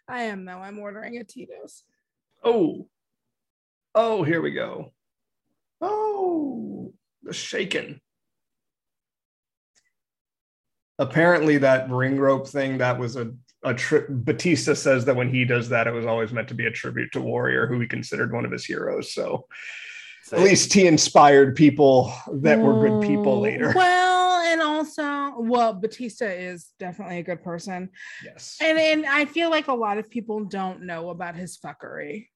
I 0.09 0.23
am 0.23 0.45
though. 0.45 0.59
I'm 0.59 0.79
ordering 0.79 1.19
a 1.19 1.25
Tito's. 1.25 1.85
Oh, 2.45 2.89
oh, 3.95 4.23
here 4.23 4.41
we 4.41 4.53
go. 4.53 4.93
Oh, 5.81 6.93
the 7.23 7.33
shaken. 7.33 8.01
Apparently, 10.99 11.59
that 11.59 11.91
ring 11.91 12.19
rope 12.19 12.49
thing 12.49 12.79
that 12.79 12.99
was 12.99 13.17
a 13.17 13.33
a 13.63 13.75
trip. 13.75 14.07
Batista 14.09 14.75
says 14.75 15.05
that 15.07 15.17
when 15.17 15.29
he 15.29 15.45
does 15.45 15.69
that, 15.71 15.87
it 15.87 15.91
was 15.93 16.07
always 16.07 16.33
meant 16.33 16.49
to 16.49 16.55
be 16.55 16.67
a 16.67 16.71
tribute 16.71 17.11
to 17.13 17.21
Warrior, 17.21 17.67
who 17.67 17.81
he 17.81 17.87
considered 17.87 18.33
one 18.33 18.45
of 18.45 18.53
his 18.53 18.65
heroes. 18.65 19.13
So 19.13 19.47
So 20.23 20.37
at 20.37 20.43
least 20.45 20.73
he 20.73 20.87
inspired 20.87 21.57
people 21.57 22.13
that 22.33 22.63
were 22.63 22.75
good 22.79 23.01
people 23.01 23.33
Oh, 23.35 23.41
later. 23.41 23.73
Well, 23.75 24.41
and 24.47 24.63
also, 24.63 25.35
well, 25.41 25.75
Batista 25.75 26.27
is 26.27 26.73
definitely 26.79 27.19
a 27.19 27.23
good 27.23 27.43
person, 27.43 27.91
Yes. 28.25 28.57
and 28.61 28.79
and 28.79 29.05
I 29.05 29.25
feel 29.25 29.51
like 29.51 29.69
a 29.69 29.75
lot 29.75 29.99
of 29.99 30.09
people 30.09 30.45
don't 30.45 30.83
know 30.83 31.11
about 31.11 31.35
his 31.35 31.59
fuckery. 31.59 32.29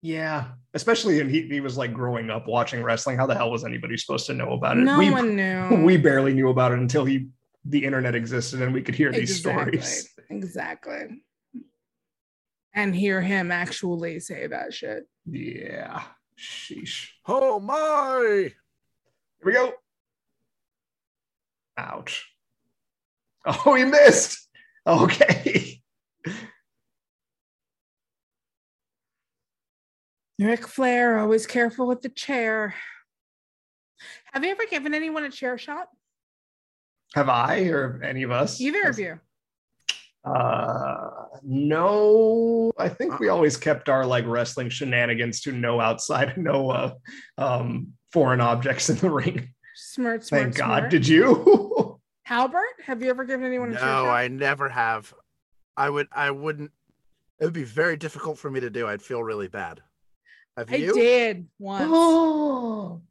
Yeah, 0.00 0.48
especially 0.74 1.18
when 1.18 1.28
he, 1.28 1.42
he 1.48 1.60
was 1.60 1.76
like 1.76 1.92
growing 1.92 2.30
up 2.30 2.46
watching 2.46 2.82
wrestling. 2.82 3.16
How 3.16 3.26
the 3.26 3.34
hell 3.34 3.50
was 3.50 3.64
anybody 3.64 3.96
supposed 3.96 4.26
to 4.26 4.34
know 4.34 4.52
about 4.52 4.78
it? 4.78 4.82
No 4.82 4.98
we, 4.98 5.10
one 5.10 5.34
knew. 5.36 5.84
we 5.84 5.96
barely 5.96 6.34
knew 6.34 6.50
about 6.50 6.72
it 6.72 6.78
until 6.78 7.04
he 7.04 7.28
the 7.64 7.84
internet 7.84 8.14
existed 8.14 8.62
and 8.62 8.72
we 8.72 8.82
could 8.82 8.94
hear 8.94 9.12
these 9.12 9.38
stories. 9.38 10.08
Exactly. 10.30 11.22
And 12.74 12.94
hear 12.94 13.22
him 13.22 13.50
actually 13.50 14.20
say 14.20 14.46
that 14.46 14.74
shit. 14.74 15.04
Yeah. 15.24 16.02
Sheesh. 16.38 17.08
Oh 17.26 17.58
my! 17.58 18.50
Here 18.50 18.52
we 19.42 19.52
go. 19.54 19.72
Ouch. 21.78 22.28
Oh, 23.64 23.72
he 23.72 23.84
missed. 23.84 24.46
Okay. 24.86 25.80
Ric 30.38 30.66
Flair, 30.66 31.18
always 31.18 31.46
careful 31.46 31.86
with 31.88 32.02
the 32.02 32.08
chair. 32.08 32.74
Have 34.32 34.44
you 34.44 34.50
ever 34.50 34.66
given 34.70 34.94
anyone 34.94 35.24
a 35.24 35.30
chair 35.30 35.58
shot? 35.58 35.88
Have 37.14 37.28
I 37.28 37.62
or 37.68 38.00
any 38.04 38.22
of 38.22 38.30
us? 38.30 38.60
Either 38.60 38.88
of 38.88 38.98
you? 38.98 39.18
Uh, 40.24 41.10
no. 41.42 42.70
I 42.78 42.88
think 42.88 43.18
we 43.18 43.28
always 43.28 43.56
kept 43.56 43.88
our 43.88 44.06
like 44.06 44.26
wrestling 44.26 44.68
shenanigans 44.68 45.40
to 45.42 45.52
no 45.52 45.80
outside, 45.80 46.36
no 46.36 46.70
uh, 46.70 46.94
um, 47.36 47.94
foreign 48.12 48.40
objects 48.40 48.90
in 48.90 48.96
the 48.96 49.10
ring. 49.10 49.54
Smart, 49.74 50.24
smart, 50.24 50.42
Thank 50.42 50.56
God. 50.56 50.78
smart. 50.78 50.90
Did 50.90 51.08
you? 51.08 51.98
Halbert, 52.24 52.82
have 52.84 53.02
you 53.02 53.10
ever 53.10 53.24
given 53.24 53.46
anyone 53.46 53.72
a 53.72 53.76
chair 53.76 53.86
no. 53.86 54.06
I 54.06 54.28
never 54.28 54.68
have. 54.68 55.12
I 55.76 55.88
would 55.88 56.08
I 56.12 56.30
wouldn't 56.30 56.72
it 57.40 57.44
would 57.44 57.54
be 57.54 57.64
very 57.64 57.96
difficult 57.96 58.38
for 58.38 58.50
me 58.50 58.60
to 58.60 58.70
do. 58.70 58.86
I'd 58.86 59.00
feel 59.00 59.22
really 59.22 59.48
bad. 59.48 59.80
Have 60.58 60.72
I 60.72 60.78
did 60.78 61.46
once. 61.58 61.84
oh. 61.88 63.02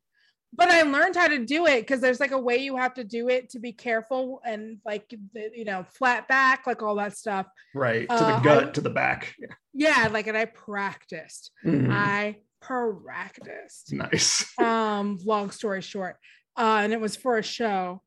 but 0.54 0.70
I 0.70 0.82
learned 0.84 1.16
how 1.16 1.28
to 1.28 1.46
do 1.46 1.66
it 1.68 1.82
because 1.82 2.02
there's 2.02 2.20
like 2.20 2.32
a 2.32 2.40
way 2.40 2.58
you 2.58 2.76
have 2.78 2.94
to 2.96 3.04
do 3.04 3.30
it 3.30 3.50
to 3.52 3.60
be 3.60 3.72
careful 3.74 4.42
and 4.46 4.80
like 4.86 5.08
the- 5.34 5.52
you 5.54 5.66
know 5.66 5.86
flat 5.94 6.28
back 6.28 6.66
like 6.68 6.82
all 6.82 6.96
that 6.96 7.16
stuff 7.18 7.48
Right. 7.76 8.08
To 8.10 8.14
Uh, 8.16 8.38
the 8.38 8.44
gut, 8.44 8.68
I- 8.68 8.72
to 8.72 8.82
the 8.82 8.90
back. 8.90 9.36
yeah 9.74 10.08
like 10.12 10.28
and 10.28 10.38
I 10.38 10.46
practiced 10.46 11.52
Mhm. 11.66 11.92
I 11.92 12.38
practiced 12.62 13.94
nice. 13.94 14.46
um 14.60 15.18
long 15.26 15.52
story 15.52 15.82
short 15.82 16.18
uh 16.58 16.80
and 16.84 16.94
it 16.94 17.00
was 17.00 17.16
for 17.16 17.38
a 17.38 17.44
show 17.44 18.02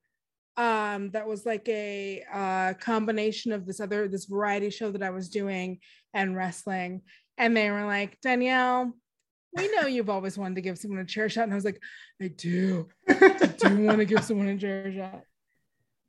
um 0.57 1.11
that 1.11 1.27
was 1.27 1.47
like 1.47 1.69
a 1.69 2.25
uh 2.33 2.75
combination 2.75 3.53
of 3.53 3.67
this 3.67 3.81
other 3.81 4.09
this 4.09 4.27
variety 4.27 4.71
show 4.71 4.91
that 4.91 5.03
I 5.03 5.11
was 5.11 5.29
doing 5.29 5.79
and 6.15 6.35
wrestling 6.37 7.03
and 7.39 7.57
they 7.57 7.71
were 7.71 7.85
like 7.87 8.21
Danielle 8.21 8.93
we 9.57 9.69
know 9.75 9.87
you've 9.87 10.11
always 10.11 10.39
wanted 10.39 10.55
to 10.57 10.61
give 10.61 10.79
someone 10.79 11.01
a 11.01 11.05
chair 11.05 11.29
shot 11.29 11.45
and 11.45 11.53
I 11.53 11.57
was 11.57 11.65
like 11.65 11.83
I 12.23 12.29
do 12.29 12.89
I 13.09 13.55
do 13.59 13.79
want 13.85 13.99
to 13.99 14.05
give 14.05 14.25
someone 14.25 14.49
a 14.49 14.59
chair 14.59 14.93
shot 14.93 15.23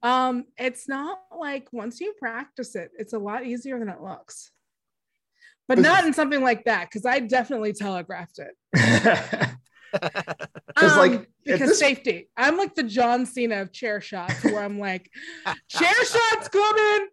um 0.04 0.46
it's 0.58 0.88
not 0.88 1.20
like 1.38 1.68
once 1.72 2.00
you 2.00 2.14
practice 2.20 2.76
it 2.76 2.92
it's 2.98 3.14
a 3.14 3.20
lot 3.20 3.46
easier 3.46 3.80
than 3.80 3.90
it 3.90 4.02
looks 4.02 4.52
but 5.68 5.80
not 5.80 6.06
in 6.06 6.14
something 6.14 6.42
like 6.42 6.66
that 6.66 6.90
because 6.90 7.06
I 7.06 7.20
definitely 7.20 7.74
telegraphed 7.74 8.40
it 8.40 9.50
Because, 9.92 10.98
like, 10.98 11.12
um, 11.12 11.28
because 11.46 11.70
this- 11.70 11.80
safety. 11.80 12.30
I'm 12.38 12.58
like 12.58 12.76
the 12.76 12.84
John 12.84 13.26
Cena 13.26 13.62
of 13.62 13.72
chair 13.72 14.02
shots, 14.02 14.44
where 14.44 14.64
I'm 14.64 14.80
like, 14.80 15.10
chair 15.68 16.06
shots 16.06 16.48
coming. 16.48 17.08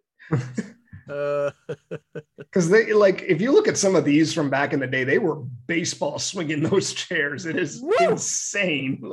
Uh, 1.09 1.51
Because 2.37 2.69
they 2.69 2.93
like, 2.93 3.21
if 3.21 3.41
you 3.41 3.51
look 3.51 3.67
at 3.67 3.77
some 3.77 3.95
of 3.95 4.05
these 4.05 4.33
from 4.33 4.49
back 4.49 4.73
in 4.73 4.79
the 4.79 4.87
day, 4.87 5.03
they 5.03 5.19
were 5.19 5.35
baseball 5.67 6.17
swinging 6.17 6.63
those 6.69 6.93
chairs. 6.93 7.45
It 7.45 7.57
is 7.57 7.79
Woo! 7.79 7.93
insane. 8.01 9.03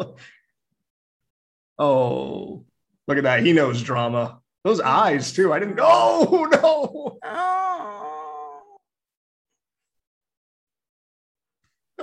Oh, 1.79 2.65
look 3.07 3.19
at 3.19 3.25
that. 3.25 3.45
He 3.45 3.53
knows 3.53 3.83
drama. 3.83 4.41
Those 4.65 4.81
eyes 4.81 5.33
too. 5.33 5.53
I 5.53 5.59
didn't. 5.59 5.79
Oh 5.81 6.49
no! 6.53 7.19
Oh, 7.23 8.63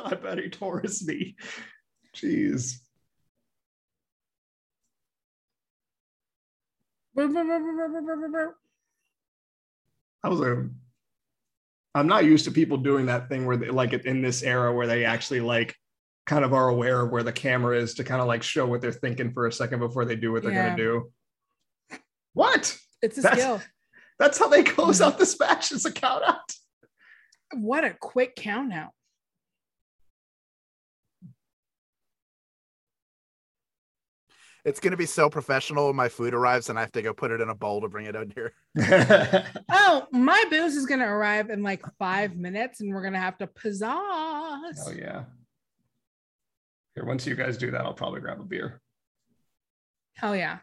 I 0.06 0.14
bet 0.16 0.38
he 0.38 0.50
tore 0.50 0.80
his 0.82 1.06
knee. 1.06 1.36
Jeez. 2.16 2.78
That 10.24 10.30
was 10.30 10.42
a. 10.42 10.70
I'm 11.96 12.08
not 12.08 12.26
used 12.26 12.46
to 12.46 12.52
people 12.52 12.78
doing 12.78 13.06
that 13.08 13.30
thing 13.30 13.46
where 13.46 13.58
they 13.58 13.70
like 13.70 13.94
in 13.94 14.22
this 14.22 14.42
era 14.42 14.74
where 14.74 14.88
they 14.88 15.06
actually 15.06 15.42
like 15.42 15.76
kind 16.26 16.44
of 16.44 16.54
are 16.54 16.70
aware 16.70 17.02
of 17.02 17.12
where 17.12 17.24
the 17.24 17.32
camera 17.32 17.78
is 17.78 17.96
to 17.96 18.04
kind 18.04 18.22
of 18.22 18.28
like 18.28 18.42
show 18.42 18.66
what 18.66 18.82
they're 18.82 18.92
thinking 18.92 19.32
for 19.34 19.48
a 19.48 19.52
second 19.52 19.80
before 19.80 20.06
they 20.06 20.16
do 20.16 20.32
what 20.32 20.42
they're 20.44 20.52
Yeah. 20.54 20.70
gonna 20.70 20.78
do. 20.78 21.12
What? 22.34 22.78
it's 23.02 23.18
a 23.18 23.22
That's- 23.22 23.42
skill. 23.42 23.62
That's 24.20 24.38
how 24.38 24.48
they 24.48 24.64
close 24.64 25.00
mm-hmm. 25.00 25.12
out 25.12 25.20
this 25.20 25.38
match 25.40 25.72
as 25.72 25.86
a 25.86 25.92
count 25.92 26.24
out. 26.24 26.40
What 27.56 27.84
a 27.84 27.94
quick 27.94 28.36
count 28.36 28.74
out. 28.74 28.94
It's 34.66 34.80
gonna 34.80 34.98
be 34.98 35.06
so 35.06 35.30
professional 35.30 35.88
when 35.88 35.96
my 35.96 36.10
food 36.10 36.34
arrives 36.34 36.70
and 36.70 36.78
I 36.78 36.82
have 36.82 36.92
to 36.94 37.02
go 37.02 37.14
put 37.14 37.32
it 37.32 37.42
in 37.42 37.50
a 37.50 37.56
bowl 37.56 37.82
to 37.82 37.90
bring 37.90 38.06
it 38.06 38.16
in 38.16 38.32
here. 38.32 38.54
Oh, 39.86 40.08
my 40.12 40.44
booze 40.50 40.76
is 40.76 40.86
gonna 40.86 41.08
arrive 41.08 41.50
in 41.50 41.62
like 41.62 41.84
five 42.00 42.36
minutes, 42.36 42.80
and 42.82 42.94
we're 42.94 43.04
gonna 43.04 43.20
have 43.20 43.38
to 43.40 43.48
pizzazz. 43.48 44.80
Oh 44.88 44.94
yeah. 44.98 45.26
Here, 46.96 47.06
once 47.06 47.28
you 47.28 47.36
guys 47.36 47.58
do 47.58 47.72
that, 47.72 47.82
I'll 47.82 47.94
probably 47.94 48.22
grab 48.22 48.40
a 48.40 48.44
beer. 48.44 48.82
Hell 50.16 50.36
yeah. 50.36 50.60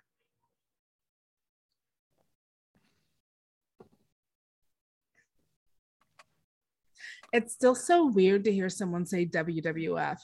It's 7.32 7.52
still 7.52 7.74
so 7.74 8.06
weird 8.06 8.44
to 8.44 8.52
hear 8.52 8.68
someone 8.68 9.06
say 9.06 9.26
WWF. 9.26 10.18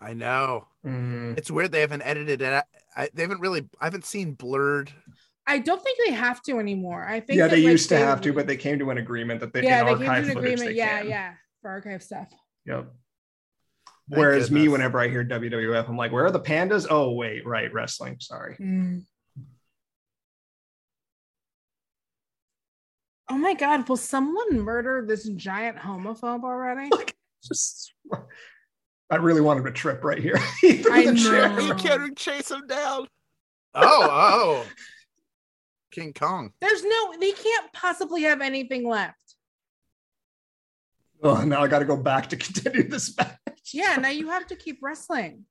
I 0.00 0.12
know. 0.14 0.66
Mm, 0.84 1.36
It's 1.38 1.50
weird 1.50 1.72
they 1.72 1.80
haven't 1.80 2.02
edited 2.02 2.42
it. 2.42 2.64
I, 2.96 3.08
they 3.14 3.22
haven't 3.22 3.40
really 3.40 3.68
I 3.80 3.84
haven't 3.84 4.04
seen 4.04 4.32
blurred. 4.32 4.92
I 5.46 5.58
don't 5.58 5.82
think 5.82 5.98
they 6.06 6.12
have 6.12 6.42
to 6.42 6.58
anymore. 6.58 7.06
I 7.06 7.20
think 7.20 7.38
yeah, 7.38 7.48
that, 7.48 7.56
they 7.56 7.62
like, 7.62 7.72
used 7.72 7.88
to 7.88 7.94
they- 7.96 8.00
have 8.00 8.20
to, 8.22 8.32
but 8.32 8.46
they 8.46 8.56
came 8.56 8.78
to 8.78 8.90
an 8.90 8.98
agreement 8.98 9.40
that 9.40 9.52
they 9.52 9.62
yeah, 9.62 9.80
in 9.80 9.98
they 9.98 10.06
came 10.06 10.22
to 10.24 10.30
an 10.30 10.34
footage 10.34 10.52
agreement. 10.52 10.76
Yeah, 10.76 10.98
can. 11.00 11.08
yeah, 11.08 11.34
for 11.60 11.70
archive 11.70 12.02
stuff. 12.02 12.28
Yep. 12.66 12.92
Thank 14.10 14.18
Whereas 14.18 14.50
me, 14.50 14.66
whenever 14.68 14.98
I 15.00 15.08
hear 15.08 15.24
WWF, 15.24 15.88
I'm 15.88 15.96
like, 15.96 16.10
where 16.10 16.24
are 16.24 16.30
the 16.32 16.40
pandas? 16.40 16.86
Oh, 16.90 17.12
wait, 17.12 17.46
right, 17.46 17.72
wrestling. 17.72 18.16
Sorry. 18.18 18.56
Mm. 18.60 19.04
Oh 23.28 23.38
my 23.38 23.54
God! 23.54 23.88
Will 23.88 23.96
someone 23.96 24.58
murder 24.60 25.04
this 25.06 25.28
giant 25.28 25.78
homophobe 25.78 26.42
already? 26.42 26.90
Just, 27.44 27.94
I 29.10 29.16
really 29.16 29.40
wanted 29.40 29.64
to 29.64 29.72
trip 29.72 30.04
right 30.04 30.18
here. 30.18 30.38
He 30.60 30.78
threw 30.78 30.92
I 30.92 31.06
the 31.06 31.14
chair. 31.16 31.48
know. 31.48 31.58
You 31.58 31.74
can't 31.74 32.16
chase 32.16 32.50
him 32.50 32.66
down. 32.66 33.08
Oh, 33.74 34.08
oh. 34.64 34.66
King 35.90 36.12
Kong. 36.12 36.52
There's 36.60 36.84
no, 36.84 37.14
they 37.20 37.32
can't 37.32 37.72
possibly 37.72 38.22
have 38.22 38.40
anything 38.40 38.88
left. 38.88 39.16
Oh, 41.22 41.42
now 41.44 41.62
I 41.62 41.68
got 41.68 41.80
to 41.80 41.84
go 41.84 41.96
back 41.96 42.28
to 42.28 42.36
continue 42.36 42.88
this 42.88 43.16
match. 43.16 43.36
Yeah, 43.72 43.96
now 43.96 44.10
you 44.10 44.28
have 44.28 44.46
to 44.48 44.56
keep 44.56 44.78
wrestling. 44.82 45.44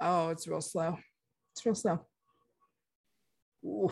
Oh, 0.00 0.30
it's 0.30 0.46
real 0.46 0.60
slow. 0.60 0.98
It's 1.52 1.66
real 1.66 1.74
slow. 1.74 2.00
Ooh. 3.64 3.90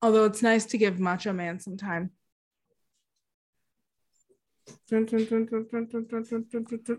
Although 0.00 0.26
it's 0.26 0.42
nice 0.42 0.66
to 0.66 0.78
give 0.78 1.00
Macho 1.00 1.32
Man 1.32 1.58
some 1.58 1.76
time. 1.76 2.10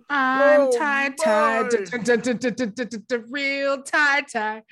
I'm 0.09 0.61
Oh, 0.61 0.77
tied, 0.77 1.17
tied, 1.17 1.69
boy. 1.69 1.75
real 3.29 3.81
tie, 3.83 4.21
tie. 4.21 4.63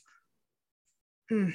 Mm, 1.29 1.53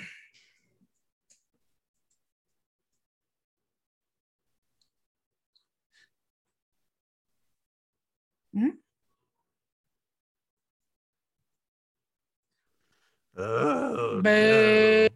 mm, 8.54 8.62
mm, 8.62 8.62
mm. 8.62 8.68
Mm. 8.68 8.76
Oh, 13.38 14.22
Boo. 14.22 15.08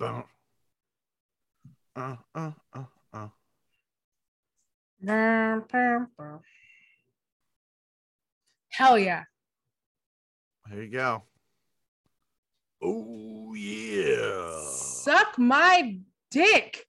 no. 0.00 0.24
Uh, 1.96 2.16
uh, 2.34 2.50
uh, 2.72 2.84
uh. 3.12 3.28
Hell 8.70 8.98
yeah. 8.98 9.24
There 10.70 10.82
you 10.82 10.90
go. 10.90 11.22
Oh 12.82 13.54
yeah. 13.54 14.60
Suck 14.70 15.38
my 15.38 15.98
dick. 16.30 16.86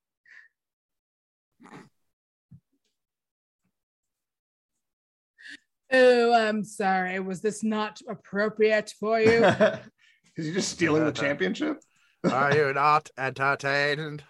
Oh, 5.92 6.34
I'm 6.34 6.64
sorry. 6.64 7.20
Was 7.20 7.42
this 7.42 7.64
not 7.64 8.02
appropriate 8.08 8.94
for 9.00 9.20
you? 9.20 9.44
Is 10.38 10.46
he 10.46 10.54
just 10.54 10.70
stealing 10.70 11.04
the 11.04 11.12
championship? 11.12 11.84
Are 12.32 12.56
you 12.56 12.74
not 12.74 13.10
entertained? 13.18 14.24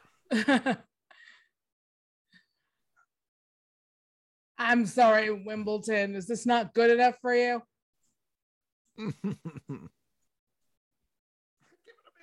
I'm 4.57 4.85
sorry, 4.85 5.29
Wimbledon. 5.29 6.15
Is 6.15 6.25
this 6.27 6.45
not 6.45 6.73
good 6.73 6.89
enough 6.89 7.15
for 7.21 7.35
you? 7.35 7.61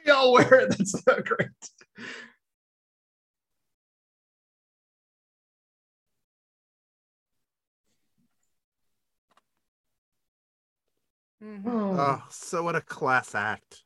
Y'all 0.07 0.33
wear 0.33 0.55
it. 0.55 0.71
That's 0.71 1.03
so 1.03 1.21
great. 1.23 1.49
Mhm. 11.43 11.67
oh, 11.67 12.25
so 12.31 12.63
what 12.65 12.75
a 12.75 12.81
class 12.81 13.35
act. 13.35 13.83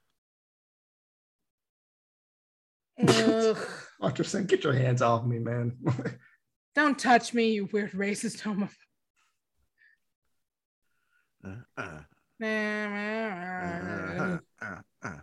Ugh. 2.99 3.57
Doctor 4.01 4.25
saying, 4.25 4.47
"Get 4.47 4.65
your 4.65 4.73
hands 4.73 5.03
off 5.03 5.25
me, 5.25 5.39
man." 5.39 5.77
Don't 6.75 6.99
touch 6.99 7.35
me, 7.35 7.53
you 7.53 7.69
weird 7.73 7.93
racist 7.93 8.41
homo. 8.41 8.69
Uh, 11.45 11.57
uh, 11.77 12.01
uh, 12.41 12.47
uh, 12.47 14.39
uh, 14.63 14.81
uh. 15.03 15.17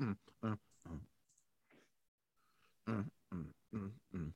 Mm, 0.00 0.16
mm, 0.44 0.58
mm. 0.88 1.00
Mm, 2.88 3.10
mm, 3.32 3.46
mm, 3.74 3.90
mm. 4.14 4.32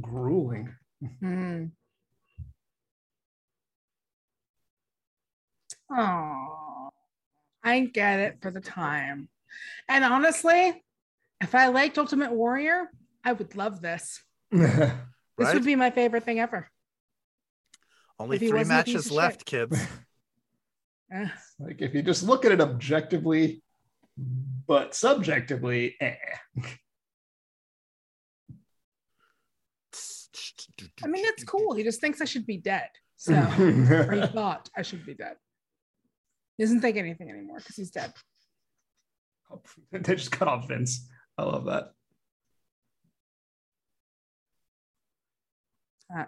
Grueling. 0.00 0.74
Hmm. 1.20 1.64
Oh, 5.90 6.90
I 7.62 7.80
get 7.80 8.20
it 8.20 8.38
for 8.40 8.50
the 8.50 8.60
time. 8.60 9.28
And 9.88 10.04
honestly, 10.04 10.82
if 11.40 11.54
I 11.54 11.68
liked 11.68 11.98
Ultimate 11.98 12.32
Warrior, 12.32 12.90
I 13.24 13.32
would 13.32 13.56
love 13.56 13.80
this. 13.80 14.22
This 15.36 15.52
would 15.52 15.64
be 15.64 15.74
my 15.74 15.90
favorite 15.90 16.22
thing 16.22 16.38
ever. 16.38 16.70
Only 18.20 18.36
if 18.36 18.42
three 18.42 18.52
wasn't 18.52 18.80
a 18.80 18.84
piece 18.84 18.94
matches 18.94 19.10
left, 19.10 19.48
shit. 19.50 19.70
kids. 19.70 19.86
Like 21.60 21.80
if 21.80 21.94
you 21.94 22.02
just 22.02 22.22
look 22.24 22.44
at 22.44 22.52
it 22.52 22.60
objectively, 22.60 23.62
but 24.66 24.94
subjectively, 24.94 25.94
eh. 26.00 26.14
I 31.02 31.06
mean, 31.06 31.24
it's 31.26 31.44
cool. 31.44 31.74
He 31.74 31.82
just 31.82 32.00
thinks 32.00 32.20
I 32.20 32.24
should 32.24 32.46
be 32.46 32.56
dead. 32.56 32.88
So, 33.16 33.34
he 33.42 34.26
thought 34.26 34.68
I 34.76 34.82
should 34.82 35.06
be 35.06 35.14
dead. 35.14 35.36
He 36.56 36.64
doesn't 36.64 36.80
think 36.80 36.96
anything 36.96 37.30
anymore 37.30 37.58
because 37.58 37.76
he's 37.76 37.90
dead. 37.90 38.12
they 39.92 40.14
just 40.14 40.32
cut 40.32 40.48
off 40.48 40.68
Vince. 40.68 41.08
I 41.38 41.44
love 41.44 41.64
that. 41.66 41.92
Uh, 46.16 46.24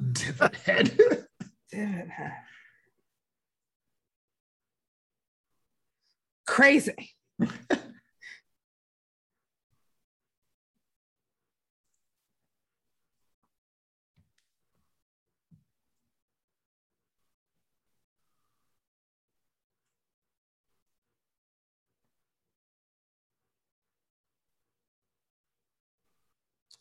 Divot 0.00 0.56
head. 0.56 0.96
Divot 1.70 2.08
head. 2.08 2.32
Crazy. 6.46 7.14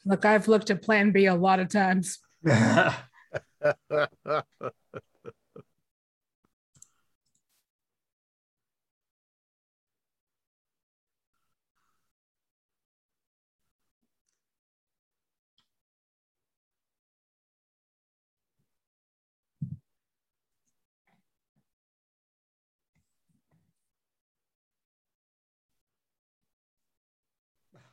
Look, 0.06 0.26
I've 0.26 0.48
looked 0.48 0.72
at 0.72 0.82
Plan 0.82 1.12
B 1.12 1.26
a 1.28 1.36
lot 1.36 1.60
of 1.60 1.70
times. 1.70 2.20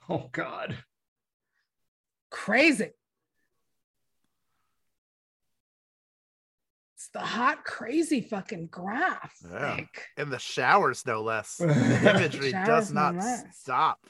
oh 0.08 0.28
God. 0.32 0.84
Crazy. 2.30 2.92
The 7.16 7.22
hot, 7.24 7.64
crazy 7.64 8.20
fucking 8.20 8.66
graph. 8.66 9.34
Yeah. 9.50 9.72
Like, 9.72 10.02
In 10.18 10.28
the 10.28 10.38
showers, 10.38 11.06
no 11.06 11.22
less. 11.22 11.56
The 11.58 12.10
imagery 12.10 12.50
Showers, 12.50 12.66
does 12.66 12.92
not 12.92 13.14
less. 13.16 13.44
stop. 13.58 14.06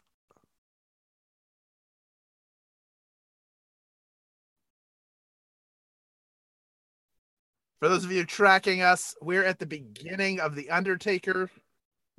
For 7.78 7.88
those 7.88 8.04
of 8.04 8.10
you 8.10 8.24
tracking 8.24 8.82
us, 8.82 9.14
we're 9.22 9.44
at 9.44 9.60
the 9.60 9.66
beginning 9.66 10.40
of 10.40 10.56
the 10.56 10.70
Undertaker 10.70 11.48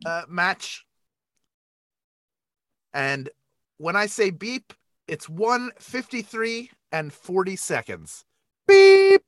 uh, 0.06 0.22
match. 0.30 0.86
And 2.94 3.30
when 3.78 3.98
I 3.98 4.06
say 4.06 4.30
beep, 4.30 4.72
it's 5.08 5.28
153 5.28 6.72
and 6.94 7.12
40 7.12 7.56
seconds. 7.58 8.24
Beep. 8.68 9.24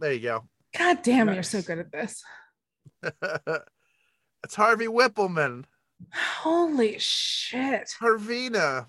There 0.00 0.14
you 0.14 0.20
go. 0.20 0.48
God 0.76 1.02
damn, 1.02 1.32
you're 1.32 1.42
so 1.42 1.60
good 1.60 1.78
at 1.78 1.92
this. 1.92 2.24
it's 4.42 4.54
Harvey 4.54 4.86
Wippleman. 4.86 5.64
Holy 6.14 6.96
shit. 6.98 7.90
Harvina. 8.00 8.86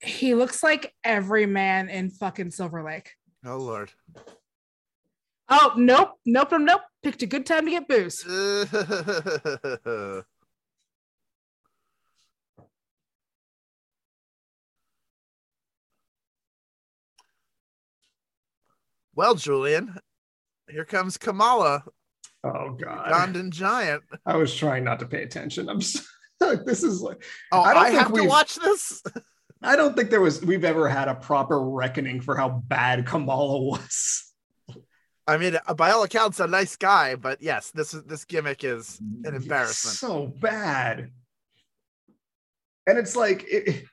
He 0.00 0.34
looks 0.34 0.62
like 0.62 0.94
every 1.04 1.44
man 1.44 1.90
in 1.90 2.10
fucking 2.10 2.50
Silver 2.50 2.82
Lake. 2.82 3.10
Oh 3.44 3.58
Lord. 3.58 3.90
Oh, 5.50 5.74
nope, 5.76 6.12
nope, 6.24 6.48
nope, 6.52 6.60
nope. 6.62 6.80
Picked 7.02 7.22
a 7.22 7.26
good 7.26 7.44
time 7.44 7.66
to 7.66 7.70
get 7.70 7.86
booze. 7.86 8.24
well, 19.14 19.34
Julian, 19.34 19.98
here 20.68 20.84
comes 20.84 21.16
Kamala, 21.16 21.84
Oh 22.44 22.76
God. 22.78 23.10
Ugandan 23.10 23.50
giant. 23.50 24.02
I 24.26 24.36
was 24.36 24.54
trying 24.54 24.84
not 24.84 24.98
to 25.00 25.06
pay 25.06 25.22
attention. 25.22 25.68
I'm 25.68 25.80
so, 25.80 26.00
like, 26.40 26.64
this 26.66 26.82
is 26.82 27.00
like 27.00 27.24
Oh, 27.50 27.62
I 27.62 27.70
I, 27.70 27.74
don't 27.74 27.84
think 27.86 27.98
have 27.98 28.12
to 28.14 28.24
watch 28.24 28.56
this. 28.56 29.02
I 29.62 29.76
don't 29.76 29.96
think 29.96 30.10
there 30.10 30.20
was 30.20 30.42
we've 30.42 30.64
ever 30.64 30.88
had 30.88 31.08
a 31.08 31.14
proper 31.14 31.58
reckoning 31.60 32.20
for 32.20 32.36
how 32.36 32.50
bad 32.68 33.06
Kamala 33.06 33.60
was. 33.62 34.30
I 35.26 35.38
mean, 35.38 35.56
uh, 35.66 35.72
by 35.72 35.90
all 35.90 36.02
accounts, 36.02 36.38
a 36.38 36.46
nice 36.46 36.76
guy, 36.76 37.14
but 37.14 37.40
yes, 37.40 37.70
this 37.70 37.94
is 37.94 38.02
this 38.04 38.26
gimmick 38.26 38.62
is 38.62 39.00
an 39.24 39.34
It's 39.34 39.44
embarrassment. 39.44 39.96
So 39.96 40.26
bad. 40.26 41.10
And 42.86 42.98
it's 42.98 43.16
like 43.16 43.46
it, 43.48 43.84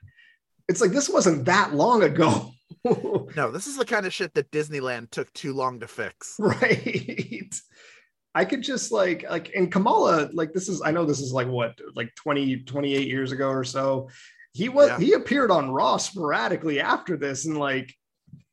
it's 0.68 0.82
like 0.82 0.90
this 0.90 1.08
wasn't 1.08 1.46
that 1.46 1.74
long 1.74 2.02
ago. 2.02 2.51
No, 3.36 3.50
this 3.50 3.66
is 3.66 3.76
the 3.76 3.84
kind 3.84 4.06
of 4.06 4.12
shit 4.12 4.34
that 4.34 4.50
Disneyland 4.50 5.10
took 5.10 5.32
too 5.32 5.52
long 5.54 5.80
to 5.80 5.86
fix. 5.88 6.34
right. 6.38 7.54
I 8.34 8.44
could 8.46 8.62
just 8.62 8.92
like 8.92 9.24
like 9.28 9.52
and 9.54 9.70
Kamala, 9.70 10.30
like 10.32 10.52
this 10.54 10.68
is 10.68 10.80
I 10.82 10.90
know 10.90 11.04
this 11.04 11.20
is 11.20 11.32
like 11.32 11.48
what 11.48 11.78
like 11.94 12.14
20 12.16 12.60
28 12.64 13.06
years 13.06 13.30
ago 13.32 13.48
or 13.50 13.62
so. 13.64 14.08
He 14.54 14.68
was 14.70 14.88
Yeah. 14.88 14.98
he 14.98 15.12
appeared 15.12 15.50
on 15.50 15.70
Raw 15.70 15.96
sporadically 15.98 16.80
after 16.80 17.16
this 17.16 17.44
in 17.46 17.54
like 17.56 17.94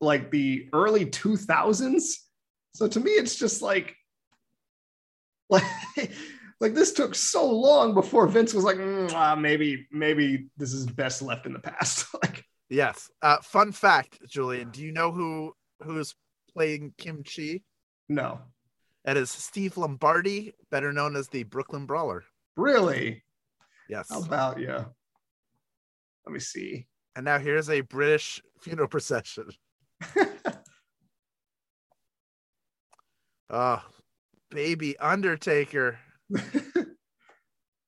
like 0.01 0.31
the 0.31 0.67
early 0.73 1.05
2000s. 1.05 2.03
So 2.75 2.87
to 2.89 2.99
me 2.99 3.11
it's 3.11 3.35
just 3.37 3.61
like 3.61 3.95
like 5.49 5.63
like 6.59 6.73
this 6.73 6.91
took 6.91 7.15
so 7.15 7.49
long 7.49 7.93
before 7.93 8.27
Vince 8.27 8.53
was 8.53 8.65
like 8.65 8.77
"Mm, 8.77 9.11
ah, 9.13 9.35
maybe 9.35 9.87
maybe 9.91 10.49
this 10.57 10.73
is 10.73 10.85
best 10.85 11.21
left 11.21 11.45
in 11.45 11.53
the 11.53 11.59
past. 11.59 12.05
like 12.21 12.43
Yes. 12.69 13.09
Uh, 13.21 13.37
fun 13.41 13.71
fact, 13.71 14.19
Julian, 14.27 14.69
do 14.69 14.81
you 14.81 14.91
know 14.91 15.11
who 15.11 15.53
who's 15.83 16.15
playing 16.53 16.93
Kim 16.97 17.23
Chee? 17.23 17.63
no. 18.07 18.39
That 19.05 19.15
is 19.15 19.31
Steve 19.31 19.77
Lombardi, 19.77 20.53
better 20.69 20.91
known 20.91 21.15
as 21.15 21.29
the 21.29 21.43
Brooklyn 21.43 21.85
Brawler. 21.85 22.25
Really? 22.57 23.23
Yes. 23.87 24.07
How 24.11 24.21
about 24.21 24.59
you? 24.59 24.73
Let 26.25 26.33
me 26.33 26.39
see. 26.39 26.85
And 27.15 27.23
now 27.25 27.39
here's 27.39 27.69
a 27.69 27.81
British 27.81 28.41
funeral 28.61 28.87
procession. 28.89 29.49
Oh, 33.49 33.81
baby 34.51 34.97
Undertaker. 34.99 35.97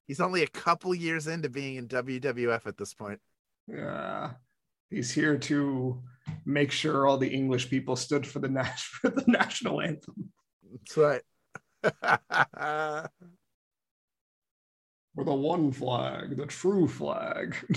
He's 0.07 0.21
only 0.21 0.43
a 0.43 0.47
couple 0.47 0.95
years 0.95 1.27
into 1.27 1.49
being 1.49 1.75
in 1.75 1.87
WWF 1.87 2.65
at 2.65 2.77
this 2.77 2.93
point. 2.93 3.19
Yeah, 3.67 4.31
he's 4.91 5.11
here 5.11 5.37
to 5.37 5.99
make 6.45 6.71
sure 6.71 7.07
all 7.07 7.17
the 7.17 7.33
English 7.33 7.69
people 7.69 7.95
stood 7.95 8.27
for 8.27 8.39
the 8.39 8.49
nas- 8.49 8.81
for 8.81 9.09
the 9.09 9.23
national 9.27 9.81
anthem 9.81 10.31
That's 10.71 10.97
right. 10.97 11.21
for 15.15 15.23
the 15.25 15.33
one 15.33 15.71
flag, 15.71 16.37
the 16.37 16.45
true 16.45 16.87
flag. 16.87 17.55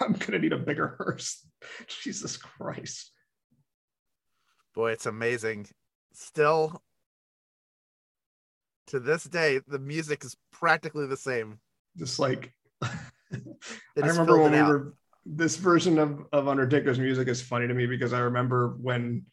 I'm 0.00 0.12
gonna 0.12 0.38
need 0.38 0.52
a 0.52 0.58
bigger 0.58 0.94
hearse. 0.98 1.44
Jesus 2.02 2.36
Christ! 2.36 3.10
Boy, 4.74 4.92
it's 4.92 5.06
amazing. 5.06 5.66
Still, 6.12 6.80
to 8.86 9.00
this 9.00 9.24
day, 9.24 9.60
the 9.66 9.80
music 9.80 10.24
is 10.24 10.36
practically 10.52 11.06
the 11.06 11.16
same. 11.16 11.58
Just 11.96 12.20
like 12.20 12.52
I 14.02 14.06
remember 14.06 14.38
when 14.38 14.52
we 14.52 14.58
out. 14.58 14.68
were 14.68 14.94
this 15.26 15.56
version 15.56 15.98
of, 15.98 16.24
of 16.32 16.48
Undertaker's 16.48 16.98
music 16.98 17.28
is 17.28 17.42
funny 17.42 17.68
to 17.68 17.74
me 17.74 17.86
because 17.86 18.12
I 18.12 18.20
remember 18.20 18.76
when 18.80 19.26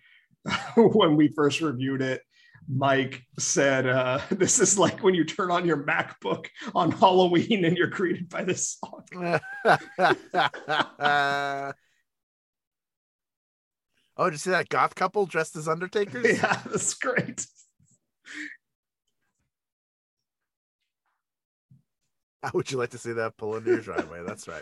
when 0.76 1.16
we 1.16 1.30
first 1.30 1.62
reviewed 1.62 2.02
it, 2.02 2.22
Mike 2.68 3.24
said 3.40 3.88
uh, 3.88 4.20
this 4.32 4.60
is 4.60 4.78
like 4.78 5.02
when 5.04 5.14
you 5.14 5.24
turn 5.24 5.52
on 5.52 5.66
your 5.66 5.84
MacBook 5.84 6.48
on 6.74 6.92
Halloween 6.92 7.66
and 7.66 7.78
you're 7.78 7.88
greeted 7.88 8.30
by 8.30 8.44
this 8.44 8.78
song. 8.80 9.40
oh, 14.18 14.26
did 14.26 14.34
you 14.34 14.38
see 14.38 14.52
that 14.52 14.70
goth 14.70 14.96
couple 14.96 15.26
dressed 15.26 15.56
as 15.56 15.68
Undertakers? 15.68 16.38
yeah, 16.38 16.62
that's 16.66 16.94
great. 16.96 17.46
How 22.52 22.52
would 22.54 22.70
you 22.72 22.78
like 22.78 22.92
to 22.92 23.00
see 23.00 23.14
that 23.14 23.38
pull 23.38 23.56
into 23.56 23.72
your 23.72 23.82
driveway? 23.82 24.22
That's 24.24 24.48
right. 24.48 24.62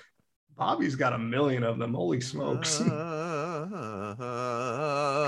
Bobby's 0.58 0.96
got 0.96 1.12
a 1.12 1.18
million 1.18 1.64
of 1.64 1.80
them. 1.80 1.94
Holy 1.94 2.22
smokes. 2.22 2.80
And 2.80 2.90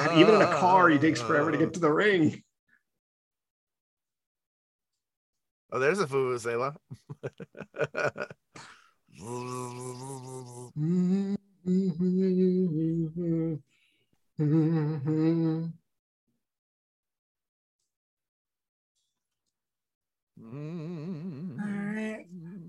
And 0.10 0.20
even 0.22 0.36
in 0.36 0.42
a 0.42 0.56
car, 0.56 0.88
he 0.88 0.98
takes 0.98 1.22
forever 1.22 1.52
to 1.52 1.58
get 1.58 1.74
to 1.74 1.82
the 1.82 1.92
ring. 1.92 2.44
Oh, 5.72 5.80
there's 5.80 6.00
a 6.00 6.06
Vuvuzela. 6.06 6.78
All 21.58 21.66
right. 21.66 22.26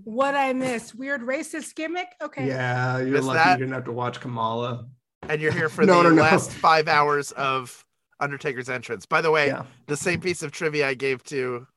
What 0.07 0.35
I 0.35 0.53
miss. 0.53 0.95
Weird 0.95 1.19
racist 1.21 1.75
gimmick? 1.75 2.07
Okay. 2.21 2.47
Yeah, 2.47 2.99
you're 2.99 3.07
Missed 3.09 3.25
lucky 3.25 3.37
that? 3.39 3.59
you 3.59 3.65
didn't 3.65 3.73
have 3.73 3.83
to 3.83 3.91
watch 3.91 4.21
Kamala. 4.21 4.87
And 5.27 5.41
you're 5.41 5.51
here 5.51 5.67
for 5.75 5.83
No, 5.85 5.97
the 5.97 6.03
no, 6.11 6.15
no. 6.15 6.21
last 6.21 6.49
five 6.51 6.87
hours 6.87 7.33
of 7.33 7.83
Undertaker's 8.21 8.69
entrance. 8.69 9.05
By 9.05 9.19
the 9.19 9.31
way, 9.31 9.47
Yeah. 9.47 9.63
the 9.87 9.97
same 9.97 10.21
piece 10.21 10.43
of 10.43 10.53
trivia 10.53 10.87
I 10.87 10.93
gave 10.93 11.25
to 11.25 11.67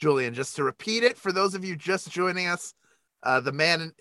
Julian, 0.00 0.34
just 0.34 0.54
to 0.54 0.62
repeat 0.62 1.02
it 1.02 1.16
for 1.18 1.32
those 1.32 1.56
of 1.56 1.64
you 1.64 1.74
just 1.74 2.12
joining 2.12 2.46
us. 2.46 2.74
Uh, 3.24 3.40
the 3.40 3.50
man 3.50 3.92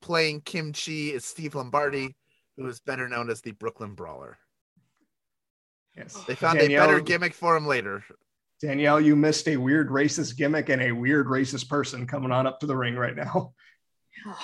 playing 0.00 0.42
Kim 0.42 0.72
Chee 0.72 1.08
is 1.12 1.24
Steve 1.24 1.56
Lombardi, 1.56 2.14
who 2.56 2.64
is 2.68 2.78
better 2.78 3.08
known 3.08 3.28
as 3.28 3.40
the 3.40 3.50
Brooklyn 3.50 3.94
Brawler. 3.94 4.38
Yes. 5.96 6.14
They 6.28 6.36
found 6.36 6.60
Danielle- 6.60 6.84
a 6.84 6.86
better 6.86 7.00
gimmick 7.00 7.34
for 7.34 7.56
him 7.56 7.66
later. 7.66 8.04
Danielle, 8.60 9.00
you 9.00 9.16
missed 9.16 9.48
a 9.48 9.56
weird 9.56 9.88
racist 9.88 10.36
gimmick 10.36 10.68
and 10.68 10.82
a 10.82 10.92
weird 10.92 11.26
racist 11.26 11.68
person 11.68 12.06
coming 12.06 12.30
on 12.30 12.46
up 12.46 12.60
to 12.60 12.66
the 12.66 12.76
ring 12.76 12.94
right 12.94 13.16
now. 13.16 13.54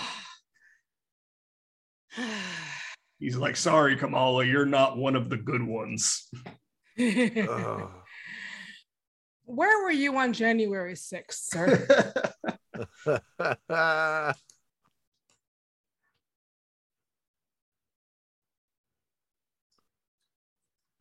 He's 3.18 3.36
like, 3.36 3.56
sorry, 3.56 3.96
Kamala, 3.96 4.44
you're 4.44 4.64
not 4.64 4.96
one 4.96 5.16
of 5.16 5.28
the 5.28 5.36
good 5.36 5.62
ones. 5.62 6.30
Ugh. 6.98 7.90
Where 9.44 9.82
were 9.84 9.92
you 9.92 10.16
on 10.16 10.32
January 10.32 10.94
6th, 10.94 11.24
sir? 11.30 11.86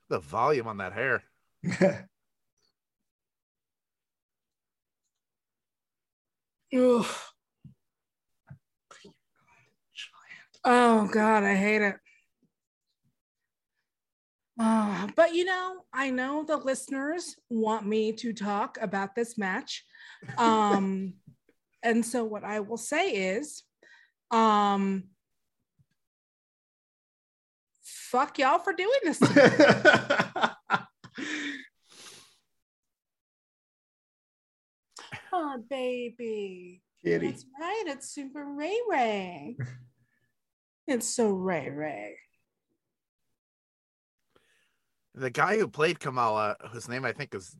the 0.09 0.19
volume 0.19 0.67
on 0.67 0.77
that 0.77 0.93
hair. 0.93 1.23
Oh 10.63 11.07
God, 11.07 11.43
I 11.43 11.55
hate 11.55 11.81
it. 11.81 11.95
Uh, 14.59 15.07
but 15.15 15.35
you 15.35 15.45
know, 15.45 15.81
I 15.93 16.09
know 16.09 16.43
the 16.43 16.57
listeners 16.57 17.35
want 17.49 17.85
me 17.85 18.13
to 18.13 18.33
talk 18.33 18.77
about 18.81 19.13
this 19.13 19.37
match. 19.37 19.83
Um, 20.37 21.13
and 21.83 22.05
so 22.05 22.23
what 22.23 22.43
I 22.43 22.61
will 22.61 22.77
say 22.77 23.09
is 23.11 23.63
Um, 24.31 25.03
fuck 27.83 28.39
y'all 28.39 28.59
for 28.59 28.73
doing 28.73 28.99
this. 29.03 29.19
Oh, 35.37 35.57
baby. 35.69 36.81
Kitty. 37.03 37.27
That's 37.27 37.45
right. 37.59 37.83
It's 37.87 38.09
Super 38.09 38.45
Ray 38.45 38.77
Ray. 38.89 39.57
it's 40.87 41.07
so 41.07 41.31
Ray 41.31 41.69
Ray. 41.69 42.15
The 45.13 45.29
guy 45.29 45.57
who 45.57 45.67
played 45.67 45.99
Kamala, 45.99 46.55
whose 46.71 46.87
name 46.87 47.03
I 47.03 47.11
think 47.11 47.35
is 47.35 47.53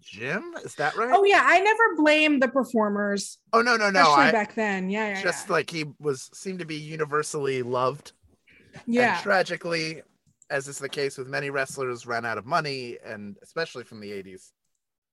Jim, 0.00 0.54
is 0.62 0.74
that 0.74 0.94
right? 0.94 1.10
Oh 1.12 1.24
yeah, 1.24 1.42
I 1.44 1.60
never 1.60 1.96
blame 1.96 2.38
the 2.38 2.48
performers, 2.48 3.38
Oh 3.52 3.62
no, 3.62 3.76
no, 3.76 3.90
no. 3.90 4.00
especially 4.00 4.24
I 4.24 4.32
back 4.32 4.54
then. 4.54 4.90
Yeah, 4.90 5.08
yeah, 5.08 5.22
just 5.22 5.48
yeah. 5.48 5.52
like 5.52 5.70
he 5.70 5.84
was 6.00 6.28
seemed 6.34 6.58
to 6.58 6.66
be 6.66 6.76
universally 6.76 7.62
loved. 7.62 8.12
yeah. 8.86 9.14
And 9.14 9.22
tragically, 9.22 10.02
as 10.50 10.68
is 10.68 10.78
the 10.78 10.88
case 10.88 11.16
with 11.16 11.28
many 11.28 11.48
wrestlers, 11.50 12.06
ran 12.06 12.26
out 12.26 12.36
of 12.36 12.44
money, 12.44 12.98
and 13.04 13.36
especially 13.42 13.84
from 13.84 14.00
the 14.00 14.10
80s, 14.10 14.50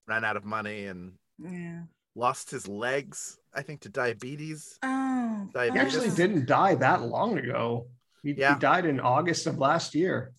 ran 0.08 0.26
out 0.26 0.36
of 0.36 0.44
money 0.44 0.86
and 0.86 1.14
yeah. 1.38 1.82
Lost 2.20 2.52
his 2.52 2.68
legs, 2.68 3.38
I 3.54 3.62
think, 3.62 3.82
to 3.82 3.90
diabetes. 3.90 4.78
Oh, 4.84 5.48
He 5.54 5.72
He 5.72 5.80
actually 5.80 6.10
didn't 6.12 6.46
die 6.46 6.76
that 6.76 7.02
long 7.02 7.38
ago. 7.38 7.88
He, 8.22 8.34
he 8.34 8.56
died 8.60 8.86
in 8.86 9.00
August 9.00 9.48
of 9.48 9.58
last 9.58 9.96
year. 9.96 10.34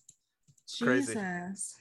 crazy. 0.79 1.13
Jesus. 1.13 1.75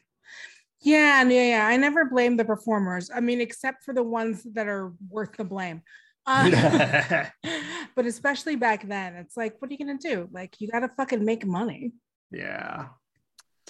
Yeah, 0.83 1.23
yeah, 1.25 1.43
yeah. 1.43 1.67
I 1.67 1.77
never 1.77 2.07
blame 2.07 2.39
the 2.39 2.45
performers. 2.45 3.11
I 3.15 3.21
mean, 3.21 3.41
except 3.41 3.85
for 3.85 3.93
the 3.93 4.03
ones 4.03 4.43
that 4.55 4.67
are 4.67 4.95
worth 5.11 5.37
the 5.37 5.45
blame. 5.45 5.83
Uh, 6.27 6.51
but 7.95 8.07
especially 8.07 8.57
back 8.57 8.89
then, 8.89 9.15
it's 9.15 9.37
like, 9.37 9.61
what 9.61 9.71
are 9.71 9.75
you 9.75 9.79
gonna 9.79 9.99
do? 9.99 10.29
Like, 10.33 10.57
you 10.59 10.69
gotta 10.69 10.89
fucking 10.89 11.25
make 11.25 11.47
money. 11.47 11.93
yeah. 12.31 12.89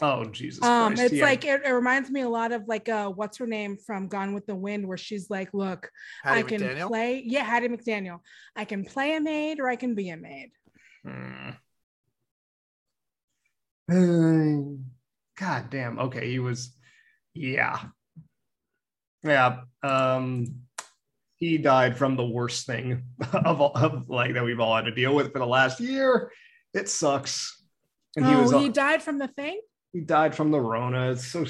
Oh 0.02 0.24
Jesus 0.24 0.62
Um, 0.62 0.94
Christ. 0.94 1.12
it's 1.12 1.18
yeah. 1.18 1.24
like 1.24 1.44
it, 1.44 1.62
it 1.64 1.70
reminds 1.70 2.10
me 2.10 2.22
a 2.22 2.28
lot 2.28 2.52
of 2.52 2.66
like 2.66 2.88
uh, 2.88 3.10
what's 3.10 3.38
her 3.38 3.46
name 3.46 3.76
from 3.76 4.08
Gone 4.08 4.34
with 4.34 4.46
the 4.46 4.54
Wind, 4.54 4.86
where 4.86 4.96
she's 4.96 5.28
like, 5.30 5.52
"Look, 5.52 5.90
Hattie 6.22 6.38
I 6.40 6.42
can 6.42 6.60
McDaniel. 6.60 6.88
play, 6.88 7.22
yeah, 7.26 7.44
Hattie 7.44 7.68
McDaniel. 7.68 8.20
I 8.56 8.64
can 8.64 8.84
play 8.84 9.16
a 9.16 9.20
maid 9.20 9.60
or 9.60 9.68
I 9.68 9.76
can 9.76 9.94
be 9.94 10.10
a 10.10 10.16
maid." 10.16 10.50
Hmm. 11.04 11.50
God 15.38 15.70
damn. 15.70 15.98
Okay, 15.98 16.30
he 16.30 16.38
was. 16.38 16.76
Yeah. 17.34 17.80
Yeah. 19.22 19.60
Um, 19.82 20.62
he 21.36 21.58
died 21.58 21.96
from 21.96 22.16
the 22.16 22.26
worst 22.26 22.66
thing 22.66 23.02
of 23.32 23.60
all 23.60 23.72
of 23.74 24.08
like 24.08 24.34
that 24.34 24.44
we've 24.44 24.60
all 24.60 24.76
had 24.76 24.84
to 24.84 24.94
deal 24.94 25.14
with 25.14 25.32
for 25.32 25.38
the 25.38 25.46
last 25.46 25.80
year. 25.80 26.30
It 26.74 26.88
sucks. 26.88 27.56
And 28.16 28.26
he 28.26 28.32
oh, 28.34 28.42
was. 28.42 28.52
he 28.52 28.68
died 28.68 29.02
from 29.02 29.18
the 29.18 29.28
thing. 29.28 29.60
He 29.92 30.00
died 30.00 30.34
from 30.34 30.50
the 30.50 30.60
Rona. 30.60 31.12
It's 31.12 31.26
so 31.26 31.44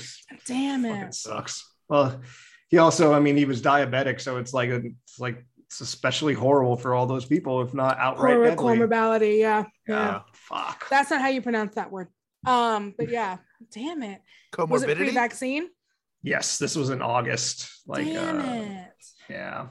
Damn 0.47 0.83
fucking 0.83 0.97
it. 0.97 1.15
sucks. 1.15 1.69
Well, 1.89 2.21
he 2.69 2.79
also, 2.79 3.13
I 3.13 3.21
mean, 3.21 3.37
he 3.37 3.45
was 3.45 3.61
diabetic, 3.61 4.21
so 4.21 4.37
it's 4.39 4.53
like 4.53 4.71
it's 4.71 5.19
like 5.19 5.45
it's 5.67 5.81
especially 5.81 6.35
horrible 6.35 6.77
for 6.77 6.95
all 6.95 7.07
those 7.07 7.25
people, 7.27 7.63
if 7.63 7.75
not 7.75 7.99
outright 7.99 8.37
Cor- 8.37 8.45
deadly. 8.47 8.79
comorbidity. 8.79 9.39
Yeah, 9.41 9.65
yeah. 9.89 9.97
Yeah. 9.97 10.21
Fuck. 10.33 10.89
That's 10.89 11.11
not 11.11 11.21
how 11.21 11.29
you 11.29 11.43
pronounce 11.43 11.75
that 11.75 11.91
word. 11.91 12.09
Um, 12.47 12.95
but 12.97 13.11
yeah, 13.11 13.39
damn 13.73 14.03
it. 14.03 14.21
Was 14.57 14.83
it 14.83 14.89
Comorbidity. 14.89 14.97
pre-vaccine? 14.97 15.69
Yes, 16.23 16.59
this 16.59 16.77
was 16.77 16.91
in 16.91 17.03
August. 17.03 17.69
Like, 17.87 18.07
damn 18.07 18.41
uh, 18.41 18.55
it. 18.55 18.89
yeah. 19.29 19.67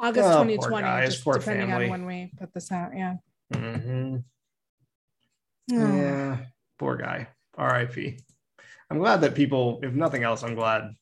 August 0.00 0.24
Oh, 0.28 0.32
poor 0.36 0.44
2020, 0.44 0.82
guys, 0.84 1.08
just 1.14 1.24
poor 1.24 1.34
depending 1.38 1.68
family. 1.70 1.84
on 1.86 1.90
when 1.90 2.06
we 2.06 2.32
put 2.38 2.54
this 2.54 2.70
out. 2.70 2.90
Yeah. 2.96 3.14
Mhm. 3.52 4.22
Oh. 5.72 5.74
Yeah. 5.96 6.36
Poor 6.78 6.96
guy. 6.96 7.28
R.I.P. 7.58 8.18
I'm 8.90 8.98
glad 8.98 9.20
that 9.20 9.34
people, 9.34 9.80
if 9.82 9.92
nothing 9.92 10.22
else, 10.22 10.42
I'm 10.42 10.54
glad. 10.54 10.94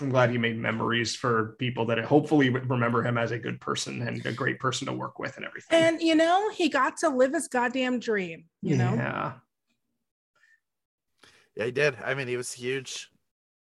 I'm 0.00 0.08
glad 0.10 0.30
he 0.30 0.38
made 0.38 0.58
memories 0.58 1.14
for 1.14 1.54
people 1.58 1.86
that 1.86 1.98
hopefully 2.04 2.48
remember 2.50 3.02
him 3.02 3.16
as 3.18 3.30
a 3.30 3.38
good 3.38 3.60
person 3.60 4.02
and 4.06 4.24
a 4.26 4.32
great 4.32 4.58
person 4.58 4.86
to 4.88 4.92
work 4.92 5.18
with 5.18 5.36
and 5.36 5.46
everything. 5.46 5.78
And 5.78 6.00
you 6.02 6.14
know, 6.14 6.50
he 6.50 6.68
got 6.68 6.96
to 6.98 7.08
live 7.08 7.32
his 7.32 7.46
goddamn 7.46 8.00
dream. 8.00 8.46
You 8.62 8.76
know, 8.76 8.94
yeah. 8.94 9.32
Yeah, 11.56 11.66
he 11.66 11.70
did. 11.70 11.96
I 12.04 12.14
mean, 12.14 12.26
he 12.28 12.36
was 12.36 12.50
huge. 12.52 13.10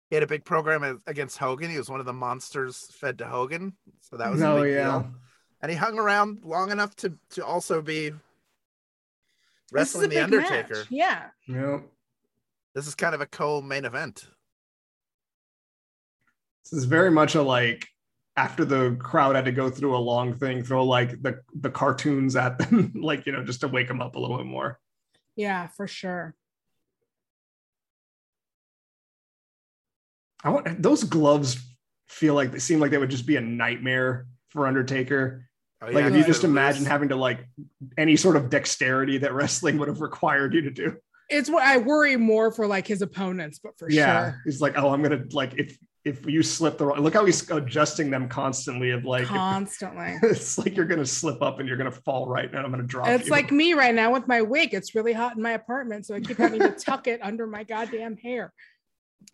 He 0.10 0.16
had 0.16 0.24
a 0.24 0.28
big 0.28 0.44
program 0.45 1.02
against 1.07 1.38
Hogan. 1.38 1.70
He 1.70 1.78
was 1.78 1.90
one 1.90 1.99
of 1.99 2.06
the 2.06 2.14
monsters 2.14 2.90
fed 2.91 3.20
to 3.20 3.26
Hogan, 3.28 3.74
so 4.02 4.18
that 4.18 4.32
was 4.32 4.41
a 4.41 4.48
Oh, 4.49 4.62
big 4.64 4.74
yeah. 4.74 4.84
deal. 4.99 5.12
And 5.62 5.72
he 5.72 5.78
hung 5.78 5.98
around 5.98 6.40
long 6.44 6.72
enough 6.72 6.95
to 6.98 7.14
to 7.32 7.45
also 7.45 7.82
be 7.82 8.10
This 8.10 8.16
is 8.16 8.16
a 9.72 9.76
wrestling 9.76 10.10
the 10.10 10.20
Undertaker. 10.24 10.76
match. 10.76 10.88
Yeah. 10.90 11.28
Yep. 11.48 11.84
This 12.76 12.88
is 12.88 12.93
kind 12.95 13.15
of 13.15 13.22
a 13.22 13.26
co-main 13.26 13.85
event. 13.85 14.27
This 16.65 16.73
is 16.73 16.84
very 16.85 17.10
much 17.10 17.35
a 17.35 17.41
like 17.41 17.88
after 18.35 18.65
the 18.65 18.97
crowd 18.99 19.38
had 19.38 19.45
to 19.45 19.53
go 19.53 19.69
through 19.69 19.95
a 19.95 19.97
long 19.97 20.34
thing, 20.34 20.61
throw 20.61 20.84
like 20.84 21.22
the 21.22 21.39
the 21.60 21.69
cartoons 21.69 22.35
at 22.35 22.60
them, 22.60 22.91
like 23.02 23.26
you 23.26 23.31
know, 23.31 23.43
just 23.45 23.61
to 23.61 23.69
wake 23.69 23.88
them 23.88 24.02
up 24.02 24.15
a 24.15 24.19
little 24.19 24.38
bit 24.38 24.45
more. 24.45 24.80
Yeah, 25.38 25.68
for 25.68 25.88
sure. 25.88 26.35
I 30.43 30.49
want 30.49 30.81
those 30.81 31.06
gloves 31.06 31.57
feel 32.10 32.34
like 32.35 32.52
they 32.52 32.60
seem 32.60 32.80
like 32.80 32.91
they 32.91 32.97
would 32.97 33.10
just 33.10 33.26
be 33.26 33.38
a 33.38 33.41
nightmare 33.41 34.27
for 34.49 34.68
Undertaker. 34.68 35.47
Oh, 35.81 35.88
Like 35.91 36.06
if 36.06 36.15
you 36.15 36.26
just 36.26 36.43
imagine 36.43 36.81
loose. 36.84 36.89
having 36.89 37.10
to 37.10 37.15
like 37.15 37.47
any 37.97 38.18
sort 38.18 38.35
of 38.35 38.49
dexterity 38.49 39.19
that 39.19 39.34
wrestling 39.34 39.77
would 39.77 39.88
have 39.88 40.02
required 40.02 40.53
you 40.53 40.61
to 40.61 40.72
do. 40.72 40.97
It's 41.30 41.49
what 41.49 41.64
I 41.64 41.77
worry 41.77 42.18
more 42.18 42.52
for 42.52 42.68
like 42.68 42.88
his 42.88 43.02
opponents, 43.02 43.60
but 43.64 43.77
for 43.77 43.89
sure. 43.89 43.97
yeah, 43.97 44.31
sure. 44.31 44.41
he's 44.45 44.61
like, 44.61 44.77
oh, 44.77 44.89
I'm 44.89 45.02
gonna 45.02 45.23
like 45.31 45.53
if 45.57 45.77
if 46.06 46.23
you 46.27 46.43
slip 46.43 46.77
the 46.77 46.85
wrong, 46.85 46.99
look 46.99 47.15
how 47.15 47.26
he's 47.26 47.49
adjusting 47.49 48.11
them 48.11 48.30
constantly. 48.30 48.91
Of 48.91 49.06
like, 49.06 49.23
if- 49.23 49.30
Constantly. 49.30 50.18
it's 50.23 50.57
like 50.57 50.76
you're 50.76 50.85
gonna 50.85 51.06
slip 51.06 51.41
up 51.41 51.60
and 51.60 51.68
you're 51.68 51.77
gonna 51.77 51.91
fall 51.91 52.27
right, 52.27 52.47
and 52.47 52.60
I'm 52.60 52.69
gonna 52.69 52.84
drop. 52.84 53.07
It's 53.07 53.26
you. 53.26 53.31
like 53.31 53.52
me 53.52 53.73
right 53.73 53.93
now 53.93 54.14
with 54.14 54.27
my 54.27 54.41
wig. 54.41 54.73
It's 54.73 54.93
really 54.93 55.14
hot 55.14 55.35
in 55.35 55.41
my 55.41 55.52
apartment, 55.52 56.06
so 56.06 56.14
I 56.15 56.19
keep 56.19 56.38
having 56.38 56.60
to 56.60 56.72
tuck 56.72 57.07
it 57.07 57.19
under 57.23 57.47
my 57.47 57.64
goddamn 57.64 58.18
hair. 58.18 58.53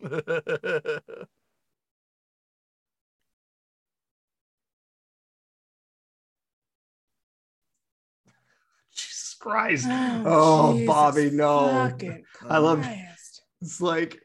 Christ. 9.42 9.86
Oh, 9.90 10.72
Jesus 10.74 10.86
Bobby, 10.86 11.30
no. 11.30 11.92
I 12.48 12.58
love- 12.58 12.80
Christ. 12.82 13.42
It's 13.60 13.80
like 13.80 14.20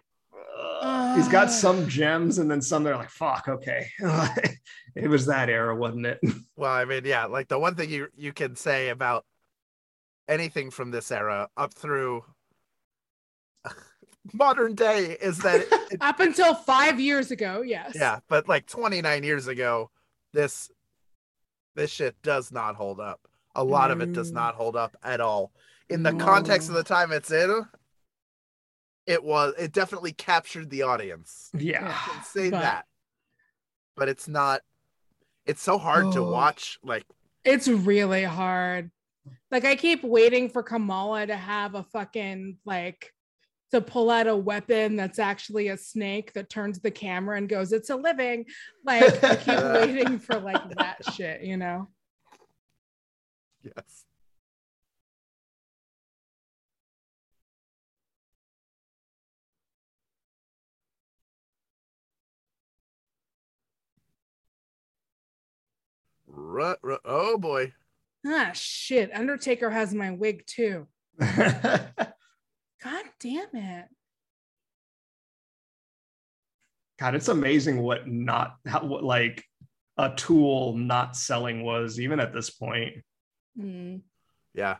uh, 0.81 1.15
he's 1.15 1.27
got 1.27 1.51
some 1.51 1.87
gems, 1.89 2.37
and 2.39 2.49
then 2.49 2.61
some 2.61 2.83
that 2.83 2.93
are 2.93 2.97
like, 2.97 3.09
fuck, 3.09 3.47
okay. 3.47 3.87
it 4.95 5.07
was 5.09 5.25
that 5.27 5.49
era, 5.49 5.75
wasn't 5.75 6.05
it? 6.05 6.19
well, 6.55 6.71
I 6.71 6.85
mean, 6.85 7.03
yeah, 7.05 7.25
like 7.25 7.47
the 7.47 7.59
one 7.59 7.75
thing 7.75 7.89
you 7.89 8.07
you 8.15 8.31
can 8.33 8.55
say 8.55 8.89
about 8.89 9.25
anything 10.27 10.71
from 10.71 10.91
this 10.91 11.11
era 11.11 11.49
up 11.57 11.73
through 11.73 12.23
modern 14.33 14.75
day 14.75 15.17
is 15.21 15.39
that 15.39 15.61
it, 15.61 15.67
it- 15.91 15.97
Up 16.01 16.19
until 16.19 16.53
five 16.55 16.99
years 16.99 17.31
ago, 17.31 17.61
yes. 17.61 17.93
yeah, 17.95 18.19
but 18.27 18.47
like 18.47 18.65
29 18.67 19.23
years 19.23 19.47
ago, 19.47 19.89
this 20.33 20.69
this 21.75 21.91
shit 21.91 22.15
does 22.23 22.51
not 22.51 22.75
hold 22.75 22.99
up. 22.99 23.19
A 23.57 23.63
lot 23.63 23.91
of 23.91 24.01
it 24.01 24.13
does 24.13 24.31
mm. 24.31 24.35
not 24.35 24.55
hold 24.55 24.75
up 24.75 24.95
at 25.03 25.19
all. 25.19 25.51
In 25.89 26.03
the 26.03 26.13
context 26.13 26.69
of 26.69 26.75
the 26.75 26.83
time 26.83 27.11
it's 27.11 27.31
in, 27.31 27.65
it 29.07 29.23
was 29.23 29.55
it 29.57 29.71
definitely 29.71 30.11
captured 30.11 30.69
the 30.69 30.83
audience. 30.83 31.49
Yeah. 31.53 31.87
I 31.87 32.11
can 32.11 32.23
say 32.23 32.49
But- 32.51 32.61
that. 32.61 32.85
But 33.95 34.09
it's 34.09 34.27
not 34.27 34.61
it's 35.45 35.61
so 35.61 35.77
hard 35.77 36.11
to 36.11 36.19
Oh. 36.19 36.31
watch 36.31 36.77
like 36.83 37.03
It's 37.43 37.67
really 37.67 38.23
hard. 38.23 38.91
Like 39.49 39.65
I 39.65 39.75
keep 39.75 40.03
waiting 40.03 40.49
for 40.49 40.61
Kamala 40.61 41.25
to 41.25 41.35
have 41.35 41.73
a 41.73 41.83
fucking 41.83 42.57
like 42.65 43.13
to 43.71 43.81
pull 43.81 44.09
out 44.09 44.27
a 44.27 44.35
weapon 44.35 44.95
that's 44.95 45.19
actually 45.19 45.69
a 45.69 45.77
snake 45.77 46.33
that 46.33 46.49
turns 46.49 46.79
the 46.79 46.91
camera 46.91 47.37
and 47.37 47.49
goes, 47.49 47.73
"It's 47.73 47.89
a 47.89 47.95
living." 47.95 48.45
Like 48.85 49.23
I 49.23 49.35
keep 49.35 49.63
waiting 49.97 50.19
for 50.19 50.39
like 50.39 50.69
that 50.77 50.97
shit, 51.13 51.41
you 51.41 51.57
know. 51.57 51.89
yes. 53.63 54.05
Ru- 66.27 66.75
ru- 66.81 66.97
oh 67.05 67.37
boy. 67.37 67.71
Ah 68.25 68.51
shit. 68.53 69.11
Undertaker 69.13 69.69
has 69.69 69.93
my 69.93 70.11
wig 70.11 70.45
too. 70.45 70.87
God 71.19 73.05
damn 73.19 73.47
it. 73.53 73.85
God, 76.99 77.15
it's 77.15 77.27
amazing 77.27 77.81
what 77.81 78.07
not 78.07 78.55
how 78.65 78.83
what 78.85 79.03
like 79.03 79.43
a 79.97 80.11
tool 80.15 80.75
not 80.75 81.15
selling 81.15 81.63
was 81.63 81.99
even 81.99 82.19
at 82.19 82.33
this 82.33 82.49
point. 82.49 82.97
Mm. 83.59 84.01
Yeah. 84.53 84.77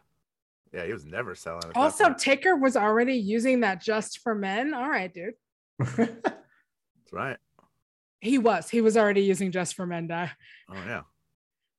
Yeah, 0.74 0.86
he 0.86 0.94
was 0.94 1.06
never 1.06 1.34
selling. 1.34 1.72
Also, 1.76 2.06
point. 2.06 2.18
Taker 2.20 2.56
was 2.56 2.76
already 2.76 3.16
using 3.16 3.62
that 3.62 3.82
just 3.82 4.20
for 4.20 4.36
men. 4.36 4.74
All 4.74 4.90
right, 4.90 5.14
dude. 5.14 5.34
that's 5.80 7.12
right. 7.12 7.38
He 8.20 8.38
was. 8.38 8.70
He 8.70 8.82
was 8.82 8.98
already 8.98 9.22
using 9.22 9.52
just 9.52 9.76
for 9.76 9.86
men. 9.86 10.08
Die. 10.08 10.32
Oh 10.70 10.76
yeah. 10.76 11.02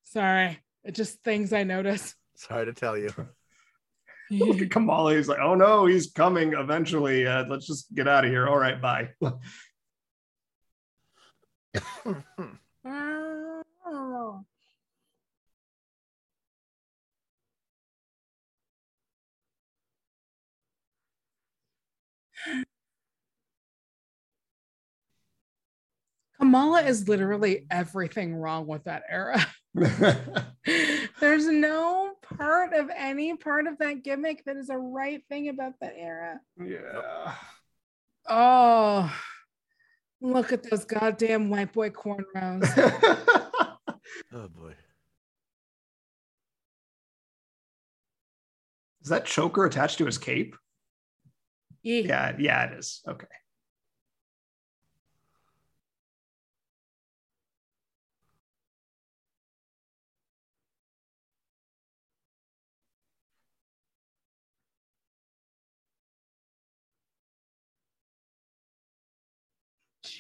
Sorry. 0.05 0.59
It 0.85 0.95
just 0.95 1.23
things 1.23 1.53
I 1.53 1.65
notice. 1.65 2.15
Sorry 2.37 2.65
to 2.67 2.73
tell 2.73 2.97
you. 2.97 3.11
Look 4.31 4.61
at 4.61 4.71
Kamala. 4.71 5.17
He's 5.17 5.29
like, 5.29 5.41
oh 5.41 5.55
no, 5.55 5.87
he's 5.87 6.11
coming 6.11 6.53
eventually. 6.53 7.27
Uh, 7.27 7.45
let's 7.49 7.67
just 7.67 7.95
get 7.95 8.07
out 8.09 8.25
of 8.25 8.31
here. 8.31 8.47
All 8.49 8.59
right, 8.59 8.81
bye. 8.81 9.11
Oh. 13.91 14.45
Kamala 26.39 26.83
is 26.83 27.09
literally 27.09 27.67
everything 27.71 28.35
wrong 28.37 28.67
with 28.67 28.85
that 28.85 29.03
era. 29.09 29.45
There's 31.21 31.47
no 31.47 32.13
part 32.39 32.73
of 32.75 32.91
any 32.97 33.37
part 33.37 33.67
of 33.67 33.79
that 33.79 34.03
gimmick 34.03 34.45
that 34.45 34.57
is 34.57 34.71
a 34.71 34.79
right 34.79 35.23
thing 35.29 35.49
about 35.49 35.75
that 35.81 35.95
era. 35.97 36.41
yeah. 36.65 37.35
Oh, 38.31 39.13
look 40.21 40.53
at 40.53 40.69
those 40.69 40.85
goddamn 40.85 41.49
white 41.49 41.73
boy 41.73 41.91
cornrows. 41.91 42.67
Oh 44.33 44.49
boy. 44.49 44.75
Is 49.03 49.09
that 49.11 49.27
choker 49.27 49.65
attached 49.65 49.99
to 49.99 50.07
his 50.07 50.19
cape? 50.19 50.57
Yeah. 51.83 52.01
Yeah, 52.01 52.37
yeah, 52.39 52.65
it 52.65 52.79
is. 52.79 53.03
Okay. 53.07 53.27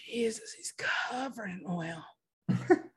Jesus, 0.08 0.52
he's 0.54 0.72
covered 0.76 1.50
in 1.50 1.62
oil. 1.68 2.02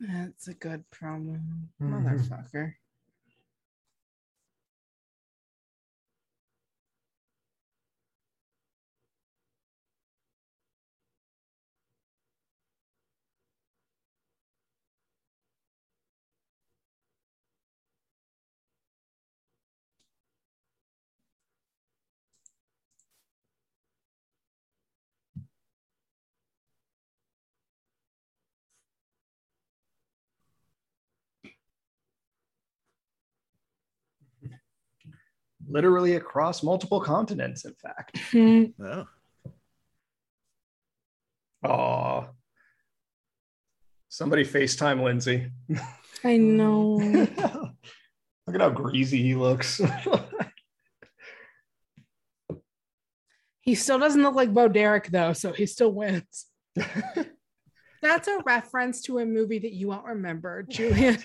That's 0.00 0.46
a 0.48 0.54
good 0.54 0.84
promo, 0.90 1.40
Mhm. 1.80 2.02
motherfucker. 2.04 2.74
Literally 35.68 36.14
across 36.14 36.62
multiple 36.62 37.00
continents, 37.00 37.64
in 37.64 37.74
fact. 37.74 38.18
Hmm. 38.30 38.64
No. 38.78 39.06
Oh. 41.62 42.28
Somebody 44.08 44.44
FaceTime 44.44 45.02
Lindsey. 45.02 45.50
I 46.24 46.36
know. 46.38 46.96
Look 48.46 48.54
at 48.54 48.60
how 48.60 48.70
greasy 48.70 49.22
he 49.22 49.34
looks. 49.34 49.80
He 53.68 53.74
still 53.74 53.98
doesn't 53.98 54.22
look 54.22 54.34
like 54.34 54.54
Bo 54.54 54.68
Derek 54.68 55.08
though, 55.08 55.34
so 55.34 55.52
he 55.52 55.66
still 55.66 55.92
wins. 55.92 56.46
That's 58.02 58.26
a 58.26 58.38
reference 58.46 59.02
to 59.02 59.18
a 59.18 59.26
movie 59.26 59.58
that 59.58 59.74
you 59.74 59.88
won't 59.88 60.06
remember, 60.06 60.62
Julian. 60.62 61.22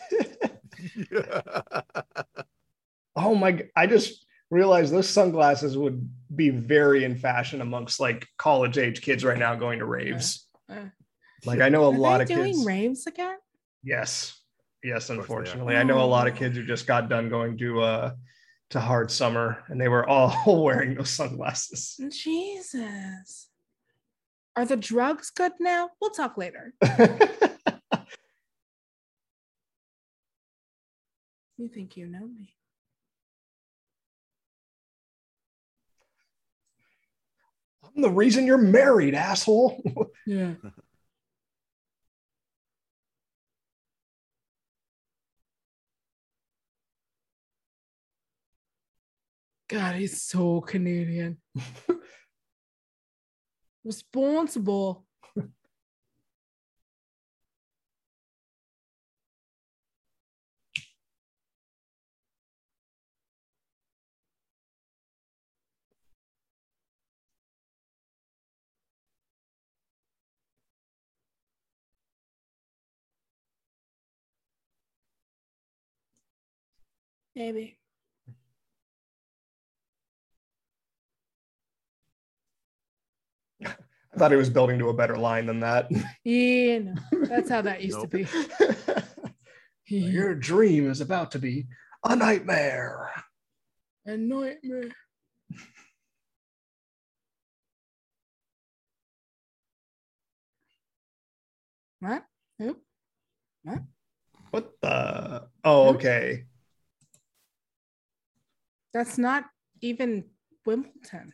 oh 3.16 3.34
my 3.34 3.64
I 3.78 3.88
just 3.88 4.26
realized 4.54 4.94
those 4.94 5.10
sunglasses 5.10 5.76
would 5.78 6.08
be 6.36 6.50
very 6.52 7.04
in 7.04 7.18
fashion 7.18 7.60
amongst 7.62 8.00
like 8.00 8.28
college 8.38 8.78
age 8.78 9.02
kids 9.02 9.24
right 9.24 9.38
now 9.38 9.56
going 9.56 9.80
to 9.80 9.86
raves. 9.86 10.48
Uh, 10.70 10.86
Like 11.46 11.60
I 11.60 11.70
know 11.70 11.86
a 11.86 11.90
Are 11.92 11.98
lot 11.98 12.18
they 12.20 12.24
of 12.24 12.30
doing 12.30 12.54
kids. 12.54 12.66
raves 12.66 13.08
again? 13.08 13.38
Yes. 13.84 14.40
Yes, 14.84 15.10
unfortunately. 15.10 15.76
I 15.76 15.84
know 15.84 16.04
a 16.04 16.06
lot 16.06 16.28
of 16.28 16.36
kids 16.36 16.56
who 16.56 16.64
just 16.66 16.86
got 16.86 17.10
done 17.10 17.30
going 17.30 17.58
to 17.58 17.82
uh 17.82 18.12
to 18.70 18.80
hard 18.80 19.12
summer 19.12 19.64
and 19.68 19.80
they 19.82 19.88
were 19.88 20.08
all 20.08 20.34
wearing 20.64 20.96
those 20.96 21.10
sunglasses. 21.10 22.00
Jesus. 22.12 23.50
Are 24.56 24.66
the 24.66 24.78
drugs 24.78 25.32
good 25.32 25.54
now? 25.60 25.90
We'll 26.00 26.12
talk 26.12 26.38
later. 26.38 26.74
You 31.58 31.68
think 31.70 31.96
you 31.98 32.08
know 32.08 32.28
me. 32.28 32.56
I'm 37.96 38.02
the 38.02 38.10
reason 38.10 38.46
you're 38.46 38.58
married, 38.58 39.16
asshole. 39.16 39.82
Yeah. 40.26 40.54
God, 49.68 49.96
he's 49.96 50.22
so 50.22 50.62
Canadian. 50.62 51.38
Responsible. 53.84 55.06
Maybe. 77.36 77.80
I 83.66 84.18
thought 84.18 84.32
he 84.32 84.38
was 84.38 84.50
building 84.50 84.78
to 84.80 84.90
a 84.90 84.94
better 84.94 85.18
line 85.18 85.48
than 85.48 85.60
that. 85.62 85.90
Yeah, 86.24 86.80
no, 86.80 86.94
that's 87.28 87.50
how 87.50 87.62
that 87.64 87.82
used 87.82 87.98
Nope. 87.98 88.12
to 88.12 88.18
be. 88.18 88.28
Your 89.96 90.36
dream 90.36 90.90
is 90.90 91.02
about 91.02 91.32
to 91.32 91.40
be 91.40 91.66
a 92.04 92.16
nightmare. 92.16 93.10
A 94.06 94.16
nightmare. 94.16 94.92
What? 102.00 102.26
Who? 102.60 102.78
What 103.64 103.82
What 104.52 104.72
the? 104.82 105.48
Oh, 105.64 105.90
okay. 105.96 106.46
That's 108.94 109.18
not 109.18 109.46
even 109.82 110.26
Wimbledon. 110.66 111.34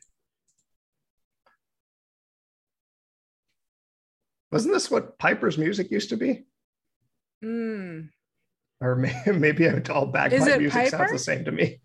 Wasn't 4.51 4.73
this 4.73 4.89
what 4.89 5.19
Piper's 5.19 5.57
music 5.57 5.91
used 5.91 6.09
to 6.09 6.17
be? 6.17 6.45
Mm. 7.43 8.09
Or 8.81 8.95
may- 8.95 9.21
maybe 9.33 9.67
all 9.89 10.07
bagpipe 10.07 10.59
music 10.59 10.87
sounds 10.87 11.11
the 11.11 11.19
same 11.19 11.45
to 11.45 11.51
me. 11.51 11.79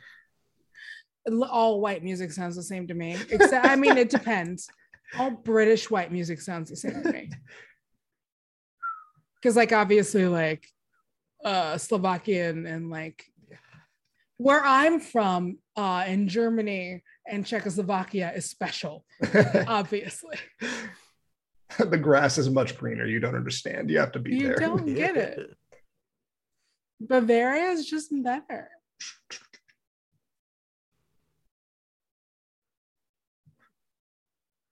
All 1.50 1.80
white 1.80 2.02
music 2.02 2.32
sounds 2.32 2.56
the 2.56 2.62
same 2.62 2.86
to 2.88 2.94
me. 2.94 3.16
Except, 3.30 3.66
I 3.66 3.76
mean, 3.76 3.98
it 3.98 4.10
depends. 4.18 4.68
All 5.18 5.30
British 5.30 5.90
white 5.90 6.12
music 6.12 6.40
sounds 6.40 6.70
the 6.70 6.76
same 6.76 7.02
to 7.02 7.12
me. 7.12 7.30
because 9.44 9.56
like 9.56 9.72
obviously 9.72 10.26
like 10.26 10.66
uh 11.44 11.76
Slovakian 11.76 12.64
and 12.64 12.88
like 12.88 13.26
where 14.38 14.64
I'm 14.64 15.00
from 15.00 15.58
uh 15.76 16.04
in 16.06 16.28
Germany 16.28 17.02
and 17.26 17.46
Czechoslovakia 17.46 18.32
is 18.34 18.48
special, 18.50 19.04
obviously. 19.66 20.36
the 21.78 21.98
grass 21.98 22.38
is 22.38 22.50
much 22.50 22.76
greener. 22.76 23.06
You 23.06 23.20
don't 23.20 23.34
understand. 23.34 23.90
You 23.90 23.98
have 23.98 24.12
to 24.12 24.18
be 24.18 24.34
You 24.34 24.48
there. 24.48 24.52
You 24.52 24.60
don't 24.60 24.94
get 24.94 25.16
it. 25.16 25.50
Bavaria 27.00 27.70
is 27.70 27.88
just 27.88 28.10
better. 28.22 28.68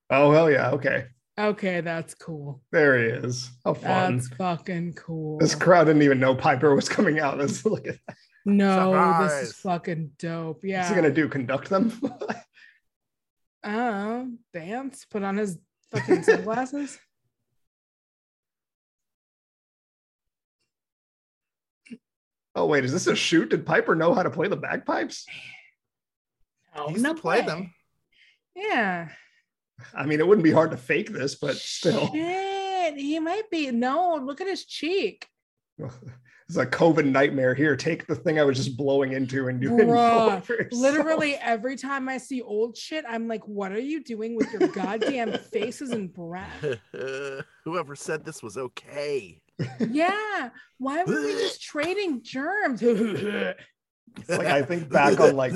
Oh 0.09 0.31
hell 0.31 0.49
yeah. 0.49 0.71
Okay. 0.71 1.05
Okay, 1.39 1.81
that's 1.81 2.13
cool. 2.13 2.61
There 2.71 2.99
he 2.99 3.05
is. 3.05 3.49
How 3.65 3.73
fun. 3.73 4.17
That's 4.17 4.29
fucking 4.35 4.93
cool. 4.93 5.39
This 5.39 5.55
crowd 5.55 5.85
didn't 5.85 6.03
even 6.03 6.19
know 6.19 6.35
Piper 6.35 6.75
was 6.75 6.87
coming 6.87 7.19
out. 7.19 7.39
Let's 7.39 7.65
look 7.65 7.87
at 7.87 7.95
that. 8.07 8.15
No, 8.45 9.23
this 9.23 9.49
is 9.49 9.53
fucking 9.53 10.11
dope. 10.19 10.57
What's 10.57 10.65
Yeah. 10.65 10.89
he 10.89 10.95
gonna 10.95 11.11
do? 11.11 11.29
Conduct 11.29 11.69
them? 11.69 11.97
Oh, 13.63 14.29
dance, 14.53 15.05
put 15.05 15.23
on 15.23 15.37
his 15.37 15.57
fucking 15.91 16.23
sunglasses. 16.23 16.97
oh 22.55 22.65
wait, 22.65 22.85
is 22.85 22.93
this 22.93 23.07
a 23.07 23.15
shoot? 23.15 23.49
Did 23.49 23.65
Piper 23.65 23.95
know 23.95 24.13
how 24.13 24.23
to 24.23 24.29
play 24.29 24.47
the 24.47 24.57
bagpipes? 24.57 25.25
Oh, 26.75 26.87
He 26.87 26.93
used 26.93 27.05
to 27.05 27.13
play 27.15 27.41
them. 27.41 27.73
Yeah. 28.55 29.09
I 29.93 30.05
mean, 30.05 30.19
it 30.19 30.27
wouldn't 30.27 30.43
be 30.43 30.51
hard 30.51 30.71
to 30.71 30.77
fake 30.77 31.11
this, 31.11 31.35
but 31.35 31.55
still, 31.55 32.11
Shit, 32.11 32.95
he 32.97 33.19
might 33.19 33.49
be. 33.49 33.71
No, 33.71 34.19
look 34.23 34.41
at 34.41 34.47
his 34.47 34.65
cheek. 34.65 35.27
it's 36.47 36.57
a 36.57 36.65
COVID 36.65 37.05
nightmare 37.05 37.53
here. 37.53 37.75
Take 37.75 38.05
the 38.07 38.15
thing 38.15 38.39
I 38.39 38.43
was 38.43 38.57
just 38.57 38.75
blowing 38.77 39.13
into 39.13 39.47
and 39.47 39.61
do 39.61 39.77
it. 39.79 39.87
Bruh. 39.87 40.67
Literally 40.71 41.35
every 41.41 41.75
time 41.75 42.09
I 42.09 42.17
see 42.17 42.41
old 42.41 42.75
shit, 42.77 43.05
I'm 43.07 43.27
like, 43.27 43.47
what 43.47 43.71
are 43.71 43.79
you 43.79 44.03
doing 44.03 44.35
with 44.35 44.51
your 44.51 44.67
goddamn 44.69 45.37
faces 45.37 45.91
and 45.91 46.11
breath? 46.13 46.65
Whoever 47.65 47.95
said 47.95 48.25
this 48.25 48.43
was 48.43 48.57
okay. 48.57 49.41
Yeah. 49.79 50.49
Why 50.79 51.03
were 51.03 51.21
we 51.21 51.31
just 51.33 51.61
trading 51.71 52.21
germs? 52.23 52.81
It's 52.81 54.29
like 54.29 54.47
I 54.47 54.61
think 54.61 54.89
back 54.89 55.19
on 55.19 55.35
like 55.35 55.53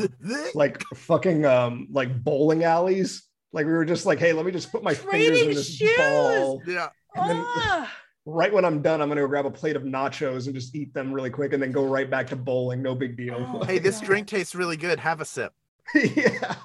like 0.56 0.82
fucking 0.96 1.46
um 1.46 1.88
like 1.92 2.24
bowling 2.24 2.64
alleys. 2.64 3.24
Like 3.54 3.66
we 3.66 3.72
were 3.72 3.86
just 3.86 4.06
like, 4.06 4.20
hey, 4.20 4.34
let 4.34 4.46
me 4.46 4.52
just 4.52 4.72
put 4.72 4.84
my 4.84 4.94
fingers 4.94 5.42
in 5.42 5.48
this 5.50 5.76
shoes. 5.76 5.98
ball. 5.98 6.62
yeah. 6.68 6.90
And 7.16 7.30
then- 7.32 7.44
Ah, 7.46 7.92
Right 8.30 8.52
when 8.52 8.66
I'm 8.66 8.82
done, 8.82 9.02
I'm 9.02 9.08
gonna 9.08 9.22
go 9.22 9.28
grab 9.28 9.46
a 9.46 9.52
plate 9.52 9.78
of 9.78 9.84
nachos 9.84 10.48
and 10.48 10.54
just 10.54 10.76
eat 10.76 10.94
them 10.94 11.14
really 11.14 11.30
quick 11.30 11.54
and 11.54 11.64
then 11.64 11.72
go 11.72 11.86
right 11.86 12.10
back 12.10 12.28
to 12.28 12.36
bowling. 12.36 12.82
No 12.82 12.94
big 12.94 13.16
deal. 13.16 13.38
Oh. 13.40 13.64
Hey, 13.64 13.80
this 13.80 14.02
drink 14.02 14.28
tastes 14.28 14.54
really 14.54 14.76
good. 14.76 15.00
Have 15.00 15.22
a 15.22 15.26
sip. 15.26 15.54
yeah. 15.96 16.56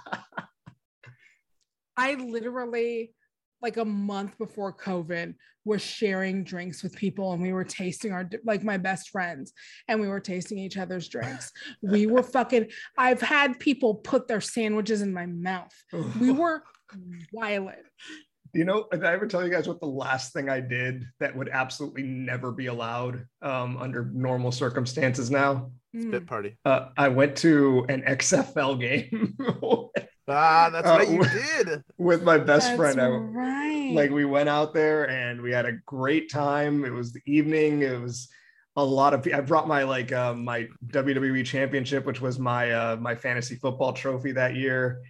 I 1.97 2.15
literally, 2.15 3.15
like 3.61 3.77
a 3.77 3.85
month 3.85 4.37
before 4.39 4.73
COVID, 4.73 5.35
was 5.65 5.81
sharing 5.81 6.43
drinks 6.43 6.83
with 6.83 6.97
people 6.97 7.33
and 7.33 7.41
we 7.41 7.53
were 7.53 7.63
tasting 7.63 8.11
our, 8.11 8.29
like 8.45 8.65
my 8.65 8.77
best 8.77 9.11
friends, 9.11 9.53
and 9.87 10.01
we 10.01 10.09
were 10.09 10.19
tasting 10.19 10.59
each 10.59 10.77
other's 10.77 11.09
drinks. 11.09 11.53
We 11.81 12.07
were 12.09 12.25
fucking, 12.25 12.71
I've 12.99 13.21
had 13.21 13.61
people 13.61 13.95
put 13.95 14.27
their 14.27 14.41
sandwiches 14.41 15.01
in 15.01 15.13
my 15.13 15.27
mouth. 15.27 15.73
We 16.21 16.31
were 16.33 16.65
violent. 17.33 17.87
You 18.55 18.65
know, 18.65 18.87
did 18.93 19.05
I 19.05 19.13
ever 19.13 19.27
tell 19.27 19.43
you 19.45 19.51
guys 19.51 19.67
what 19.67 19.81
the 19.81 19.87
last 19.87 20.33
thing 20.35 20.51
I 20.51 20.61
did 20.61 21.05
that 21.21 21.35
would 21.35 21.49
absolutely 21.49 22.03
never 22.03 22.53
be 22.53 22.67
allowed 22.67 23.25
um, 23.41 23.79
under 23.79 24.11
normal 24.13 24.53
circumstances 24.53 25.31
now? 25.31 25.71
Mm. 25.97 26.09
Spit 26.09 26.27
party. 26.27 26.59
Uh, 26.65 26.89
I 26.99 27.09
went 27.09 27.37
to 27.39 27.87
an 27.89 28.03
XFL 28.03 28.79
game 28.81 29.37
Ah, 30.29 30.71
that's 30.71 30.87
Uh, 30.87 30.91
right. 30.99 31.09
You 31.11 31.23
w- 31.23 31.41
did. 31.65 31.83
with 31.99 32.23
my 32.23 32.39
best 32.39 32.69
That's 32.69 32.77
friend. 32.77 33.01
I, 33.01 33.09
right. 33.09 33.91
like 33.93 34.11
we 34.11 34.25
went 34.25 34.49
out 34.49 34.73
there 34.73 35.09
and 35.11 35.43
we 35.43 35.51
had 35.53 35.67
a 35.67 35.73
great 35.87 36.31
time. 36.31 36.85
It 36.85 36.93
was 36.93 37.13
the 37.13 37.21
evening. 37.27 37.83
It 37.83 38.01
was 38.01 38.29
a 38.77 38.85
lot 38.85 39.15
of. 39.15 39.27
I 39.35 39.41
brought 39.41 39.67
my 39.67 39.83
like 39.83 40.13
uh, 40.13 40.33
my 40.35 40.69
WWE 40.87 41.45
Championship, 41.45 42.07
which 42.07 42.21
was 42.21 42.39
my 42.39 42.71
uh, 42.71 42.97
my 42.97 43.15
fantasy 43.17 43.57
football 43.57 43.93
trophy 43.93 44.33
that 44.33 44.55
year, 44.55 45.03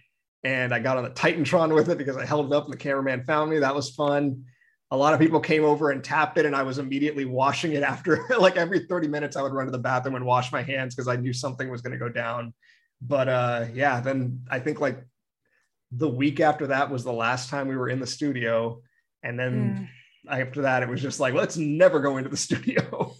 and 0.43 0.73
I 0.73 0.79
got 0.79 0.97
on 0.97 1.03
the 1.03 1.09
Titantron 1.11 1.73
with 1.73 1.89
it 1.89 1.97
because 1.97 2.17
I 2.17 2.25
held 2.25 2.51
it 2.51 2.55
up 2.55 2.65
and 2.65 2.73
the 2.73 2.77
cameraman 2.77 3.23
found 3.23 3.49
me. 3.51 3.59
That 3.59 3.75
was 3.75 3.89
fun. 3.91 4.43
A 4.91 4.97
lot 4.97 5.13
of 5.13 5.19
people 5.19 5.39
came 5.39 5.63
over 5.63 5.89
and 5.91 6.03
tapped 6.03 6.37
it, 6.37 6.45
and 6.45 6.55
I 6.55 6.63
was 6.63 6.77
immediately 6.77 7.25
washing 7.25 7.73
it 7.73 7.81
after. 7.83 8.25
like 8.39 8.57
every 8.57 8.85
thirty 8.85 9.07
minutes, 9.07 9.35
I 9.35 9.41
would 9.41 9.53
run 9.53 9.65
to 9.65 9.71
the 9.71 9.79
bathroom 9.79 10.15
and 10.15 10.25
wash 10.25 10.51
my 10.51 10.61
hands 10.61 10.93
because 10.93 11.07
I 11.07 11.15
knew 11.15 11.33
something 11.33 11.69
was 11.69 11.81
going 11.81 11.93
to 11.93 11.97
go 11.97 12.09
down. 12.09 12.53
But 13.01 13.27
uh, 13.27 13.65
yeah, 13.73 14.01
then 14.01 14.41
I 14.51 14.59
think 14.59 14.79
like 14.79 15.03
the 15.91 16.09
week 16.09 16.39
after 16.39 16.67
that 16.67 16.89
was 16.91 17.03
the 17.03 17.13
last 17.13 17.49
time 17.49 17.67
we 17.67 17.75
were 17.77 17.89
in 17.89 17.99
the 17.99 18.07
studio, 18.07 18.81
and 19.23 19.39
then 19.39 19.89
Mm. 20.29 20.41
after 20.41 20.61
that 20.63 20.83
it 20.83 20.89
was 20.89 21.01
just 21.01 21.19
like 21.19 21.33
let's 21.33 21.57
never 21.57 21.99
go 21.99 22.17
into 22.17 22.29
the 22.29 22.37
studio. 22.47 23.15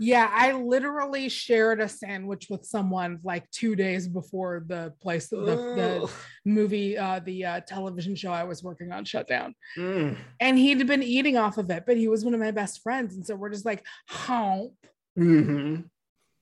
Yeah, 0.00 0.30
I 0.32 0.52
literally 0.52 1.28
shared 1.28 1.80
a 1.80 1.88
sandwich 1.88 2.46
with 2.50 2.64
someone 2.64 3.20
like 3.24 3.50
two 3.50 3.74
days 3.76 4.06
before 4.08 4.64
the 4.66 4.92
place, 5.00 5.28
the, 5.28 5.36
the 5.36 6.10
movie, 6.44 6.96
uh, 6.96 7.20
the 7.20 7.44
uh, 7.44 7.60
television 7.60 8.14
show 8.14 8.30
I 8.30 8.44
was 8.44 8.62
working 8.62 8.92
on 8.92 9.04
shut 9.04 9.26
down. 9.26 9.54
Mm. 9.76 10.16
And 10.40 10.58
he'd 10.58 10.86
been 10.86 11.02
eating 11.02 11.36
off 11.36 11.58
of 11.58 11.70
it, 11.70 11.84
but 11.86 11.96
he 11.96 12.08
was 12.08 12.24
one 12.24 12.34
of 12.34 12.40
my 12.40 12.50
best 12.50 12.82
friends. 12.82 13.14
And 13.14 13.26
so 13.26 13.34
we're 13.34 13.50
just 13.50 13.64
like, 13.66 13.84
how? 14.06 14.70
Mhm. 15.18 15.84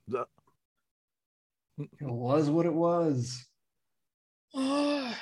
The- 0.09 0.27
it 1.79 1.89
was 2.07 2.49
what 2.49 2.65
it 2.67 2.73
was 2.73 3.47
just 4.55 5.15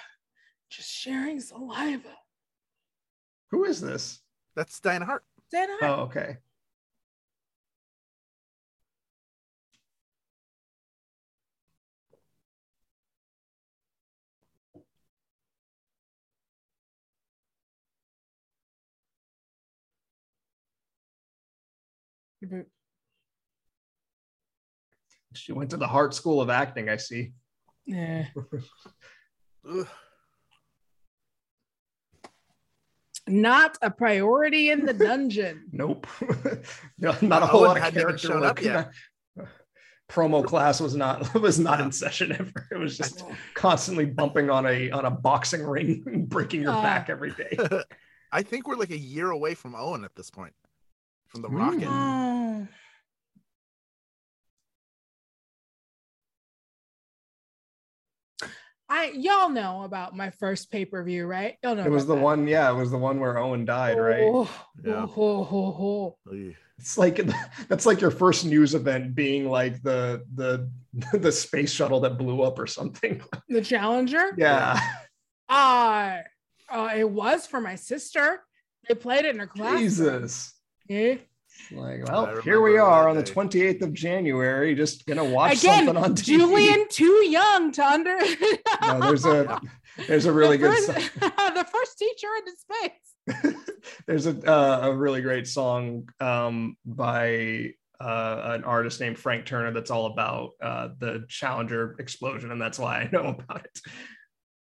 sharing 0.88 1.40
saliva. 1.40 2.14
who 3.50 3.64
is 3.64 3.80
this 3.80 4.20
That's 4.54 4.78
Diana 4.80 5.04
Hart. 5.04 5.24
Then 5.50 5.68
I, 5.70 5.78
oh 5.82 5.94
okay 6.04 6.36
she 25.34 25.52
went 25.52 25.70
to 25.70 25.76
the 25.76 25.86
hart 25.86 26.14
school 26.14 26.40
of 26.40 26.48
acting 26.50 26.88
i 26.88 26.96
see 26.96 27.32
yeah. 27.86 28.24
Not 33.26 33.78
a 33.80 33.90
priority 33.90 34.70
in 34.70 34.84
the 34.84 34.92
dungeon. 34.92 35.64
nope 35.72 36.06
no, 36.98 37.14
not 37.22 37.42
a 37.42 37.46
whole 37.46 37.60
Owen 37.66 37.78
lot 37.80 37.88
of 37.88 37.94
character 37.94 38.18
shown 38.28 38.40
work. 38.42 38.50
up 38.58 38.62
yet. 38.62 38.90
promo 40.10 40.44
class 40.44 40.80
was 40.80 40.94
not 40.94 41.32
was 41.40 41.58
not 41.58 41.80
in 41.80 41.90
session 41.90 42.32
ever 42.32 42.68
it 42.70 42.76
was 42.76 42.96
just 42.98 43.24
constantly 43.54 44.04
bumping 44.04 44.50
on 44.50 44.66
a 44.66 44.90
on 44.90 45.06
a 45.06 45.10
boxing 45.10 45.62
ring 45.62 46.26
breaking 46.28 46.60
your 46.60 46.72
Uh, 46.72 46.82
back 46.82 47.08
every 47.08 47.30
day 47.32 47.56
I 48.30 48.42
think 48.42 48.66
we're 48.68 48.76
like 48.76 48.90
a 48.90 48.98
year 48.98 49.30
away 49.30 49.54
from 49.54 49.74
Owen 49.76 50.04
at 50.04 50.14
this 50.16 50.28
point. 50.30 50.52
From 51.28 51.40
the 51.42 51.48
Mm. 51.48 51.56
Rocket. 51.58 51.88
Oh. 51.88 52.33
I 58.88 59.12
y'all 59.14 59.48
know 59.48 59.82
about 59.84 60.14
my 60.14 60.30
first 60.30 60.70
pay 60.70 60.84
per 60.84 61.02
view, 61.02 61.26
right? 61.26 61.56
Y'all 61.62 61.74
know 61.74 61.84
it 61.84 61.90
was 61.90 62.06
the 62.06 62.14
that. 62.14 62.20
one 62.20 62.46
yeah 62.46 62.70
it 62.70 62.74
was 62.74 62.90
the 62.90 62.98
one 62.98 63.18
where 63.18 63.38
owen 63.38 63.64
died 63.64 63.98
right 63.98 64.28
Oh, 64.30 64.50
Yeah. 64.84 65.06
oh. 65.16 66.16
Ugh. 66.30 66.54
it's 66.78 66.98
like 66.98 67.20
that's 67.68 67.86
like 67.86 68.00
your 68.00 68.10
first 68.10 68.44
news 68.44 68.74
event 68.74 69.14
being 69.14 69.48
like 69.48 69.82
the 69.82 70.24
the 70.34 70.70
the 71.18 71.32
space 71.32 71.72
shuttle 71.72 72.00
that 72.00 72.18
blew 72.18 72.42
up 72.42 72.58
or 72.58 72.66
something 72.66 73.22
The 73.48 73.62
Challenger. 73.62 74.32
yeah 74.36 74.78
Uh, 75.48 76.18
uh, 76.70 76.90
it 76.96 77.08
was 77.08 77.46
for 77.46 77.60
my 77.60 77.74
sister. 77.76 78.40
They 78.88 78.94
played 78.94 79.24
it 79.24 79.34
in 79.34 79.38
her 79.40 79.46
class. 79.46 79.78
jesus 79.80 80.54
Yeah. 80.88 81.14
Like 81.72 82.06
well 82.08 82.40
here 82.42 82.60
we 82.60 82.76
are 82.76 83.08
on 83.08 83.16
the 83.16 83.22
28th 83.22 83.82
of 83.82 83.92
january 83.92 84.74
just 84.74 85.06
gonna 85.06 85.24
watch 85.24 85.58
Again, 85.58 85.86
something 85.86 86.04
on 86.04 86.14
TV. 86.14 86.24
Julian, 86.24 86.86
too 86.88 87.24
young 87.26 87.72
to 87.72 87.86
under. 87.86 88.18
no, 88.82 89.00
there's 89.00 89.24
a 89.24 89.60
there's 90.06 90.26
a 90.26 90.32
really 90.32 90.56
the 90.56 90.68
good 90.68 90.84
first, 90.84 91.20
song. 91.20 91.32
the 91.54 91.66
first 91.70 91.98
teacher 91.98 92.28
in 92.38 92.44
the 92.44 93.46
space. 93.46 93.54
there's 94.06 94.26
a 94.26 94.50
uh, 94.50 94.80
a 94.88 94.94
really 94.94 95.22
great 95.22 95.46
song 95.46 96.08
um, 96.20 96.76
by 96.84 97.72
uh, 98.00 98.40
an 98.44 98.64
artist 98.64 99.00
named 99.00 99.18
Frank 99.18 99.46
Turner 99.46 99.72
that's 99.72 99.90
all 99.90 100.06
about 100.06 100.50
uh, 100.60 100.88
the 100.98 101.24
Challenger 101.28 101.96
explosion, 101.98 102.50
and 102.50 102.60
that's 102.60 102.78
why 102.78 103.00
I 103.00 103.08
know 103.12 103.28
about 103.28 103.64
it. 103.64 103.80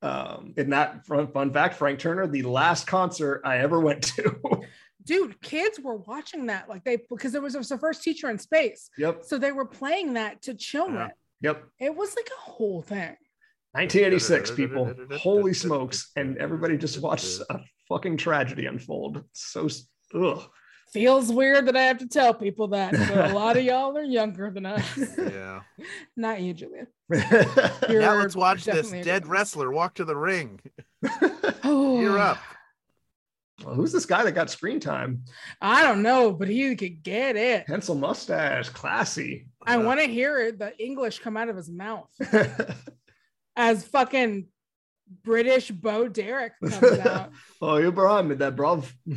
Um, 0.02 0.52
in 0.58 0.70
that 0.70 1.06
fun, 1.06 1.28
fun 1.28 1.52
fact, 1.52 1.76
Frank 1.76 1.98
Turner, 1.98 2.26
the 2.26 2.42
last 2.42 2.86
concert 2.86 3.40
I 3.44 3.58
ever 3.58 3.80
went 3.80 4.02
to 4.02 4.60
dude, 5.06 5.40
kids 5.42 5.78
were 5.80 5.96
watching 5.96 6.46
that 6.46 6.68
like 6.68 6.84
they 6.84 6.98
because 7.10 7.32
there 7.32 7.42
was, 7.42 7.54
it 7.54 7.58
was 7.58 7.68
the 7.68 7.78
first 7.78 8.02
teacher 8.02 8.30
in 8.30 8.38
space, 8.38 8.90
Yep. 8.98 9.24
so 9.24 9.38
they 9.38 9.52
were 9.52 9.66
playing 9.66 10.14
that 10.14 10.42
to 10.42 10.54
children. 10.54 10.96
Uh-huh. 11.02 11.10
Yep. 11.40 11.64
It 11.78 11.94
was 11.94 12.14
like 12.16 12.28
a 12.28 12.40
whole 12.50 12.80
thing. 12.82 13.16
1986, 13.72 14.52
people. 14.52 14.94
Holy 15.18 15.52
smokes. 15.52 16.10
And 16.16 16.38
everybody 16.38 16.78
just 16.78 17.00
watched 17.00 17.40
a 17.50 17.60
fucking 17.88 18.16
tragedy 18.16 18.66
unfold. 18.66 19.24
So, 19.32 19.68
ugh. 20.14 20.42
Feels 20.92 21.32
weird 21.32 21.66
that 21.66 21.76
I 21.76 21.82
have 21.82 21.98
to 21.98 22.06
tell 22.06 22.32
people 22.32 22.68
that, 22.68 22.92
but 22.92 23.30
a 23.30 23.34
lot 23.34 23.56
of 23.56 23.64
y'all 23.64 23.98
are 23.98 24.02
younger 24.04 24.48
than 24.50 24.64
us. 24.64 24.96
Yeah. 25.18 25.62
Not 26.16 26.40
you, 26.40 26.54
Julia. 26.54 26.86
now 27.10 27.80
You're 27.88 28.20
let's 28.22 28.36
watch 28.36 28.64
this 28.64 28.92
dead 28.92 29.26
wrestler 29.26 29.72
walk 29.72 29.94
to 29.94 30.04
the 30.04 30.16
ring. 30.16 30.60
Oh, 31.64 32.00
You're 32.00 32.20
up. 32.20 32.38
Well, 33.62 33.74
who's 33.74 33.92
this 33.92 34.06
guy 34.06 34.24
that 34.24 34.32
got 34.32 34.50
screen 34.50 34.80
time? 34.80 35.22
I 35.60 35.82
don't 35.84 36.02
know, 36.02 36.32
but 36.32 36.48
he 36.48 36.74
could 36.74 37.02
get 37.02 37.36
it. 37.36 37.66
Pencil 37.66 37.94
mustache, 37.94 38.68
classy. 38.70 39.46
I 39.64 39.76
Yeah. 39.76 39.84
want 39.84 40.00
to 40.00 40.06
hear 40.06 40.50
the 40.50 40.76
English 40.82 41.20
come 41.20 41.36
out 41.36 41.48
of 41.48 41.56
his 41.56 41.70
mouth 41.70 42.10
as 43.56 43.84
fucking 43.86 44.48
British 45.22 45.70
Bo 45.70 46.08
Derek 46.08 46.54
comes 46.60 46.82
out. 47.06 47.30
oh, 47.62 47.76
you're 47.76 47.92
behind 47.92 48.28
me, 48.28 48.34
that 48.36 48.56
bruv. 48.56 48.90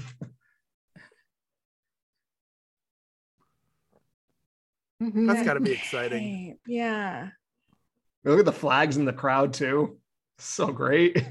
That's 4.99 5.43
got 5.43 5.53
to 5.55 5.59
be 5.59 5.71
exciting. 5.73 6.57
Yeah. 6.65 7.29
Look 8.23 8.39
at 8.39 8.45
the 8.45 8.51
flags 8.51 8.97
in 8.97 9.05
the 9.05 9.13
crowd 9.13 9.53
too. 9.53 9.97
So 10.39 10.67
great. 10.71 11.23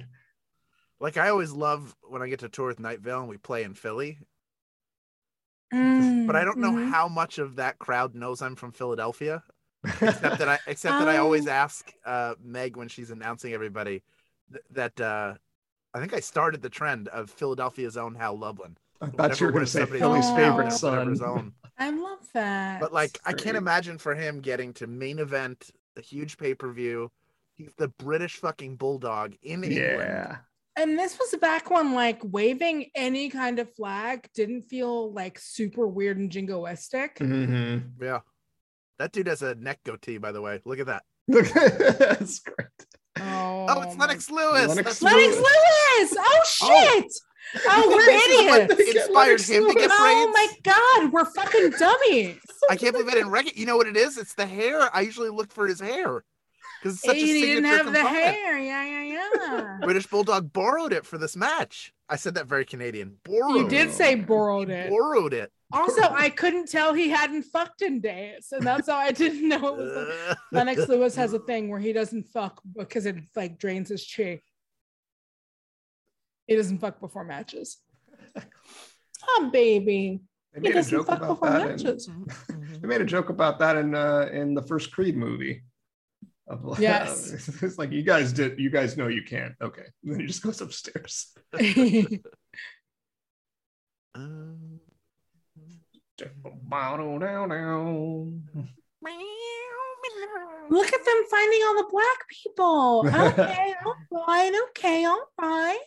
Like 1.00 1.16
I 1.16 1.28
always 1.28 1.52
love 1.52 1.94
when 2.02 2.22
I 2.22 2.28
get 2.28 2.40
to 2.40 2.48
tour 2.48 2.68
with 2.68 2.80
Night 2.80 3.00
Vale 3.00 3.20
and 3.20 3.28
we 3.28 3.36
play 3.36 3.62
in 3.64 3.74
Philly, 3.74 4.18
but 5.70 6.36
I 6.36 6.44
don't 6.44 6.58
know 6.58 6.72
Mhm. 6.72 6.90
how 6.90 7.08
much 7.08 7.38
of 7.38 7.56
that 7.56 7.78
crowd 7.78 8.14
knows 8.14 8.40
I'm 8.42 8.56
from 8.56 8.72
Philadelphia. 8.72 9.42
Except 9.84 10.38
that 10.38 10.48
I 10.48 10.58
except 10.66 10.98
that 10.98 11.08
I 11.08 11.18
always 11.18 11.46
Um, 11.46 11.52
ask 11.52 11.92
uh, 12.04 12.34
Meg 12.42 12.76
when 12.76 12.88
she's 12.88 13.10
announcing 13.10 13.52
everybody 13.52 14.02
th- 14.50 14.64
that 14.70 15.00
uh, 15.00 15.34
I 15.94 16.00
think 16.00 16.12
I 16.14 16.20
started 16.20 16.62
the 16.62 16.70
trend 16.70 17.08
of 17.08 17.30
Philadelphia's 17.30 17.96
own 17.96 18.14
Hal 18.14 18.38
Lublin. 18.38 18.76
I 19.00 19.08
thought 19.08 19.38
you 19.40 19.46
were 19.46 19.52
going 19.52 19.64
to 19.64 19.70
say 19.70 19.84
Philly's 19.84 20.24
else 20.24 20.30
favorite 20.36 20.64
knows 20.64 20.82
whatever's 20.82 21.18
son. 21.20 21.28
own. 21.28 21.52
I 21.78 21.90
love 21.90 22.26
that. 22.32 22.80
But 22.80 22.92
like, 22.94 23.20
I 23.26 23.34
can't 23.34 23.56
imagine 23.56 23.98
for 23.98 24.14
him 24.14 24.40
getting 24.40 24.72
to 24.74 24.86
main 24.86 25.18
event 25.18 25.70
a 25.96 26.00
huge 26.00 26.38
pay 26.38 26.54
per 26.54 26.72
view. 26.72 27.12
He's 27.54 27.74
the 27.76 27.88
British 27.88 28.36
fucking 28.36 28.76
bulldog 28.76 29.34
in 29.42 29.62
England. 29.62 30.38
Yeah. 30.76 30.82
and 30.82 30.98
this 30.98 31.18
was 31.18 31.34
back 31.40 31.70
when 31.70 31.94
like 31.94 32.20
waving 32.22 32.90
any 32.94 33.28
kind 33.30 33.58
of 33.58 33.74
flag 33.74 34.28
didn't 34.34 34.68
feel 34.68 35.12
like 35.12 35.38
super 35.38 35.86
weird 35.86 36.18
and 36.18 36.30
jingoistic. 36.30 37.16
Mm-hmm. 37.18 38.02
Yeah. 38.04 38.20
That 38.98 39.12
dude 39.12 39.26
has 39.26 39.42
a 39.42 39.54
neck 39.56 39.80
goatee, 39.84 40.18
by 40.18 40.32
the 40.32 40.40
way. 40.40 40.60
Look 40.64 40.78
at 40.78 40.86
that. 40.86 41.02
That's 41.28 42.38
great. 42.40 42.68
Oh, 43.18 43.66
Oh, 43.68 43.82
it's 43.82 43.96
my- 43.96 44.06
Lennox 44.06 44.30
Lewis. 44.30 44.68
Lennox 44.68 45.02
Lennox 45.02 45.36
Lewis. 45.36 45.36
Lewis. 45.36 46.14
Oh 46.18 46.42
shit. 46.46 47.12
Oh, 47.64 47.88
we're 47.88 47.94
what 48.48 48.70
idiots. 48.72 48.90
inspired 48.96 49.14
Lennox 49.14 49.48
him 49.48 49.68
to 49.68 49.74
get 49.74 49.88
Lewis. 49.88 49.92
Oh 50.00 50.30
my 50.34 50.48
god, 50.64 51.12
we're 51.12 51.24
fucking 51.26 51.70
dummies. 51.78 52.38
I 52.68 52.74
can't 52.74 52.92
believe 52.92 53.06
I 53.08 53.12
didn't 53.14 53.30
recognize. 53.30 53.56
You 53.56 53.66
know 53.66 53.76
what 53.76 53.86
it 53.86 53.96
is? 53.96 54.18
It's 54.18 54.34
the 54.34 54.46
hair. 54.46 54.90
I 54.92 55.02
usually 55.02 55.28
look 55.30 55.52
for 55.52 55.68
his 55.68 55.78
hair 55.78 56.24
because 56.80 56.94
it's 56.96 57.04
such 57.04 57.16
a 57.16 57.18
he 57.18 57.40
signature 57.40 57.54
didn't 57.54 57.64
have 57.64 57.92
the 57.92 58.08
hair. 58.08 58.58
Yeah, 58.58 58.84
yeah, 58.84 59.02
yeah. 59.02 59.78
British 59.82 60.06
Bulldog 60.06 60.52
borrowed 60.52 60.92
it 60.92 61.06
for 61.06 61.18
this 61.18 61.36
match. 61.36 61.92
I 62.08 62.16
said 62.16 62.34
that 62.34 62.46
very 62.46 62.64
Canadian. 62.64 63.16
Borrowed. 63.24 63.56
you 63.56 63.68
did 63.68 63.92
say 63.92 64.14
borrowed 64.14 64.70
it. 64.70 64.90
Borrowed 64.90 65.34
it. 65.34 65.50
Also, 65.72 66.02
I 66.02 66.30
couldn't 66.30 66.70
tell 66.70 66.94
he 66.94 67.08
hadn't 67.08 67.42
fucked 67.42 67.82
in 67.82 68.00
days, 68.00 68.48
and 68.52 68.64
that's 68.64 68.88
how 68.88 68.96
I 68.96 69.10
didn't 69.10 69.48
know 69.48 69.56
it 69.56 69.76
was. 69.76 70.16
Like, 70.28 70.38
Lennox 70.52 70.88
Lewis 70.88 71.16
has 71.16 71.32
a 71.32 71.40
thing 71.40 71.68
where 71.68 71.80
he 71.80 71.92
doesn't 71.92 72.28
fuck 72.28 72.60
because 72.76 73.06
it 73.06 73.16
like 73.34 73.58
drains 73.58 73.88
his 73.88 74.06
chi. 74.06 74.40
He 76.46 76.54
doesn't 76.54 76.78
fuck 76.78 77.00
before 77.00 77.24
matches. 77.24 77.78
Oh, 79.28 79.50
baby. 79.52 80.20
They 80.54 80.60
made 80.60 80.70
a 80.70 80.74
doesn't 80.74 80.90
joke 80.90 81.06
fuck 81.06 81.18
about 81.18 81.28
before 81.28 81.50
that. 81.50 81.84
In, 81.84 82.80
they 82.80 82.88
made 82.88 83.00
a 83.00 83.04
joke 83.04 83.28
about 83.28 83.58
that 83.58 83.76
in 83.76 83.94
uh, 83.94 84.28
in 84.32 84.54
the 84.54 84.62
first 84.62 84.92
Creed 84.92 85.16
movie. 85.16 85.62
Of- 86.48 86.78
Yes. 86.78 87.48
it's 87.62 87.76
like 87.78 87.90
you 87.90 88.02
guys 88.02 88.32
did. 88.32 88.58
You 88.60 88.70
guys 88.70 88.96
know 88.96 89.08
you 89.08 89.22
can't. 89.22 89.54
Okay. 89.60 89.82
And 90.04 90.12
then 90.12 90.20
he 90.20 90.26
just 90.26 90.42
goes 90.42 90.60
upstairs. 90.60 91.34
Um, 94.14 94.80
Look 100.68 100.92
at 100.92 101.04
them 101.04 101.24
finding 101.30 101.60
all 101.66 101.74
the 101.76 101.88
black 101.90 102.28
people. 102.28 103.04
Okay, 103.06 103.74
all 103.84 104.24
right, 104.26 104.52
okay, 104.70 105.04
all 105.04 105.26
right. 105.40 105.78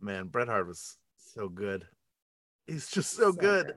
Man, 0.00 0.26
Bret 0.28 0.48
Hart 0.48 0.66
was 0.68 0.98
so 1.16 1.48
good. 1.48 1.86
He's 2.66 2.90
just 2.90 3.12
so 3.12 3.32
good. 3.32 3.74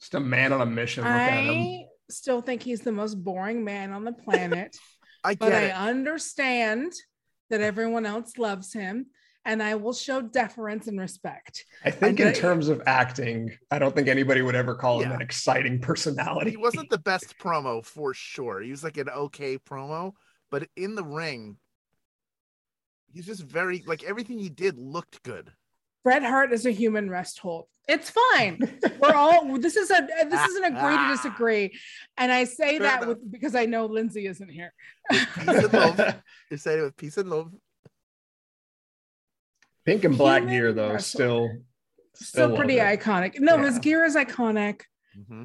Just 0.00 0.14
a 0.14 0.20
man 0.20 0.52
on 0.52 0.60
a 0.60 0.66
mission. 0.66 1.04
Look 1.04 1.12
at 1.12 1.44
him. 1.44 1.50
I 1.50 1.84
still 2.10 2.40
think 2.40 2.62
he's 2.62 2.80
the 2.80 2.92
most 2.92 3.14
boring 3.22 3.64
man 3.64 3.92
on 3.92 4.04
the 4.04 4.12
planet, 4.12 4.76
I 5.24 5.34
but 5.34 5.50
get 5.50 5.62
I 5.62 5.66
it. 5.66 5.72
understand 5.88 6.92
that 7.50 7.60
everyone 7.60 8.06
else 8.06 8.36
loves 8.38 8.72
him, 8.72 9.06
and 9.44 9.62
I 9.62 9.74
will 9.76 9.92
show 9.92 10.20
deference 10.20 10.86
and 10.86 10.98
respect. 11.00 11.64
I 11.84 11.90
think 11.90 12.20
I 12.20 12.24
in 12.26 12.32
get- 12.32 12.40
terms 12.40 12.68
of 12.68 12.82
acting, 12.86 13.56
I 13.70 13.78
don't 13.78 13.94
think 13.94 14.08
anybody 14.08 14.42
would 14.42 14.54
ever 14.54 14.74
call 14.74 15.00
him 15.00 15.12
an 15.12 15.20
exciting 15.22 15.80
personality. 15.80 16.50
He 16.50 16.56
wasn't 16.56 16.90
the 16.90 16.98
best 16.98 17.38
promo 17.38 17.84
for 17.84 18.12
sure. 18.14 18.60
He 18.60 18.70
was 18.70 18.84
like 18.84 18.98
an 18.98 19.08
okay 19.08 19.58
promo, 19.58 20.12
but 20.50 20.68
in 20.76 20.94
the 20.94 21.04
ring, 21.04 21.56
he's 23.12 23.26
just 23.26 23.42
very 23.42 23.82
like 23.86 24.04
everything 24.04 24.38
he 24.38 24.48
did 24.50 24.78
looked 24.78 25.22
good. 25.22 25.50
Bret 26.06 26.22
Hart 26.22 26.52
is 26.52 26.64
a 26.66 26.70
human 26.70 27.10
rest 27.10 27.40
hold. 27.40 27.66
It's 27.88 28.10
fine. 28.10 28.60
We're 29.00 29.14
all 29.14 29.58
this 29.58 29.74
is 29.74 29.90
a 29.90 30.06
this 30.30 30.48
is 30.48 30.54
an 30.54 30.76
agree 30.76 30.96
to 30.96 31.08
disagree, 31.10 31.76
and 32.16 32.30
I 32.30 32.44
say 32.44 32.78
Fair 32.78 32.86
that 32.86 33.02
enough. 33.02 33.08
with 33.18 33.32
because 33.32 33.56
I 33.56 33.66
know 33.66 33.86
Lindsey 33.86 34.28
isn't 34.28 34.48
here. 34.48 34.72
Peace 35.10 35.26
and 35.48 35.72
love. 35.72 35.98
You're 36.50 36.58
saying 36.58 36.78
it 36.78 36.82
with 36.82 36.96
peace 36.96 37.16
and 37.16 37.28
love. 37.28 37.52
Pink 39.84 40.04
and 40.04 40.16
black 40.16 40.42
Human 40.42 40.54
gear 40.54 40.72
though, 40.72 40.92
wrestle. 40.92 41.08
still 41.08 41.50
Still 42.14 42.48
love 42.50 42.56
pretty 42.58 42.78
it. 42.78 43.00
iconic. 43.00 43.40
No, 43.40 43.58
his 43.58 43.80
gear 43.80 44.04
is 44.04 44.14
iconic. 44.14 44.82
Mm-hmm. 45.18 45.42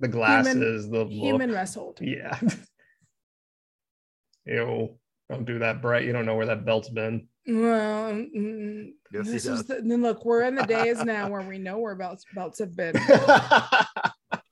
The 0.00 0.08
glasses, 0.08 0.88
the 0.88 1.00
look. 1.00 1.10
Human 1.10 1.52
rest 1.52 1.74
hold. 1.74 1.98
Yeah. 2.00 2.40
Ew. 4.46 4.96
Don't 5.28 5.44
do 5.44 5.58
that, 5.58 5.82
Bret. 5.82 6.04
You 6.04 6.14
don't 6.14 6.24
know 6.24 6.36
where 6.36 6.46
that 6.46 6.64
belt's 6.64 6.88
been. 6.88 7.28
Well, 7.46 8.12
mm, 8.12 8.90
Yes, 9.12 9.26
this 9.26 9.46
was 9.46 9.64
does. 9.64 9.66
the, 9.66 9.82
then 9.88 10.00
look, 10.02 10.24
we're 10.24 10.42
in 10.42 10.54
the 10.54 10.64
days 10.64 11.02
now 11.04 11.28
where 11.28 11.42
we 11.42 11.58
know 11.58 11.78
where 11.78 11.94
belts 11.94 12.24
belts 12.34 12.58
have 12.60 12.74
been. 12.76 12.94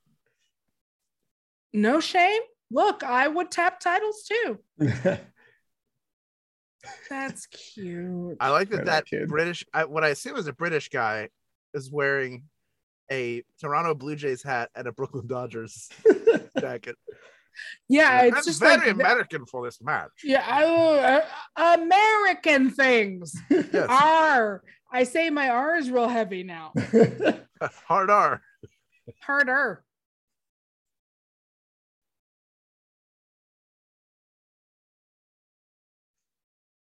No 1.72 2.00
shame. 2.00 2.42
Look, 2.70 3.04
I 3.04 3.28
would 3.28 3.50
tap 3.50 3.78
titles 3.80 4.28
too. 4.28 4.58
That's 7.08 7.46
cute. 7.46 8.36
I 8.40 8.50
like 8.50 8.70
that 8.70 8.80
Or 8.80 8.84
that 8.86 9.04
that. 9.10 9.28
British, 9.28 9.64
I, 9.72 9.84
what 9.84 10.02
I 10.02 10.08
assume 10.08 10.36
is 10.36 10.46
a 10.46 10.52
British 10.52 10.88
guy, 10.88 11.28
is 11.74 11.90
wearing 11.90 12.44
a 13.10 13.44
Toronto 13.60 13.94
Blue 13.94 14.16
Jays 14.16 14.42
hat 14.42 14.70
and 14.74 14.86
a 14.88 14.92
Brooklyn 14.92 15.26
Dodgers 15.28 15.88
jacket. 16.60 16.96
Yeah, 17.88 18.22
it's 18.22 18.34
That's 18.34 18.46
just 18.46 18.60
very 18.60 18.76
like 18.78 18.88
American 18.88 19.46
for 19.46 19.64
this 19.64 19.80
match. 19.82 20.10
yeah, 20.24 20.44
I- 20.46 21.22
uh, 21.56 21.76
American 21.80 22.70
things 22.70 23.34
Yes, 23.50 23.86
are. 23.88 24.62
I 24.92 25.04
say 25.04 25.30
my 25.30 25.48
R 25.48 25.76
is 25.76 25.90
real 25.90 26.08
heavy 26.08 26.42
now. 26.42 26.72
hard 27.86 28.10
R. 28.10 28.42
Harder. 29.20 29.84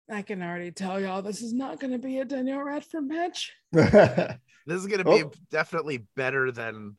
I 0.09 0.21
can 0.21 0.41
already 0.41 0.71
tell 0.71 0.99
y'all 1.01 1.21
this 1.21 1.41
is 1.41 1.53
not 1.53 1.79
going 1.79 1.91
to 1.91 1.99
be 1.99 2.19
a 2.19 2.25
Danielle 2.25 2.63
Radford 2.63 3.07
match. 3.07 3.53
This 3.73 4.81
is 4.81 4.87
going 4.87 4.99
to 4.99 5.05
be 5.05 5.23
Oh. 5.23 5.31
definitely 5.51 6.05
better 6.15 6.51
than 6.51 6.97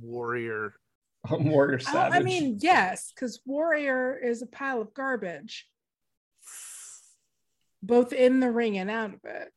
Warrior. 0.00 0.74
Warrior 1.30 1.78
Savage. 1.78 2.14
I 2.14 2.20
mean, 2.22 2.58
yes, 2.60 3.12
because 3.14 3.40
Warrior 3.46 4.18
is 4.18 4.42
a 4.42 4.46
pile 4.46 4.80
of 4.80 4.92
garbage, 4.94 5.66
both 7.82 8.12
in 8.12 8.40
the 8.40 8.50
ring 8.50 8.76
and 8.78 8.90
out 8.90 9.14
of 9.14 9.20
it. 9.24 9.52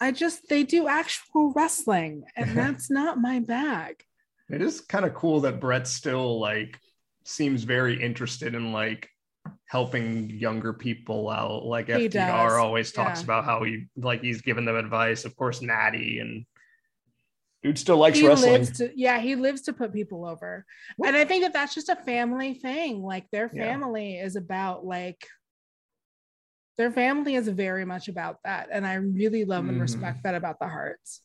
I 0.00 0.12
just, 0.12 0.48
they 0.48 0.64
do 0.64 0.86
actual 0.88 1.52
wrestling, 1.52 2.24
and 2.36 2.50
that's 2.56 2.90
not 2.90 3.18
my 3.20 3.40
bag. 3.40 4.02
it 4.50 4.60
is 4.60 4.80
kind 4.80 5.04
of 5.04 5.14
cool 5.14 5.40
that 5.40 5.60
Bret 5.60 5.86
still 5.86 6.38
like 6.38 6.78
seems 7.24 7.64
very 7.64 8.02
interested 8.02 8.54
in 8.54 8.72
like 8.72 9.08
helping 9.66 10.30
younger 10.30 10.72
people 10.72 11.30
out. 11.30 11.64
Like 11.64 11.86
He 11.86 12.08
FDR 12.08 12.10
does, 12.10 12.52
always 12.54 12.92
talks 12.92 13.20
yeah. 13.20 13.24
about 13.24 13.44
how 13.44 13.62
he 13.64 13.86
like 13.96 14.20
he's 14.22 14.42
giving 14.42 14.64
them 14.64 14.76
advice. 14.76 15.24
Of 15.24 15.34
course, 15.36 15.62
Natty 15.62 16.18
and 16.18 16.44
dude 17.64 17.78
still 17.78 17.96
likes 17.96 18.18
he 18.18 18.28
wrestling. 18.28 18.52
lives 18.52 18.70
to 18.78 18.90
yeah 18.94 19.18
he 19.18 19.34
lives 19.34 19.62
to 19.62 19.72
put 19.72 19.92
people 19.92 20.24
over 20.24 20.64
and 21.04 21.16
i 21.16 21.24
think 21.24 21.42
that 21.42 21.52
that's 21.52 21.74
just 21.74 21.88
a 21.88 21.96
family 21.96 22.54
thing 22.54 23.02
like 23.02 23.28
their 23.32 23.50
Yeah. 23.52 23.64
family 23.64 24.18
is 24.18 24.36
about 24.36 24.84
like 24.84 25.26
their 26.76 26.92
family 26.92 27.34
is 27.36 27.48
very 27.48 27.84
much 27.84 28.08
about 28.08 28.38
that 28.44 28.68
and 28.70 28.86
i 28.86 28.94
really 28.94 29.44
love 29.44 29.66
and 29.68 29.78
Mhm. 29.78 29.80
respect 29.80 30.22
that 30.22 30.34
about 30.36 30.58
the 30.60 30.68
Harts 30.68 31.22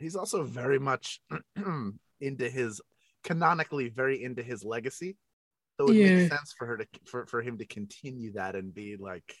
He's 0.00 0.14
also 0.14 0.44
very 0.44 0.78
much 0.78 1.20
into 2.20 2.48
his 2.48 2.80
canonically 3.24 3.88
very 3.88 4.22
into 4.22 4.44
his 4.44 4.62
legacy. 4.62 5.16
So 5.76 5.82
it 5.82 5.86
would 5.88 5.96
Yeah. 5.96 6.18
make 6.18 6.28
sense 6.28 6.54
for 6.56 6.66
her 6.68 6.76
to 6.76 6.86
for, 7.04 7.26
for 7.26 7.42
him 7.42 7.58
to 7.58 7.66
continue 7.66 8.30
that 8.34 8.54
and 8.54 8.72
be 8.72 8.96
like, 8.96 9.34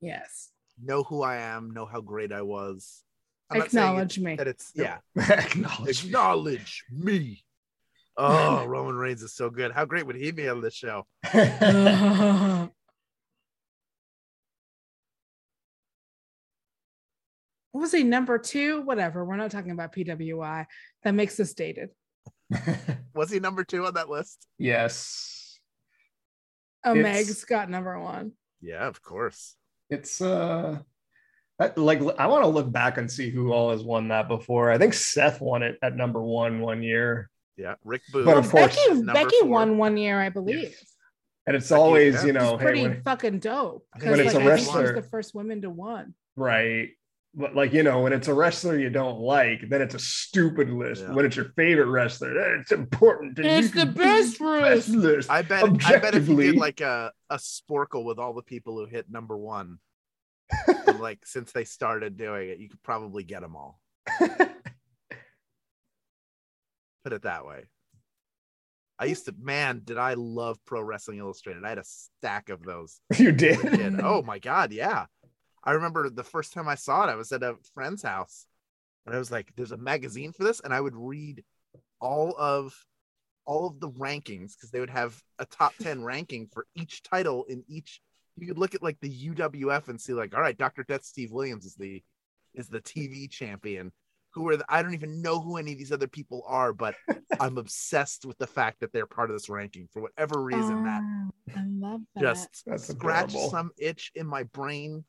yes 0.00 0.52
know 0.80 1.02
who 1.02 1.22
I 1.22 1.38
am, 1.38 1.72
know 1.72 1.86
how 1.86 2.00
great 2.00 2.32
I 2.32 2.42
was. 2.42 3.02
I'm 3.50 3.58
not 3.60 3.70
saying 3.70 3.86
acknowledge 3.86 4.18
me 4.18 4.36
that 4.36 4.48
it's 4.48 4.72
yeah, 4.74 4.98
Acknowledge. 5.16 6.04
acknowledge 6.04 6.84
me. 6.90 7.44
Oh, 8.16 8.64
Roman 8.68 8.96
Reigns 8.96 9.22
is 9.22 9.34
so 9.34 9.50
good. 9.50 9.72
How 9.72 9.84
great 9.84 10.06
would 10.06 10.16
he 10.16 10.30
be 10.32 10.48
on 10.48 10.60
this 10.60 10.74
show? 10.74 11.06
what 17.72 17.80
was 17.82 17.92
he 17.92 18.02
number 18.02 18.38
two 18.38 18.80
whatever 18.82 19.24
we're 19.24 19.36
not 19.36 19.50
talking 19.50 19.70
about 19.70 19.92
pwi 19.94 20.66
that 21.02 21.14
makes 21.14 21.38
us 21.40 21.52
dated 21.54 21.90
Was 23.14 23.30
he 23.30 23.40
number 23.40 23.64
two 23.64 23.84
on 23.86 23.94
that 23.94 24.08
list? 24.08 24.46
yes. 24.58 25.58
oh 26.84 26.92
It's- 26.94 27.02
meg's 27.02 27.44
got 27.44 27.68
number 27.70 27.98
one 28.00 28.32
Yeah, 28.60 28.86
of 28.86 29.02
course. 29.02 29.56
It's 29.90 30.20
uh 30.20 30.78
I- 30.80 30.84
like 31.76 32.00
I 32.18 32.26
want 32.26 32.44
to 32.44 32.48
look 32.48 32.70
back 32.70 32.98
and 32.98 33.10
see 33.10 33.30
who 33.30 33.52
all 33.52 33.70
has 33.70 33.82
won 33.82 34.08
that 34.08 34.28
before. 34.28 34.70
I 34.70 34.78
think 34.78 34.94
Seth 34.94 35.40
won 35.40 35.62
it 35.62 35.78
at 35.82 35.96
number 35.96 36.22
one 36.22 36.60
one 36.60 36.82
year, 36.82 37.30
Yeah, 37.56 37.74
Rick 37.84 38.02
Booth. 38.12 38.26
But 38.26 38.36
of 38.36 38.50
course, 38.50 38.76
becky 38.76 39.02
becky 39.02 39.36
four. 39.40 39.48
won 39.48 39.78
one 39.78 39.96
year 39.96 40.20
i 40.20 40.28
believe 40.28 40.78
and 41.46 41.54
it's 41.56 41.68
Becky, 41.70 41.80
always 41.80 42.14
yeah. 42.16 42.24
you 42.26 42.32
know 42.32 42.54
It's 42.54 42.58
hey, 42.62 42.64
pretty 42.66 42.82
when- 42.82 43.02
fucking 43.02 43.38
dope 43.38 43.86
When 43.92 44.00
because 44.00 44.18
it's 44.18 44.34
like 44.34 44.44
a 44.44 44.52
I 44.52 44.56
think 44.56 44.60
she 44.60 44.66
was 44.66 44.76
wrestler- 44.76 44.94
the 45.00 45.08
first 45.08 45.34
woman 45.34 45.62
to 45.62 45.70
won 45.70 46.14
right. 46.36 46.88
But 47.38 47.54
like 47.54 47.74
you 47.74 47.82
know, 47.82 48.00
when 48.00 48.14
it's 48.14 48.28
a 48.28 48.34
wrestler 48.34 48.78
you 48.78 48.88
don't 48.88 49.18
like, 49.20 49.68
then 49.68 49.82
it's 49.82 49.94
a 49.94 49.98
stupid 49.98 50.70
list. 50.70 51.02
Yeah. 51.02 51.12
When 51.12 51.26
it's 51.26 51.36
your 51.36 51.50
favorite 51.54 51.84
wrestler, 51.88 52.32
then 52.32 52.60
it's 52.62 52.72
important. 52.72 53.36
and 53.38 53.46
It's 53.46 53.72
the 53.72 53.80
can 53.82 53.92
best 53.92 54.38
beat 54.38 54.44
list. 54.46 54.88
list. 54.88 55.30
I 55.30 55.42
bet 55.42 55.62
I 55.64 55.98
bet 55.98 56.14
if 56.14 56.28
you 56.28 56.34
Objectively. 56.34 56.46
did 56.52 56.56
like 56.56 56.80
a, 56.80 57.12
a 57.28 57.36
Sporcle 57.36 58.04
with 58.06 58.18
all 58.18 58.32
the 58.32 58.40
people 58.42 58.78
who 58.78 58.86
hit 58.86 59.10
number 59.10 59.36
one, 59.36 59.66
and, 59.66 59.78
like 60.98 61.24
since 61.24 61.52
they 61.52 61.64
started 61.64 62.16
doing 62.16 62.48
it, 62.50 62.58
you 62.58 62.68
could 62.68 62.82
probably 62.82 63.24
get 63.24 63.42
them 63.42 63.56
all. 63.56 63.80
Put 64.18 64.52
it 67.12 67.22
that 67.22 67.46
way. 67.46 67.64
I 68.98 69.04
used 69.04 69.26
to, 69.26 69.34
man, 69.38 69.82
did 69.84 69.98
I 69.98 70.14
love 70.14 70.58
Pro 70.64 70.80
Wrestling 70.80 71.18
Illustrated? 71.18 71.64
I 71.64 71.68
had 71.68 71.78
a 71.78 71.84
stack 71.84 72.48
of 72.48 72.62
those. 72.62 73.00
you 73.16 73.28
a 73.28 73.32
did. 73.32 74.00
Oh 74.00 74.22
my 74.22 74.38
god, 74.38 74.72
yeah. 74.72 75.06
I 75.62 75.72
remember 75.72 76.08
the 76.08 76.24
first 76.24 76.52
time 76.52 76.68
I 76.68 76.76
saw 76.76 77.04
it, 77.04 77.10
I 77.10 77.16
was 77.16 77.32
at 77.32 77.42
a 77.42 77.56
friend's 77.74 78.02
house, 78.02 78.46
and 79.04 79.14
I 79.14 79.18
was 79.18 79.30
like, 79.30 79.52
"There's 79.56 79.72
a 79.72 79.76
magazine 79.76 80.32
for 80.32 80.44
this," 80.44 80.60
and 80.60 80.72
I 80.72 80.80
would 80.80 80.96
read 80.96 81.44
all 82.00 82.34
of 82.38 82.72
all 83.44 83.68
of 83.68 83.80
the 83.80 83.90
rankings 83.90 84.54
because 84.54 84.70
they 84.70 84.80
would 84.80 84.90
have 84.90 85.20
a 85.38 85.46
top 85.46 85.74
10 85.80 86.02
ranking 86.02 86.48
for 86.52 86.66
each 86.74 87.02
title 87.02 87.44
in 87.44 87.64
each 87.68 88.00
you 88.38 88.46
could 88.46 88.58
look 88.58 88.74
at 88.74 88.82
like 88.82 88.98
the 89.00 89.28
UWF 89.30 89.88
and 89.88 90.00
see 90.00 90.12
like 90.12 90.34
all 90.34 90.40
right 90.40 90.56
Dr. 90.56 90.84
Death 90.84 91.04
Steve 91.04 91.32
Williams 91.32 91.64
is 91.64 91.74
the 91.74 92.02
is 92.54 92.68
the 92.68 92.80
TV 92.80 93.30
champion 93.30 93.92
who 94.30 94.46
are 94.48 94.56
the, 94.58 94.64
I 94.68 94.82
don't 94.82 94.92
even 94.94 95.22
know 95.22 95.40
who 95.40 95.56
any 95.56 95.72
of 95.72 95.78
these 95.78 95.92
other 95.92 96.06
people 96.08 96.42
are 96.46 96.72
but 96.72 96.94
I'm 97.40 97.58
obsessed 97.58 98.24
with 98.26 98.36
the 98.38 98.46
fact 98.46 98.80
that 98.80 98.92
they're 98.92 99.06
part 99.06 99.30
of 99.30 99.36
this 99.36 99.48
ranking 99.48 99.88
for 99.92 100.02
whatever 100.02 100.42
reason 100.42 100.84
that 100.84 101.02
Oh, 101.02 101.52
I 101.56 101.64
love 101.66 102.00
that. 102.14 102.20
just 102.20 102.62
That's 102.66 102.88
scratch 102.88 103.30
adorable. 103.30 103.50
some 103.50 103.70
itch 103.78 104.12
in 104.14 104.26
my 104.26 104.42
brain 104.44 105.04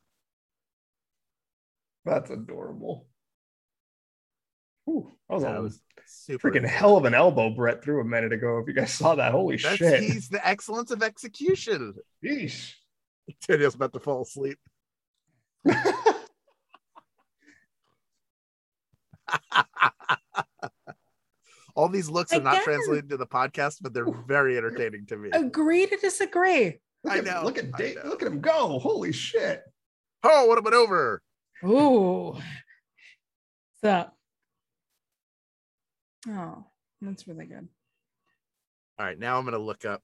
That's 2.05 2.29
adorable. 2.29 3.07
Ooh, 4.89 5.11
that 5.29 5.33
was 5.35 5.43
That 5.43 5.57
a 5.57 5.61
was 5.61 5.81
super 6.05 6.49
freaking 6.49 6.65
hell 6.65 6.95
of 6.95 7.03
an 7.03 7.13
elbow 7.13 7.49
Bret 7.49 7.83
threw 7.83 7.99
a 7.99 8.05
minute 8.05 8.31
ago. 8.31 8.59
If 8.59 8.67
you 8.69 8.73
guys 8.73 8.93
saw 8.93 9.15
that, 9.15 9.33
holy 9.33 9.57
That's 9.57 9.75
shit! 9.75 10.01
he's 10.01 10.29
the 10.29 10.45
excellence 10.47 10.91
of 10.91 11.03
execution. 11.03 11.93
Yeesh. 12.23 12.73
Daniel's 13.47 13.75
about 13.75 13.93
to 13.93 13.99
fall 13.99 14.21
asleep. 14.23 14.57
All 21.75 21.89
these 21.89 22.09
looks 22.09 22.33
are 22.33 22.41
not 22.41 22.63
translated 22.63 23.09
to 23.09 23.17
the 23.17 23.27
podcast, 23.27 23.77
but 23.81 23.93
they're 23.93 24.09
very 24.27 24.57
entertaining 24.57 25.05
to 25.07 25.17
me. 25.17 25.29
Agree 25.31 25.85
to 25.85 25.95
disagree. 25.97 26.79
Look 27.03 27.13
I 27.13 27.17
at- 27.19 27.25
know, 27.25 27.41
Look 27.43 27.59
at 27.59 27.65
I 27.73 27.77
Dave, 27.77 27.95
know. 27.97 28.09
look 28.09 28.21
at 28.23 28.27
him 28.27 28.41
go! 28.41 28.79
Holy 28.79 29.11
shit! 29.11 29.61
Oh, 30.23 30.47
what 30.47 30.57
about 30.57 30.73
over? 30.73 31.21
Ooh. 31.63 32.31
What's 32.31 33.83
up? 33.83 34.17
Oh, 36.27 36.65
that's 37.01 37.27
really 37.27 37.45
good. 37.45 37.67
All 38.99 39.05
right, 39.05 39.19
now 39.19 39.37
I'm 39.37 39.45
gonna 39.45 39.59
look 39.59 39.85
up. 39.85 40.01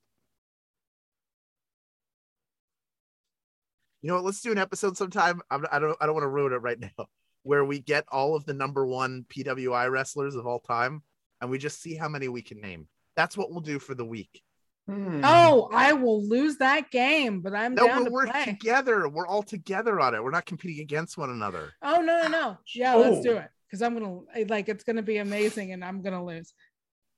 You 4.04 4.10
know 4.10 4.16
what? 4.16 4.26
Let's 4.26 4.42
do 4.42 4.52
an 4.52 4.58
episode 4.60 4.96
sometime. 4.98 5.42
I'm, 5.50 5.66
I 5.72 5.80
don't. 5.80 5.98
I 6.00 6.06
don't 6.06 6.14
want 6.14 6.26
to 6.26 6.30
ruin 6.30 6.54
it 6.54 6.58
right 6.58 6.80
now. 6.98 7.08
Where 7.44 7.66
we 7.66 7.80
get 7.80 8.06
all 8.12 8.36
of 8.36 8.46
the 8.46 8.54
number 8.54 8.86
one 8.86 9.26
PWI 9.30 9.90
wrestlers 9.90 10.36
of 10.36 10.46
all 10.46 10.60
time, 10.60 11.02
and 11.42 11.50
we 11.50 11.58
just 11.58 11.82
see 11.82 11.96
how 11.96 12.08
many 12.10 12.28
we 12.28 12.42
can 12.42 12.62
name. 12.62 12.88
That's 13.16 13.36
what 13.38 13.50
we'll 13.52 13.62
do 13.62 13.80
for 13.80 13.96
the 13.96 14.06
week. 14.06 14.42
Hmm. 14.90 15.22
Oh, 15.24 15.70
I 15.72 15.94
will 15.94 16.28
lose 16.28 16.58
that 16.58 16.92
game, 16.92 17.40
but 17.40 17.54
I'm 17.56 17.74
No, 17.76 17.88
down 17.88 18.00
but 18.00 18.06
to 18.10 18.12
we're 18.12 18.26
play. 18.28 18.44
together. 18.46 19.08
We're 19.08 19.28
all 19.28 19.44
together 19.44 20.00
on 20.02 20.14
it. 20.14 20.22
We're 20.24 20.32
not 20.32 20.46
competing 20.46 20.82
against 20.82 21.18
one 21.18 21.30
another. 21.30 21.72
Oh 21.82 22.02
no, 22.02 22.24
no, 22.24 22.28
no. 22.28 22.58
Yeah, 22.76 22.96
let's 22.96 23.22
do 23.22 23.34
Oh. 23.34 23.38
it. 23.38 23.48
Because 23.70 23.82
I'm 23.82 23.94
gonna 23.98 24.20
like 24.50 24.68
it's 24.70 24.84
gonna 24.84 25.02
be 25.02 25.18
amazing 25.18 25.72
and 25.72 25.84
I'm 25.84 26.02
gonna 26.02 26.24
lose. 26.24 26.54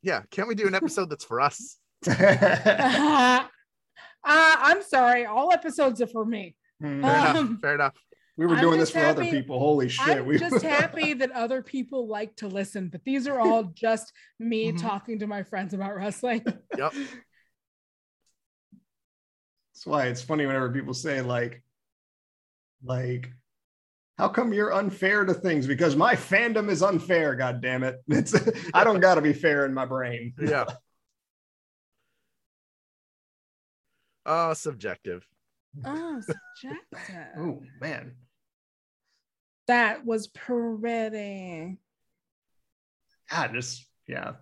Yeah, 0.04 0.22
can't 0.30 0.48
we 0.48 0.54
do 0.56 0.68
an 0.68 0.76
episode 0.76 1.10
that's 1.10 1.26
for 1.26 1.42
us? 1.42 1.78
uh, 2.08 3.44
I'm 4.24 4.84
sorry. 4.84 5.26
All 5.26 5.52
episodes 5.52 6.02
are 6.02 6.08
for 6.08 6.24
me. 6.26 6.56
Fair 6.86 7.18
enough. 7.18 7.36
Um, 7.36 7.58
Fair 7.62 7.76
enough. 7.76 7.94
we 8.38 8.46
were 8.46 8.56
I'm 8.56 8.62
doing 8.62 8.80
this 8.80 8.90
just 8.92 9.00
for 9.04 9.06
other 9.10 9.26
people. 9.26 9.60
Holy 9.60 9.90
shit! 9.90 10.18
I'm 10.20 10.26
we 10.26 10.38
just 10.38 10.62
happy 10.64 11.14
that 11.14 11.32
other 11.32 11.62
people 11.62 12.08
like 12.08 12.36
to 12.38 12.48
listen, 12.48 12.90
but 12.90 13.04
these 13.06 13.28
are 13.28 13.40
all 13.40 13.64
just 13.76 14.14
me 14.40 14.72
Mhm. 14.72 14.82
talking 14.82 15.20
to 15.20 15.28
my 15.28 15.44
friends 15.44 15.74
about 15.74 15.96
wrestling. 15.96 16.44
Yep. 16.78 16.94
That's 19.74 19.86
why 19.86 20.06
it's 20.08 20.22
funny 20.22 20.46
whenever 20.46 20.72
people 20.72 20.94
say 20.94 21.22
like, 21.22 21.62
like, 22.84 23.30
how 24.18 24.30
come 24.30 24.54
you're 24.54 24.74
unfair 24.74 25.26
to 25.26 25.34
things? 25.34 25.68
Because 25.68 25.98
my 25.98 26.16
fandom 26.16 26.70
is 26.70 26.82
unfair. 26.82 27.36
God 27.36 27.62
damn 27.62 27.84
it! 27.84 27.98
It's 28.08 28.34
I 28.74 28.84
don't 28.86 29.00
got 29.02 29.16
to 29.16 29.22
be 29.22 29.34
fair 29.34 29.66
in 29.66 29.74
my 29.74 29.86
brain. 29.86 30.34
Yeah. 30.42 30.66
Oh, 34.26 34.54
subjective. 34.54 35.28
Oh, 35.84 36.22
subjective. 36.22 37.28
Oh 37.38 37.62
man, 37.82 38.14
That 39.68 40.06
was 40.06 40.28
pretty. 40.28 41.78
God, 43.32 43.52
just 43.54 43.86
yeah. 44.08 44.34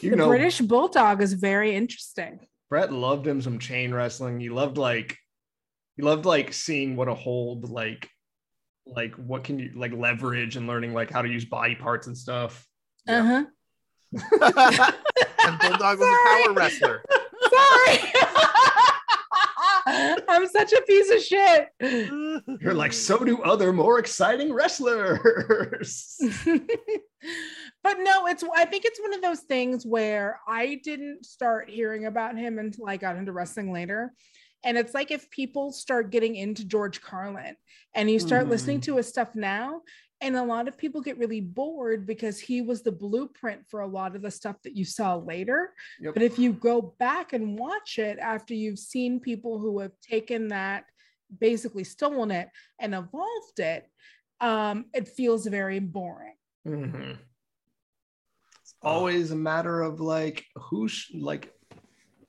You 0.00 0.10
the 0.10 0.16
know, 0.16 0.28
British 0.28 0.60
Bulldog 0.60 1.22
is 1.22 1.32
very 1.32 1.74
interesting. 1.74 2.40
Bret 2.68 2.92
loved 2.92 3.26
him 3.26 3.40
some 3.40 3.58
chain 3.58 3.92
wrestling. 3.92 4.38
He 4.38 4.48
loved 4.50 4.76
like, 4.78 5.16
he 5.96 6.02
loved 6.02 6.26
like 6.26 6.52
seeing 6.52 6.96
what 6.96 7.08
a 7.08 7.14
hold 7.14 7.70
like, 7.70 8.08
like 8.86 9.14
what 9.16 9.44
can 9.44 9.58
you 9.58 9.72
like 9.74 9.92
leverage 9.92 10.56
and 10.56 10.66
learning 10.66 10.92
like 10.94 11.10
how 11.10 11.22
to 11.22 11.28
use 11.28 11.44
body 11.44 11.74
parts 11.74 12.06
and 12.06 12.16
stuff. 12.16 12.66
Yeah. 13.06 13.20
Uh-huh. 13.20 13.44
and 15.46 15.58
Bulldog 15.60 15.98
was 15.98 16.08
a 16.08 16.44
power 16.44 16.52
wrestler. 16.54 17.04
Sorry. 17.50 18.09
I'm 20.30 20.46
such 20.46 20.72
a 20.72 20.80
piece 20.82 21.10
of 21.10 21.20
shit. 21.22 21.68
You're 22.60 22.74
like, 22.74 22.92
so 22.92 23.18
do 23.24 23.42
other 23.42 23.72
more 23.72 23.98
exciting 23.98 24.52
wrestlers. 24.52 26.16
but 27.82 27.96
no, 28.00 28.26
it's 28.26 28.44
I 28.54 28.64
think 28.64 28.84
it's 28.84 29.00
one 29.00 29.14
of 29.14 29.22
those 29.22 29.40
things 29.40 29.84
where 29.84 30.40
I 30.46 30.80
didn't 30.84 31.26
start 31.26 31.68
hearing 31.68 32.06
about 32.06 32.36
him 32.38 32.58
until 32.58 32.88
I 32.88 32.96
got 32.96 33.16
into 33.16 33.32
wrestling 33.32 33.72
later. 33.72 34.12
And 34.62 34.76
it's 34.76 34.92
like 34.94 35.10
if 35.10 35.30
people 35.30 35.72
start 35.72 36.10
getting 36.10 36.36
into 36.36 36.64
George 36.66 37.00
Carlin 37.00 37.56
and 37.94 38.10
you 38.10 38.18
start 38.20 38.48
listening 38.48 38.80
Mhm. 38.80 38.84
to 38.84 38.96
his 38.98 39.08
stuff 39.08 39.34
now, 39.34 39.80
And 40.22 40.36
a 40.36 40.42
lot 40.42 40.68
of 40.68 40.76
people 40.76 41.00
get 41.00 41.18
really 41.18 41.40
bored 41.40 42.06
because 42.06 42.38
he 42.38 42.60
was 42.60 42.82
the 42.82 42.92
blueprint 42.92 43.66
for 43.68 43.80
a 43.80 43.86
lot 43.86 44.14
of 44.14 44.22
the 44.22 44.30
stuff 44.30 44.56
that 44.64 44.76
you 44.76 44.84
saw 44.84 45.16
later. 45.16 45.72
Yep. 46.00 46.14
But 46.14 46.22
if 46.22 46.38
you 46.38 46.52
go 46.52 46.94
back 46.98 47.32
and 47.32 47.58
watch 47.58 47.98
it 47.98 48.18
after 48.18 48.52
you've 48.52 48.78
seen 48.78 49.18
people 49.18 49.58
who 49.58 49.78
have 49.80 49.98
taken 50.02 50.48
that, 50.48 50.84
basically 51.38 51.84
stolen 51.84 52.30
it 52.30 52.48
and 52.78 52.94
evolved 52.94 53.60
it, 53.60 53.88
um, 54.40 54.86
it 54.92 55.08
feels 55.08 55.46
very 55.46 55.78
boring. 55.78 56.34
Mhm. 56.66 57.18
It's 58.60 58.74
always 58.82 59.30
a 59.30 59.36
matter 59.36 59.80
of 59.80 60.00
like 60.00 60.44
who's 60.56 61.06
like 61.14 61.54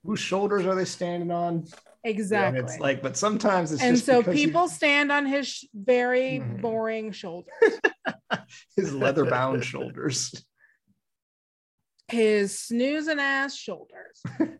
whose 0.04 0.20
shoulders 0.20 0.66
are 0.66 0.74
they 0.74 0.84
standing 0.84 1.30
on? 1.30 1.66
Exactly. 2.04 2.58
And 2.60 2.68
it's 2.68 2.78
like, 2.80 3.00
but 3.02 3.16
sometimes 3.16 3.70
it's 3.72 3.80
just 3.80 3.88
and 3.88 3.98
so 3.98 4.18
you- 4.30 4.36
people 4.36 4.68
stand 4.68 5.12
on 5.12 5.24
his 5.26 5.46
sh- 5.46 5.64
very 5.74 6.40
Mhm. 6.40 6.60
boring 6.60 7.12
shoulders, 7.12 7.52
his 8.76 8.92
leather 8.94 9.24
bound 9.24 9.64
shoulders. 9.64 10.44
his 12.08 12.58
snoozing 12.58 13.20
ass 13.20 13.54
shoulders. 13.56 14.22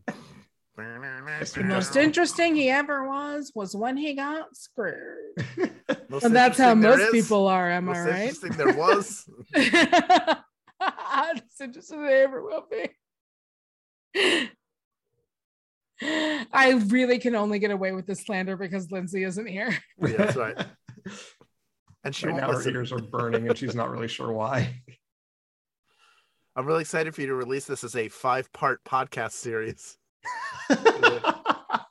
The 0.75 1.62
most 1.65 1.97
interesting 1.97 2.57
he 2.57 2.71
ever 2.71 3.07
was 3.07 3.53
was 3.55 3.77
when 3.77 3.97
he 3.99 4.15
got 4.15 4.57
screwed. 4.57 5.37
And 6.23 6.35
that's 6.35 6.57
how 6.59 6.75
most 6.75 7.01
is, 7.01 7.11
people 7.11 7.47
are, 7.47 7.71
am 7.71 7.89
I 7.91 7.93
most 7.93 8.07
right? 8.07 8.21
interesting 8.23 8.53
there 8.53 8.73
was. 8.73 9.29
As 9.55 11.41
interesting 11.61 12.03
they 12.05 12.23
ever 12.23 12.43
will 12.43 12.65
be. 12.71 14.51
I 16.02 16.82
really 16.89 17.18
can 17.18 17.34
only 17.34 17.58
get 17.58 17.70
away 17.70 17.92
with 17.92 18.06
this 18.06 18.22
slander 18.24 18.56
because 18.56 18.90
Lindsey 18.90 19.24
isn't 19.24 19.47
here. 19.47 19.76
Yeah, 20.00 20.16
that's 20.16 20.36
right. 20.36 20.66
And 22.05 22.14
she 22.14 22.26
Right 22.26 22.32
won't 22.32 22.52
now 22.52 22.58
her 22.58 22.68
ears 22.68 22.90
are 22.90 22.98
burning 22.98 23.48
and 23.48 23.56
she's 23.56 23.76
not 23.76 23.90
really 23.90 24.08
sure 24.08 24.32
why. 24.32 24.74
I'm 26.56 26.66
really 26.66 26.81
excited 26.81 27.14
for 27.14 27.20
you 27.20 27.28
to 27.28 27.34
release 27.34 27.64
this 27.64 27.84
as 27.84 27.94
a 27.94 28.08
five-part 28.08 28.82
podcast 28.84 29.32
series. 29.32 29.97
I 30.68 31.84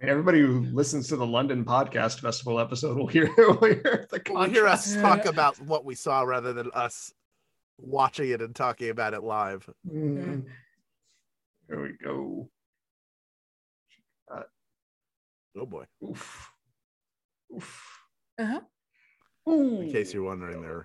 mean, 0.00 0.08
everybody 0.08 0.40
who 0.40 0.60
listens 0.72 1.08
to 1.08 1.16
the 1.16 1.26
London 1.26 1.64
Podcast 1.64 2.20
Festival 2.20 2.58
episode 2.58 2.96
will 2.96 3.06
hear, 3.06 3.30
will 3.38 3.58
hear 3.60 4.06
the 4.10 4.22
Well, 4.30 4.44
hear 4.44 4.66
us 4.66 4.94
talk 4.94 5.26
about 5.26 5.60
what 5.60 5.84
we 5.84 5.94
saw 5.94 6.22
rather 6.22 6.52
than 6.52 6.70
us 6.72 7.12
watching 7.78 8.30
it 8.30 8.40
and 8.40 8.54
talking 8.54 8.90
about 8.90 9.12
it 9.12 9.22
live. 9.22 9.68
Mm. 9.86 10.44
Here 11.68 11.82
we 11.82 11.92
go. 12.02 12.50
Oh 15.56 15.66
boy! 15.66 15.84
Oof. 16.02 16.50
Oof. 17.54 18.00
Uh-huh. 18.38 18.60
Ooh. 19.50 19.82
In 19.82 19.92
case 19.92 20.14
you're 20.14 20.22
wondering, 20.22 20.62
there. 20.62 20.84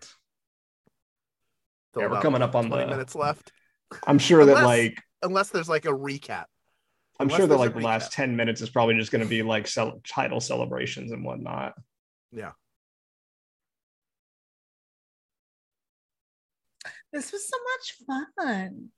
Yeah, 1.97 2.07
we're 2.07 2.22
coming 2.22 2.41
up 2.41 2.53
on 2.53 2.67
20 2.67 2.83
the. 2.83 2.89
minutes 2.89 3.15
left, 3.15 3.51
I'm 4.06 4.19
sure 4.19 4.45
that 4.45 4.64
like 4.64 5.01
unless 5.22 5.49
there's 5.49 5.69
like 5.69 5.85
a 5.85 5.93
recap. 5.93 6.45
I'm 7.19 7.25
unless 7.25 7.38
sure 7.38 7.47
that 7.47 7.57
like 7.57 7.73
the 7.73 7.80
last 7.80 8.11
ten 8.11 8.35
minutes 8.35 8.61
is 8.61 8.69
probably 8.69 8.95
just 8.95 9.11
going 9.11 9.23
to 9.23 9.30
be 9.30 9.41
like 9.41 9.67
cel- 9.67 10.01
title 10.06 10.41
celebrations 10.41 11.11
and 11.11 11.23
whatnot. 11.23 11.73
Yeah. 12.31 12.51
This 17.14 17.31
was 17.31 17.47
so 17.47 17.57
much 17.64 18.35
fun. 18.35 18.89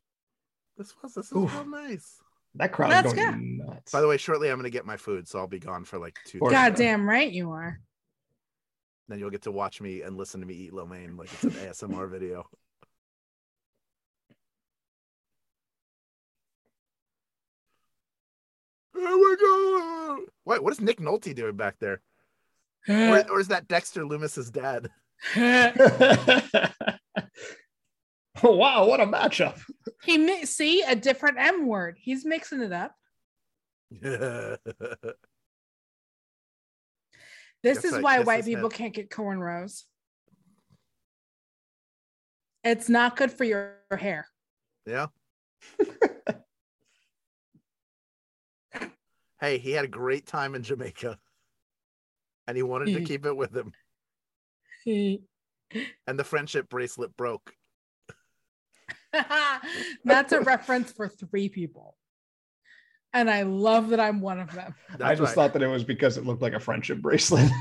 This 0.79 0.95
was 1.03 1.13
this 1.13 1.25
is 1.25 1.33
Oof. 1.33 1.53
real 1.53 1.65
nice. 1.65 2.21
That 2.55 2.71
crowd 2.71 2.89
Let's 2.89 3.07
is 3.07 3.13
go. 3.13 3.21
going 3.25 3.57
nuts. 3.57 3.91
By 3.91 3.99
the 3.99 4.07
way, 4.07 4.15
shortly 4.15 4.49
I'm 4.49 4.57
gonna 4.57 4.69
get 4.69 4.85
my 4.85 4.95
food, 4.95 5.27
so 5.27 5.37
I'll 5.37 5.45
be 5.45 5.59
gone 5.59 5.83
for 5.83 5.99
like 5.99 6.17
two. 6.25 6.39
For 6.39 6.49
days. 6.49 6.57
sure. 6.57 6.69
God 6.69 6.75
damn 6.77 7.07
right 7.07 7.29
you 7.29 7.51
are. 7.51 7.81
Then 9.09 9.19
you'll 9.19 9.29
get 9.29 9.41
to 9.41 9.51
watch 9.51 9.81
me 9.81 10.03
and 10.03 10.15
listen 10.15 10.39
to 10.39 10.47
me 10.47 10.53
eat 10.53 10.73
lo 10.73 10.85
mein 10.85 11.17
like 11.17 11.31
it's 11.33 11.43
an 11.43 11.49
ASMR 11.89 12.09
video. 12.09 12.47
Oh 18.95 20.15
my 20.15 20.15
god! 20.17 20.29
What 20.45 20.63
what 20.63 20.71
is 20.71 20.79
Nick 20.79 21.01
Nolte 21.01 21.35
doing 21.35 21.57
back 21.57 21.75
there? 21.79 21.99
Or, 22.87 23.29
or 23.31 23.39
is 23.41 23.49
that 23.49 23.67
Dexter 23.67 24.05
Loomis's 24.05 24.49
dad? 24.49 24.89
oh, 28.43 28.55
wow, 28.55 28.85
what 28.85 28.99
a 28.99 29.05
matchup! 29.05 29.59
he 30.03 30.17
mi- 30.17 30.45
see 30.45 30.81
a 30.81 30.95
different 30.95 31.37
M 31.39 31.67
word. 31.67 31.97
He's 31.99 32.25
mixing 32.25 32.61
it 32.61 32.73
up. 32.73 32.95
This 37.61 37.83
is 37.83 37.91
right, 37.91 38.03
why 38.03 38.19
white 38.21 38.45
people 38.45 38.69
head. 38.69 38.77
can't 38.77 38.93
get 38.93 39.09
cornrows. 39.09 39.83
It's 42.63 42.87
not 42.87 43.17
good 43.17 43.31
for 43.31 43.43
your 43.43 43.75
hair. 43.91 44.27
yeah. 44.85 45.07
hey, 49.41 49.57
he 49.57 49.71
had 49.71 49.85
a 49.85 49.89
great 49.89 50.25
time 50.25 50.55
in 50.55 50.63
Jamaica. 50.63 51.17
And 52.47 52.57
he 52.57 52.63
wanted 52.63 52.93
to 52.93 53.03
keep 53.03 53.25
it 53.25 53.35
with 53.35 53.55
him. 53.55 53.73
And 56.07 56.17
the 56.17 56.23
friendship 56.23 56.69
bracelet 56.69 57.15
broke. 57.15 57.53
That's 60.05 60.31
a 60.33 60.41
reference 60.41 60.91
for 60.91 61.07
three 61.07 61.49
people. 61.49 61.95
And 63.13 63.29
I 63.29 63.41
love 63.41 63.89
that 63.89 63.99
I'm 63.99 64.21
one 64.21 64.39
of 64.39 64.51
them. 64.53 64.75
That's 64.91 65.01
I 65.03 65.15
just 65.15 65.21
right. 65.29 65.35
thought 65.35 65.53
that 65.53 65.63
it 65.63 65.67
was 65.67 65.83
because 65.83 66.17
it 66.17 66.25
looked 66.25 66.41
like 66.43 66.53
a 66.53 66.59
friendship 66.59 67.01
bracelet. 67.01 67.49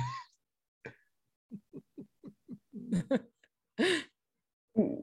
Ooh, 4.78 5.02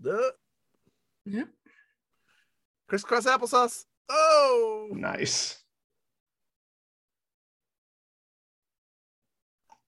The 0.00 0.32
Yeah. 1.24 1.44
crisscross 2.88 3.24
applesauce. 3.26 3.84
Oh, 4.08 4.88
nice. 4.92 5.62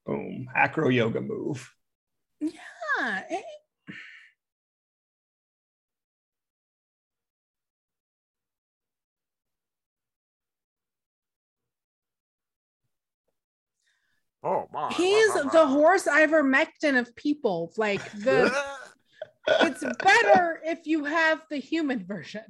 Boom. 0.07 0.49
Acro 0.57 0.89
yoga 0.89 1.21
move. 1.21 1.75
Yeah. 2.41 3.23
Oh 14.43 14.69
my! 14.73 14.93
He's 14.93 15.33
the 15.35 15.67
horse 15.67 16.07
ivermectin 16.07 16.99
of 16.99 17.15
people. 17.15 17.73
Like 17.77 18.11
the 18.13 18.55
it's 19.49 19.85
better 20.03 20.61
if 20.65 20.87
you 20.87 21.05
have 21.05 21.43
the 21.49 21.59
human 21.59 22.05
version, 22.05 22.45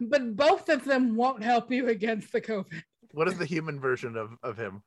but 0.00 0.36
both 0.36 0.68
of 0.68 0.84
them 0.84 1.14
won't 1.14 1.42
help 1.42 1.70
you 1.70 1.88
against 1.88 2.32
the 2.32 2.40
COVID. 2.40 2.82
what 3.12 3.28
is 3.28 3.38
the 3.38 3.46
human 3.46 3.80
version 3.80 4.16
of 4.16 4.30
of 4.42 4.56
him? 4.56 4.82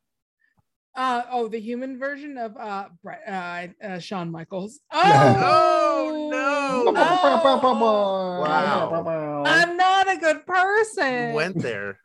Uh 0.96 1.24
oh, 1.32 1.48
the 1.48 1.60
human 1.60 1.98
version 1.98 2.38
of 2.38 2.56
uh, 2.56 2.88
Bret, 3.02 3.22
uh, 3.28 3.86
uh 3.86 4.00
Shawn 4.00 4.32
Michaels. 4.32 4.80
Oh, 4.94 5.74
Oh 6.06 6.30
no. 6.32 6.94
Oh. 6.96 8.42
Wow. 8.42 9.44
I'm 9.46 9.78
not 9.78 10.12
a 10.12 10.18
good 10.18 10.46
person. 10.46 11.34
Went 11.34 11.60
there. 11.62 12.00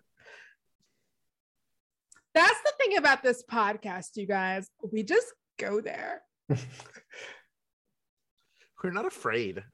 That's 2.39 2.63
the 2.63 2.73
thing 2.79 2.97
about 2.99 3.25
this 3.25 3.43
podcast, 3.51 4.11
you 4.15 4.25
guys. 4.25 4.71
We 4.93 5.03
just 5.03 5.27
go 5.59 5.81
there. 5.81 6.23
We're 6.49 6.59
not 8.93 9.07
afraid. 9.07 9.65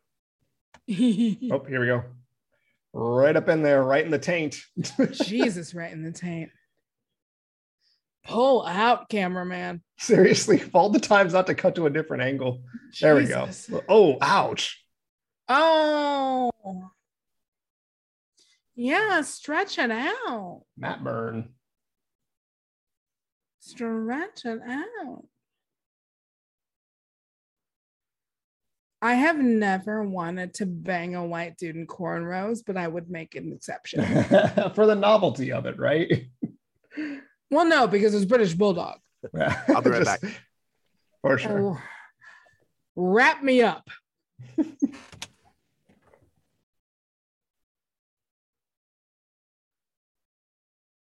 Oh, 0.89 1.65
here 1.67 1.81
we 1.81 1.86
go. 1.86 2.05
Right 2.94 3.36
up 3.36 3.49
in 3.51 3.62
there, 3.62 3.83
right 3.83 4.05
in 4.05 4.10
the 4.10 4.18
taint. 4.18 4.57
Jesus, 5.12 5.75
right 5.75 5.93
in 5.93 6.02
the 6.02 6.12
taint. 6.12 6.51
Pull 8.26 8.65
out, 8.67 9.10
cameraman. 9.10 9.83
Seriously, 9.99 10.62
of 10.62 10.75
all 10.75 10.89
the 10.89 11.01
times 11.01 11.34
not 11.34 11.47
to 11.49 11.55
cut 11.55 11.75
to 11.75 11.84
a 11.86 11.91
different 11.91 12.23
angle. 12.23 12.62
There 13.01 13.17
we 13.17 13.26
go. 13.26 13.49
Oh, 13.89 14.17
ouch. 14.23 14.83
Oh. 15.49 16.51
Yeah, 18.75 19.20
stretch 19.20 19.78
it 19.78 19.91
out. 19.91 20.62
Matt 20.78 21.05
Burn. 21.05 21.51
Stretch 23.67 24.44
it 24.44 24.60
out. 24.68 25.25
I 29.01 29.15
have 29.15 29.39
never 29.39 30.02
wanted 30.02 30.52
to 30.55 30.67
bang 30.67 31.15
a 31.15 31.25
white 31.25 31.57
dude 31.57 31.75
in 31.75 31.86
cornrows, 31.86 32.62
but 32.67 32.76
I 32.76 32.86
would 32.86 33.09
make 33.09 33.36
an 33.36 33.55
exception. 33.55 34.05
For 34.75 34.84
the 34.86 34.94
novelty 34.94 35.51
of 35.51 35.65
it, 35.65 35.78
right? 35.78 36.26
well, 37.51 37.65
no, 37.65 37.86
because 37.86 38.15
it's 38.15 38.26
British 38.26 38.52
Bulldog. 38.52 38.99
I'll 39.68 39.81
be 39.81 39.91
right 39.91 40.05
back. 40.05 40.20
For 41.23 41.39
sure. 41.39 41.59
Oh, 41.59 41.83
wrap 42.97 43.43
me 43.43 43.62
up. 43.62 43.89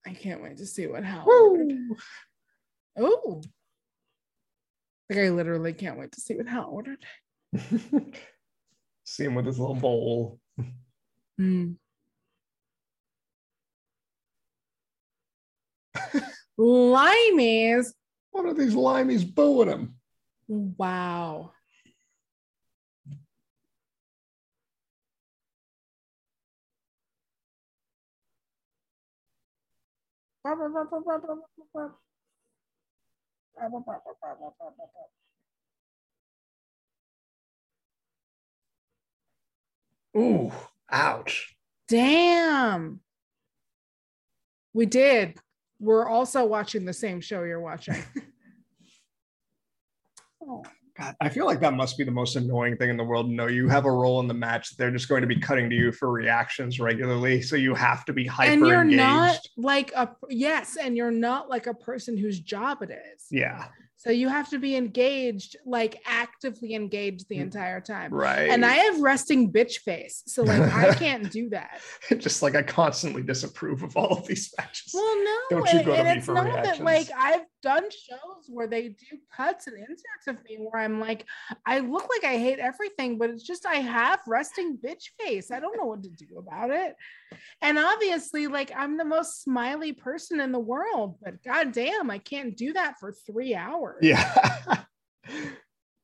I 0.06 0.14
can't 0.14 0.42
wait 0.42 0.58
to 0.58 0.66
see 0.66 0.88
what 0.88 1.03
Howard. 1.03 1.27
Woo! 1.27 1.98
Oh, 2.98 3.42
Like 5.10 5.20
I 5.20 5.30
literally 5.30 5.74
can't 5.74 5.98
wait 5.98 6.12
to 6.14 6.22
see 6.22 6.36
what 6.36 6.48
Hal 6.48 6.70
ordered. 6.70 7.06
See 9.06 9.26
him 9.26 9.36
with 9.36 9.46
his 9.46 9.60
little 9.60 9.76
bowl. 9.76 10.40
Mm. 11.40 11.76
Limeys. 16.60 17.88
What 18.32 18.46
are 18.46 18.54
these 18.54 18.74
limeys 18.74 19.24
booing 19.24 19.70
him? 19.70 19.96
Wow. 20.48 21.52
Ooh, 40.15 40.51
ouch. 40.91 41.56
Damn. 41.88 42.99
We 44.73 44.85
did. 44.85 45.38
We're 45.80 46.07
also 46.07 46.45
watching 46.45 46.85
the 46.85 46.93
same 46.93 47.22
show 47.22 47.43
you're 47.43 47.59
watching. 47.59 47.95
oh. 50.41 50.64
God, 50.98 51.16
I 51.20 51.30
feel 51.30 51.46
like 51.48 51.60
that 51.62 51.74
must 51.74 51.98
be 51.98 52.04
the 52.04 52.12
most 52.12 52.36
annoying 52.36 52.78
thing 52.78 52.90
in 52.92 52.98
the 52.98 53.04
world 53.04 53.26
to 53.28 53.32
know 53.34 53.48
you 53.48 53.68
have 53.68 53.86
a 53.86 53.92
role 53.92 54.20
in 54.20 54.28
the 54.28 54.34
match. 54.34 54.70
that 54.70 54.78
They're 54.78 54.92
just 54.92 55.10
going 55.10 55.22
to 55.22 55.28
be 55.28 55.40
cutting 55.40 55.70
to 55.70 55.76
you 55.76 55.92
for 55.92 56.12
reactions 56.12 56.80
regularly. 56.80 57.42
So 57.42 57.56
you 57.56 57.74
have 57.74 58.06
to 58.06 58.14
be 58.14 58.28
hyper 58.28 58.52
and 58.52 58.68
you're 58.68 58.82
engaged. 58.82 59.00
not 59.00 59.40
like 59.58 59.92
a 59.96 60.10
yes, 60.30 60.78
and 60.78 60.96
you're 60.96 61.12
not 61.12 61.50
like 61.50 61.66
a 61.66 61.74
person 61.74 62.16
whose 62.16 62.40
job 62.40 62.84
it 62.84 62.92
is. 62.92 63.26
yeah, 63.32 63.70
So 64.03 64.09
you 64.09 64.27
have 64.27 64.49
to 64.49 64.59
be 64.59 64.75
engaged, 64.75 65.56
like 65.65 66.01
actively 66.06 66.75
engaged 66.75 67.30
the 67.30 67.38
mm, 67.38 67.43
entire 67.43 67.80
time. 67.80 68.14
right. 68.14 68.49
And 68.49 68.65
I 68.65 68.73
have 68.73 68.99
resting 68.99 69.49
bitch 69.49 69.77
face. 69.77 70.23
So 70.27 70.43
like 70.43 70.59
I 70.73 70.93
can't 70.95 71.32
do 71.32 71.48
that. 71.51 71.80
just 72.17 72.43
like 72.43 72.53
I 72.53 72.64
constantly 72.64 73.23
disapprove 73.23 73.82
of 73.82 73.95
all 73.95 74.17
of 74.17 74.27
these 74.27 74.53
matches. 74.57 74.91
Well, 74.93 75.23
no, 75.23 75.38
Don't 75.51 75.72
you 75.72 75.80
and, 75.80 75.85
go 75.85 75.93
to 75.93 75.99
and 75.99 76.07
me 76.09 76.15
it's 76.17 76.25
for 76.25 76.33
not 76.33 76.65
that 76.65 76.83
like. 76.83 77.07
I've 77.17 77.45
done 77.61 77.83
shows 77.83 78.49
where 78.49 78.67
they 78.67 78.90
do 78.90 79.17
cuts 79.33 79.67
and 79.67 79.77
inserts 79.77 80.27
of 80.27 80.35
me 80.43 80.57
where 80.57 80.82
I'm 80.82 80.99
like, 80.99 81.25
I 81.65 81.80
look 81.80 82.09
like 82.09 82.30
I 82.30 82.38
hate 82.38 82.59
everything, 82.59 83.17
but 83.17 83.30
it's 83.30 83.43
just 83.43 83.65
I 83.65 83.75
have 83.75 84.19
resting 84.27 84.77
bitch 84.77 85.11
face. 85.17 85.49
I 85.49 85.61
don't 85.61 85.77
know 85.77 85.85
what 85.85 86.03
to 86.03 86.09
do 86.09 86.40
about 86.40 86.72
it. 86.72 86.98
And 87.62 87.78
obviously, 87.78 88.48
like 88.48 88.72
I'm 88.76 88.98
the 88.98 89.06
most 89.06 89.42
smiley 89.44 89.94
person 89.94 90.40
in 90.40 90.52
the 90.52 90.60
world, 90.60 91.18
but 91.22 91.44
goddamn, 91.44 92.10
I 92.10 92.18
can't 92.20 92.56
do 92.58 92.74
that 92.74 92.95
for 93.00 93.12
three 93.12 93.56
hours. 93.56 94.00
Yeah. 94.02 94.84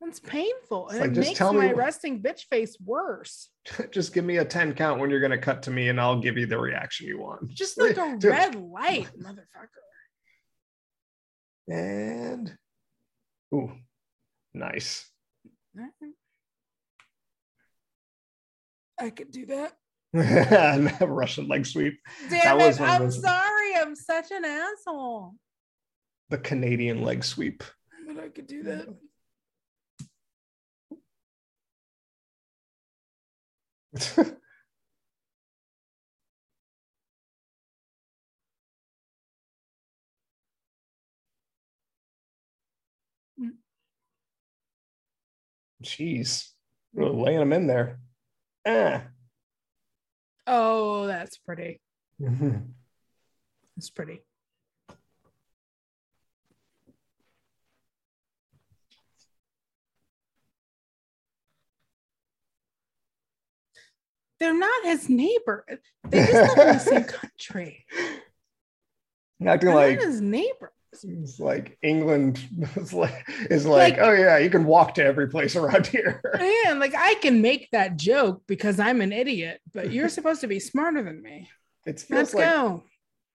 It's 0.02 0.18
painful. 0.18 0.88
It's 0.88 0.98
And 0.98 1.14
like, 1.14 1.24
it 1.24 1.28
makes 1.28 1.40
me 1.40 1.52
my 1.58 1.66
what- 1.68 1.76
resting 1.76 2.22
bitch 2.22 2.44
face 2.48 2.76
worse. 2.82 3.50
just 3.90 4.14
give 4.14 4.24
me 4.24 4.38
a 4.38 4.44
10 4.44 4.72
count 4.74 4.98
when 4.98 5.10
you're 5.10 5.20
going 5.20 5.30
to 5.30 5.38
cut 5.38 5.62
to 5.64 5.70
me 5.70 5.88
and 5.90 6.00
I'll 6.00 6.18
give 6.18 6.38
you 6.38 6.46
the 6.46 6.58
reaction 6.58 7.06
you 7.06 7.18
want. 7.20 7.46
Just 7.50 7.78
like 7.78 7.98
a 7.98 8.16
red 8.16 8.54
light, 8.54 9.08
motherfucker. 9.22 9.68
And 11.68 12.56
ooh, 13.54 13.70
nice. 14.54 15.06
I 18.98 19.10
could 19.10 19.30
do 19.30 19.46
that. 19.46 19.72
Russian 21.00 21.46
leg 21.48 21.66
sweep. 21.66 21.94
Damn 22.28 22.58
was 22.58 22.78
it. 22.78 22.80
one 22.82 22.90
I'm 22.90 23.02
those- 23.02 23.20
sorry. 23.22 23.74
I'm 23.76 23.94
such 23.94 24.30
an 24.32 24.44
asshole. 24.44 25.34
The 26.30 26.38
Canadian 26.38 27.02
leg 27.02 27.24
sweep. 27.24 27.62
But 28.06 28.18
I 28.24 28.28
could 28.28 28.46
do 28.46 28.62
that. 28.64 28.88
Jeez. 45.82 46.48
Really 46.92 47.16
laying 47.16 47.40
him 47.40 47.52
in 47.52 47.66
there. 47.66 47.98
Ah. 48.66 49.02
Oh, 50.52 51.06
that's 51.06 51.38
pretty. 51.38 51.80
That's 53.76 53.88
pretty. 53.94 54.20
They're 64.40 64.58
not 64.58 64.84
his 64.84 65.08
neighbor. 65.08 65.64
They 66.08 66.26
just 66.26 66.56
live 66.56 66.66
in 66.68 66.74
the 66.74 66.78
same 66.80 67.04
country. 67.20 67.86
Acting 69.46 69.68
They're 69.68 69.74
like 69.74 69.98
not 69.98 70.06
his 70.08 70.20
neighbor. 70.20 70.72
It's 70.92 71.38
like 71.40 71.78
England 71.82 72.40
is 72.76 72.92
like, 72.92 73.24
is 73.50 73.66
like, 73.66 73.96
Like- 73.96 74.02
oh 74.06 74.12
yeah, 74.12 74.38
you 74.38 74.50
can 74.50 74.64
walk 74.64 74.94
to 74.94 75.04
every 75.04 75.28
place 75.28 75.56
around 75.56 75.86
here. 75.86 76.20
Man, 76.38 76.78
like 76.78 76.94
I 76.96 77.14
can 77.14 77.40
make 77.42 77.68
that 77.72 77.96
joke 77.96 78.42
because 78.46 78.78
I'm 78.80 79.00
an 79.00 79.12
idiot, 79.12 79.60
but 79.72 79.92
you're 79.92 80.08
supposed 80.18 80.40
to 80.42 80.46
be 80.46 80.60
smarter 80.60 81.02
than 81.02 81.22
me. 81.22 81.48
It 81.86 81.90
Let's 81.90 82.02
feels 82.04 82.34
like 82.34 82.44
go. 82.44 82.84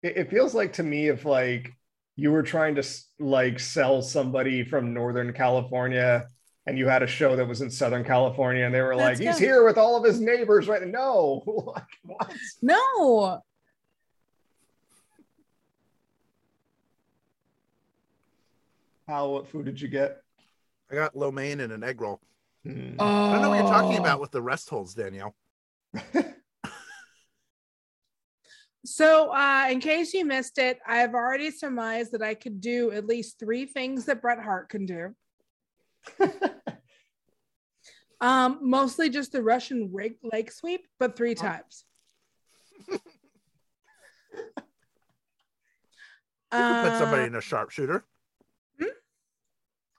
it, 0.03 0.30
feels 0.30 0.53
like 0.53 0.74
to 0.74 0.84
me 0.84 1.08
if 1.08 1.25
like 1.25 1.72
you 2.16 2.32
were 2.32 2.43
trying 2.43 2.75
to 2.75 2.84
like 3.19 3.59
sell 3.59 4.01
somebody 4.01 4.64
from 4.64 4.93
northern 4.93 5.34
california 5.34 6.27
and 6.67 6.77
you 6.77 6.88
had 6.88 7.01
a 7.03 7.08
show 7.08 7.35
that 7.35 7.48
was 7.48 7.61
in 7.61 7.69
southern 7.72 8.03
california 8.03 8.66
and 8.66 8.74
they 8.74 8.82
were 8.82 8.95
like 8.95 9.17
Let's 9.17 9.19
he's 9.19 9.40
go. 9.40 9.45
here 9.45 9.66
with 9.66 9.77
all 9.77 9.98
of 9.98 10.03
his 10.03 10.22
neighbors 10.22 10.67
right 10.67 10.85
no 10.85 11.43
like, 11.75 11.84
what 12.03 12.32
No. 12.61 13.42
How 19.08 19.30
what 19.30 19.48
food 19.48 19.66
did 19.66 19.80
you 19.80 19.88
get 19.88 20.22
I 20.92 20.95
got 20.95 21.16
lo 21.16 21.32
mein 21.32 21.59
and 21.61 21.74
an 21.74 21.84
egg 21.84 22.00
roll. 22.00 22.22
Hmm. 22.64 22.95
I 23.00 23.32
don't 23.34 23.42
know 23.42 23.50
what 23.50 23.58
you're 23.58 23.67
talking 23.67 23.98
Oh. 23.98 24.01
about 24.01 24.19
with 24.22 24.32
the 24.32 24.42
rest 24.42 24.69
holds, 24.69 24.93
Danielle. 24.93 25.35
So, 28.88 29.32
uh, 29.34 29.67
in 29.72 29.80
case 29.80 30.14
you 30.14 30.25
missed 30.25 30.59
it, 30.59 30.77
I've 30.85 31.16
already 31.16 31.50
surmised 31.50 32.11
that 32.11 32.22
I 32.22 32.35
could 32.35 32.61
do 32.61 32.92
at 32.92 33.08
least 33.08 33.40
three 33.40 33.66
things 33.66 34.06
that 34.06 34.22
Bret 34.22 34.40
Hart 34.40 34.69
can 34.69 34.85
do. 34.85 35.16
um, 38.22 38.59
mostly 38.61 39.09
just 39.09 39.32
the 39.32 39.42
Russian 39.42 39.90
rig 39.92 40.17
leg 40.22 40.51
sweep, 40.51 40.85
but 41.00 41.17
three 41.17 41.34
times. 41.34 41.85
You 46.53 46.61
could 46.61 46.84
put 46.84 46.98
somebody 47.00 47.24
Uh, 47.24 47.27
in 47.27 47.35
a 47.35 47.42
sharpshooter. 47.42 48.06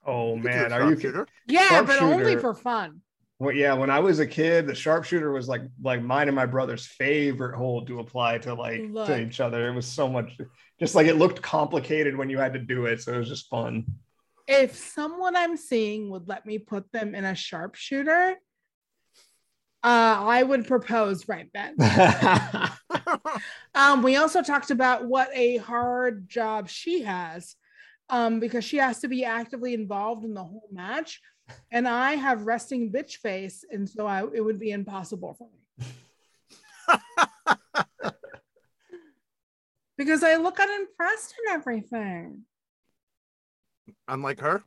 Oh 0.06 0.36
You 0.36 0.42
could 0.42 0.52
do 0.52 0.64
a 0.64 0.68
man 0.68 0.72
are 0.72 0.82
you 0.82 0.98
sharpshooter. 0.98 1.26
yeah, 1.46 1.82
but 1.82 2.00
only 2.02 2.36
for 2.36 2.54
fun. 2.54 3.00
well 3.38 3.54
yeah 3.54 3.74
when 3.74 3.90
i 3.90 4.00
was 4.00 4.18
a 4.18 4.26
kid 4.26 4.66
the 4.66 4.74
sharpshooter 4.74 5.30
was 5.32 5.48
like 5.48 5.62
like 5.82 6.02
mine 6.02 6.28
and 6.28 6.36
my 6.36 6.46
brother's 6.46 6.86
favorite 6.86 7.56
hold 7.56 7.86
to 7.88 8.00
apply 8.00 8.38
to 8.38 8.54
like 8.54 8.84
Look. 8.88 9.06
to 9.08 9.20
each 9.20 9.40
other 9.40 9.68
it 9.68 9.74
was 9.74 9.86
so 9.86 10.08
much 10.08 10.38
just 10.80 10.94
like 10.94 11.06
it 11.06 11.14
looked 11.16 11.42
complicated 11.42 12.16
when 12.16 12.30
you 12.30 12.38
had 12.38 12.52
to 12.54 12.58
do 12.58 12.86
it 12.86 13.02
so 13.02 13.14
it 13.14 13.18
was 13.18 13.28
just 13.28 13.48
fun 13.48 13.84
If 14.48 14.76
someone 14.76 15.34
I'm 15.36 15.56
seeing 15.56 16.10
would 16.10 16.28
let 16.28 16.46
me 16.46 16.58
put 16.58 16.92
them 16.92 17.14
in 17.16 17.24
a 17.24 17.34
sharpshooter, 17.34 18.36
uh, 19.82 20.16
I 20.38 20.42
would 20.42 20.66
propose 20.68 21.26
right 21.28 21.50
then. 21.52 21.74
Um, 23.74 24.02
we 24.02 24.16
also 24.16 24.42
talked 24.42 24.70
about 24.70 25.04
what 25.04 25.28
a 25.34 25.58
hard 25.58 26.28
job 26.28 26.68
she 26.68 27.02
has 27.02 27.56
um, 28.08 28.40
because 28.40 28.64
she 28.64 28.76
has 28.78 29.00
to 29.00 29.08
be 29.08 29.24
actively 29.24 29.74
involved 29.74 30.24
in 30.24 30.34
the 30.34 30.44
whole 30.44 30.68
match. 30.72 31.20
And 31.70 31.86
I 31.86 32.14
have 32.14 32.46
resting 32.46 32.90
bitch 32.90 33.16
face. 33.18 33.64
And 33.70 33.88
so 33.88 34.06
I, 34.06 34.24
it 34.32 34.40
would 34.44 34.58
be 34.58 34.70
impossible 34.70 35.34
for 35.34 35.48
me. 35.48 35.86
because 39.96 40.22
I 40.22 40.36
look 40.36 40.58
unimpressed 40.58 41.34
and 41.38 41.54
everything. 41.54 42.42
Unlike 44.08 44.40
her. 44.40 44.62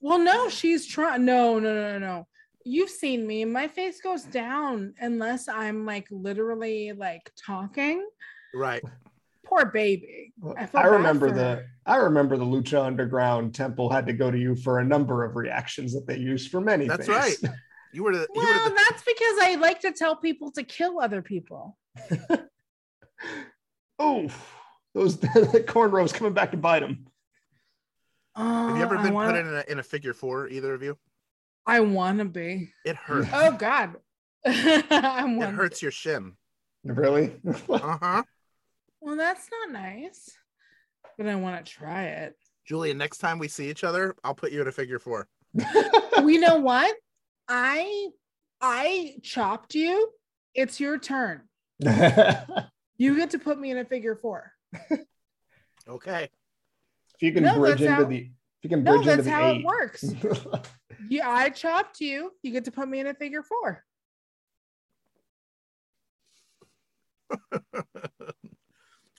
Well, 0.00 0.18
no, 0.18 0.48
she's 0.48 0.86
trying. 0.86 1.24
No, 1.24 1.58
no, 1.58 1.74
no, 1.74 1.92
no, 1.92 1.98
no. 1.98 2.26
You've 2.64 2.90
seen 2.90 3.26
me. 3.26 3.44
My 3.44 3.68
face 3.68 4.00
goes 4.00 4.24
down 4.24 4.94
unless 4.98 5.48
I'm 5.48 5.84
like 5.84 6.06
literally 6.10 6.92
like 6.92 7.30
talking. 7.36 8.06
Right. 8.54 8.82
Poor 9.50 9.66
baby. 9.66 10.32
I 10.56 10.68
I 10.74 10.86
remember 10.86 11.30
the. 11.32 11.66
I 11.84 11.96
remember 11.96 12.36
the 12.36 12.44
Lucha 12.44 12.82
Underground 12.84 13.52
Temple 13.54 13.90
had 13.90 14.06
to 14.06 14.12
go 14.12 14.30
to 14.30 14.38
you 14.38 14.54
for 14.54 14.78
a 14.78 14.84
number 14.84 15.24
of 15.24 15.34
reactions 15.34 15.92
that 15.92 16.06
they 16.06 16.16
used 16.18 16.50
for 16.52 16.60
many 16.60 16.88
things. 16.88 17.06
That's 17.06 17.38
things. 17.38 17.50
right. 17.50 17.58
You 17.92 18.04
were 18.04 18.12
the, 18.12 18.20
you 18.32 18.40
were 18.40 18.46
Well, 18.46 18.68
the 18.68 18.74
that's 18.88 19.02
because 19.02 19.38
I 19.42 19.56
like 19.56 19.80
to 19.80 19.90
tell 19.90 20.14
people 20.14 20.52
to 20.52 20.62
kill 20.62 21.00
other 21.00 21.22
people. 21.22 21.76
oh, 23.98 24.28
those 24.94 25.16
the 25.18 25.64
cornrows 25.66 26.14
coming 26.14 26.32
back 26.32 26.52
to 26.52 26.56
bite 26.56 26.84
him. 26.84 27.06
Have 28.36 28.76
you 28.76 28.82
ever 28.84 28.96
Uh, 28.96 29.02
been 29.02 29.12
wanna, 29.12 29.32
put 29.32 29.40
in 29.40 29.46
a, 29.54 29.64
in 29.72 29.78
a 29.80 29.82
figure 29.82 30.14
four? 30.14 30.46
Either 30.48 30.72
of 30.72 30.84
you? 30.84 30.96
I 31.66 31.80
want 31.80 32.20
to 32.20 32.24
be. 32.26 32.72
It 32.84 32.94
hurts. 32.94 33.28
Oh 33.32 33.56
God. 33.58 33.96
I 34.46 35.24
it 35.28 35.50
hurts 35.50 35.82
your 35.82 35.90
shin. 35.90 36.34
really? 36.84 37.32
Uh 37.68 37.98
huh. 38.00 38.22
Well, 39.00 39.16
that's 39.16 39.48
not 39.50 39.72
nice. 39.72 40.30
But 41.16 41.26
I 41.28 41.34
want 41.36 41.64
to 41.64 41.72
try 41.72 42.04
it. 42.04 42.36
Julian, 42.66 42.98
next 42.98 43.18
time 43.18 43.38
we 43.38 43.48
see 43.48 43.68
each 43.70 43.84
other, 43.84 44.14
I'll 44.22 44.34
put 44.34 44.52
you 44.52 44.60
in 44.62 44.68
a 44.68 44.72
figure 44.72 44.98
four. 44.98 45.28
we 46.22 46.38
know 46.38 46.56
what? 46.58 46.94
I 47.48 48.08
I 48.60 49.16
chopped 49.22 49.74
you. 49.74 50.10
It's 50.54 50.80
your 50.80 50.98
turn. 50.98 51.42
You 52.98 53.16
get 53.16 53.30
to 53.30 53.38
put 53.38 53.58
me 53.58 53.70
in 53.70 53.78
a 53.78 53.84
figure 53.86 54.14
four. 54.14 54.52
Okay. 55.88 56.24
if 57.14 57.22
you 57.22 57.32
can 57.32 57.44
No, 57.44 57.58
bridge 57.58 57.80
into 57.80 57.90
how- 57.94 58.04
the 58.04 58.16
if 58.18 58.30
you 58.64 58.68
can 58.68 58.84
No, 58.84 58.92
bridge 58.98 59.06
into 59.06 59.22
that's 59.22 59.24
the 59.24 59.30
how 59.30 59.48
eight. 59.52 59.60
it 59.60 59.64
works. 59.64 60.04
Yeah, 61.08 61.30
I 61.30 61.48
chopped 61.48 62.02
you. 62.02 62.32
You 62.42 62.52
get 62.52 62.66
to 62.66 62.70
put 62.70 62.86
me 62.90 63.00
in 63.00 63.06
a 63.06 63.14
figure 63.14 63.42
four. 63.42 63.82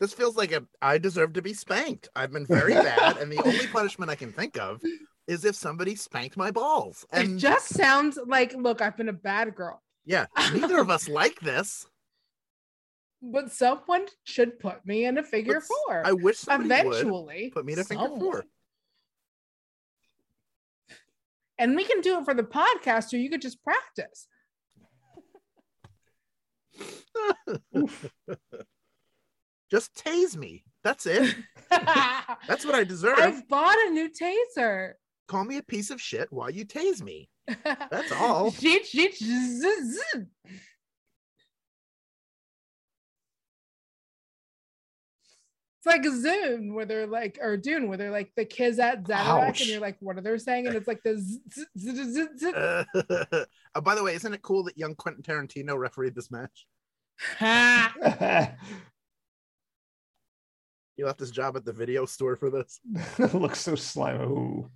This 0.02 0.14
feels 0.14 0.36
like 0.36 0.52
a 0.52 0.64
I 0.82 0.98
deserve 0.98 1.34
to 1.34 1.44
be 1.44 1.54
spanked. 1.54 2.10
I've 2.16 2.34
been 2.34 2.48
very 2.48 2.74
bad, 2.74 3.18
and 3.18 3.32
the 3.32 3.38
only 3.38 3.68
punishment 3.72 4.10
I 4.10 4.16
can 4.16 4.34
think 4.34 4.58
of 4.58 4.82
is 5.28 5.46
if 5.46 5.56
somebody 5.56 5.96
spanked 5.96 6.36
my 6.36 6.50
balls. 6.50 7.06
it 7.14 7.20
And 7.20 7.40
just 7.40 7.70
sounds 7.70 8.18
like, 8.26 8.54
look, 8.56 8.82
I've 8.82 8.98
been 8.98 9.10
a 9.10 9.14
bad 9.14 9.54
girl, 9.56 9.80
yeah, 10.04 10.26
neither 10.54 10.80
of 10.80 10.90
us 10.90 11.08
like 11.08 11.40
this. 11.40 11.86
but 13.22 13.52
someone 13.52 14.08
should 14.24 14.60
put 14.60 14.84
me 14.88 15.06
in 15.06 15.20
a 15.20 15.24
figure 15.24 15.62
But 15.62 15.64
four. 15.64 16.02
I 16.04 16.14
wish 16.14 16.44
Eventually, 16.50 17.52
put 17.54 17.64
me 17.64 17.74
in 17.74 17.80
a 17.80 17.84
figure 17.84 18.08
four. 18.08 18.46
And 21.60 21.76
we 21.76 21.84
can 21.84 22.02
do 22.02 22.18
it 22.18 22.26
for 22.26 22.34
the 22.34 22.42
podcast, 22.42 23.14
or 23.14 23.18
you 23.18 23.30
could 23.30 23.44
just 23.44 23.60
practice. 23.64 24.26
Just 29.72 29.96
tase 29.96 30.36
me. 30.36 30.66
That's 30.84 31.06
it. 31.06 31.34
That's 31.70 32.66
what 32.66 32.76
I 32.76 32.84
deserve. 32.84 33.18
I've 33.18 33.48
bought 33.48 33.78
a 33.88 33.90
new 33.92 34.10
taser. 34.10 34.94
Call 35.30 35.46
me 35.46 35.58
a 35.58 35.64
piece 35.64 35.90
of 35.90 36.02
shit 36.02 36.28
while 36.32 36.50
you 36.50 36.66
tase 36.66 37.02
me. 37.02 37.30
That's 37.64 38.12
all. 38.12 38.52
It's 45.84 45.88
like 45.88 46.06
a 46.06 46.16
Zoom 46.16 46.76
where 46.76 46.86
they're 46.86 47.08
like, 47.08 47.40
or 47.42 47.58
Dune 47.58 47.88
where 47.88 47.98
they're 47.98 48.12
like 48.12 48.32
the 48.36 48.46
kids 48.46 48.78
at 48.78 49.04
Zadarek, 49.04 49.62
and 49.62 49.68
you're 49.68 49.82
like, 49.82 49.98
what 50.00 50.16
are 50.16 50.22
they 50.22 50.38
saying? 50.38 50.68
And 50.68 50.76
it's 50.76 50.88
like 50.88 51.02
the 51.04 51.18
zzz, 51.18 51.66
zzz. 51.76 52.44
Uh, 52.44 52.84
uh, 53.74 53.82
by 53.82 53.96
the 53.96 54.04
way, 54.04 54.14
isn't 54.14 54.32
it 54.32 54.44
cool 54.44 54.64
that 54.66 54.78
young 54.78 54.94
Quentin 54.94 55.24
Tarantino 55.24 55.76
refereed 55.76 56.14
this 56.14 56.30
match? 56.30 56.68
Ha. 61.02 61.06
He 61.06 61.06
left 61.06 61.20
his 61.20 61.32
job 61.32 61.58
at 61.58 61.66
the 61.66 61.74
video 61.74 62.06
store 62.06 62.36
for 62.36 62.50
this. 62.50 62.80
looks 63.34 63.60
so 63.60 63.76
slimy. 63.76 64.24
Ooh. 64.24 64.70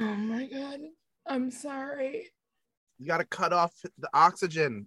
oh 0.00 0.04
my 0.04 0.46
god, 0.46 0.80
I'm 1.26 1.50
sorry. 1.50 2.30
You 2.98 3.06
got 3.06 3.18
to 3.18 3.24
cut 3.24 3.52
off 3.52 3.72
the 3.98 4.08
oxygen. 4.12 4.86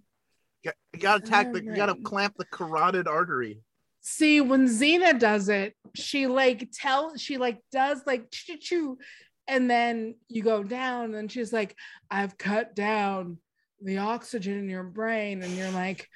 You 0.62 0.72
got 1.00 1.18
to 1.18 1.24
attack 1.24 1.52
the, 1.52 1.62
you 1.62 1.74
got 1.74 1.86
to 1.86 1.94
clamp 2.02 2.34
the 2.36 2.44
carotid 2.44 3.08
artery. 3.08 3.62
See, 4.00 4.40
when 4.40 4.66
Xena 4.66 5.18
does 5.18 5.48
it, 5.48 5.74
she 5.94 6.26
like 6.26 6.68
tell 6.72 7.16
she 7.16 7.38
like 7.38 7.60
does 7.72 8.02
like 8.06 8.30
choo 8.30 8.56
choo, 8.58 8.98
and 9.46 9.70
then 9.70 10.16
you 10.28 10.42
go 10.42 10.62
down, 10.62 11.14
and 11.14 11.30
she's 11.30 11.52
like, 11.52 11.76
"I've 12.10 12.36
cut 12.36 12.74
down 12.74 13.38
the 13.82 13.98
oxygen 13.98 14.58
in 14.58 14.68
your 14.68 14.84
brain," 14.84 15.42
and 15.42 15.52
you're 15.56 15.70
like, 15.70 16.08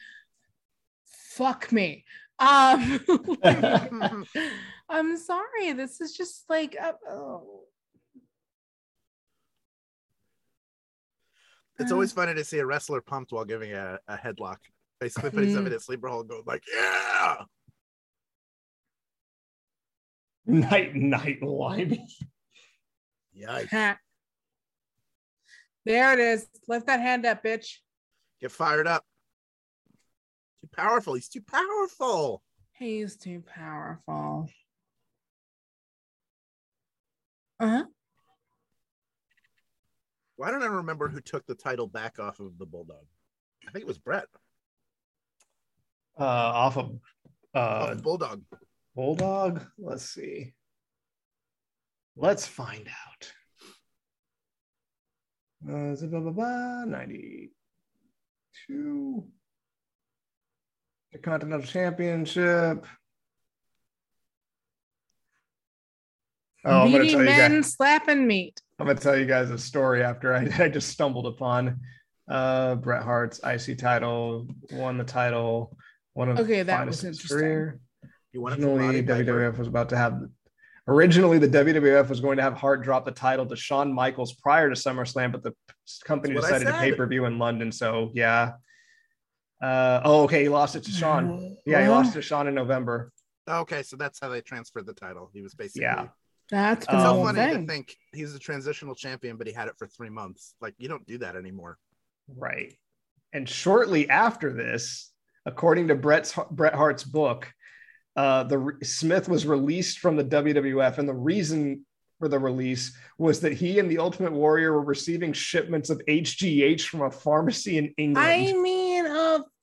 "Fuck 1.06 1.72
me." 1.72 2.04
Um, 2.42 3.00
I'm 4.88 5.16
sorry. 5.16 5.72
This 5.72 6.00
is 6.00 6.12
just 6.16 6.44
like, 6.50 6.76
uh, 6.80 6.92
oh. 7.08 7.60
It's 11.78 11.90
Uh. 11.90 11.94
always 11.94 12.12
funny 12.12 12.34
to 12.34 12.44
see 12.44 12.58
a 12.58 12.66
wrestler 12.66 13.00
pumped 13.00 13.32
while 13.32 13.44
giving 13.44 13.72
a, 13.72 13.98
a 14.08 14.16
headlock. 14.16 14.58
Basically 15.00 15.30
putting 15.30 15.50
Mm. 15.50 15.54
somebody 15.54 15.74
at 15.76 15.82
sleeper 15.82 16.08
hold, 16.08 16.28
going 16.28 16.42
like, 16.46 16.62
"Yeah." 16.72 17.44
Night 20.46 20.94
night 20.94 21.42
limey. 21.42 22.06
Yikes! 23.36 23.96
There 25.84 26.12
it 26.12 26.18
is. 26.20 26.46
Lift 26.68 26.86
that 26.86 27.00
hand 27.00 27.24
up, 27.26 27.42
bitch. 27.42 27.78
Get 28.40 28.52
fired 28.52 28.86
up. 28.86 29.04
Too 30.62 30.68
powerful. 30.74 31.14
He's 31.14 31.28
too 31.28 31.42
powerful. 31.42 32.42
He's 32.72 33.16
too 33.16 33.42
powerful. 33.44 34.48
Uh 37.60 37.68
huh. 37.68 37.84
Why 40.36 40.50
don't 40.50 40.62
I 40.62 40.66
remember 40.66 41.08
who 41.08 41.20
took 41.20 41.46
the 41.46 41.54
title 41.54 41.86
back 41.86 42.18
off 42.18 42.40
of 42.40 42.58
the 42.58 42.66
Bulldog? 42.66 43.04
I 43.68 43.72
think 43.72 43.82
it 43.82 43.88
was 43.88 43.98
Bret. 43.98 44.24
Uh 46.18 46.24
off 46.24 46.76
of 46.76 46.98
off 47.54 47.90
uh 47.90 47.94
the 47.94 48.02
Bulldog. 48.02 48.42
Bulldog. 48.94 49.64
Let's 49.78 50.08
see. 50.08 50.54
Let's 52.16 52.46
find 52.46 52.88
out. 52.88 53.32
Uh, 55.68 55.94
zip, 55.94 56.10
blah, 56.10 56.20
blah, 56.20 56.32
blah, 56.32 56.84
92. 56.84 59.24
The 61.12 61.18
Continental 61.18 61.66
Championship. 61.66 62.86
Oh, 66.64 66.82
I'm 66.82 66.92
gonna, 66.92 66.98
Meaty 67.00 67.10
tell 67.10 67.20
you 67.20 67.26
men 67.26 67.52
guys, 67.56 67.72
slapping 67.72 68.26
meat. 68.26 68.60
I'm 68.78 68.86
gonna 68.86 68.98
tell 68.98 69.18
you 69.18 69.26
guys 69.26 69.50
a 69.50 69.58
story 69.58 70.02
after 70.02 70.34
I, 70.34 70.48
I 70.58 70.68
just 70.68 70.88
stumbled 70.88 71.26
upon 71.26 71.80
uh 72.30 72.76
Bret 72.76 73.02
Hart's 73.02 73.40
IC 73.44 73.78
title, 73.78 74.46
won 74.70 74.96
the 74.96 75.04
title, 75.04 75.76
one 76.14 76.28
of 76.28 76.38
Okay, 76.38 76.58
the 76.58 76.64
that 76.64 76.78
finest 76.78 77.02
was 77.02 77.08
his 77.08 77.16
interesting. 77.18 77.38
career. 77.38 77.80
You 78.32 78.40
want 78.40 78.54
it 78.54 78.62
from 78.62 78.70
Originally, 78.70 79.02
WWF 79.02 79.58
was 79.58 79.68
about 79.68 79.88
to 79.90 79.96
have. 79.96 80.20
Originally, 80.88 81.38
the 81.38 81.48
WWF 81.48 82.08
was 82.08 82.20
going 82.20 82.36
to 82.38 82.42
have 82.42 82.54
Hart 82.54 82.82
drop 82.82 83.04
the 83.04 83.12
title 83.12 83.46
to 83.46 83.54
Shawn 83.54 83.92
Michaels 83.92 84.32
prior 84.32 84.68
to 84.68 84.74
SummerSlam, 84.74 85.30
but 85.30 85.42
the 85.42 85.54
company 86.04 86.34
That's 86.34 86.46
what 86.46 86.54
I 86.54 86.58
decided 86.58 86.72
to 86.72 86.80
pay 86.80 86.92
per 86.96 87.06
view 87.06 87.26
in 87.26 87.38
London. 87.38 87.70
So 87.70 88.10
yeah. 88.14 88.52
Uh, 89.62 90.00
oh, 90.04 90.24
okay. 90.24 90.42
He 90.42 90.48
lost 90.48 90.74
it 90.76 90.82
to 90.84 90.90
Shawn. 90.90 91.56
Yeah, 91.64 91.82
he 91.82 91.88
lost 91.88 92.14
to 92.14 92.22
Shawn 92.22 92.48
in 92.48 92.54
November. 92.54 93.12
Okay, 93.48 93.82
so 93.82 93.96
that's 93.96 94.18
how 94.20 94.28
they 94.28 94.40
transferred 94.40 94.86
the 94.86 94.92
title. 94.94 95.30
He 95.32 95.42
was 95.42 95.54
basically. 95.54 95.82
Yeah. 95.82 96.08
That's 96.50 96.84
It's 96.84 96.92
Um, 96.92 97.00
so 97.00 97.06
whole 97.14 97.24
funny 97.26 97.38
thing. 97.38 97.66
to 97.66 97.72
think 97.72 97.96
he's 98.12 98.34
a 98.34 98.38
transitional 98.38 98.94
champion, 98.94 99.36
but 99.36 99.46
he 99.46 99.52
had 99.52 99.68
it 99.68 99.74
for 99.78 99.86
three 99.86 100.10
months. 100.10 100.54
Like 100.60 100.74
you 100.78 100.88
don't 100.88 101.06
do 101.06 101.18
that 101.18 101.36
anymore. 101.36 101.78
Right. 102.36 102.74
And 103.32 103.48
shortly 103.48 104.10
after 104.10 104.52
this, 104.52 105.12
according 105.46 105.88
to 105.88 105.94
Bret's 105.94 106.34
Bret 106.50 106.74
Hart's 106.74 107.04
book, 107.04 107.50
uh, 108.16 108.44
the 108.44 108.76
Smith 108.82 109.28
was 109.28 109.46
released 109.46 109.98
from 110.00 110.16
the 110.16 110.24
WWF, 110.24 110.98
and 110.98 111.08
the 111.08 111.14
reason 111.14 111.86
for 112.18 112.28
the 112.28 112.38
release 112.38 112.96
was 113.18 113.40
that 113.40 113.54
he 113.54 113.78
and 113.78 113.90
the 113.90 113.98
Ultimate 113.98 114.32
Warrior 114.32 114.72
were 114.72 114.84
receiving 114.84 115.32
shipments 115.32 115.88
of 115.88 116.00
HGH 116.06 116.82
from 116.82 117.02
a 117.02 117.10
pharmacy 117.10 117.78
in 117.78 117.94
England. 117.96 118.28
I 118.28 118.52
mean, 118.52 118.91
of 118.91 118.91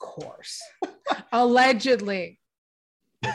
course. 0.09 0.61
Allegedly. 1.31 2.39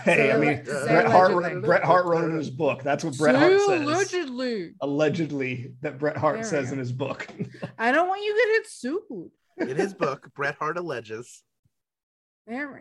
hey, 0.04 0.32
I 0.32 0.36
mean, 0.38 0.64
Say 0.64 0.86
Bret 0.86 1.06
Hart, 1.06 1.32
allegedly. 1.32 1.66
Bret 1.66 1.84
Hart 1.84 2.06
wrote 2.06 2.24
in 2.30 2.36
his 2.36 2.50
book. 2.50 2.82
That's 2.82 3.04
what 3.04 3.16
Bret 3.18 3.36
Hart 3.36 3.60
says. 3.60 3.80
Allegedly. 3.82 4.72
Allegedly, 4.80 5.72
that 5.82 5.98
Bret 5.98 6.16
Hart 6.16 6.36
There 6.36 6.44
says 6.44 6.72
in 6.72 6.78
his 6.78 6.90
book. 6.92 7.28
I 7.78 7.92
don't 7.92 8.08
want 8.08 8.22
you 8.22 8.32
to 8.34 8.58
get 8.58 8.70
sued. 8.70 9.30
In 9.58 9.76
his 9.76 9.94
book, 9.94 10.30
Bret 10.34 10.56
Hart 10.58 10.78
alleges. 10.78 11.42
There 12.46 12.72
we 12.72 12.80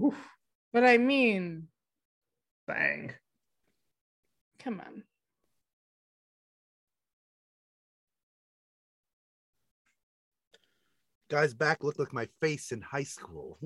go. 0.00 0.06
Oof, 0.08 0.16
But 0.72 0.84
I 0.84 0.98
mean, 0.98 1.68
bang. 2.66 3.12
come 4.58 4.80
on. 4.80 5.02
Guy's 11.30 11.52
back 11.52 11.84
looked 11.84 11.98
like 11.98 12.12
my 12.12 12.26
face 12.40 12.72
in 12.72 12.80
high 12.80 13.02
school. 13.02 13.58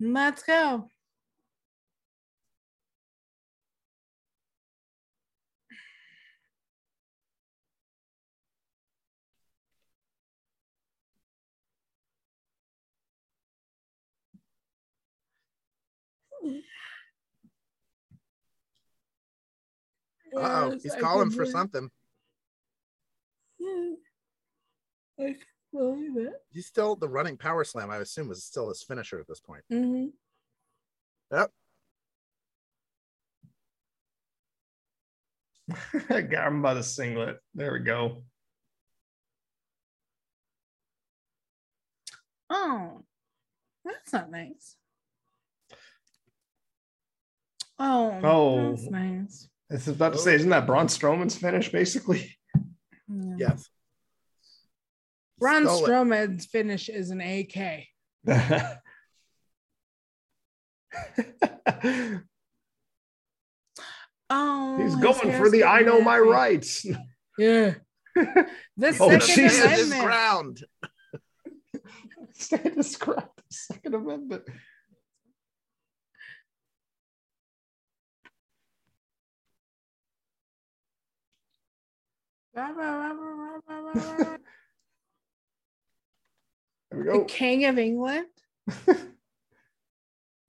Let's 0.00 0.42
go. 0.42 0.88
Uh 20.36 20.70
oh, 20.72 20.78
he's 20.82 20.94
calling 20.96 21.30
for 21.30 21.44
hear- 21.44 21.52
something. 21.52 21.90
I 25.18 25.24
can 25.32 25.36
believe 25.72 26.16
it. 26.18 26.34
He's 26.52 26.66
still 26.66 26.96
the 26.96 27.08
running 27.08 27.36
power 27.36 27.64
slam. 27.64 27.90
I 27.90 27.96
assume 27.98 28.28
was 28.28 28.44
still 28.44 28.68
his 28.68 28.82
finisher 28.82 29.18
at 29.18 29.26
this 29.26 29.40
point. 29.40 29.64
Mhm. 29.72 30.12
Yep. 31.32 31.50
Got 36.30 36.48
him 36.48 36.62
by 36.62 36.74
the 36.74 36.82
singlet. 36.82 37.38
There 37.54 37.72
we 37.72 37.80
go. 37.80 38.22
Oh, 42.48 43.02
that's 43.84 44.12
not 44.12 44.30
nice. 44.30 44.76
Oh, 47.78 48.20
Oh. 48.22 48.70
that's 48.70 48.88
nice. 48.88 49.48
I 49.70 49.74
was 49.74 49.88
about 49.88 50.12
to 50.12 50.18
say, 50.18 50.34
isn't 50.36 50.48
that 50.50 50.66
Braun 50.66 50.86
Strowman's 50.86 51.36
finish 51.36 51.70
basically? 51.70 52.35
Yeah. 53.08 53.34
Yes. 53.38 53.68
Braun 55.38 55.64
Stole 55.64 55.84
it. 55.84 55.88
Strowman's 55.88 56.46
finish 56.46 56.88
is 56.88 57.10
an 57.10 57.20
AK. 57.20 57.84
Oh, 64.28 64.78
He's 64.82 64.96
going 64.96 65.32
for 65.36 65.50
the 65.50 65.64
I 65.64 65.80
know 65.82 66.00
my 66.00 66.18
rights. 66.18 66.84
Yeah. 67.38 67.74
The 68.14 68.96
Oh, 68.98 69.10
Second 69.10 69.20
Jesus. 69.20 69.58
Stand 69.58 69.72
his 69.76 69.90
ground. 69.94 70.64
Stand 72.32 72.74
his 72.76 72.96
ground. 72.96 73.28
Second 73.50 73.94
Amendment. 73.94 74.44
There 86.90 87.00
we 87.00 87.04
go. 87.04 87.24
King 87.24 87.64
of 87.66 87.78
England. 87.78 88.28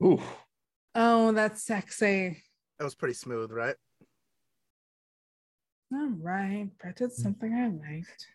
Ooh. 0.04 0.22
Oh, 0.96 1.32
that's 1.32 1.64
sexy. 1.64 2.44
That 2.78 2.86
was 2.86 2.96
pretty 2.96 3.16
smooth, 3.16 3.52
right? 3.52 3.76
All 5.92 6.12
right, 6.22 6.70
Bret 6.80 6.96
did 6.96 7.12
something 7.12 7.54
I 7.54 7.68
liked. 7.68 8.28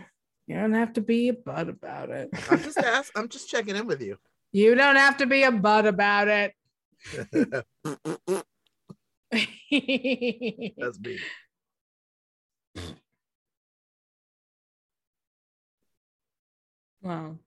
You 0.48 0.54
don't 0.54 0.74
have 0.74 0.92
to 0.92 1.00
be 1.00 1.28
a 1.28 1.32
butt 1.32 1.68
about 1.68 2.10
it. 2.10 2.28
I'm 2.48 2.62
just 2.62 2.78
ask, 2.78 3.10
I'm 3.18 3.28
just 3.28 3.48
checking 3.48 3.74
in 3.74 3.84
with 3.88 4.00
you. 4.00 4.16
You 4.52 4.76
don't 4.76 4.94
have 4.94 5.16
to 5.16 5.26
be 5.26 5.42
a 5.42 5.50
butt 5.50 5.86
about 5.86 6.28
it. 6.28 6.52
That's 10.78 11.00
me. 11.00 11.18
Wow. 17.06 17.38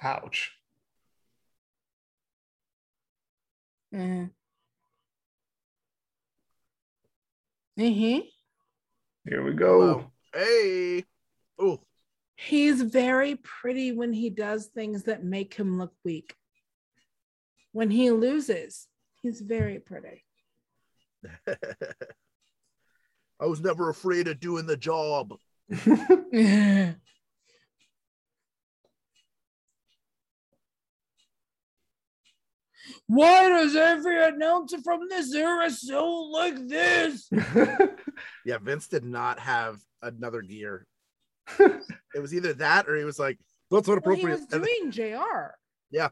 Ouch. 0.00 0.52
Mm-hmm. 3.92 4.26
Mm-hmm. 7.80 8.18
Here 9.28 9.42
we 9.42 9.52
go. 9.52 9.80
Hello. 9.80 10.12
Hey. 10.32 11.04
Oh, 11.58 11.80
He's 12.36 12.82
very 12.82 13.34
pretty 13.34 13.90
when 13.90 14.12
he 14.12 14.30
does 14.30 14.66
things 14.66 15.02
that 15.04 15.24
make 15.24 15.54
him 15.54 15.76
look 15.76 15.92
weak. 16.04 16.36
When 17.72 17.90
he 17.90 18.12
loses, 18.12 18.86
he's 19.22 19.40
very 19.40 19.78
pretty. 19.80 20.24
I 23.40 23.46
was 23.46 23.60
never 23.60 23.88
afraid 23.90 24.28
of 24.28 24.40
doing 24.40 24.66
the 24.66 24.76
job. 24.76 25.34
Why 33.06 33.48
does 33.48 33.76
every 33.76 34.22
announcer 34.22 34.78
from 34.82 35.00
this 35.08 35.34
era 35.34 35.70
sound 35.70 36.30
like 36.30 36.68
this? 36.68 37.28
Yeah, 38.44 38.58
Vince 38.58 38.88
did 38.88 39.04
not 39.04 39.38
have 39.40 39.78
another 40.02 40.40
gear. 40.42 40.86
it 41.60 42.20
was 42.20 42.34
either 42.34 42.52
that 42.54 42.88
or 42.88 42.96
he 42.96 43.04
was 43.04 43.18
like, 43.18 43.38
that's 43.70 43.86
not 43.86 44.04
Well, 44.04 44.16
he 44.16 44.22
appropriate. 44.22 44.50
was 44.50 44.66
doing 44.66 44.90
JR. 44.90 45.54
Yeah. 45.90 46.08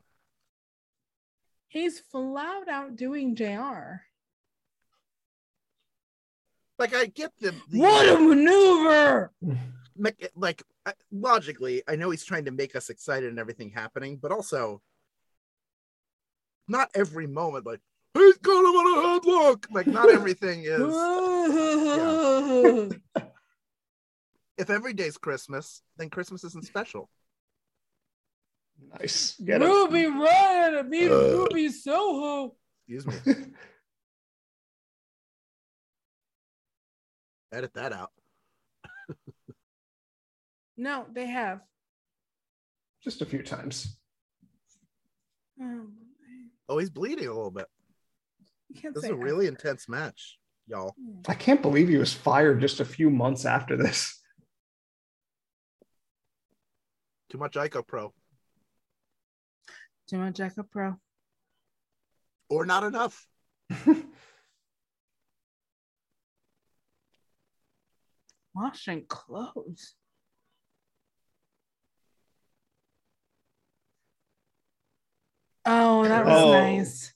He's 1.77 2.01
flat 2.01 2.69
out 2.69 2.97
doing 2.97 3.37
JR. 3.37 4.01
like, 6.79 6.95
I 6.95 7.05
get 7.05 7.33
the, 7.39 7.55
the 7.69 7.79
What 7.79 8.09
a 8.09 8.19
maneuver! 8.19 9.31
mech- 9.95 10.31
like 10.35 10.63
uh, 10.87 10.93
logically, 11.13 11.83
I 11.87 11.97
know 11.97 12.09
he's 12.09 12.25
trying 12.25 12.47
to 12.47 12.51
make 12.51 12.75
us 12.77 12.89
excited 12.89 13.29
and 13.29 13.39
everything 13.39 13.73
happening, 13.73 14.17
but 14.17 14.33
also 14.33 14.81
not 16.67 16.89
every 16.95 17.27
moment, 17.27 17.67
like 17.67 17.81
he's 18.15 18.39
got 18.39 18.61
him 18.61 18.75
on 18.75 18.87
a 18.87 19.21
headlock. 19.21 19.67
Like, 19.71 19.87
not 19.87 20.09
everything 20.09 20.63
is. 20.65 20.81
if 24.57 24.71
every 24.71 24.95
day's 24.95 25.19
Christmas, 25.19 25.83
then 25.99 26.09
Christmas 26.09 26.43
isn't 26.43 26.65
special. 26.65 27.11
Nice. 28.99 29.37
Get 29.45 29.61
him. 29.63 29.69
Ruby 29.69 30.07
Ryan, 30.07 30.75
I 30.77 30.83
mean 30.83 31.11
Uh. 31.11 31.15
Ruby 31.17 31.69
Soho. 31.71 32.55
Excuse 32.89 33.27
me. 33.27 33.35
Edit 37.53 37.73
that 37.75 37.93
out. 37.93 38.11
No, 40.79 41.07
they 41.11 41.25
have. 41.27 41.61
Just 43.03 43.23
a 43.23 43.25
few 43.25 43.43
times. 43.43 43.97
Oh, 45.59 45.87
Oh, 46.69 46.77
he's 46.77 46.91
bleeding 46.91 47.25
a 47.29 47.33
little 47.33 47.51
bit. 47.51 47.65
This 48.83 49.05
is 49.05 49.11
a 49.11 49.15
really 49.15 49.47
intense 49.47 49.89
match, 49.89 50.37
y'all. 50.67 50.95
I 51.27 51.33
can't 51.33 51.63
believe 51.63 51.89
he 51.89 51.97
was 51.97 52.13
fired 52.13 52.61
just 52.61 52.81
a 52.81 52.85
few 52.85 53.09
months 53.09 53.47
after 53.47 53.75
this. 53.75 54.21
Too 57.31 57.39
much 57.39 57.55
ICOPRO, 57.55 58.13
Too 60.09 60.19
much 60.19 60.39
ICOPRO. 60.39 60.99
or 62.49 62.65
not 62.65 62.85
enough. 62.85 63.27
Washing 68.55 69.07
clothes. 69.07 69.95
Oh, 75.65 76.05
that 76.07 76.25
was 76.25 76.35
Oh. 76.35 76.53
nice. 76.53 77.13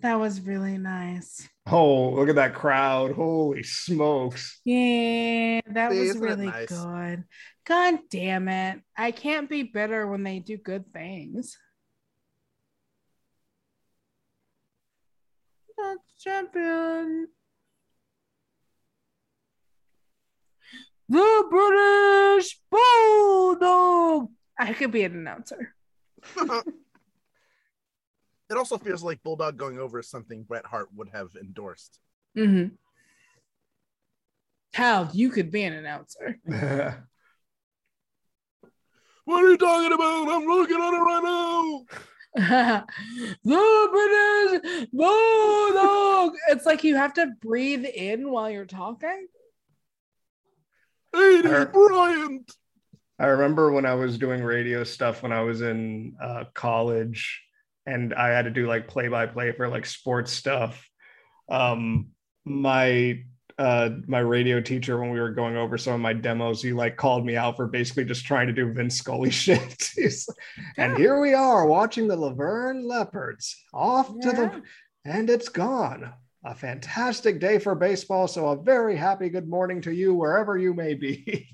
That 0.00 0.14
was 0.14 0.40
really 0.40 0.78
nice. 0.78 1.46
Oh, 1.66 2.12
look 2.14 2.30
at 2.30 2.36
that 2.36 2.54
crowd. 2.54 3.12
Holy 3.12 3.62
smokes. 3.62 4.60
Yeah, 4.64 5.60
that 5.66 5.92
See, 5.92 5.98
was 5.98 6.08
isn't 6.10 6.22
really 6.22 6.46
nice? 6.46 6.68
good. 6.68 7.24
God 7.66 7.98
damn 8.08 8.48
it. 8.48 8.80
I 8.96 9.10
can't 9.10 9.48
be 9.48 9.64
bitter 9.64 10.06
when 10.06 10.22
they 10.22 10.38
do 10.38 10.56
good 10.56 10.90
things. 10.92 11.58
That's 15.82 16.22
champion. 16.22 17.28
The 21.08 21.44
British 21.50 22.60
Bulldog. 22.70 24.30
I 24.58 24.72
could 24.74 24.90
be 24.92 25.02
an 25.02 25.14
announcer. 25.14 25.74
It 28.50 28.56
also 28.56 28.78
feels 28.78 29.04
like 29.04 29.22
Bulldog 29.22 29.56
going 29.56 29.78
over 29.78 30.00
is 30.00 30.10
something 30.10 30.42
Bret 30.42 30.66
Hart 30.66 30.88
would 30.96 31.10
have 31.10 31.28
endorsed. 31.40 32.00
Mm-hmm. 32.36 32.74
Hal, 34.74 35.08
you 35.12 35.30
could 35.30 35.52
be 35.52 35.62
an 35.62 35.72
announcer. 35.74 36.40
What 39.26 39.44
are 39.44 39.50
you 39.50 39.58
talking 39.58 39.92
about? 39.92 40.28
I'm 40.28 40.44
looking 40.44 40.80
at 40.80 40.92
it 40.92 40.96
right 40.96 41.22
now. 41.22 41.84
the 42.34 42.84
British 43.44 44.88
Bulldog. 44.92 46.32
It's 46.48 46.64
like 46.64 46.84
you 46.84 46.96
have 46.96 47.14
to 47.14 47.28
breathe 47.40 47.84
in 47.84 48.30
while 48.30 48.50
you're 48.50 48.66
talking. 48.66 49.26
Eighty 51.14 51.48
Her- 51.48 51.66
Bryant. 51.66 52.52
I 53.18 53.26
remember 53.26 53.72
when 53.72 53.84
I 53.84 53.94
was 53.94 54.16
doing 54.16 54.42
radio 54.42 54.84
stuff 54.84 55.22
when 55.22 55.32
I 55.32 55.42
was 55.42 55.60
in 55.60 56.14
uh, 56.22 56.44
college 56.54 57.42
and 57.84 58.14
I 58.14 58.28
had 58.28 58.46
to 58.46 58.50
do 58.50 58.66
like 58.66 58.88
play 58.88 59.08
by 59.08 59.26
play 59.26 59.52
for 59.52 59.68
like 59.68 59.84
sports 59.84 60.32
stuff. 60.32 60.88
Um, 61.50 62.10
my 62.44 63.22
uh, 63.60 63.90
my 64.06 64.20
radio 64.20 64.58
teacher 64.60 64.98
when 64.98 65.10
we 65.10 65.20
were 65.20 65.30
going 65.30 65.54
over 65.54 65.76
some 65.76 65.92
of 65.92 66.00
my 66.00 66.14
demos. 66.14 66.62
He 66.62 66.72
like 66.72 66.96
called 66.96 67.26
me 67.26 67.36
out 67.36 67.56
for 67.56 67.66
basically 67.66 68.06
just 68.06 68.24
trying 68.24 68.46
to 68.46 68.52
do 68.54 68.72
Vince 68.72 68.96
Scully 68.96 69.30
shit. 69.44 69.90
He's- 69.94 70.26
and 70.78 70.96
here 70.96 71.20
we 71.20 71.34
are 71.34 71.66
watching 71.66 72.08
the 72.08 72.16
Laverne 72.16 72.88
Leopards 72.88 73.54
off 73.74 74.08
to 74.20 74.32
the, 74.32 74.62
and 75.04 75.28
it's 75.28 75.50
gone. 75.50 76.12
A 76.42 76.54
fantastic 76.54 77.38
day 77.38 77.58
for 77.58 77.74
baseball. 77.74 78.26
So 78.26 78.48
a 78.48 78.56
very 78.62 78.96
happy 78.96 79.28
good 79.28 79.46
morning 79.46 79.82
to 79.82 79.92
you 79.92 80.14
wherever 80.14 80.56
you 80.56 80.72
may 80.72 80.94
be. 80.94 81.46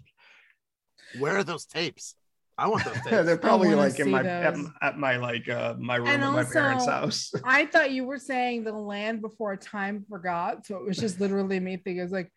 Where 1.18 1.36
are 1.38 1.44
those 1.44 1.66
tapes? 1.66 2.14
I 2.58 2.68
want 2.68 2.84
those 2.84 2.94
tapes. 3.04 3.26
They're 3.26 3.36
probably 3.36 3.74
like 3.74 3.98
in 3.98 4.10
my 4.10 4.24
at, 4.24 4.56
at 4.80 4.98
my 4.98 5.16
like 5.16 5.48
uh 5.48 5.74
my 5.78 5.96
room 5.96 6.08
And 6.08 6.24
at 6.24 6.32
my 6.32 6.44
parents' 6.44 6.86
house. 6.86 7.32
I 7.44 7.66
thought 7.66 7.90
you 7.90 8.04
were 8.04 8.18
saying 8.18 8.64
the 8.64 8.72
land 8.72 9.20
before 9.20 9.56
time 9.56 10.04
forgot, 10.08 10.66
so 10.66 10.76
it 10.76 10.86
was 10.86 10.96
just 10.96 11.20
literally 11.20 11.60
me 11.60 11.76
thinking, 11.76 11.98
it's 11.98 12.12
like, 12.12 12.32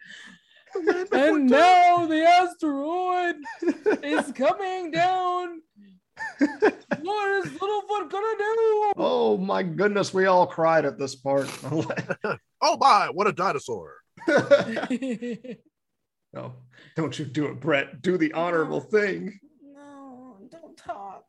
and 1.11 1.49
now 1.49 2.05
the 2.05 2.23
asteroid 2.23 3.35
is 4.03 4.31
coming 4.35 4.91
down. 4.91 5.61
What 7.01 7.45
is 7.45 7.51
Littlefoot 7.53 8.11
gonna 8.11 8.37
do? 8.37 8.91
Oh 8.97 9.37
my 9.37 9.63
goodness, 9.63 10.13
we 10.13 10.25
all 10.25 10.45
cried 10.45 10.83
at 10.85 10.99
this 10.99 11.15
part. 11.15 11.49
oh 12.61 12.77
my, 12.77 13.09
what 13.09 13.27
a 13.27 13.31
dinosaur. 13.31 13.95
no, 14.27 14.85
don't 16.95 17.17
you 17.17 17.25
do 17.25 17.45
it, 17.47 17.59
Bret. 17.61 18.01
Do 18.01 18.17
the 18.17 18.33
honorable 18.33 18.81
thing. 18.81 19.39
no, 19.63 20.37
don't 20.51 20.75
talk. 20.77 21.23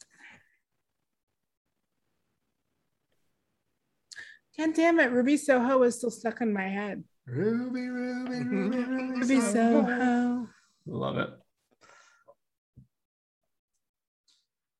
God 4.61 4.75
damn 4.75 5.01
it, 5.01 5.11
Ruby 5.11 5.39
Soho 5.39 5.83
is 5.85 5.97
still 5.97 6.11
stuck 6.11 6.43
in 6.43 6.53
my 6.53 6.69
head. 6.69 7.03
Ruby, 7.27 7.89
Ruby, 7.89 8.45
Ruby, 8.45 8.77
Ruby, 8.77 9.21
Ruby 9.21 9.41
Soho. 9.41 9.87
Soho. 9.87 10.49
Love 10.87 11.17
it. 11.17 11.31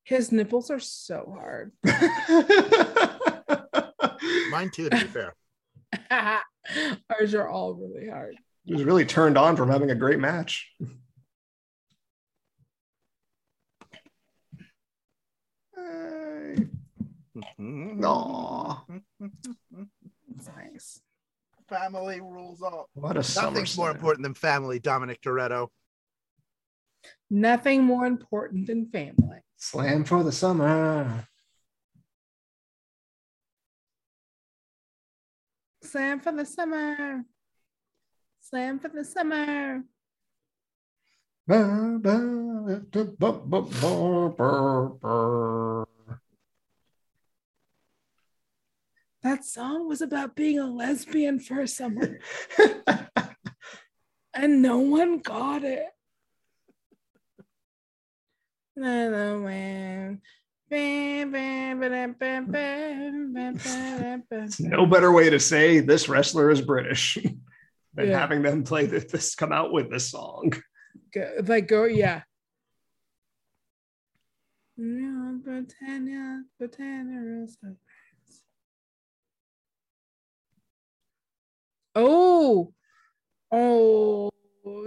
His 0.03 0.31
nipples 0.31 0.69
are 0.69 0.79
so 0.79 1.35
hard. 1.35 1.71
Mine 4.51 4.69
too, 4.69 4.87
to 4.87 4.97
be 4.97 5.05
fair. 5.05 5.33
Ours 7.09 7.33
are 7.33 7.47
all 7.47 7.73
really 7.73 8.07
hard. 8.07 8.35
he 8.65 8.75
was 8.75 8.83
really 8.83 9.05
turned 9.05 9.35
on 9.35 9.55
from 9.55 9.71
having 9.71 9.89
a 9.89 9.95
great 9.95 10.19
match. 10.19 10.71
Hey. 15.75 16.67
Aw, 17.37 18.83
It's 20.35 20.49
nice. 20.57 21.01
Family 21.69 22.19
rules 22.19 22.61
all. 22.61 22.89
what 22.93 23.15
a 23.15 23.23
summer. 23.23 23.51
Nothing's 23.51 23.77
more 23.77 23.91
important 23.91 24.23
than 24.23 24.33
family, 24.33 24.79
Dominic 24.79 25.21
Toretto. 25.21 25.69
Nothing 27.29 27.83
more 27.83 28.05
important 28.05 28.67
than 28.67 28.87
family. 28.87 29.39
Slam 29.55 30.03
for 30.03 30.23
the 30.23 30.31
summer. 30.33 31.25
Slam 35.83 36.19
for 36.19 36.31
the 36.33 36.45
summer. 36.45 37.23
Slam 38.41 38.79
for 38.79 38.89
the 38.89 39.05
summer. 39.05 39.83
Ba, 41.47 41.97
ba, 41.99 42.17
ba, 42.91 43.03
ba, 43.17 43.31
ba, 43.31 43.61
ba, 43.61 44.29
ba, 44.37 44.89
ba. 45.01 45.85
That 49.23 49.45
song 49.45 49.87
was 49.87 50.01
about 50.01 50.35
being 50.35 50.57
a 50.57 50.65
lesbian 50.65 51.39
for 51.39 51.61
a 51.61 51.67
summer, 51.67 52.17
and 54.33 54.61
no 54.63 54.79
one 54.79 55.19
got 55.19 55.63
it. 55.63 55.85
No, 64.59 64.85
better 64.85 65.11
way 65.11 65.29
to 65.29 65.39
say 65.39 65.79
this 65.81 66.09
wrestler 66.09 66.49
is 66.49 66.61
British 66.61 67.15
than 67.93 68.07
Yeah. 68.07 68.17
having 68.19 68.41
them 68.41 68.63
play 68.63 68.85
this, 68.87 69.35
come 69.35 69.51
out 69.51 69.71
with 69.71 69.91
this 69.91 70.09
song. 70.09 70.53
Go, 71.13 71.29
like 71.45 71.67
go, 71.67 71.83
yeah. 71.85 72.21
Britannia, 74.77 76.43
Britannia 76.57 77.45
Oh, 81.95 82.73
oh, 83.51 84.31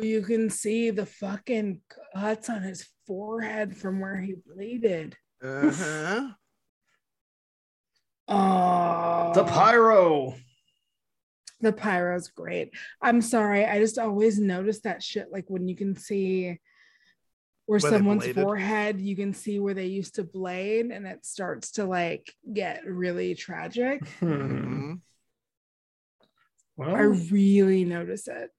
you 0.00 0.22
can 0.22 0.50
see 0.50 0.90
the 0.90 1.06
fucking 1.06 1.80
cuts 2.14 2.48
on 2.48 2.62
his 2.62 2.86
forehead 3.06 3.76
from 3.76 4.00
where 4.00 4.20
he 4.20 4.34
bleeded. 4.46 5.16
Uh-huh. 5.42 6.28
Oh, 8.26 9.32
The 9.34 9.44
pyro. 9.44 10.34
The 11.60 11.74
pyro's 11.74 12.28
great. 12.28 12.70
I'm 13.02 13.20
sorry. 13.20 13.66
I 13.66 13.78
just 13.78 13.98
always 13.98 14.38
notice 14.38 14.80
that 14.80 15.02
shit. 15.02 15.26
Like 15.30 15.44
when 15.48 15.68
you 15.68 15.76
can 15.76 15.94
see 15.94 16.58
where 17.66 17.78
Where 17.80 17.80
someone's 17.80 18.26
forehead, 18.28 18.98
you 18.98 19.14
can 19.14 19.34
see 19.34 19.58
where 19.58 19.74
they 19.74 19.86
used 19.86 20.14
to 20.14 20.24
blade, 20.24 20.86
and 20.86 21.06
it 21.06 21.26
starts 21.26 21.72
to 21.72 21.84
like 21.84 22.32
get 22.50 22.86
really 22.86 23.34
tragic. 23.34 24.06
Hmm. 24.20 24.94
Mhm. 26.78 26.94
I 26.96 27.02
really 27.32 27.84
notice 27.84 28.26
it. 28.28 28.50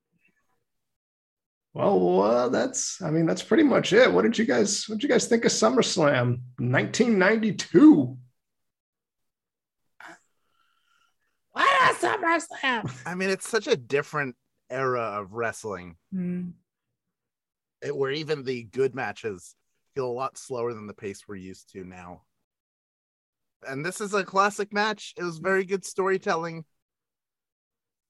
well, 1.73 2.21
uh, 2.21 2.49
that's. 2.49 3.01
I 3.01 3.11
mean, 3.11 3.25
that's 3.25 3.43
pretty 3.43 3.63
much 3.63 3.91
it. 3.91 4.11
What 4.11 4.21
did 4.23 4.37
you 4.37 4.45
guys? 4.45 4.87
What 4.87 4.95
did 4.99 5.03
you 5.03 5.09
guys 5.09 5.27
think 5.27 5.43
of 5.45 5.51
SummerSlam 5.51 6.39
1992? 6.59 8.17
What 11.51 11.91
a 11.91 11.93
SummerSlam! 12.05 12.91
I 13.05 13.15
mean, 13.15 13.29
it's 13.29 13.47
such 13.49 13.67
a 13.67 13.75
different 13.77 14.35
era 14.69 15.01
of 15.01 15.33
wrestling 15.33 15.95
Hmm. 16.11 16.49
it, 17.81 17.95
where 17.95 18.11
even 18.11 18.43
the 18.43 18.63
good 18.63 18.95
matches 18.95 19.55
feel 19.93 20.07
a 20.07 20.11
lot 20.11 20.37
slower 20.37 20.73
than 20.73 20.87
the 20.87 20.93
pace 20.93 21.27
we're 21.27 21.35
used 21.35 21.71
to 21.73 21.83
now. 21.83 22.23
And 23.67 23.85
this 23.85 24.01
is 24.01 24.13
a 24.13 24.23
classic 24.23 24.73
match. 24.73 25.13
It 25.17 25.23
was 25.23 25.37
very 25.37 25.65
good 25.65 25.85
storytelling. 25.85 26.65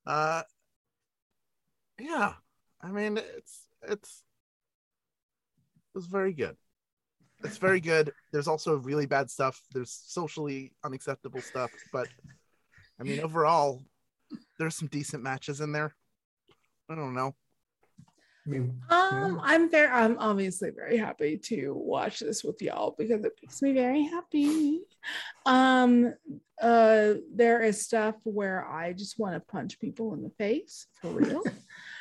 Uh 0.06 0.44
yeah. 2.00 2.34
I 2.82 2.92
mean 2.92 3.18
it's 3.18 3.68
it's 3.88 4.24
it 5.94 5.98
was 5.98 6.08
very 6.08 6.34
good. 6.34 6.58
It's 7.44 7.58
very 7.58 7.80
good. 7.80 8.12
There's 8.32 8.48
also 8.48 8.76
really 8.78 9.06
bad 9.06 9.30
stuff. 9.30 9.62
There's 9.72 9.92
socially 9.92 10.74
unacceptable 10.84 11.42
stuff, 11.42 11.72
but 11.92 12.08
I 13.00 13.04
mean 13.04 13.20
overall 13.20 13.84
there's 14.58 14.76
some 14.76 14.88
decent 14.88 15.24
matches 15.24 15.62
in 15.62 15.72
there. 15.72 15.96
I 16.90 16.96
don't 16.96 17.14
know. 17.14 17.36
I 18.46 18.50
mean, 18.50 18.82
Um, 18.90 19.40
I'm 19.44 19.70
very, 19.72 19.88
I'm 19.88 20.18
obviously 20.20 20.70
very 20.70 20.98
happy 20.98 21.38
to 21.46 21.74
watch 21.74 22.20
this 22.20 22.44
with 22.44 22.62
y'all 22.62 22.96
because 22.98 23.24
it 23.26 23.34
makes 23.42 23.62
me 23.62 23.74
very 23.74 24.04
happy. 24.04 24.82
Um, 25.46 26.14
uh, 26.62 27.14
there 27.34 27.62
is 27.62 27.82
stuff 27.82 28.16
where 28.24 28.66
I 28.68 28.94
just 28.94 29.18
want 29.20 29.34
to 29.34 29.40
punch 29.40 29.80
people 29.80 30.14
in 30.14 30.22
the 30.24 30.30
face 30.32 30.88
for 31.02 31.10
real. 31.10 31.42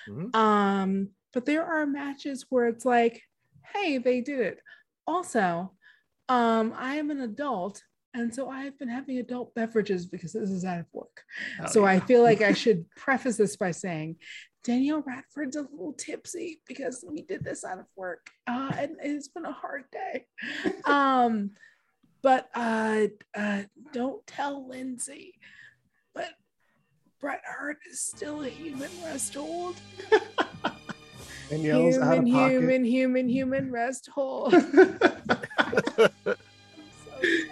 Mhm. 0.06 0.36
Um, 0.36 1.08
but 1.32 1.46
there 1.46 1.64
are 1.64 1.86
matches 1.86 2.44
where 2.50 2.66
it's 2.66 2.84
like, 2.84 3.22
hey, 3.74 3.96
they 3.96 4.20
did 4.20 4.38
it. 4.40 4.58
Also, 5.06 5.72
um, 6.28 6.74
I 6.76 6.96
am 6.96 7.10
an 7.10 7.22
adult, 7.22 7.82
and 8.12 8.34
so 8.34 8.50
I 8.50 8.64
have 8.64 8.78
been 8.78 8.90
having 8.90 9.16
adult 9.16 9.54
beverages 9.54 10.04
because 10.04 10.34
this 10.34 10.50
is 10.50 10.62
out 10.66 10.80
of 10.80 10.86
work. 10.92 11.22
hell 11.56 11.68
So 11.68 11.84
I 11.86 12.00
feel 12.00 12.22
like 12.22 12.42
I 12.42 12.52
should 12.62 12.84
preface 12.90 13.38
this 13.38 13.56
by 13.56 13.70
saying 13.70 14.16
Danielle 14.64 15.02
Radford's 15.06 15.56
a 15.56 15.62
little 15.62 15.92
tipsy 15.92 16.60
because 16.66 17.04
we 17.06 17.22
did 17.22 17.44
this 17.44 17.64
out 17.64 17.78
of 17.78 17.84
work. 17.96 18.30
Uh, 18.46 18.72
and 18.78 18.96
it's 19.02 19.28
been 19.28 19.44
a 19.44 19.52
hard 19.52 19.84
day. 19.92 20.26
Um, 20.86 21.50
but 22.22 22.48
uh, 22.54 23.06
uh, 23.36 23.62
don't 23.92 24.26
tell 24.26 24.66
Lindsey. 24.66 25.34
But 26.14 26.30
Bret 27.20 27.42
Hart 27.46 27.76
is 27.90 28.00
still 28.00 28.42
a 28.44 28.48
human 28.48 28.90
rest 29.04 29.34
hold. 29.34 29.76
Danielle's 31.50 31.98
out 31.98 32.18
of 32.18 32.24
Human, 32.24 32.32
pocket. 32.32 32.52
human, 32.52 32.84
human, 32.84 33.28
human 33.28 33.70
rest 33.70 34.08
hold. 34.14 34.54
I'm 34.54 34.62
so 35.90 36.08
sorry. 36.24 37.48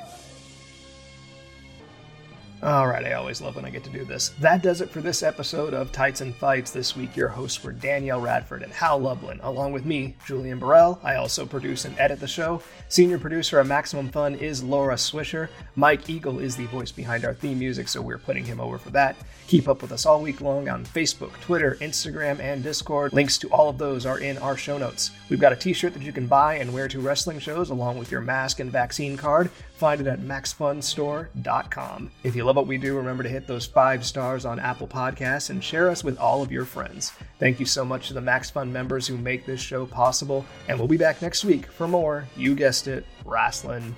All 2.65 2.87
right, 2.87 3.05
I 3.05 3.15
always 3.15 3.41
love 3.41 3.57
when 3.57 3.65
I 3.65 3.71
get 3.71 3.83
to 3.85 3.91
do 3.91 4.05
this. 4.05 4.29
That 4.39 4.63
does 4.63 4.81
it 4.81 4.89
for 4.89 5.01
this 5.01 5.25
episode 5.25 5.75
of 5.75 5.91
Tights 5.91 6.21
and 6.21 6.33
Fights. 6.33 6.71
This 6.71 6.95
week, 6.95 7.17
your 7.17 7.27
hosts 7.27 7.65
were 7.65 7.73
Danielle 7.73 8.21
Radford 8.21 8.63
and 8.63 8.73
Hal 8.73 9.01
Lublin, 9.01 9.41
along 9.43 9.73
with 9.73 9.85
me, 9.85 10.15
Julian 10.25 10.61
Burrell. 10.61 11.01
I 11.03 11.17
also 11.17 11.45
produce 11.45 11.87
and 11.87 11.99
edit 11.99 12.21
the 12.21 12.29
show. 12.29 12.63
Senior 12.89 13.19
producer 13.19 13.59
of 13.59 13.67
Maximum 13.67 14.11
Fun 14.11 14.37
is 14.37 14.63
Laura 14.63 14.95
Swisher. 14.95 15.49
Mike 15.75 16.09
Eagle 16.09 16.39
is 16.39 16.55
the 16.55 16.67
voice 16.67 16.93
behind 16.93 17.25
our 17.25 17.35
theme 17.35 17.59
music, 17.59 17.89
so 17.89 18.01
we're 18.01 18.17
putting 18.17 18.45
him 18.45 18.61
over 18.61 18.79
for 18.79 18.91
that. 18.91 19.17
Keep 19.49 19.67
up 19.67 19.83
with 19.83 19.91
us 19.91 20.07
all 20.07 20.23
week 20.23 20.41
long 20.41 20.69
on 20.69 20.87
Facebook, 20.87 21.33
Twitter, 21.41 21.77
Instagram, 21.81 22.39
and 22.39 22.63
Discord. 22.63 23.13
Links 23.13 23.39
to 23.39 23.49
all 23.49 23.71
of 23.71 23.79
those 23.79 24.07
are 24.07 24.21
in 24.21 24.39
our 24.39 24.57
show 24.57 24.79
notes. 24.79 25.11
We've 25.29 25.41
got 25.41 25.53
a 25.53 25.57
t 25.57 25.73
shirt 25.73 25.95
that 25.95 26.03
you 26.05 26.13
can 26.13 26.29
buy 26.29 26.59
and 26.59 26.73
wear 26.73 26.87
to 26.87 27.01
wrestling 27.01 27.41
shows 27.41 27.71
along 27.71 27.99
with 27.99 28.13
your 28.13 28.21
mask 28.21 28.61
and 28.61 28.71
vaccine 28.71 29.17
card. 29.17 29.51
Find 29.83 30.01
it 30.01 30.07
at 30.07 30.21
maxfunstore.com. 30.21 32.13
If 32.23 32.37
you 32.37 32.45
love 32.45 32.55
what 32.55 32.69
we 32.69 32.79
do, 32.79 32.97
remember 32.97 33.25
to 33.25 33.29
hit 33.29 33.49
those 33.49 33.67
five 33.67 34.07
stars 34.07 34.45
on 34.45 34.61
Apple 34.61 34.87
Podcasts 34.87 35.51
and 35.51 35.65
share 35.65 35.91
us 35.91 36.05
with 36.05 36.17
all 36.19 36.41
of 36.41 36.53
your 36.53 36.65
friends. 36.65 37.11
Thank 37.41 37.59
you 37.59 37.67
so 37.67 37.85
much 37.85 38.07
to 38.07 38.15
the 38.15 38.21
Max 38.21 38.49
Fun 38.49 38.73
members 38.73 39.09
who 39.09 39.17
make 39.17 39.45
this 39.45 39.61
show 39.61 39.85
possible, 39.85 40.47
and 40.69 40.79
we'll 40.79 40.87
be 40.87 40.97
back 40.97 41.21
next 41.21 41.45
week 41.45 41.67
for 41.67 41.89
more, 41.89 42.29
you 42.37 42.55
guessed 42.55 42.87
it, 42.87 43.05
wrestling. 43.25 43.97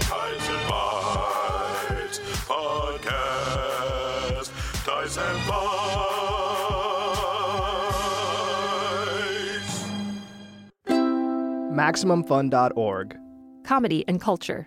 Tights 0.00 0.48
and 0.48 0.60
Fights 0.62 2.18
Podcast. 2.48 4.50
Tights 4.84 5.16
and 5.16 5.38
Fights. 5.44 5.78
MaximumFun.org. 11.72 13.16
Comedy 13.64 14.04
and 14.08 14.20
culture. 14.20 14.66